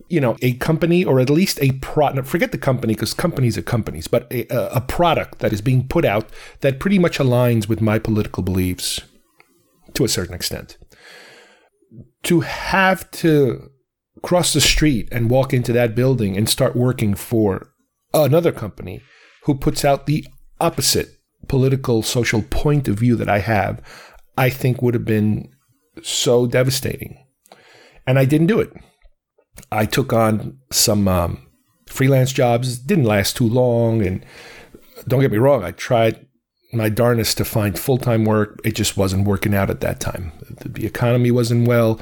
You 0.09 0.21
know, 0.21 0.37
a 0.43 0.55
company 0.55 1.05
or 1.05 1.19
at 1.19 1.31
least 1.31 1.59
a 1.61 1.73
product, 1.73 2.29
forget 2.29 2.53
the 2.53 2.59
company 2.59 2.95
because 2.95 3.15
companies 3.15 3.59
are 3.59 3.63
companies, 3.63 4.07
but 4.07 4.31
a, 4.31 4.47
a 4.77 4.81
product 4.81 5.41
that 5.41 5.53
is 5.53 5.61
being 5.61 5.89
put 5.89 6.05
out 6.05 6.29
that 6.61 6.79
pretty 6.79 6.99
much 6.99 7.19
aligns 7.19 7.69
with 7.69 7.81
my 7.81 7.99
political 7.99 8.43
beliefs 8.43 9.01
to 9.95 10.05
a 10.05 10.09
certain 10.09 10.35
extent. 10.35 10.77
To 12.25 12.41
have 12.41 13.11
to 13.13 13.71
cross 14.23 14.53
the 14.53 14.61
street 14.61 15.09
and 15.11 15.31
walk 15.31 15.53
into 15.53 15.73
that 15.73 15.95
building 15.95 16.37
and 16.37 16.49
start 16.49 16.77
working 16.77 17.15
for 17.15 17.73
another 18.13 18.53
company 18.53 19.03
who 19.45 19.55
puts 19.55 19.85
out 19.85 20.07
the 20.07 20.27
opposite 20.61 21.09
political 21.49 22.03
social 22.03 22.43
point 22.43 22.89
of 22.89 22.99
view 22.99 23.17
that 23.17 23.29
I 23.29 23.39
have, 23.39 23.83
I 24.37 24.51
think 24.51 24.83
would 24.83 24.95
have 24.95 25.05
been 25.05 25.51
so 26.03 26.47
devastating. 26.47 27.19
And 28.07 28.19
I 28.19 28.25
didn't 28.25 28.49
do 28.49 28.61
it. 28.61 28.73
I 29.71 29.87
took 29.87 30.13
on 30.13 30.59
some 30.71 31.09
um, 31.09 31.47
freelance 31.87 32.33
jobs, 32.33 32.79
didn't 32.79 33.05
last 33.05 33.37
too 33.37 33.49
long. 33.49 34.05
And 34.05 34.25
don't 35.07 35.21
get 35.21 35.33
me 35.33 35.39
wrong, 35.39 35.65
I 35.65 35.71
tried 35.71 36.27
my 36.73 36.89
darnest 36.89 37.37
to 37.39 37.45
find 37.45 37.79
full 37.79 37.99
time 37.99 38.25
work. 38.25 38.61
It 38.65 38.75
just 38.75 38.97
wasn't 38.97 39.27
working 39.27 39.55
out 39.55 39.71
at 39.71 39.81
that 39.81 40.01
time. 40.01 40.33
The 40.65 40.87
economy 40.87 41.31
wasn't 41.31 41.69
well. 41.69 42.01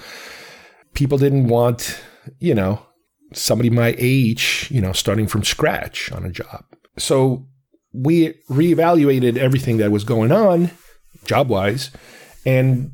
People 0.94 1.18
didn't 1.18 1.48
want, 1.48 2.00
you 2.38 2.54
know, 2.54 2.84
somebody 3.32 3.70
my 3.70 3.94
age, 3.98 4.68
you 4.70 4.80
know, 4.80 4.92
starting 4.92 5.26
from 5.26 5.44
scratch 5.44 6.10
on 6.12 6.24
a 6.24 6.30
job. 6.30 6.64
So 6.98 7.46
we 7.92 8.32
reevaluated 8.50 9.36
everything 9.36 9.76
that 9.78 9.90
was 9.90 10.04
going 10.04 10.32
on 10.32 10.70
job 11.24 11.48
wise 11.48 11.90
and 12.44 12.92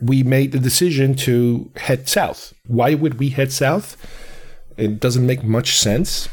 we 0.00 0.22
made 0.22 0.52
the 0.52 0.58
decision 0.58 1.14
to 1.14 1.70
head 1.76 2.08
south. 2.08 2.54
Why 2.66 2.94
would 2.94 3.18
we 3.18 3.30
head 3.30 3.52
south? 3.52 3.96
It 4.76 5.00
doesn't 5.00 5.26
make 5.26 5.42
much 5.42 5.76
sense 5.76 6.28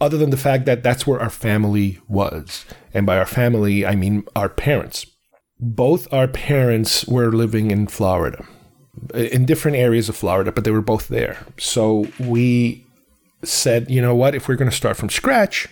other 0.00 0.16
than 0.16 0.30
the 0.30 0.36
fact 0.36 0.64
that 0.66 0.82
that's 0.82 1.06
where 1.06 1.20
our 1.20 1.30
family 1.30 1.98
was. 2.08 2.64
And 2.94 3.04
by 3.04 3.18
our 3.18 3.26
family, 3.26 3.84
I 3.84 3.94
mean 3.96 4.24
our 4.34 4.48
parents. 4.48 5.06
Both 5.58 6.12
our 6.12 6.28
parents 6.28 7.04
were 7.06 7.32
living 7.32 7.70
in 7.70 7.86
Florida, 7.86 8.46
in 9.12 9.44
different 9.44 9.76
areas 9.76 10.08
of 10.08 10.16
Florida, 10.16 10.52
but 10.52 10.64
they 10.64 10.70
were 10.70 10.80
both 10.80 11.08
there. 11.08 11.44
So 11.58 12.08
we 12.18 12.86
said, 13.42 13.90
you 13.90 14.00
know 14.00 14.14
what, 14.14 14.34
if 14.34 14.48
we're 14.48 14.56
going 14.56 14.70
to 14.70 14.76
start 14.76 14.96
from 14.96 15.10
scratch, 15.10 15.68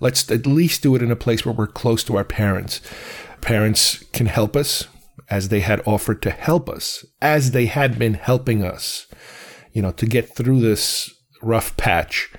let's 0.00 0.30
at 0.30 0.46
least 0.46 0.82
do 0.82 0.94
it 0.94 1.02
in 1.02 1.10
a 1.10 1.16
place 1.16 1.44
where 1.44 1.54
we're 1.54 1.66
close 1.66 2.02
to 2.04 2.16
our 2.16 2.24
parents. 2.24 2.80
Parents 3.40 4.02
can 4.12 4.26
help 4.26 4.56
us 4.56 4.88
as 5.28 5.48
they 5.48 5.60
had 5.60 5.82
offered 5.86 6.22
to 6.22 6.30
help 6.30 6.68
us, 6.68 7.04
as 7.20 7.50
they 7.50 7.66
had 7.66 7.98
been 7.98 8.14
helping 8.14 8.62
us, 8.64 9.06
you 9.72 9.82
know, 9.82 9.92
to 9.92 10.06
get 10.06 10.34
through 10.36 10.60
this 10.60 11.12
rough 11.42 11.76
patch 11.76 12.30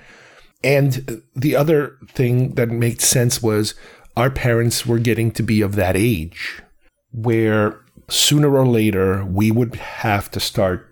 and 0.63 1.21
the 1.35 1.55
other 1.55 1.97
thing 2.09 2.55
that 2.55 2.69
made 2.69 3.01
sense 3.01 3.41
was 3.41 3.75
our 4.15 4.29
parents 4.29 4.85
were 4.85 4.99
getting 4.99 5.31
to 5.31 5.43
be 5.43 5.61
of 5.61 5.75
that 5.75 5.95
age 5.95 6.61
where 7.11 7.79
sooner 8.09 8.55
or 8.55 8.65
later 8.65 9.23
we 9.23 9.51
would 9.51 9.75
have 9.75 10.31
to 10.31 10.39
start 10.39 10.87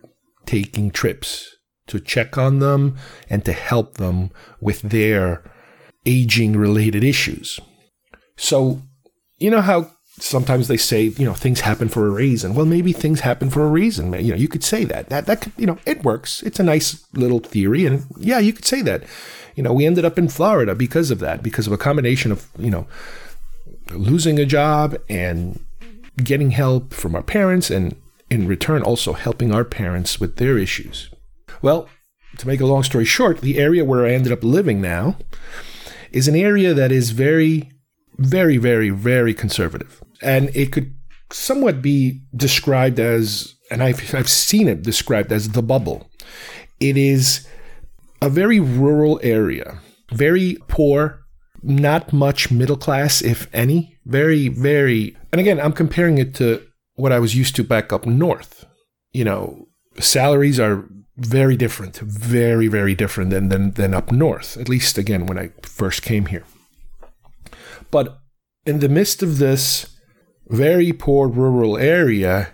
taking 0.45 0.91
trips 0.91 1.57
to 1.87 1.99
check 1.99 2.37
on 2.37 2.59
them 2.59 2.95
and 3.29 3.43
to 3.45 3.53
help 3.53 3.95
them 3.95 4.31
with 4.59 4.81
their 4.81 5.43
aging 6.05 6.55
related 6.57 7.03
issues. 7.03 7.59
So, 8.37 8.81
you 9.37 9.49
know 9.49 9.61
how 9.61 9.91
sometimes 10.19 10.67
they 10.67 10.77
say, 10.77 11.03
you 11.03 11.25
know, 11.25 11.33
things 11.33 11.61
happen 11.61 11.89
for 11.89 12.07
a 12.07 12.09
reason. 12.09 12.55
Well, 12.55 12.65
maybe 12.65 12.93
things 12.93 13.19
happen 13.21 13.49
for 13.49 13.65
a 13.65 13.69
reason. 13.69 14.13
You 14.13 14.31
know, 14.31 14.37
you 14.37 14.47
could 14.47 14.63
say 14.63 14.85
that. 14.85 15.09
That 15.09 15.25
that 15.25 15.41
could, 15.41 15.53
you 15.57 15.65
know, 15.65 15.77
it 15.85 16.03
works. 16.03 16.41
It's 16.43 16.59
a 16.59 16.63
nice 16.63 17.05
little 17.13 17.39
theory 17.39 17.85
and 17.85 18.05
yeah, 18.17 18.39
you 18.39 18.53
could 18.53 18.65
say 18.65 18.81
that 18.83 19.03
you 19.55 19.63
know, 19.63 19.73
we 19.73 19.85
ended 19.85 20.05
up 20.05 20.19
in 20.19 20.27
Florida 20.27 20.75
because 20.75 21.11
of 21.11 21.19
that, 21.19 21.41
because 21.41 21.65
of 21.65 21.73
a 21.73 21.77
combination 21.77 22.31
of, 22.31 22.47
you 22.59 22.69
know, 22.69 22.87
losing 23.91 24.37
a 24.37 24.45
job 24.45 24.97
and 25.09 25.59
getting 26.21 26.51
help 26.51 26.93
from 26.93 27.15
our 27.15 27.23
parents 27.23 27.69
and 27.69 27.95
in 28.29 28.47
return 28.47 28.81
also 28.81 29.13
helping 29.13 29.53
our 29.53 29.63
parents 29.63 30.19
with 30.19 30.37
their 30.37 30.57
issues. 30.57 31.09
Well, 31.61 31.87
to 32.37 32.47
make 32.47 32.59
a 32.59 32.65
long 32.65 32.83
story 32.83 33.05
short, 33.05 33.41
the 33.41 33.57
area 33.57 33.85
where 33.85 34.05
I 34.05 34.11
ended 34.11 34.33
up 34.33 34.43
living 34.43 34.81
now 34.81 35.17
is 36.15 36.29
an 36.29 36.35
area 36.35 36.73
that 36.73 36.93
is 36.93 37.11
very, 37.11 37.69
very, 38.17 38.55
very, 38.57 38.89
very 38.89 39.33
conservative. 39.33 40.01
And 40.21 40.49
it 40.55 40.71
could 40.71 40.95
somewhat 41.29 41.81
be 41.81 42.21
described 42.33 42.99
as, 43.01 43.53
and 43.69 43.83
I've, 43.83 44.15
I've 44.15 44.29
seen 44.29 44.69
it 44.69 44.81
described 44.81 45.33
as 45.33 45.49
the 45.49 45.61
bubble. 45.61 46.09
It 46.79 46.95
is 46.95 47.45
a 48.21 48.29
very 48.29 48.61
rural 48.61 49.19
area, 49.23 49.79
very 50.13 50.57
poor, 50.69 51.19
not 51.61 52.13
much 52.13 52.49
middle 52.49 52.77
class, 52.77 53.21
if 53.21 53.49
any. 53.53 53.97
Very, 54.05 54.47
very. 54.47 55.17
And 55.33 55.41
again, 55.41 55.59
I'm 55.59 55.73
comparing 55.73 56.17
it 56.17 56.33
to 56.35 56.65
what 56.93 57.11
I 57.11 57.19
was 57.19 57.35
used 57.35 57.57
to 57.57 57.63
back 57.63 57.91
up 57.91 58.05
north. 58.05 58.65
You 59.11 59.25
know, 59.25 59.67
salaries 59.99 60.61
are 60.61 60.87
very 61.17 61.55
different, 61.55 61.97
very, 61.97 62.67
very 62.67 62.93
different 62.93 63.29
than, 63.29 63.49
than, 63.49 63.71
than 63.71 63.93
up 63.93 64.11
north, 64.11 64.57
at 64.57 64.69
least 64.69 64.97
again 64.97 65.25
when 65.25 65.39
I 65.39 65.51
first 65.61 66.01
came 66.01 66.27
here. 66.27 66.43
But 67.91 68.19
in 68.65 68.79
the 68.79 68.89
midst 68.89 69.23
of 69.23 69.37
this 69.37 69.95
very 70.47 70.91
poor 70.91 71.27
rural 71.27 71.77
area, 71.77 72.49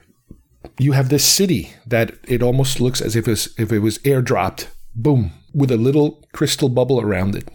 you 0.78 0.92
have 0.92 1.10
this 1.10 1.26
city 1.26 1.74
that 1.88 2.14
it 2.28 2.44
almost 2.44 2.80
looks 2.80 3.02
as 3.02 3.16
if 3.16 3.28
it 3.28 3.32
was, 3.32 3.54
if 3.58 3.72
it 3.72 3.80
was 3.80 3.98
airdropped, 4.00 4.68
boom, 4.94 5.32
with 5.54 5.72
a 5.72 5.78
little 5.78 6.24
crystal 6.34 6.70
bubble 6.70 7.02
around 7.02 7.36
it. 7.36 7.50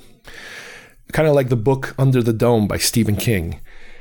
Kind 1.13 1.29
of 1.29 1.35
like 1.35 1.49
the 1.49 1.57
book 1.57 1.95
Under 1.99 2.23
the 2.23 2.33
Dome 2.33 2.67
by 2.67 2.79
Stephen 2.79 3.17
King. 3.17 3.61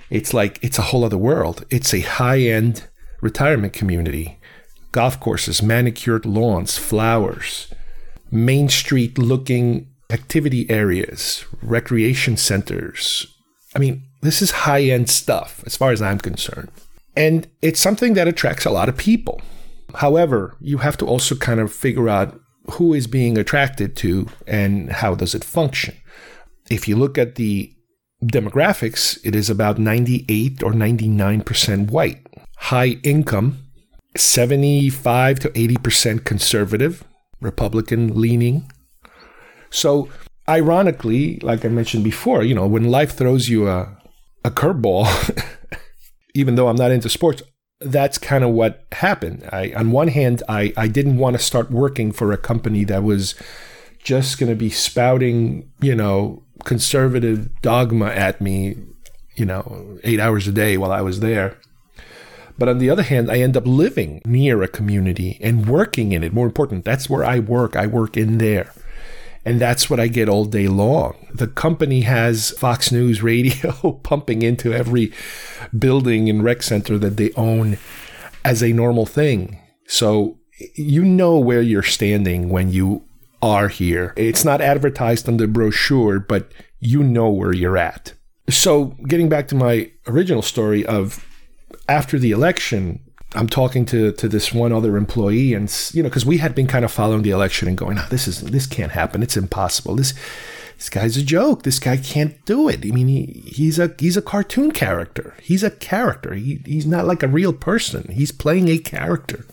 It's 0.09 0.33
like 0.33 0.59
it's 0.63 0.79
a 0.79 0.83
whole 0.83 1.03
other 1.03 1.17
world. 1.17 1.65
It's 1.69 1.93
a 1.93 2.01
high 2.01 2.39
end 2.39 2.87
retirement 3.21 3.73
community. 3.73 4.39
Golf 4.95 5.19
courses, 5.19 5.61
manicured 5.61 6.25
lawns, 6.25 6.77
flowers, 6.77 7.67
Main 8.31 8.69
Street 8.69 9.17
looking 9.17 9.89
activity 10.09 10.69
areas, 10.69 11.43
recreation 11.61 12.37
centers. 12.37 13.27
I 13.75 13.79
mean, 13.79 14.03
this 14.21 14.41
is 14.41 14.63
high 14.63 14.83
end 14.83 15.09
stuff 15.09 15.61
as 15.65 15.75
far 15.75 15.91
as 15.91 16.01
I'm 16.01 16.19
concerned. 16.19 16.71
And 17.13 17.45
it's 17.61 17.81
something 17.81 18.13
that 18.13 18.29
attracts 18.29 18.63
a 18.63 18.69
lot 18.69 18.87
of 18.87 18.95
people. 18.95 19.41
However, 19.95 20.55
you 20.61 20.77
have 20.77 20.95
to 20.99 21.05
also 21.05 21.35
kind 21.35 21.59
of 21.59 21.73
figure 21.73 22.07
out 22.07 22.39
who 22.71 22.93
is 22.93 23.05
being 23.05 23.37
attracted 23.37 23.97
to 23.97 24.29
and 24.47 24.93
how 24.93 25.13
does 25.13 25.35
it 25.35 25.43
function. 25.43 25.95
If 26.69 26.87
you 26.87 26.95
look 26.95 27.17
at 27.17 27.35
the 27.35 27.69
demographics, 28.23 29.19
it 29.25 29.35
is 29.35 29.49
about 29.49 29.77
98 29.77 30.63
or 30.63 30.71
99% 30.71 31.91
white, 31.91 32.25
high 32.55 33.01
income, 33.03 33.64
75 34.15 35.39
to 35.39 35.49
80% 35.49 36.23
conservative, 36.23 37.03
Republican 37.41 38.19
leaning. 38.19 38.71
So, 39.69 40.09
ironically, 40.47 41.39
like 41.41 41.65
I 41.65 41.69
mentioned 41.69 42.03
before, 42.03 42.43
you 42.43 42.55
know, 42.55 42.67
when 42.67 42.89
life 42.89 43.15
throws 43.15 43.49
you 43.49 43.67
a, 43.67 43.97
a 44.43 44.51
curveball, 44.51 45.07
even 46.35 46.55
though 46.55 46.67
I'm 46.67 46.75
not 46.75 46.91
into 46.91 47.09
sports, 47.09 47.41
that's 47.79 48.17
kind 48.17 48.43
of 48.43 48.51
what 48.51 48.85
happened. 48.93 49.47
I, 49.51 49.73
on 49.75 49.91
one 49.91 50.07
hand, 50.07 50.43
I, 50.47 50.73
I 50.77 50.87
didn't 50.87 51.17
want 51.17 51.35
to 51.35 51.43
start 51.43 51.71
working 51.71 52.11
for 52.11 52.31
a 52.31 52.37
company 52.37 52.83
that 52.85 53.03
was 53.03 53.35
just 54.01 54.37
going 54.37 54.49
to 54.49 54.55
be 54.55 54.69
spouting, 54.69 55.71
you 55.81 55.95
know, 55.95 56.43
conservative 56.63 57.49
dogma 57.61 58.07
at 58.07 58.39
me, 58.39 58.75
you 59.35 59.45
know, 59.45 59.99
eight 60.03 60.19
hours 60.19 60.47
a 60.47 60.51
day 60.51 60.77
while 60.77 60.91
I 60.91 61.01
was 61.01 61.19
there. 61.19 61.57
But 62.57 62.69
on 62.69 62.77
the 62.77 62.89
other 62.89 63.03
hand, 63.03 63.29
I 63.29 63.39
end 63.39 63.57
up 63.57 63.65
living 63.65 64.21
near 64.25 64.61
a 64.63 64.67
community 64.67 65.37
and 65.41 65.67
working 65.67 66.11
in 66.11 66.23
it. 66.23 66.33
More 66.33 66.45
important, 66.45 66.85
that's 66.85 67.09
where 67.09 67.23
I 67.23 67.39
work. 67.39 67.75
I 67.75 67.85
work 67.87 68.15
in 68.15 68.37
there. 68.37 68.71
And 69.43 69.61
that's 69.61 69.89
what 69.89 69.99
I 69.99 70.07
get 70.07 70.27
all 70.27 70.45
day 70.45 70.67
long. 70.67 71.27
The 71.33 71.47
company 71.47 72.01
has 72.01 72.51
Fox 72.51 72.91
News 72.91 73.21
radio 73.21 73.99
pumping 74.03 74.41
into 74.41 74.73
every 74.73 75.13
building 75.77 76.29
and 76.29 76.43
rec 76.43 76.63
center 76.63 76.97
that 76.97 77.17
they 77.17 77.31
own 77.33 77.77
as 78.43 78.63
a 78.63 78.73
normal 78.73 79.05
thing. 79.05 79.59
So 79.87 80.39
you 80.75 81.03
know 81.03 81.37
where 81.37 81.61
you're 81.61 81.83
standing 81.83 82.49
when 82.49 82.71
you 82.71 83.03
are 83.41 83.67
here. 83.67 84.13
It's 84.15 84.45
not 84.45 84.61
advertised 84.61 85.27
on 85.27 85.37
the 85.37 85.47
brochure, 85.47 86.19
but 86.19 86.51
you 86.79 87.03
know 87.03 87.29
where 87.29 87.53
you're 87.53 87.77
at. 87.77 88.13
So 88.49 88.95
getting 89.07 89.29
back 89.29 89.47
to 89.49 89.55
my 89.55 89.91
original 90.07 90.41
story 90.41 90.85
of 90.85 91.23
after 91.87 92.17
the 92.17 92.31
election, 92.31 92.99
I'm 93.33 93.47
talking 93.47 93.85
to 93.87 94.11
to 94.13 94.27
this 94.27 94.53
one 94.53 94.71
other 94.71 94.97
employee, 94.97 95.53
and 95.53 95.71
you 95.93 96.01
know, 96.01 96.09
because 96.09 96.25
we 96.25 96.37
had 96.37 96.55
been 96.55 96.67
kind 96.67 96.85
of 96.85 96.91
following 96.91 97.21
the 97.21 97.31
election 97.31 97.67
and 97.67 97.77
going, 97.77 97.97
oh, 97.99 98.07
"This 98.09 98.27
is 98.27 98.41
this 98.41 98.65
can't 98.65 98.93
happen. 98.93 99.21
It's 99.21 99.37
impossible. 99.37 99.95
This 99.95 100.13
this 100.77 100.89
guy's 100.89 101.17
a 101.17 101.23
joke. 101.23 101.63
This 101.63 101.79
guy 101.79 101.97
can't 101.97 102.43
do 102.45 102.69
it. 102.69 102.85
I 102.85 102.91
mean, 102.91 103.07
he, 103.07 103.43
he's 103.45 103.77
a 103.77 103.93
he's 103.99 104.17
a 104.17 104.21
cartoon 104.21 104.71
character. 104.71 105.35
He's 105.41 105.63
a 105.63 105.71
character. 105.71 106.33
He, 106.33 106.61
he's 106.65 106.85
not 106.85 107.05
like 107.05 107.23
a 107.23 107.27
real 107.27 107.53
person. 107.53 108.09
He's 108.11 108.31
playing 108.31 108.69
a 108.69 108.77
character." 108.77 109.45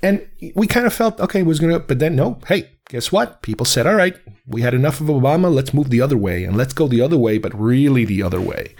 And 0.00 0.28
we 0.54 0.68
kind 0.68 0.86
of 0.86 0.94
felt 0.94 1.18
okay, 1.20 1.42
was 1.42 1.58
gonna, 1.58 1.80
but 1.80 1.98
then 1.98 2.14
no. 2.14 2.38
Hey, 2.46 2.70
guess 2.88 3.10
what? 3.10 3.42
People 3.42 3.66
said, 3.66 3.86
"All 3.86 3.96
right, 3.96 4.16
we 4.46 4.62
had 4.62 4.74
enough 4.74 5.00
of 5.00 5.08
Obama. 5.08 5.52
Let's 5.52 5.74
move 5.74 5.90
the 5.90 6.00
other 6.00 6.16
way, 6.16 6.44
and 6.44 6.56
let's 6.56 6.72
go 6.72 6.86
the 6.86 7.00
other 7.00 7.18
way, 7.18 7.38
but 7.38 7.58
really 7.58 8.04
the 8.04 8.22
other 8.22 8.40
way." 8.40 8.74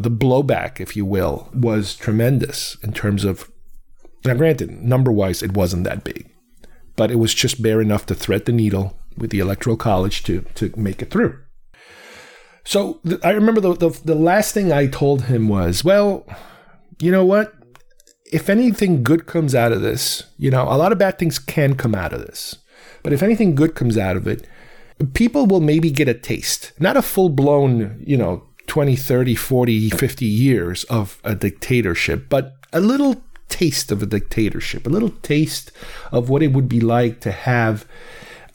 The 0.00 0.10
blowback, 0.10 0.80
if 0.80 0.96
you 0.96 1.04
will, 1.04 1.48
was 1.54 1.94
tremendous 1.96 2.76
in 2.82 2.92
terms 2.92 3.24
of. 3.24 3.50
Now, 4.24 4.34
granted, 4.34 4.82
number 4.82 5.12
wise, 5.12 5.42
it 5.42 5.54
wasn't 5.54 5.84
that 5.84 6.04
big, 6.04 6.28
but 6.96 7.10
it 7.10 7.16
was 7.16 7.32
just 7.34 7.62
bare 7.62 7.80
enough 7.80 8.06
to 8.06 8.14
thread 8.14 8.44
the 8.44 8.52
needle 8.52 8.98
with 9.16 9.30
the 9.30 9.38
Electoral 9.38 9.76
College 9.76 10.24
to, 10.24 10.42
to 10.54 10.72
make 10.76 11.00
it 11.00 11.10
through. 11.10 11.38
So 12.64 13.00
th- 13.06 13.20
I 13.22 13.30
remember 13.30 13.60
the, 13.60 13.74
the, 13.74 13.90
the 14.04 14.14
last 14.14 14.52
thing 14.52 14.72
I 14.72 14.88
told 14.88 15.22
him 15.22 15.48
was, 15.48 15.84
well, 15.84 16.26
you 16.98 17.12
know 17.12 17.24
what? 17.24 17.54
If 18.32 18.50
anything 18.50 19.04
good 19.04 19.26
comes 19.26 19.54
out 19.54 19.70
of 19.70 19.82
this, 19.82 20.24
you 20.36 20.50
know, 20.50 20.64
a 20.64 20.76
lot 20.76 20.90
of 20.90 20.98
bad 20.98 21.18
things 21.18 21.38
can 21.38 21.76
come 21.76 21.94
out 21.94 22.12
of 22.12 22.20
this. 22.20 22.56
But 23.04 23.12
if 23.12 23.22
anything 23.22 23.54
good 23.54 23.76
comes 23.76 23.96
out 23.96 24.16
of 24.16 24.26
it, 24.26 24.46
people 25.14 25.46
will 25.46 25.60
maybe 25.60 25.90
get 25.90 26.08
a 26.08 26.14
taste, 26.14 26.72
not 26.80 26.96
a 26.96 27.02
full 27.02 27.28
blown, 27.28 28.02
you 28.04 28.16
know, 28.16 28.45
20, 28.66 28.96
30, 28.96 29.34
40, 29.34 29.90
50 29.90 30.24
years 30.26 30.84
of 30.84 31.20
a 31.24 31.34
dictatorship, 31.34 32.28
but 32.28 32.56
a 32.72 32.80
little 32.80 33.22
taste 33.48 33.92
of 33.92 34.02
a 34.02 34.06
dictatorship, 34.06 34.86
a 34.86 34.90
little 34.90 35.10
taste 35.22 35.72
of 36.12 36.28
what 36.28 36.42
it 36.42 36.52
would 36.52 36.68
be 36.68 36.80
like 36.80 37.20
to 37.20 37.30
have 37.30 37.86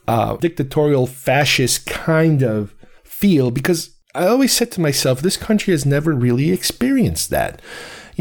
a 0.08 0.38
dictatorial 0.40 1.08
fascist 1.08 1.86
kind 1.86 2.44
of 2.44 2.74
feel. 3.04 3.52
Because 3.52 3.92
I 4.14 4.28
always 4.28 4.52
said 4.52 4.72
to 4.74 4.82
myself, 4.82 5.22
this 5.22 5.38
country 5.38 5.72
has 5.72 5.86
never 5.86 6.14
really 6.14 6.52
experienced 6.52 7.30
that 7.30 7.62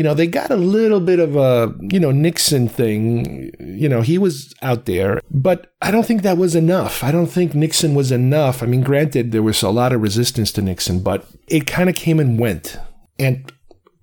you 0.00 0.04
know, 0.04 0.14
they 0.14 0.26
got 0.26 0.50
a 0.50 0.56
little 0.56 0.98
bit 0.98 1.18
of 1.18 1.36
a, 1.36 1.74
you 1.92 2.00
know, 2.00 2.10
Nixon 2.10 2.70
thing. 2.70 3.52
You 3.60 3.86
know, 3.86 4.00
he 4.00 4.16
was 4.16 4.54
out 4.62 4.86
there, 4.86 5.20
but 5.30 5.74
I 5.82 5.90
don't 5.90 6.06
think 6.06 6.22
that 6.22 6.38
was 6.38 6.54
enough. 6.54 7.04
I 7.04 7.12
don't 7.12 7.26
think 7.26 7.54
Nixon 7.54 7.94
was 7.94 8.10
enough. 8.10 8.62
I 8.62 8.66
mean, 8.66 8.80
granted, 8.80 9.30
there 9.30 9.42
was 9.42 9.62
a 9.62 9.68
lot 9.68 9.92
of 9.92 10.00
resistance 10.00 10.52
to 10.52 10.62
Nixon, 10.62 11.02
but 11.02 11.26
it 11.48 11.66
kind 11.66 11.90
of 11.90 11.96
came 11.96 12.18
and 12.18 12.38
went. 12.38 12.78
And 13.18 13.52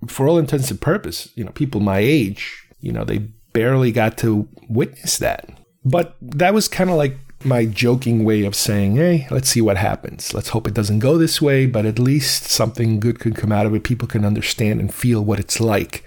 for 0.06 0.28
all 0.28 0.38
intents 0.38 0.70
and 0.70 0.80
purpose, 0.80 1.30
you 1.34 1.42
know, 1.42 1.50
people 1.50 1.80
my 1.80 1.98
age, 1.98 2.64
you 2.80 2.92
know, 2.92 3.02
they 3.02 3.18
barely 3.52 3.90
got 3.90 4.16
to 4.18 4.48
witness 4.68 5.18
that. 5.18 5.48
But 5.84 6.14
that 6.22 6.54
was 6.54 6.68
kind 6.68 6.90
of 6.90 6.96
like 6.96 7.18
my 7.44 7.64
joking 7.64 8.24
way 8.24 8.44
of 8.44 8.54
saying, 8.54 8.96
hey, 8.96 9.26
let's 9.30 9.48
see 9.48 9.60
what 9.60 9.76
happens. 9.76 10.34
Let's 10.34 10.48
hope 10.48 10.66
it 10.66 10.74
doesn't 10.74 10.98
go 10.98 11.16
this 11.16 11.40
way, 11.40 11.66
but 11.66 11.86
at 11.86 11.98
least 11.98 12.44
something 12.44 12.98
good 12.98 13.20
could 13.20 13.36
come 13.36 13.52
out 13.52 13.66
of 13.66 13.74
it. 13.74 13.84
People 13.84 14.08
can 14.08 14.24
understand 14.24 14.80
and 14.80 14.92
feel 14.92 15.24
what 15.24 15.38
it's 15.38 15.60
like. 15.60 16.04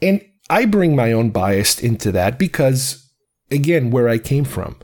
And 0.00 0.24
I 0.50 0.64
bring 0.64 0.96
my 0.96 1.12
own 1.12 1.30
bias 1.30 1.80
into 1.80 2.10
that 2.12 2.38
because, 2.38 3.08
again, 3.50 3.90
where 3.90 4.08
I 4.08 4.18
came 4.18 4.44
from, 4.44 4.76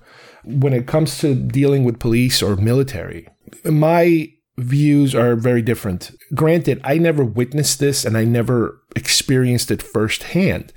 when 0.45 0.73
it 0.73 0.87
comes 0.87 1.19
to 1.19 1.35
dealing 1.35 1.85
with 1.85 1.99
police 1.99 2.41
or 2.41 2.57
military, 2.57 3.29
my 3.65 4.33
views 4.57 5.15
are 5.15 5.35
very 5.35 5.63
different. 5.63 6.13
Granted, 6.35 6.81
I 6.85 6.99
never 6.99 7.25
witnessed 7.25 7.81
this 7.81 8.05
and 8.05 8.17
I 8.17 8.25
never 8.25 8.81
experienced 8.97 9.71
it 9.71 9.83
firsthand, 9.83 10.73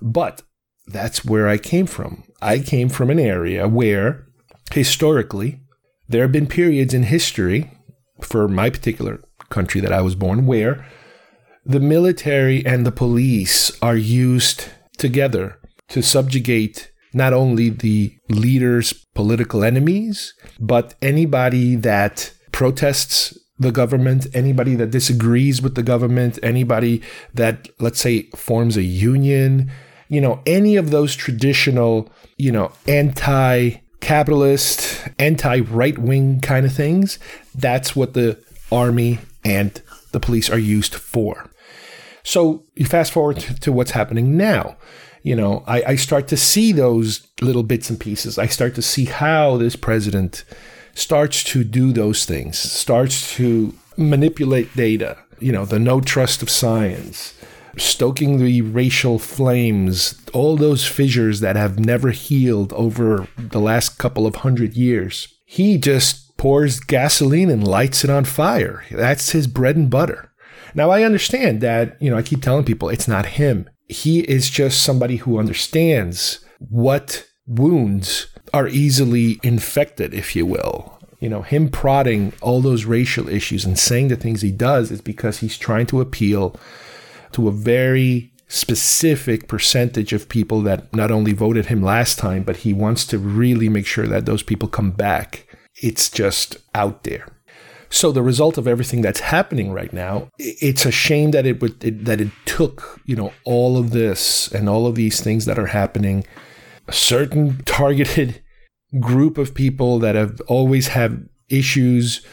but 0.00 0.42
that's 0.86 1.24
where 1.24 1.48
I 1.48 1.58
came 1.58 1.86
from. 1.86 2.24
I 2.40 2.60
came 2.60 2.88
from 2.88 3.10
an 3.10 3.18
area 3.18 3.66
where 3.66 4.25
historically, 4.72 5.60
there 6.08 6.22
have 6.22 6.32
been 6.32 6.46
periods 6.46 6.94
in 6.94 7.04
history 7.04 7.70
for 8.20 8.48
my 8.48 8.70
particular 8.70 9.22
country 9.50 9.80
that 9.80 9.92
I 9.92 10.00
was 10.00 10.14
born 10.14 10.46
where 10.46 10.86
the 11.64 11.80
military 11.80 12.64
and 12.64 12.86
the 12.86 12.92
police 12.92 13.76
are 13.82 13.96
used 13.96 14.68
together 14.98 15.58
to 15.88 16.02
subjugate 16.02 16.92
not 17.12 17.32
only 17.32 17.70
the 17.70 18.16
leader's 18.28 18.92
political 19.14 19.64
enemies, 19.64 20.34
but 20.60 20.94
anybody 21.02 21.74
that 21.74 22.32
protests 22.52 23.36
the 23.58 23.72
government, 23.72 24.26
anybody 24.34 24.74
that 24.74 24.90
disagrees 24.90 25.62
with 25.62 25.74
the 25.74 25.82
government, 25.82 26.38
anybody 26.42 27.02
that, 27.34 27.68
let's 27.80 28.00
say, 28.00 28.22
forms 28.36 28.76
a 28.76 28.82
union, 28.82 29.70
you 30.08 30.20
know, 30.20 30.42
any 30.46 30.76
of 30.76 30.90
those 30.90 31.16
traditional, 31.16 32.12
you 32.36 32.52
know, 32.52 32.70
anti 32.86 33.70
capitalist, 34.00 35.08
anti 35.18 35.60
right 35.60 35.98
wing 35.98 36.40
kind 36.40 36.66
of 36.66 36.72
things. 36.72 37.18
That's 37.54 37.96
what 37.96 38.14
the 38.14 38.38
army 38.70 39.18
and 39.44 39.80
the 40.12 40.20
police 40.20 40.50
are 40.50 40.58
used 40.58 40.94
for. 40.94 41.50
So 42.22 42.64
you 42.74 42.86
fast 42.86 43.12
forward 43.12 43.38
to 43.60 43.72
what's 43.72 43.92
happening 43.92 44.36
now. 44.36 44.76
You 45.22 45.36
know, 45.36 45.64
I, 45.66 45.82
I 45.82 45.96
start 45.96 46.28
to 46.28 46.36
see 46.36 46.72
those 46.72 47.26
little 47.40 47.62
bits 47.62 47.90
and 47.90 47.98
pieces. 47.98 48.38
I 48.38 48.46
start 48.46 48.74
to 48.76 48.82
see 48.82 49.06
how 49.06 49.56
this 49.56 49.76
president 49.76 50.44
starts 50.94 51.44
to 51.44 51.62
do 51.64 51.92
those 51.92 52.24
things, 52.24 52.58
starts 52.58 53.34
to 53.34 53.74
manipulate 53.96 54.74
data, 54.74 55.18
you 55.38 55.52
know, 55.52 55.64
the 55.64 55.78
no 55.78 56.00
trust 56.00 56.42
of 56.42 56.50
science, 56.50 57.34
stoking 57.76 58.38
the 58.38 58.62
racial 58.62 59.18
flames, 59.18 60.20
all 60.32 60.56
those 60.56 60.86
fissures 60.86 61.40
that 61.40 61.56
have 61.56 61.78
never 61.78 62.10
healed 62.10 62.72
over 62.72 63.28
the 63.36 63.60
last 63.60 63.98
couple 63.98 64.26
of 64.26 64.36
hundred 64.36 64.74
years. 64.74 65.28
He 65.44 65.78
just 65.78 66.36
pours 66.36 66.80
gasoline 66.80 67.50
and 67.50 67.66
lights 67.66 68.04
it 68.04 68.10
on 68.10 68.24
fire. 68.24 68.84
That's 68.90 69.30
his 69.30 69.46
bread 69.46 69.76
and 69.76 69.90
butter. 69.90 70.32
Now, 70.74 70.90
I 70.90 71.04
understand 71.04 71.60
that, 71.62 72.00
you 72.00 72.10
know, 72.10 72.18
I 72.18 72.22
keep 72.22 72.42
telling 72.42 72.64
people 72.64 72.88
it's 72.88 73.08
not 73.08 73.26
him. 73.26 73.70
He 73.88 74.20
is 74.20 74.50
just 74.50 74.82
somebody 74.82 75.16
who 75.16 75.38
understands 75.38 76.44
what 76.58 77.26
wounds 77.46 78.26
are 78.52 78.68
easily 78.68 79.38
infected, 79.42 80.12
if 80.12 80.36
you 80.36 80.44
will. 80.44 80.98
You 81.20 81.30
know, 81.30 81.42
him 81.42 81.70
prodding 81.70 82.34
all 82.42 82.60
those 82.60 82.84
racial 82.84 83.28
issues 83.28 83.64
and 83.64 83.78
saying 83.78 84.08
the 84.08 84.16
things 84.16 84.42
he 84.42 84.52
does 84.52 84.90
is 84.90 85.00
because 85.00 85.38
he's 85.38 85.56
trying 85.56 85.86
to 85.86 86.00
appeal 86.00 86.56
to 87.36 87.48
a 87.48 87.52
very 87.52 88.32
specific 88.48 89.46
percentage 89.46 90.14
of 90.14 90.28
people 90.28 90.62
that 90.62 90.94
not 90.94 91.10
only 91.10 91.34
voted 91.34 91.66
him 91.66 91.82
last 91.82 92.18
time, 92.18 92.42
but 92.42 92.58
he 92.58 92.72
wants 92.72 93.06
to 93.06 93.18
really 93.18 93.68
make 93.68 93.86
sure 93.86 94.06
that 94.06 94.24
those 94.24 94.42
people 94.42 94.68
come 94.68 94.90
back. 94.90 95.46
it's 95.82 96.08
just 96.08 96.56
out 96.74 97.02
there. 97.02 97.26
So 97.90 98.10
the 98.10 98.22
result 98.22 98.56
of 98.56 98.66
everything 98.66 99.02
that's 99.02 99.20
happening 99.20 99.70
right 99.72 99.92
now, 99.92 100.30
it's 100.38 100.86
a 100.86 100.90
shame 100.90 101.32
that 101.32 101.44
it 101.44 101.60
would 101.60 101.84
it, 101.84 102.06
that 102.06 102.20
it 102.20 102.32
took 102.46 103.00
you 103.04 103.14
know 103.14 103.32
all 103.44 103.76
of 103.76 103.90
this 103.90 104.50
and 104.52 104.68
all 104.68 104.86
of 104.86 104.94
these 104.94 105.20
things 105.20 105.44
that 105.44 105.58
are 105.58 105.72
happening, 105.80 106.24
a 106.88 106.92
certain 106.92 107.62
targeted 107.64 108.42
group 108.98 109.36
of 109.36 109.54
people 109.54 109.98
that 109.98 110.14
have 110.14 110.40
always 110.48 110.88
had 110.88 111.28
issues 111.50 112.24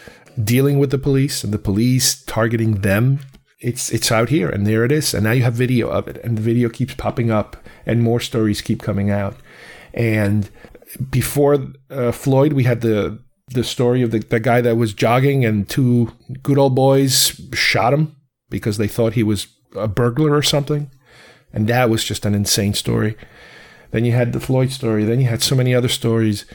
dealing 0.42 0.80
with 0.80 0.90
the 0.90 0.98
police 0.98 1.44
and 1.44 1.54
the 1.54 1.60
police 1.60 2.24
targeting 2.24 2.82
them. 2.82 3.20
It's 3.64 3.92
it's 3.92 4.12
out 4.12 4.30
here 4.30 4.50
and 4.50 4.68
there 4.68 4.84
it 4.84 4.92
is, 4.92 5.14
and 5.14 5.24
now 5.24 5.32
you 5.32 5.44
have 5.44 5.54
video 5.54 5.88
of 5.88 6.08
it, 6.08 6.18
and 6.24 6.38
the 6.38 6.42
video 6.42 6.70
keeps 6.70 6.96
popping 6.96 7.32
up, 7.32 7.56
and 7.86 8.04
more 8.04 8.20
stories 8.20 8.62
keep 8.62 8.82
coming 8.82 9.10
out, 9.10 9.38
and 9.94 10.50
before 11.10 11.68
uh, 11.90 12.12
Floyd, 12.12 12.54
we 12.54 12.64
had 12.64 12.82
the 12.82 13.20
the 13.48 13.64
story 13.64 14.02
of 14.02 14.12
the, 14.12 14.20
the 14.20 14.40
guy 14.40 14.62
that 14.62 14.76
was 14.76 14.94
jogging 14.94 15.46
and 15.46 15.70
two 15.70 16.12
good 16.42 16.58
old 16.58 16.76
boys 16.76 17.40
shot 17.54 17.94
him 17.94 18.16
because 18.50 18.78
they 18.78 18.88
thought 18.88 19.14
he 19.14 19.24
was 19.24 19.48
a 19.76 19.88
burglar 19.88 20.34
or 20.34 20.42
something. 20.42 20.90
And 21.52 21.68
that 21.68 21.90
was 21.90 22.04
just 22.04 22.26
an 22.26 22.34
insane 22.34 22.74
story. 22.74 23.16
Then 23.92 24.06
you 24.06 24.14
had 24.14 24.34
the 24.34 24.40
Floyd 24.40 24.72
story. 24.72 25.04
Then 25.04 25.20
you 25.20 25.28
had 25.28 25.44
so 25.44 25.56
many 25.56 25.76
other 25.76 25.88
stories. 25.88 26.46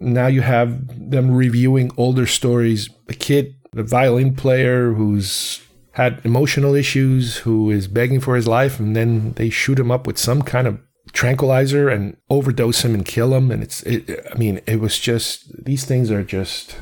Now 0.00 0.26
you 0.26 0.40
have 0.40 1.10
them 1.10 1.30
reviewing 1.30 1.92
older 1.96 2.26
stories. 2.26 2.88
A 3.08 3.14
kid, 3.14 3.54
the 3.72 3.84
violin 3.84 4.34
player 4.34 4.92
who's 4.94 5.62
had 5.98 6.20
emotional 6.22 6.76
issues, 6.76 7.38
who 7.38 7.72
is 7.72 7.88
begging 7.88 8.20
for 8.20 8.36
his 8.36 8.46
life, 8.46 8.78
and 8.78 8.94
then 8.94 9.32
they 9.32 9.50
shoot 9.50 9.80
him 9.80 9.90
up 9.90 10.06
with 10.06 10.16
some 10.16 10.42
kind 10.42 10.68
of 10.68 10.78
tranquilizer 11.12 11.88
and 11.88 12.16
overdose 12.30 12.84
him 12.84 12.94
and 12.94 13.04
kill 13.04 13.34
him. 13.34 13.50
And 13.50 13.64
it's, 13.64 13.82
it, 13.82 14.24
I 14.32 14.38
mean, 14.38 14.60
it 14.64 14.78
was 14.78 14.96
just, 14.96 15.64
these 15.64 15.84
things 15.84 16.12
are 16.12 16.22
just, 16.22 16.76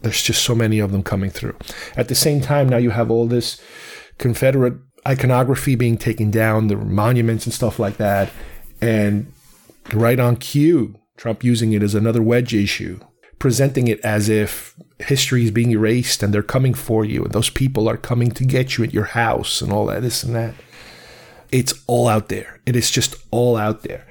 there's 0.00 0.22
just 0.22 0.42
so 0.42 0.54
many 0.54 0.78
of 0.78 0.92
them 0.92 1.02
coming 1.02 1.28
through. 1.28 1.56
At 1.94 2.08
the 2.08 2.14
same 2.14 2.40
time, 2.40 2.66
now 2.70 2.78
you 2.78 2.88
have 2.88 3.10
all 3.10 3.26
this 3.26 3.60
Confederate 4.16 4.78
iconography 5.06 5.74
being 5.74 5.98
taken 5.98 6.30
down, 6.30 6.68
the 6.68 6.76
monuments 6.76 7.44
and 7.44 7.52
stuff 7.52 7.78
like 7.78 7.98
that. 7.98 8.30
And 8.80 9.30
right 9.92 10.18
on 10.18 10.36
cue, 10.36 10.98
Trump 11.18 11.44
using 11.44 11.74
it 11.74 11.82
as 11.82 11.94
another 11.94 12.22
wedge 12.22 12.54
issue, 12.54 12.98
presenting 13.38 13.88
it 13.88 14.00
as 14.00 14.30
if 14.30 14.74
history 14.98 15.44
is 15.44 15.50
being 15.50 15.72
erased 15.72 16.22
and 16.22 16.32
they're 16.32 16.42
coming 16.42 16.74
for 16.74 17.04
you 17.04 17.24
and 17.24 17.32
those 17.32 17.50
people 17.50 17.88
are 17.88 17.96
coming 17.96 18.30
to 18.30 18.44
get 18.44 18.78
you 18.78 18.84
at 18.84 18.94
your 18.94 19.04
house 19.04 19.60
and 19.60 19.72
all 19.72 19.86
that, 19.86 20.02
this 20.02 20.22
and 20.22 20.34
that 20.34 20.54
it's 21.54 21.72
all 21.86 22.08
out 22.08 22.30
there. 22.30 22.60
It 22.66 22.74
is 22.74 22.90
just 22.90 23.14
all 23.30 23.56
out 23.56 23.82
there. 23.82 24.04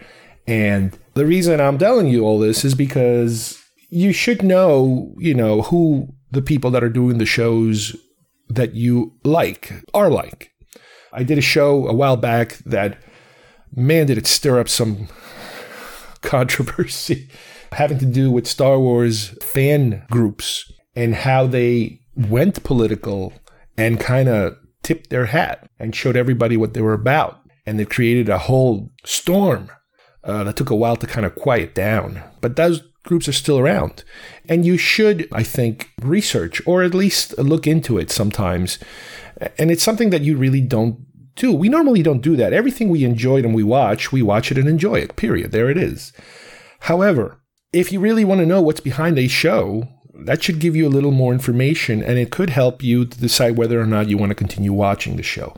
And 0.47 0.97
the 1.13 1.25
reason 1.25 1.59
I'm 1.59 1.77
telling 1.77 2.07
you 2.07 2.23
all 2.23 2.39
this 2.39 2.63
is 2.63 2.73
because 2.73 3.61
you 3.89 4.13
should 4.13 4.41
know, 4.41 5.13
you 5.17 5.33
know, 5.33 5.63
who 5.63 6.07
the 6.31 6.41
people 6.41 6.71
that 6.71 6.85
are 6.85 6.89
doing 6.89 7.17
the 7.17 7.25
shows 7.25 7.97
that 8.47 8.75
you 8.75 9.13
like 9.25 9.73
are 9.93 10.09
like. 10.09 10.51
I 11.11 11.23
did 11.23 11.37
a 11.37 11.41
show 11.41 11.85
a 11.85 11.93
while 11.93 12.15
back 12.15 12.57
that, 12.65 12.97
man, 13.75 14.07
did 14.07 14.17
it 14.17 14.25
stir 14.25 14.61
up 14.61 14.69
some 14.69 15.09
controversy 16.21 17.29
having 17.75 17.99
to 17.99 18.05
do 18.05 18.31
with 18.31 18.47
Star 18.47 18.79
Wars 18.79 19.29
fan 19.41 20.05
groups 20.09 20.71
and 20.95 21.15
how 21.15 21.47
they 21.47 21.99
went 22.15 22.63
political 22.63 23.33
and 23.77 23.99
kind 23.99 24.29
of 24.29 24.55
tipped 24.83 25.09
their 25.09 25.25
hat 25.25 25.67
and 25.79 25.95
showed 25.95 26.15
everybody 26.15 26.57
what 26.57 26.73
they 26.73 26.81
were 26.81 26.93
about. 26.93 27.39
And 27.65 27.79
they 27.79 27.85
created 27.85 28.29
a 28.29 28.37
whole 28.37 28.91
storm 29.05 29.71
uh, 30.23 30.43
that 30.43 30.55
took 30.55 30.69
a 30.69 30.75
while 30.75 30.97
to 30.97 31.07
kind 31.07 31.25
of 31.25 31.35
quiet 31.35 31.73
down. 31.73 32.21
But 32.41 32.55
those 32.55 32.81
groups 33.03 33.27
are 33.27 33.33
still 33.33 33.57
around. 33.57 34.03
And 34.47 34.65
you 34.65 34.77
should, 34.77 35.27
I 35.31 35.43
think, 35.43 35.91
research 36.01 36.61
or 36.65 36.83
at 36.83 36.93
least 36.93 37.37
look 37.37 37.67
into 37.67 37.97
it 37.97 38.11
sometimes. 38.11 38.79
And 39.57 39.71
it's 39.71 39.83
something 39.83 40.09
that 40.09 40.21
you 40.21 40.37
really 40.37 40.61
don't 40.61 41.05
do. 41.35 41.53
We 41.53 41.69
normally 41.69 42.03
don't 42.03 42.21
do 42.21 42.35
that. 42.35 42.53
Everything 42.53 42.89
we 42.89 43.03
enjoy 43.03 43.37
and 43.37 43.55
we 43.55 43.63
watch, 43.63 44.11
we 44.11 44.21
watch 44.21 44.51
it 44.51 44.57
and 44.57 44.67
enjoy 44.67 44.95
it, 44.95 45.15
period. 45.15 45.51
There 45.51 45.69
it 45.69 45.77
is. 45.77 46.13
However, 46.81 47.39
if 47.73 47.91
you 47.91 47.99
really 47.99 48.23
want 48.23 48.39
to 48.39 48.45
know 48.45 48.61
what's 48.61 48.79
behind 48.79 49.17
a 49.17 49.27
show, 49.27 49.87
that 50.13 50.43
should 50.43 50.59
give 50.59 50.75
you 50.75 50.87
a 50.87 50.89
little 50.89 51.11
more 51.11 51.33
information 51.33 52.03
and 52.03 52.17
it 52.19 52.31
could 52.31 52.51
help 52.51 52.83
you 52.83 53.03
to 53.03 53.19
decide 53.19 53.57
whether 53.57 53.81
or 53.81 53.85
not 53.85 54.07
you 54.07 54.17
want 54.17 54.29
to 54.29 54.35
continue 54.35 54.71
watching 54.71 55.17
the 55.17 55.23
show. 55.23 55.55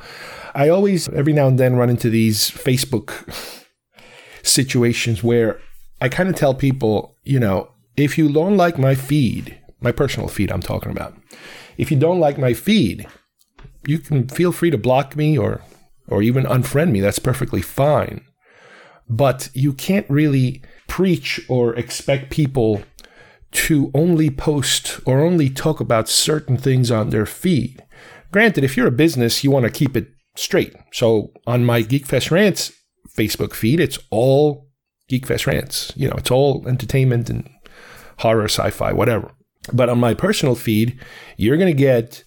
I 0.55 0.69
always, 0.69 1.09
every 1.09 1.33
now 1.33 1.47
and 1.47 1.59
then, 1.59 1.75
run 1.75 1.89
into 1.89 2.09
these 2.09 2.49
Facebook 2.49 3.11
situations 4.43 5.21
where 5.21 5.59
I 5.99 6.07
kind 6.07 6.29
of 6.29 6.35
tell 6.35 6.53
people, 6.53 7.15
you 7.23 7.39
know, 7.39 7.69
if 7.97 8.17
you 8.17 8.31
don't 8.31 8.55
like 8.55 8.77
my 8.77 8.95
feed, 8.95 9.57
my 9.81 9.91
personal 9.91 10.29
feed 10.29 10.51
I'm 10.51 10.61
talking 10.61 10.91
about, 10.91 11.13
if 11.77 11.91
you 11.91 11.97
don't 11.97 12.21
like 12.21 12.37
my 12.37 12.53
feed, 12.53 13.05
you 13.85 13.99
can 13.99 14.29
feel 14.29 14.53
free 14.53 14.71
to 14.71 14.77
block 14.77 15.15
me 15.15 15.37
or 15.37 15.61
or 16.07 16.21
even 16.21 16.45
unfriend 16.45 16.91
me. 16.91 17.01
That's 17.01 17.19
perfectly 17.19 17.61
fine. 17.61 18.23
But 19.09 19.49
you 19.53 19.73
can't 19.73 20.09
really 20.09 20.61
preach 20.95 21.41
or 21.49 21.75
expect 21.75 22.29
people 22.29 22.81
to 23.51 23.91
only 23.93 24.29
post 24.29 25.01
or 25.05 25.19
only 25.19 25.49
talk 25.49 25.81
about 25.81 26.07
certain 26.07 26.55
things 26.55 26.89
on 26.89 27.09
their 27.09 27.25
feed. 27.25 27.83
Granted, 28.31 28.63
if 28.63 28.77
you're 28.77 28.87
a 28.87 29.03
business, 29.03 29.43
you 29.43 29.51
want 29.51 29.65
to 29.65 29.69
keep 29.69 29.97
it 29.97 30.07
straight. 30.37 30.73
So 30.93 31.33
on 31.45 31.65
my 31.65 31.83
GeekFest 31.83 32.31
Rants 32.31 32.71
Facebook 33.13 33.53
feed, 33.53 33.81
it's 33.81 33.99
all 34.09 34.69
GeekFest 35.11 35.47
Rants. 35.47 35.91
You 35.97 36.07
know, 36.07 36.15
it's 36.15 36.31
all 36.31 36.65
entertainment 36.65 37.29
and 37.29 37.49
horror, 38.19 38.45
sci-fi, 38.45 38.93
whatever. 38.93 39.33
But 39.73 39.89
on 39.89 39.99
my 39.99 40.13
personal 40.13 40.55
feed, 40.55 40.97
you're 41.35 41.57
going 41.57 41.75
to 41.75 41.77
get 41.77 42.23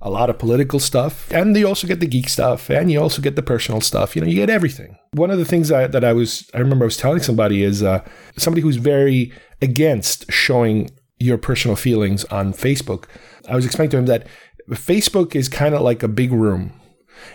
a 0.00 0.10
lot 0.10 0.30
of 0.30 0.38
political 0.38 0.78
stuff, 0.78 1.30
and 1.32 1.56
you 1.56 1.66
also 1.66 1.86
get 1.86 2.00
the 2.00 2.06
geek 2.06 2.28
stuff, 2.28 2.70
and 2.70 2.90
you 2.90 3.00
also 3.00 3.20
get 3.20 3.36
the 3.36 3.42
personal 3.42 3.80
stuff. 3.80 4.14
You 4.14 4.22
know, 4.22 4.28
you 4.28 4.36
get 4.36 4.50
everything. 4.50 4.96
One 5.12 5.30
of 5.30 5.38
the 5.38 5.44
things 5.44 5.68
that 5.68 6.04
I 6.04 6.12
was, 6.12 6.48
I 6.54 6.58
remember 6.58 6.84
I 6.84 6.86
was 6.86 6.96
telling 6.96 7.22
somebody 7.22 7.62
is 7.62 7.82
uh, 7.82 8.04
somebody 8.36 8.62
who's 8.62 8.76
very 8.76 9.32
against 9.60 10.30
showing 10.30 10.90
your 11.18 11.38
personal 11.38 11.76
feelings 11.76 12.24
on 12.26 12.52
Facebook. 12.52 13.06
I 13.48 13.56
was 13.56 13.66
explaining 13.66 13.90
to 13.90 13.98
him 13.98 14.06
that 14.06 14.26
Facebook 14.70 15.34
is 15.34 15.48
kind 15.48 15.74
of 15.74 15.80
like 15.80 16.02
a 16.02 16.08
big 16.08 16.32
room. 16.32 16.72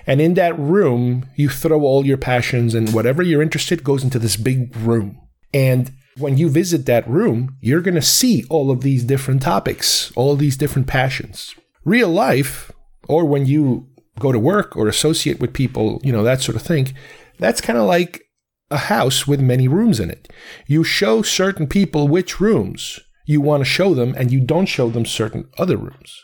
And 0.08 0.22
in 0.22 0.36
that 0.36 0.58
room, 0.58 1.26
you 1.36 1.50
throw 1.50 1.82
all 1.82 2.06
your 2.06 2.18
passions 2.18 2.74
and 2.74 2.94
whatever 2.94 3.22
you're 3.22 3.42
interested 3.42 3.84
goes 3.84 4.04
into 4.04 4.20
this 4.20 4.38
big 4.38 4.76
room. 4.78 5.20
And 5.54 5.92
when 6.18 6.38
you 6.38 6.50
visit 6.50 6.86
that 6.86 7.08
room, 7.08 7.58
you're 7.60 7.82
going 7.82 7.96
to 7.96 8.02
see 8.02 8.46
all 8.50 8.72
of 8.72 8.82
these 8.82 9.04
different 9.04 9.42
topics, 9.42 10.12
all 10.16 10.36
these 10.36 10.56
different 10.56 10.88
passions. 10.88 11.56
Real 11.86 12.10
life, 12.10 12.72
or 13.08 13.26
when 13.26 13.46
you 13.46 13.88
go 14.20 14.32
to 14.32 14.40
work 14.40 14.76
or 14.76 14.88
associate 14.88 15.40
with 15.40 15.54
people, 15.54 16.00
you 16.04 16.12
know, 16.12 16.24
that 16.24 16.42
sort 16.42 16.56
of 16.56 16.62
thing, 16.62 16.94
that's 17.40 17.62
kind 17.62 17.78
of 17.80 17.86
like 17.86 18.22
a 18.70 18.78
house 18.78 19.28
with 19.28 19.42
many 19.42 19.68
rooms 19.68 20.00
in 20.00 20.10
it. 20.10 20.32
You 20.68 20.84
show 20.84 21.22
certain 21.22 21.68
people 21.68 22.08
which 22.08 22.40
rooms 22.40 23.00
you 23.26 23.42
want 23.42 23.62
to 23.62 23.66
show 23.66 23.94
them, 23.94 24.14
and 24.18 24.32
you 24.32 24.42
don't 24.42 24.66
show 24.66 24.90
them 24.90 25.06
certain 25.06 25.48
other 25.58 25.78
rooms. 25.78 26.22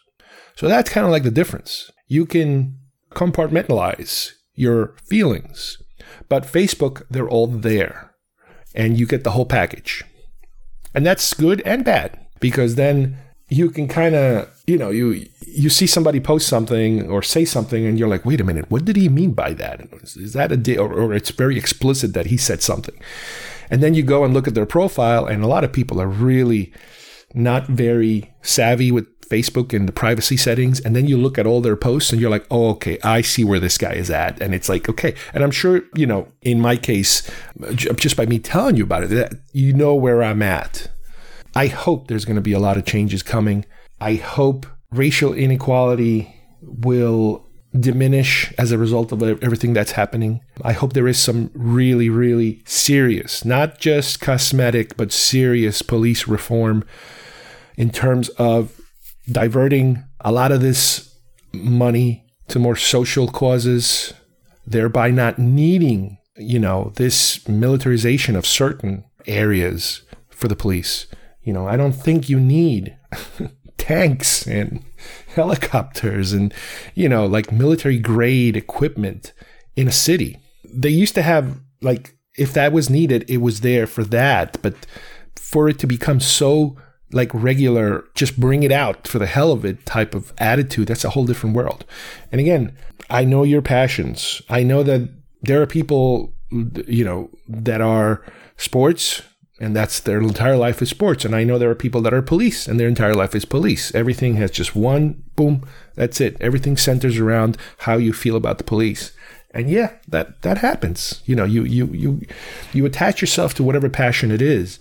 So 0.55 0.67
that's 0.67 0.89
kind 0.89 1.05
of 1.05 1.11
like 1.11 1.23
the 1.23 1.31
difference. 1.31 1.91
You 2.07 2.25
can 2.25 2.77
compartmentalize 3.11 4.31
your 4.53 4.95
feelings, 5.07 5.77
but 6.27 6.43
Facebook, 6.43 7.03
they're 7.09 7.29
all 7.29 7.47
there, 7.47 8.13
and 8.75 8.99
you 8.99 9.07
get 9.07 9.23
the 9.23 9.31
whole 9.31 9.45
package. 9.45 10.03
And 10.93 11.05
that's 11.05 11.33
good 11.33 11.61
and 11.65 11.85
bad 11.85 12.19
because 12.39 12.75
then 12.75 13.17
you 13.47 13.69
can 13.69 13.87
kind 13.87 14.15
of, 14.15 14.58
you 14.69 14.77
know, 14.77 14.91
you 14.91 15.27
you 15.45 15.69
see 15.69 15.87
somebody 15.87 16.19
post 16.19 16.47
something 16.47 17.09
or 17.09 17.21
say 17.23 17.43
something, 17.45 17.85
and 17.85 17.97
you're 17.97 18.07
like, 18.07 18.25
wait 18.25 18.41
a 18.41 18.43
minute, 18.43 18.69
what 18.69 18.85
did 18.85 18.95
he 18.95 19.09
mean 19.09 19.33
by 19.33 19.53
that? 19.53 19.81
Is 20.03 20.33
that 20.33 20.51
a 20.51 20.57
di- 20.57 20.77
or, 20.77 20.93
or 20.93 21.13
it's 21.13 21.31
very 21.31 21.57
explicit 21.57 22.13
that 22.13 22.27
he 22.27 22.37
said 22.37 22.61
something, 22.61 22.97
and 23.69 23.81
then 23.81 23.93
you 23.93 24.03
go 24.03 24.23
and 24.23 24.33
look 24.33 24.47
at 24.47 24.53
their 24.53 24.65
profile, 24.65 25.25
and 25.25 25.43
a 25.43 25.47
lot 25.47 25.63
of 25.63 25.73
people 25.73 25.99
are 25.99 26.07
really 26.07 26.71
not 27.33 27.67
very 27.67 28.33
savvy 28.41 28.91
with 28.91 29.07
Facebook 29.29 29.75
and 29.75 29.87
the 29.87 29.91
privacy 29.93 30.35
settings. 30.35 30.79
And 30.79 30.95
then 30.95 31.07
you 31.07 31.17
look 31.17 31.37
at 31.37 31.45
all 31.45 31.61
their 31.61 31.75
posts 31.75 32.11
and 32.11 32.19
you're 32.19 32.31
like, 32.31 32.47
oh, 32.49 32.69
okay, 32.69 32.97
I 33.03 33.21
see 33.21 33.43
where 33.43 33.59
this 33.59 33.77
guy 33.77 33.93
is 33.93 34.09
at. 34.09 34.41
And 34.41 34.55
it's 34.55 34.67
like, 34.67 34.89
okay. 34.89 35.13
And 35.33 35.43
I'm 35.43 35.51
sure, 35.51 35.83
you 35.93 36.07
know, 36.07 36.27
in 36.41 36.59
my 36.59 36.75
case, 36.75 37.29
just 37.75 38.17
by 38.17 38.25
me 38.25 38.39
telling 38.39 38.75
you 38.75 38.83
about 38.83 39.03
it, 39.03 39.09
that 39.09 39.33
you 39.53 39.71
know 39.73 39.93
where 39.93 40.23
I'm 40.23 40.41
at. 40.41 40.89
I 41.55 41.67
hope 41.67 42.07
there's 42.07 42.25
going 42.25 42.35
to 42.37 42.41
be 42.41 42.53
a 42.53 42.59
lot 42.59 42.77
of 42.77 42.85
changes 42.85 43.21
coming. 43.21 43.65
I 44.01 44.15
hope 44.15 44.65
racial 44.91 45.33
inequality 45.33 46.33
will 46.61 47.45
diminish 47.77 48.51
as 48.57 48.71
a 48.71 48.77
result 48.77 49.11
of 49.11 49.21
everything 49.21 49.73
that's 49.73 49.91
happening. 49.91 50.41
I 50.63 50.73
hope 50.73 50.93
there 50.93 51.07
is 51.07 51.19
some 51.19 51.51
really, 51.53 52.09
really 52.09 52.63
serious, 52.65 53.45
not 53.45 53.79
just 53.79 54.19
cosmetic, 54.19 54.97
but 54.97 55.11
serious 55.11 55.81
police 55.81 56.27
reform 56.27 56.83
in 57.77 57.91
terms 57.91 58.29
of 58.29 58.79
diverting 59.31 60.03
a 60.21 60.31
lot 60.31 60.51
of 60.51 60.61
this 60.61 61.15
money 61.53 62.25
to 62.47 62.59
more 62.59 62.75
social 62.75 63.27
causes, 63.27 64.13
thereby 64.65 65.11
not 65.11 65.37
needing, 65.37 66.17
you 66.37 66.59
know, 66.59 66.91
this 66.95 67.47
militarization 67.47 68.35
of 68.35 68.45
certain 68.45 69.03
areas 69.27 70.01
for 70.29 70.47
the 70.47 70.55
police. 70.55 71.07
You 71.43 71.53
know, 71.53 71.67
I 71.67 71.77
don't 71.77 71.93
think 71.93 72.29
you 72.29 72.39
need 72.39 72.97
tanks 73.89 74.45
and 74.45 74.83
helicopters 75.35 76.31
and, 76.31 76.53
you 76.93 77.09
know, 77.09 77.25
like 77.25 77.51
military 77.51 77.97
grade 77.97 78.55
equipment 78.55 79.33
in 79.75 79.87
a 79.87 79.91
city. 79.91 80.37
They 80.63 80.89
used 80.89 81.15
to 81.15 81.23
have, 81.23 81.59
like, 81.81 82.15
if 82.37 82.53
that 82.53 82.71
was 82.71 82.89
needed, 82.89 83.25
it 83.27 83.37
was 83.37 83.61
there 83.61 83.87
for 83.87 84.03
that. 84.03 84.61
But 84.61 84.75
for 85.35 85.67
it 85.67 85.79
to 85.79 85.87
become 85.87 86.19
so, 86.19 86.77
like, 87.11 87.31
regular, 87.33 88.05
just 88.13 88.39
bring 88.39 88.61
it 88.61 88.71
out 88.71 89.07
for 89.07 89.17
the 89.17 89.25
hell 89.25 89.51
of 89.51 89.65
it 89.65 89.83
type 89.87 90.13
of 90.13 90.33
attitude, 90.37 90.87
that's 90.87 91.03
a 91.05 91.09
whole 91.09 91.25
different 91.25 91.55
world. 91.55 91.83
And 92.31 92.39
again, 92.39 92.77
I 93.09 93.25
know 93.25 93.41
your 93.41 93.63
passions. 93.63 94.43
I 94.49 94.61
know 94.61 94.83
that 94.83 95.09
there 95.41 95.63
are 95.63 95.65
people, 95.65 96.35
you 96.51 97.03
know, 97.03 97.31
that 97.47 97.81
are 97.81 98.23
sports 98.55 99.23
and 99.59 99.75
that's 99.75 99.99
their 99.99 100.19
entire 100.19 100.55
life 100.55 100.81
is 100.81 100.89
sports. 100.89 101.25
And 101.25 101.35
I 101.35 101.43
know 101.43 101.57
there 101.57 101.69
are 101.69 101.75
people 101.75 102.01
that 102.01 102.13
are 102.13 102.21
police 102.21 102.67
and 102.67 102.79
their 102.79 102.87
entire 102.87 103.13
life 103.13 103.35
is 103.35 103.45
police. 103.45 103.93
Everything 103.93 104.35
has 104.35 104.51
just 104.51 104.75
one 104.75 105.21
boom, 105.35 105.67
that's 105.95 106.21
it. 106.21 106.37
Everything 106.39 106.77
centers 106.77 107.17
around 107.17 107.57
how 107.79 107.97
you 107.97 108.13
feel 108.13 108.35
about 108.35 108.57
the 108.57 108.63
police. 108.63 109.11
And 109.51 109.69
yeah, 109.69 109.93
that 110.07 110.41
that 110.43 110.59
happens. 110.59 111.21
You 111.25 111.35
know, 111.35 111.43
you 111.43 111.63
you 111.63 111.87
you 111.87 112.21
you 112.71 112.85
attach 112.85 113.19
yourself 113.19 113.53
to 113.55 113.63
whatever 113.63 113.89
passion 113.89 114.31
it 114.31 114.41
is. 114.41 114.79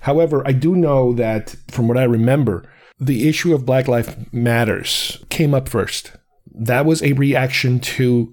However, 0.00 0.46
I 0.46 0.52
do 0.52 0.74
know 0.76 1.12
that 1.14 1.56
from 1.68 1.88
what 1.88 1.98
I 1.98 2.04
remember, 2.04 2.64
the 2.98 3.28
issue 3.28 3.54
of 3.54 3.66
Black 3.66 3.88
Lives 3.88 4.16
Matters 4.32 5.22
came 5.28 5.54
up 5.54 5.68
first. 5.68 6.12
That 6.54 6.86
was 6.86 7.02
a 7.02 7.12
reaction 7.12 7.80
to 7.80 8.32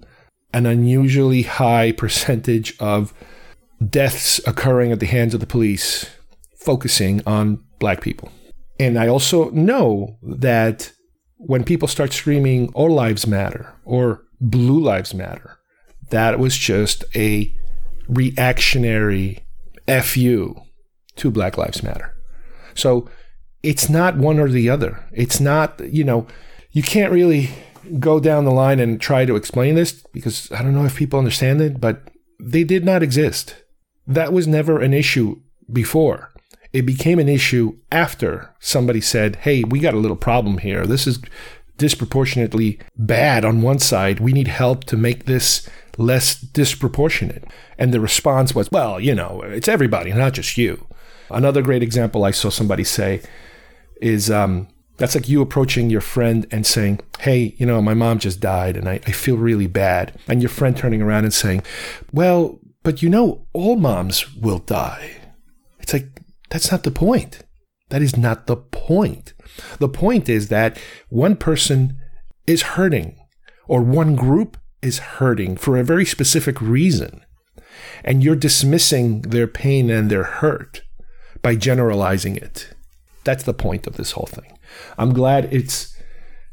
an 0.52 0.64
unusually 0.64 1.42
high 1.42 1.92
percentage 1.92 2.78
of 2.78 3.12
deaths 3.88 4.40
occurring 4.46 4.92
at 4.92 5.00
the 5.00 5.06
hands 5.06 5.34
of 5.34 5.40
the 5.40 5.46
police, 5.46 6.06
focusing 6.58 7.22
on 7.26 7.62
black 7.78 8.00
people. 8.00 8.30
And 8.78 8.98
I 8.98 9.08
also 9.08 9.50
know 9.50 10.18
that 10.22 10.92
when 11.36 11.64
people 11.64 11.88
start 11.88 12.12
screaming, 12.12 12.70
All 12.74 12.90
Lives 12.90 13.26
Matter 13.26 13.74
or 13.84 14.24
Blue 14.40 14.80
Lives 14.80 15.14
Matter, 15.14 15.58
that 16.10 16.38
was 16.38 16.56
just 16.56 17.04
a 17.14 17.54
reactionary 18.08 19.46
FU 19.86 20.54
to 21.16 21.30
Black 21.30 21.56
Lives 21.56 21.82
Matter. 21.82 22.14
So 22.74 23.08
it's 23.62 23.88
not 23.88 24.16
one 24.16 24.38
or 24.38 24.48
the 24.48 24.68
other. 24.68 25.04
It's 25.12 25.40
not, 25.40 25.80
you 25.92 26.04
know, 26.04 26.26
you 26.70 26.82
can't 26.82 27.12
really 27.12 27.50
go 27.98 28.18
down 28.18 28.44
the 28.44 28.50
line 28.50 28.80
and 28.80 29.00
try 29.00 29.24
to 29.24 29.36
explain 29.36 29.74
this 29.74 29.92
because 30.12 30.50
I 30.52 30.62
don't 30.62 30.74
know 30.74 30.84
if 30.84 30.96
people 30.96 31.18
understand 31.18 31.60
it, 31.60 31.80
but 31.80 32.10
they 32.40 32.64
did 32.64 32.84
not 32.84 33.02
exist. 33.02 33.56
That 34.06 34.32
was 34.32 34.46
never 34.46 34.80
an 34.80 34.94
issue 34.94 35.40
before. 35.72 36.30
It 36.72 36.82
became 36.82 37.18
an 37.18 37.28
issue 37.28 37.78
after 37.92 38.54
somebody 38.58 39.00
said, 39.00 39.36
hey, 39.36 39.62
we 39.64 39.78
got 39.78 39.94
a 39.94 39.98
little 39.98 40.16
problem 40.16 40.58
here. 40.58 40.86
This 40.86 41.06
is 41.06 41.20
disproportionately 41.78 42.78
bad 42.96 43.44
on 43.44 43.62
one 43.62 43.78
side. 43.78 44.20
We 44.20 44.32
need 44.32 44.48
help 44.48 44.84
to 44.84 44.96
make 44.96 45.24
this 45.24 45.68
less 45.96 46.40
disproportionate. 46.40 47.44
And 47.78 47.92
the 47.92 48.00
response 48.00 48.54
was, 48.54 48.70
well, 48.70 48.98
you 49.00 49.14
know, 49.14 49.42
it's 49.42 49.68
everybody, 49.68 50.12
not 50.12 50.32
just 50.32 50.58
you. 50.58 50.86
Another 51.30 51.62
great 51.62 51.82
example 51.82 52.24
I 52.24 52.32
saw 52.32 52.50
somebody 52.50 52.84
say 52.84 53.22
is 54.00 54.30
um, 54.30 54.68
that's 54.96 55.14
like 55.14 55.28
you 55.28 55.40
approaching 55.42 55.90
your 55.90 56.00
friend 56.00 56.46
and 56.50 56.66
saying, 56.66 57.00
Hey, 57.20 57.54
you 57.56 57.66
know, 57.66 57.80
my 57.80 57.94
mom 57.94 58.18
just 58.18 58.40
died 58.40 58.76
and 58.76 58.88
I, 58.88 58.94
I 59.06 59.12
feel 59.12 59.36
really 59.36 59.66
bad. 59.66 60.18
And 60.28 60.42
your 60.42 60.50
friend 60.50 60.76
turning 60.76 61.02
around 61.02 61.24
and 61.24 61.34
saying, 61.34 61.62
Well, 62.12 62.58
but 62.84 63.02
you 63.02 63.08
know, 63.08 63.48
all 63.52 63.74
moms 63.76 64.32
will 64.36 64.60
die. 64.60 65.16
It's 65.80 65.92
like, 65.92 66.06
that's 66.50 66.70
not 66.70 66.84
the 66.84 66.92
point. 66.92 67.40
That 67.88 68.02
is 68.02 68.16
not 68.16 68.46
the 68.46 68.56
point. 68.56 69.34
The 69.78 69.88
point 69.88 70.28
is 70.28 70.48
that 70.48 70.78
one 71.08 71.36
person 71.36 71.98
is 72.46 72.62
hurting 72.62 73.18
or 73.66 73.82
one 73.82 74.14
group 74.14 74.56
is 74.82 74.98
hurting 74.98 75.56
for 75.56 75.76
a 75.76 75.84
very 75.84 76.04
specific 76.04 76.60
reason. 76.60 77.24
And 78.04 78.22
you're 78.22 78.36
dismissing 78.36 79.22
their 79.22 79.46
pain 79.46 79.90
and 79.90 80.10
their 80.10 80.24
hurt 80.24 80.82
by 81.42 81.56
generalizing 81.56 82.36
it. 82.36 82.74
That's 83.24 83.44
the 83.44 83.54
point 83.54 83.86
of 83.86 83.96
this 83.96 84.12
whole 84.12 84.26
thing. 84.26 84.58
I'm 84.98 85.12
glad 85.12 85.52
it's 85.52 85.96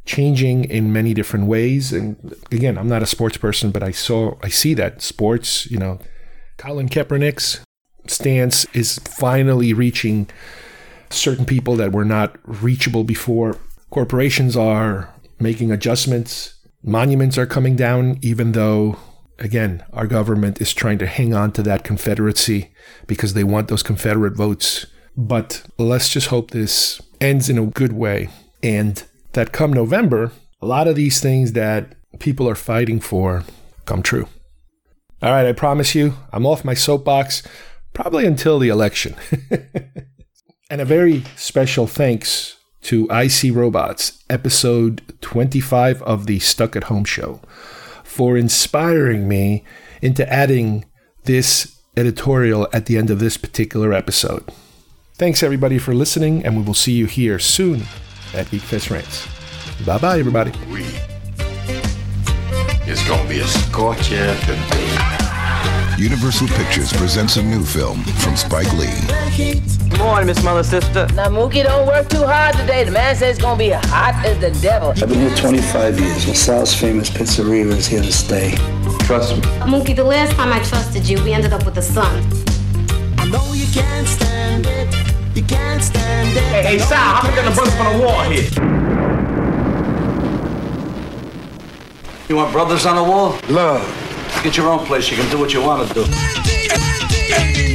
changing 0.06 0.66
in 0.66 0.94
many 0.94 1.14
different 1.14 1.48
ways. 1.48 1.92
And 1.92 2.36
again, 2.52 2.78
I'm 2.78 2.88
not 2.88 3.04
a 3.04 3.08
sports 3.08 3.38
person, 3.38 3.72
but 3.72 3.84
I 3.84 3.92
saw, 3.92 4.38
I 4.42 4.50
see 4.50 4.74
that 4.76 5.02
sports, 5.02 5.70
you 5.70 5.78
know, 5.78 6.00
Colin 6.62 6.90
Kaepernick's 6.90 7.60
stance 8.06 8.66
is 8.66 9.00
finally 9.00 9.74
reaching 9.74 10.30
certain 11.10 11.44
people 11.44 11.76
that 11.78 11.92
were 11.92 12.06
not 12.06 12.38
reachable 12.44 13.04
before. 13.04 13.58
Corporations 13.90 14.56
are 14.56 15.12
making 15.40 15.72
adjustments. 15.72 16.54
Monuments 16.84 17.36
are 17.36 17.48
coming 17.48 17.76
down, 17.76 18.20
even 18.22 18.52
though, 18.52 18.98
again, 19.40 19.84
our 19.92 20.06
government 20.06 20.62
is 20.62 20.72
trying 20.72 21.00
to 21.00 21.08
hang 21.08 21.34
on 21.34 21.52
to 21.54 21.64
that 21.64 21.84
Confederacy 21.84 22.72
because 23.08 23.34
they 23.34 23.44
want 23.44 23.68
those 23.68 23.82
Confederate 23.82 24.38
votes. 24.38 24.86
But 25.18 25.64
let's 25.80 26.10
just 26.10 26.28
hope 26.28 26.52
this 26.52 27.02
ends 27.20 27.50
in 27.50 27.58
a 27.58 27.66
good 27.66 27.94
way 27.94 28.30
and 28.62 29.04
that 29.34 29.52
come 29.52 29.74
November, 29.74 30.32
a 30.62 30.68
lot 30.68 30.88
of 30.88 30.96
these 30.96 31.20
things 31.20 31.54
that 31.54 31.96
people 32.20 32.48
are 32.48 32.54
fighting 32.54 33.00
for 33.00 33.46
come 33.86 34.04
true. 34.04 34.28
All 35.22 35.32
right, 35.32 35.46
I 35.46 35.54
promise 35.54 35.94
you, 35.94 36.16
I'm 36.34 36.48
off 36.48 36.66
my 36.66 36.74
soapbox 36.74 37.44
probably 37.94 38.26
until 38.26 38.58
the 38.58 38.70
election. 38.70 39.16
and 40.70 40.82
a 40.82 40.86
very 40.86 41.24
special 41.36 41.86
thanks 41.86 42.58
to 42.84 43.08
IC 43.12 43.54
Robots, 43.54 44.24
episode 44.30 45.04
25 45.22 46.02
of 46.02 46.26
the 46.26 46.40
Stuck 46.40 46.76
at 46.76 46.86
Home 46.86 47.06
show, 47.06 47.40
for 48.04 48.36
inspiring 48.36 49.28
me 49.28 49.64
into 50.02 50.28
adding 50.32 50.86
this 51.26 51.80
editorial 51.96 52.68
at 52.74 52.88
the 52.88 52.98
end 52.98 53.12
of 53.12 53.20
this 53.20 53.38
particular 53.38 53.94
episode. 53.94 54.44
Thanks 55.16 55.44
everybody 55.44 55.78
for 55.78 55.94
listening, 55.94 56.44
and 56.44 56.58
we 56.58 56.64
will 56.64 56.74
see 56.74 56.94
you 56.94 57.06
here 57.06 57.38
soon 57.38 57.82
at 58.34 58.48
Geekfest 58.48 58.90
Rants. 58.90 59.28
Bye 59.86 60.00
bye, 60.00 60.18
everybody. 60.18 60.52
It's 62.92 63.08
gonna 63.08 63.30
be 63.30 63.40
a 63.40 63.48
scorcher 63.48 64.36
today. 64.42 64.98
Universal 65.98 66.50
Pictures 66.50 66.92
presents 66.92 67.38
a 67.38 67.42
new 67.42 67.64
film 67.64 68.04
from 68.04 68.36
Spike 68.36 68.70
Lee. 68.74 68.92
Good 69.90 69.98
morning, 69.98 70.28
Miss 70.28 70.44
Mother 70.44 70.62
Sister. 70.62 71.08
Now, 71.16 71.30
Mookie, 71.30 71.64
don't 71.64 71.88
work 71.88 72.10
too 72.10 72.26
hard 72.26 72.54
today. 72.58 72.84
The 72.84 72.92
man 72.92 73.16
says 73.16 73.38
it's 73.38 73.42
gonna 73.42 73.58
be 73.58 73.70
hot 73.70 74.22
as 74.26 74.38
the 74.42 74.52
devil. 74.60 74.90
I've 74.90 75.08
been 75.08 75.22
here 75.22 75.36
25 75.38 76.02
years. 76.02 76.28
LaSalle's 76.28 76.74
famous 76.76 77.10
pizzeria 77.10 77.68
is 77.68 77.88
here 77.88 78.02
to 78.02 78.12
stay. 78.12 78.58
Trust 79.06 79.38
me. 79.38 79.42
Mookie, 79.72 79.96
the 79.96 80.04
last 80.04 80.34
time 80.34 80.52
I 80.52 80.62
trusted 80.62 81.08
you, 81.08 81.24
we 81.24 81.32
ended 81.32 81.54
up 81.54 81.64
with 81.66 81.78
a 81.78 81.82
son. 81.82 82.22
I 83.18 83.26
know 83.30 83.54
you 83.54 83.68
can't 83.72 84.06
stand 84.06 84.66
it. 84.66 84.94
You 85.34 85.44
can't 85.44 85.82
stand 85.82 86.36
it. 86.36 86.44
Hey, 86.44 86.64
hey, 86.64 86.80
Sal, 86.80 87.00
I'm 87.00 87.30
picking 87.30 87.46
the 87.46 87.52
brothers 87.52 87.74
from 87.74 87.98
the 87.98 88.04
wall 88.06 88.24
here. 88.24 88.81
You 92.32 92.38
want 92.38 92.54
brothers 92.54 92.86
on 92.86 92.96
the 92.96 93.04
wall? 93.04 93.38
Love. 93.50 93.84
Get 94.42 94.56
your 94.56 94.70
own 94.70 94.86
place. 94.86 95.12
You 95.12 95.18
can 95.18 95.30
do 95.30 95.38
what 95.38 95.54
you 95.54 95.62
want 95.62 95.86
to 95.86 95.94
do. 95.94 96.00
89 96.00 96.08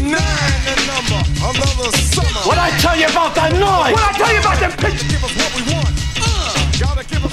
the 0.09 0.75
number. 0.89 1.21
Another 1.45 1.93
summer. 1.93 2.41
What 2.49 2.57
I 2.57 2.73
tell 2.81 2.97
you 2.97 3.05
about 3.05 3.35
that 3.35 3.53
noise? 3.53 3.93
What 3.93 4.01
I 4.01 4.17
tell 4.17 4.33
you 4.33 4.41
about 4.41 4.59
them 4.59 4.73
pictures? 4.73 5.13
Give 5.13 5.23
us 5.23 5.37
what 5.37 5.53
we 5.53 5.61
want. 5.75 5.93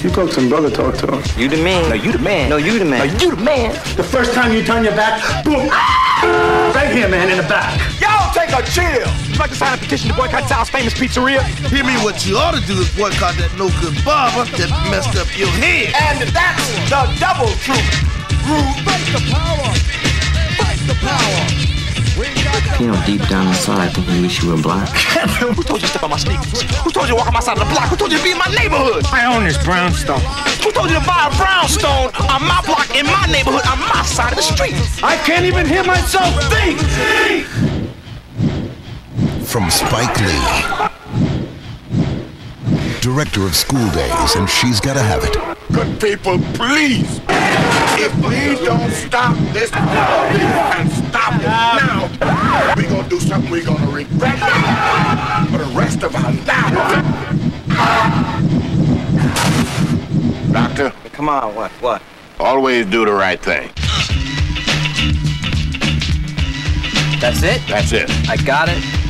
You 0.03 0.09
talk 0.09 0.31
to 0.31 0.49
brother, 0.49 0.69
talk 0.69 0.97
to 0.97 1.15
him. 1.15 1.23
You 1.39 1.47
the 1.47 1.63
man. 1.63 1.87
No, 1.87 1.95
you 1.95 2.11
the 2.11 2.19
man. 2.19 2.49
No, 2.49 2.57
you 2.57 2.77
the 2.77 2.83
man. 2.83 3.07
No, 3.07 3.13
you 3.13 3.31
the 3.31 3.41
man. 3.41 3.71
The 3.95 4.03
first 4.03 4.33
time 4.33 4.51
you 4.51 4.61
turn 4.61 4.83
your 4.83 4.91
back, 4.91 5.45
boom. 5.45 5.69
Right 6.75 6.91
here, 6.91 7.07
man, 7.07 7.31
in 7.31 7.37
the 7.37 7.47
back. 7.47 7.71
Y'all 8.01 8.12
take 8.53 8.67
a 8.67 8.69
chill. 8.69 9.07
You 9.31 9.39
like 9.39 9.49
to 9.49 9.55
sign 9.55 9.73
a 9.73 9.77
petition 9.77 10.09
to 10.09 10.15
boycott 10.15 10.47
Sal's 10.47 10.69
famous 10.69 10.93
pizzeria? 10.93 11.41
Hear 11.69 11.83
me, 11.83 11.95
what 12.03 12.25
you 12.25 12.37
ought 12.37 12.53
to 12.53 12.61
do 12.65 12.77
is 12.79 12.89
boycott 12.95 13.35
that 13.41 13.49
no 13.57 13.69
good 13.81 13.97
barber 14.05 14.45
that 14.57 14.69
messed 14.91 15.17
up 15.17 15.27
your 15.37 15.49
head. 15.57 15.93
And 15.97 16.29
that's 16.29 16.61
the 16.89 17.01
double 17.17 17.49
truth. 17.65 17.81
Rude. 18.45 18.77
Fight 18.85 19.05
the 19.09 19.21
power. 19.31 19.69
Fight 20.59 20.81
the 20.85 20.95
power. 21.01 21.73
You 22.79 22.91
know, 22.91 23.05
deep 23.05 23.21
down 23.27 23.47
inside, 23.47 23.79
I 23.79 23.89
think 23.89 24.07
you 24.09 24.21
wish 24.21 24.43
you 24.43 24.49
were 24.49 24.61
black. 24.61 24.89
Who 25.39 25.63
told 25.63 25.81
you 25.81 25.87
to 25.87 25.87
step 25.87 26.03
on 26.03 26.11
my 26.11 26.17
sneakers? 26.17 26.61
Who 26.83 26.91
told 26.91 27.07
you 27.07 27.13
to 27.13 27.15
walk 27.15 27.27
on 27.27 27.33
my 27.33 27.39
side 27.39 27.57
of 27.57 27.65
the 27.65 27.73
block? 27.73 27.89
Who 27.89 27.95
told 27.95 28.11
you 28.11 28.17
to 28.17 28.23
be 28.23 28.31
in 28.31 28.37
my 28.37 28.49
neighborhood? 28.53 29.05
I 29.09 29.25
own 29.33 29.45
this 29.45 29.57
brownstone. 29.63 30.21
Who 30.61 30.71
told 30.71 30.89
you 30.89 30.99
to 30.99 31.05
buy 31.05 31.29
a 31.31 31.37
brownstone 31.37 32.13
on 32.29 32.41
my 32.45 32.61
block, 32.65 32.93
in 32.93 33.05
my 33.05 33.25
neighborhood, 33.31 33.65
on 33.65 33.79
my 33.79 34.03
side 34.05 34.31
of 34.31 34.37
the 34.37 34.45
street? 34.45 34.75
I 35.01 35.17
can't 35.25 35.45
even 35.45 35.65
hear 35.65 35.83
myself 35.83 36.33
think 36.53 36.77
from 39.53 39.69
Spike 39.69 40.19
Lee. 40.19 40.89
Director 43.01 43.45
of 43.45 43.55
School 43.55 43.87
Daze, 43.91 44.33
and 44.33 44.49
she's 44.49 44.79
gotta 44.79 45.03
have 45.03 45.23
it. 45.23 45.37
Good 45.71 46.01
people, 46.01 46.39
please! 46.55 47.21
If 47.99 48.15
we 48.25 48.55
don't 48.65 48.89
stop 48.89 49.37
this 49.53 49.71
and 49.71 50.91
stop 50.91 51.35
it 51.35 51.43
now, 51.45 52.09
we 52.75 52.87
gonna 52.87 53.07
do 53.07 53.19
something 53.19 53.51
we 53.51 53.61
gonna 53.63 53.91
regret 53.91 54.39
for 55.51 55.59
the 55.59 55.71
rest 55.75 56.01
of 56.01 56.15
our 56.15 56.31
lives. 56.31 57.03
Doctor? 60.51 60.91
Come 61.11 61.29
on, 61.29 61.53
what, 61.53 61.69
what? 61.73 62.01
Always 62.39 62.87
do 62.87 63.05
the 63.05 63.13
right 63.13 63.39
thing. 63.39 63.69
That's 67.19 67.43
it? 67.43 67.61
That's 67.67 67.91
it. 67.91 68.09
I 68.27 68.35
got 68.37 68.67
it. 68.67 69.02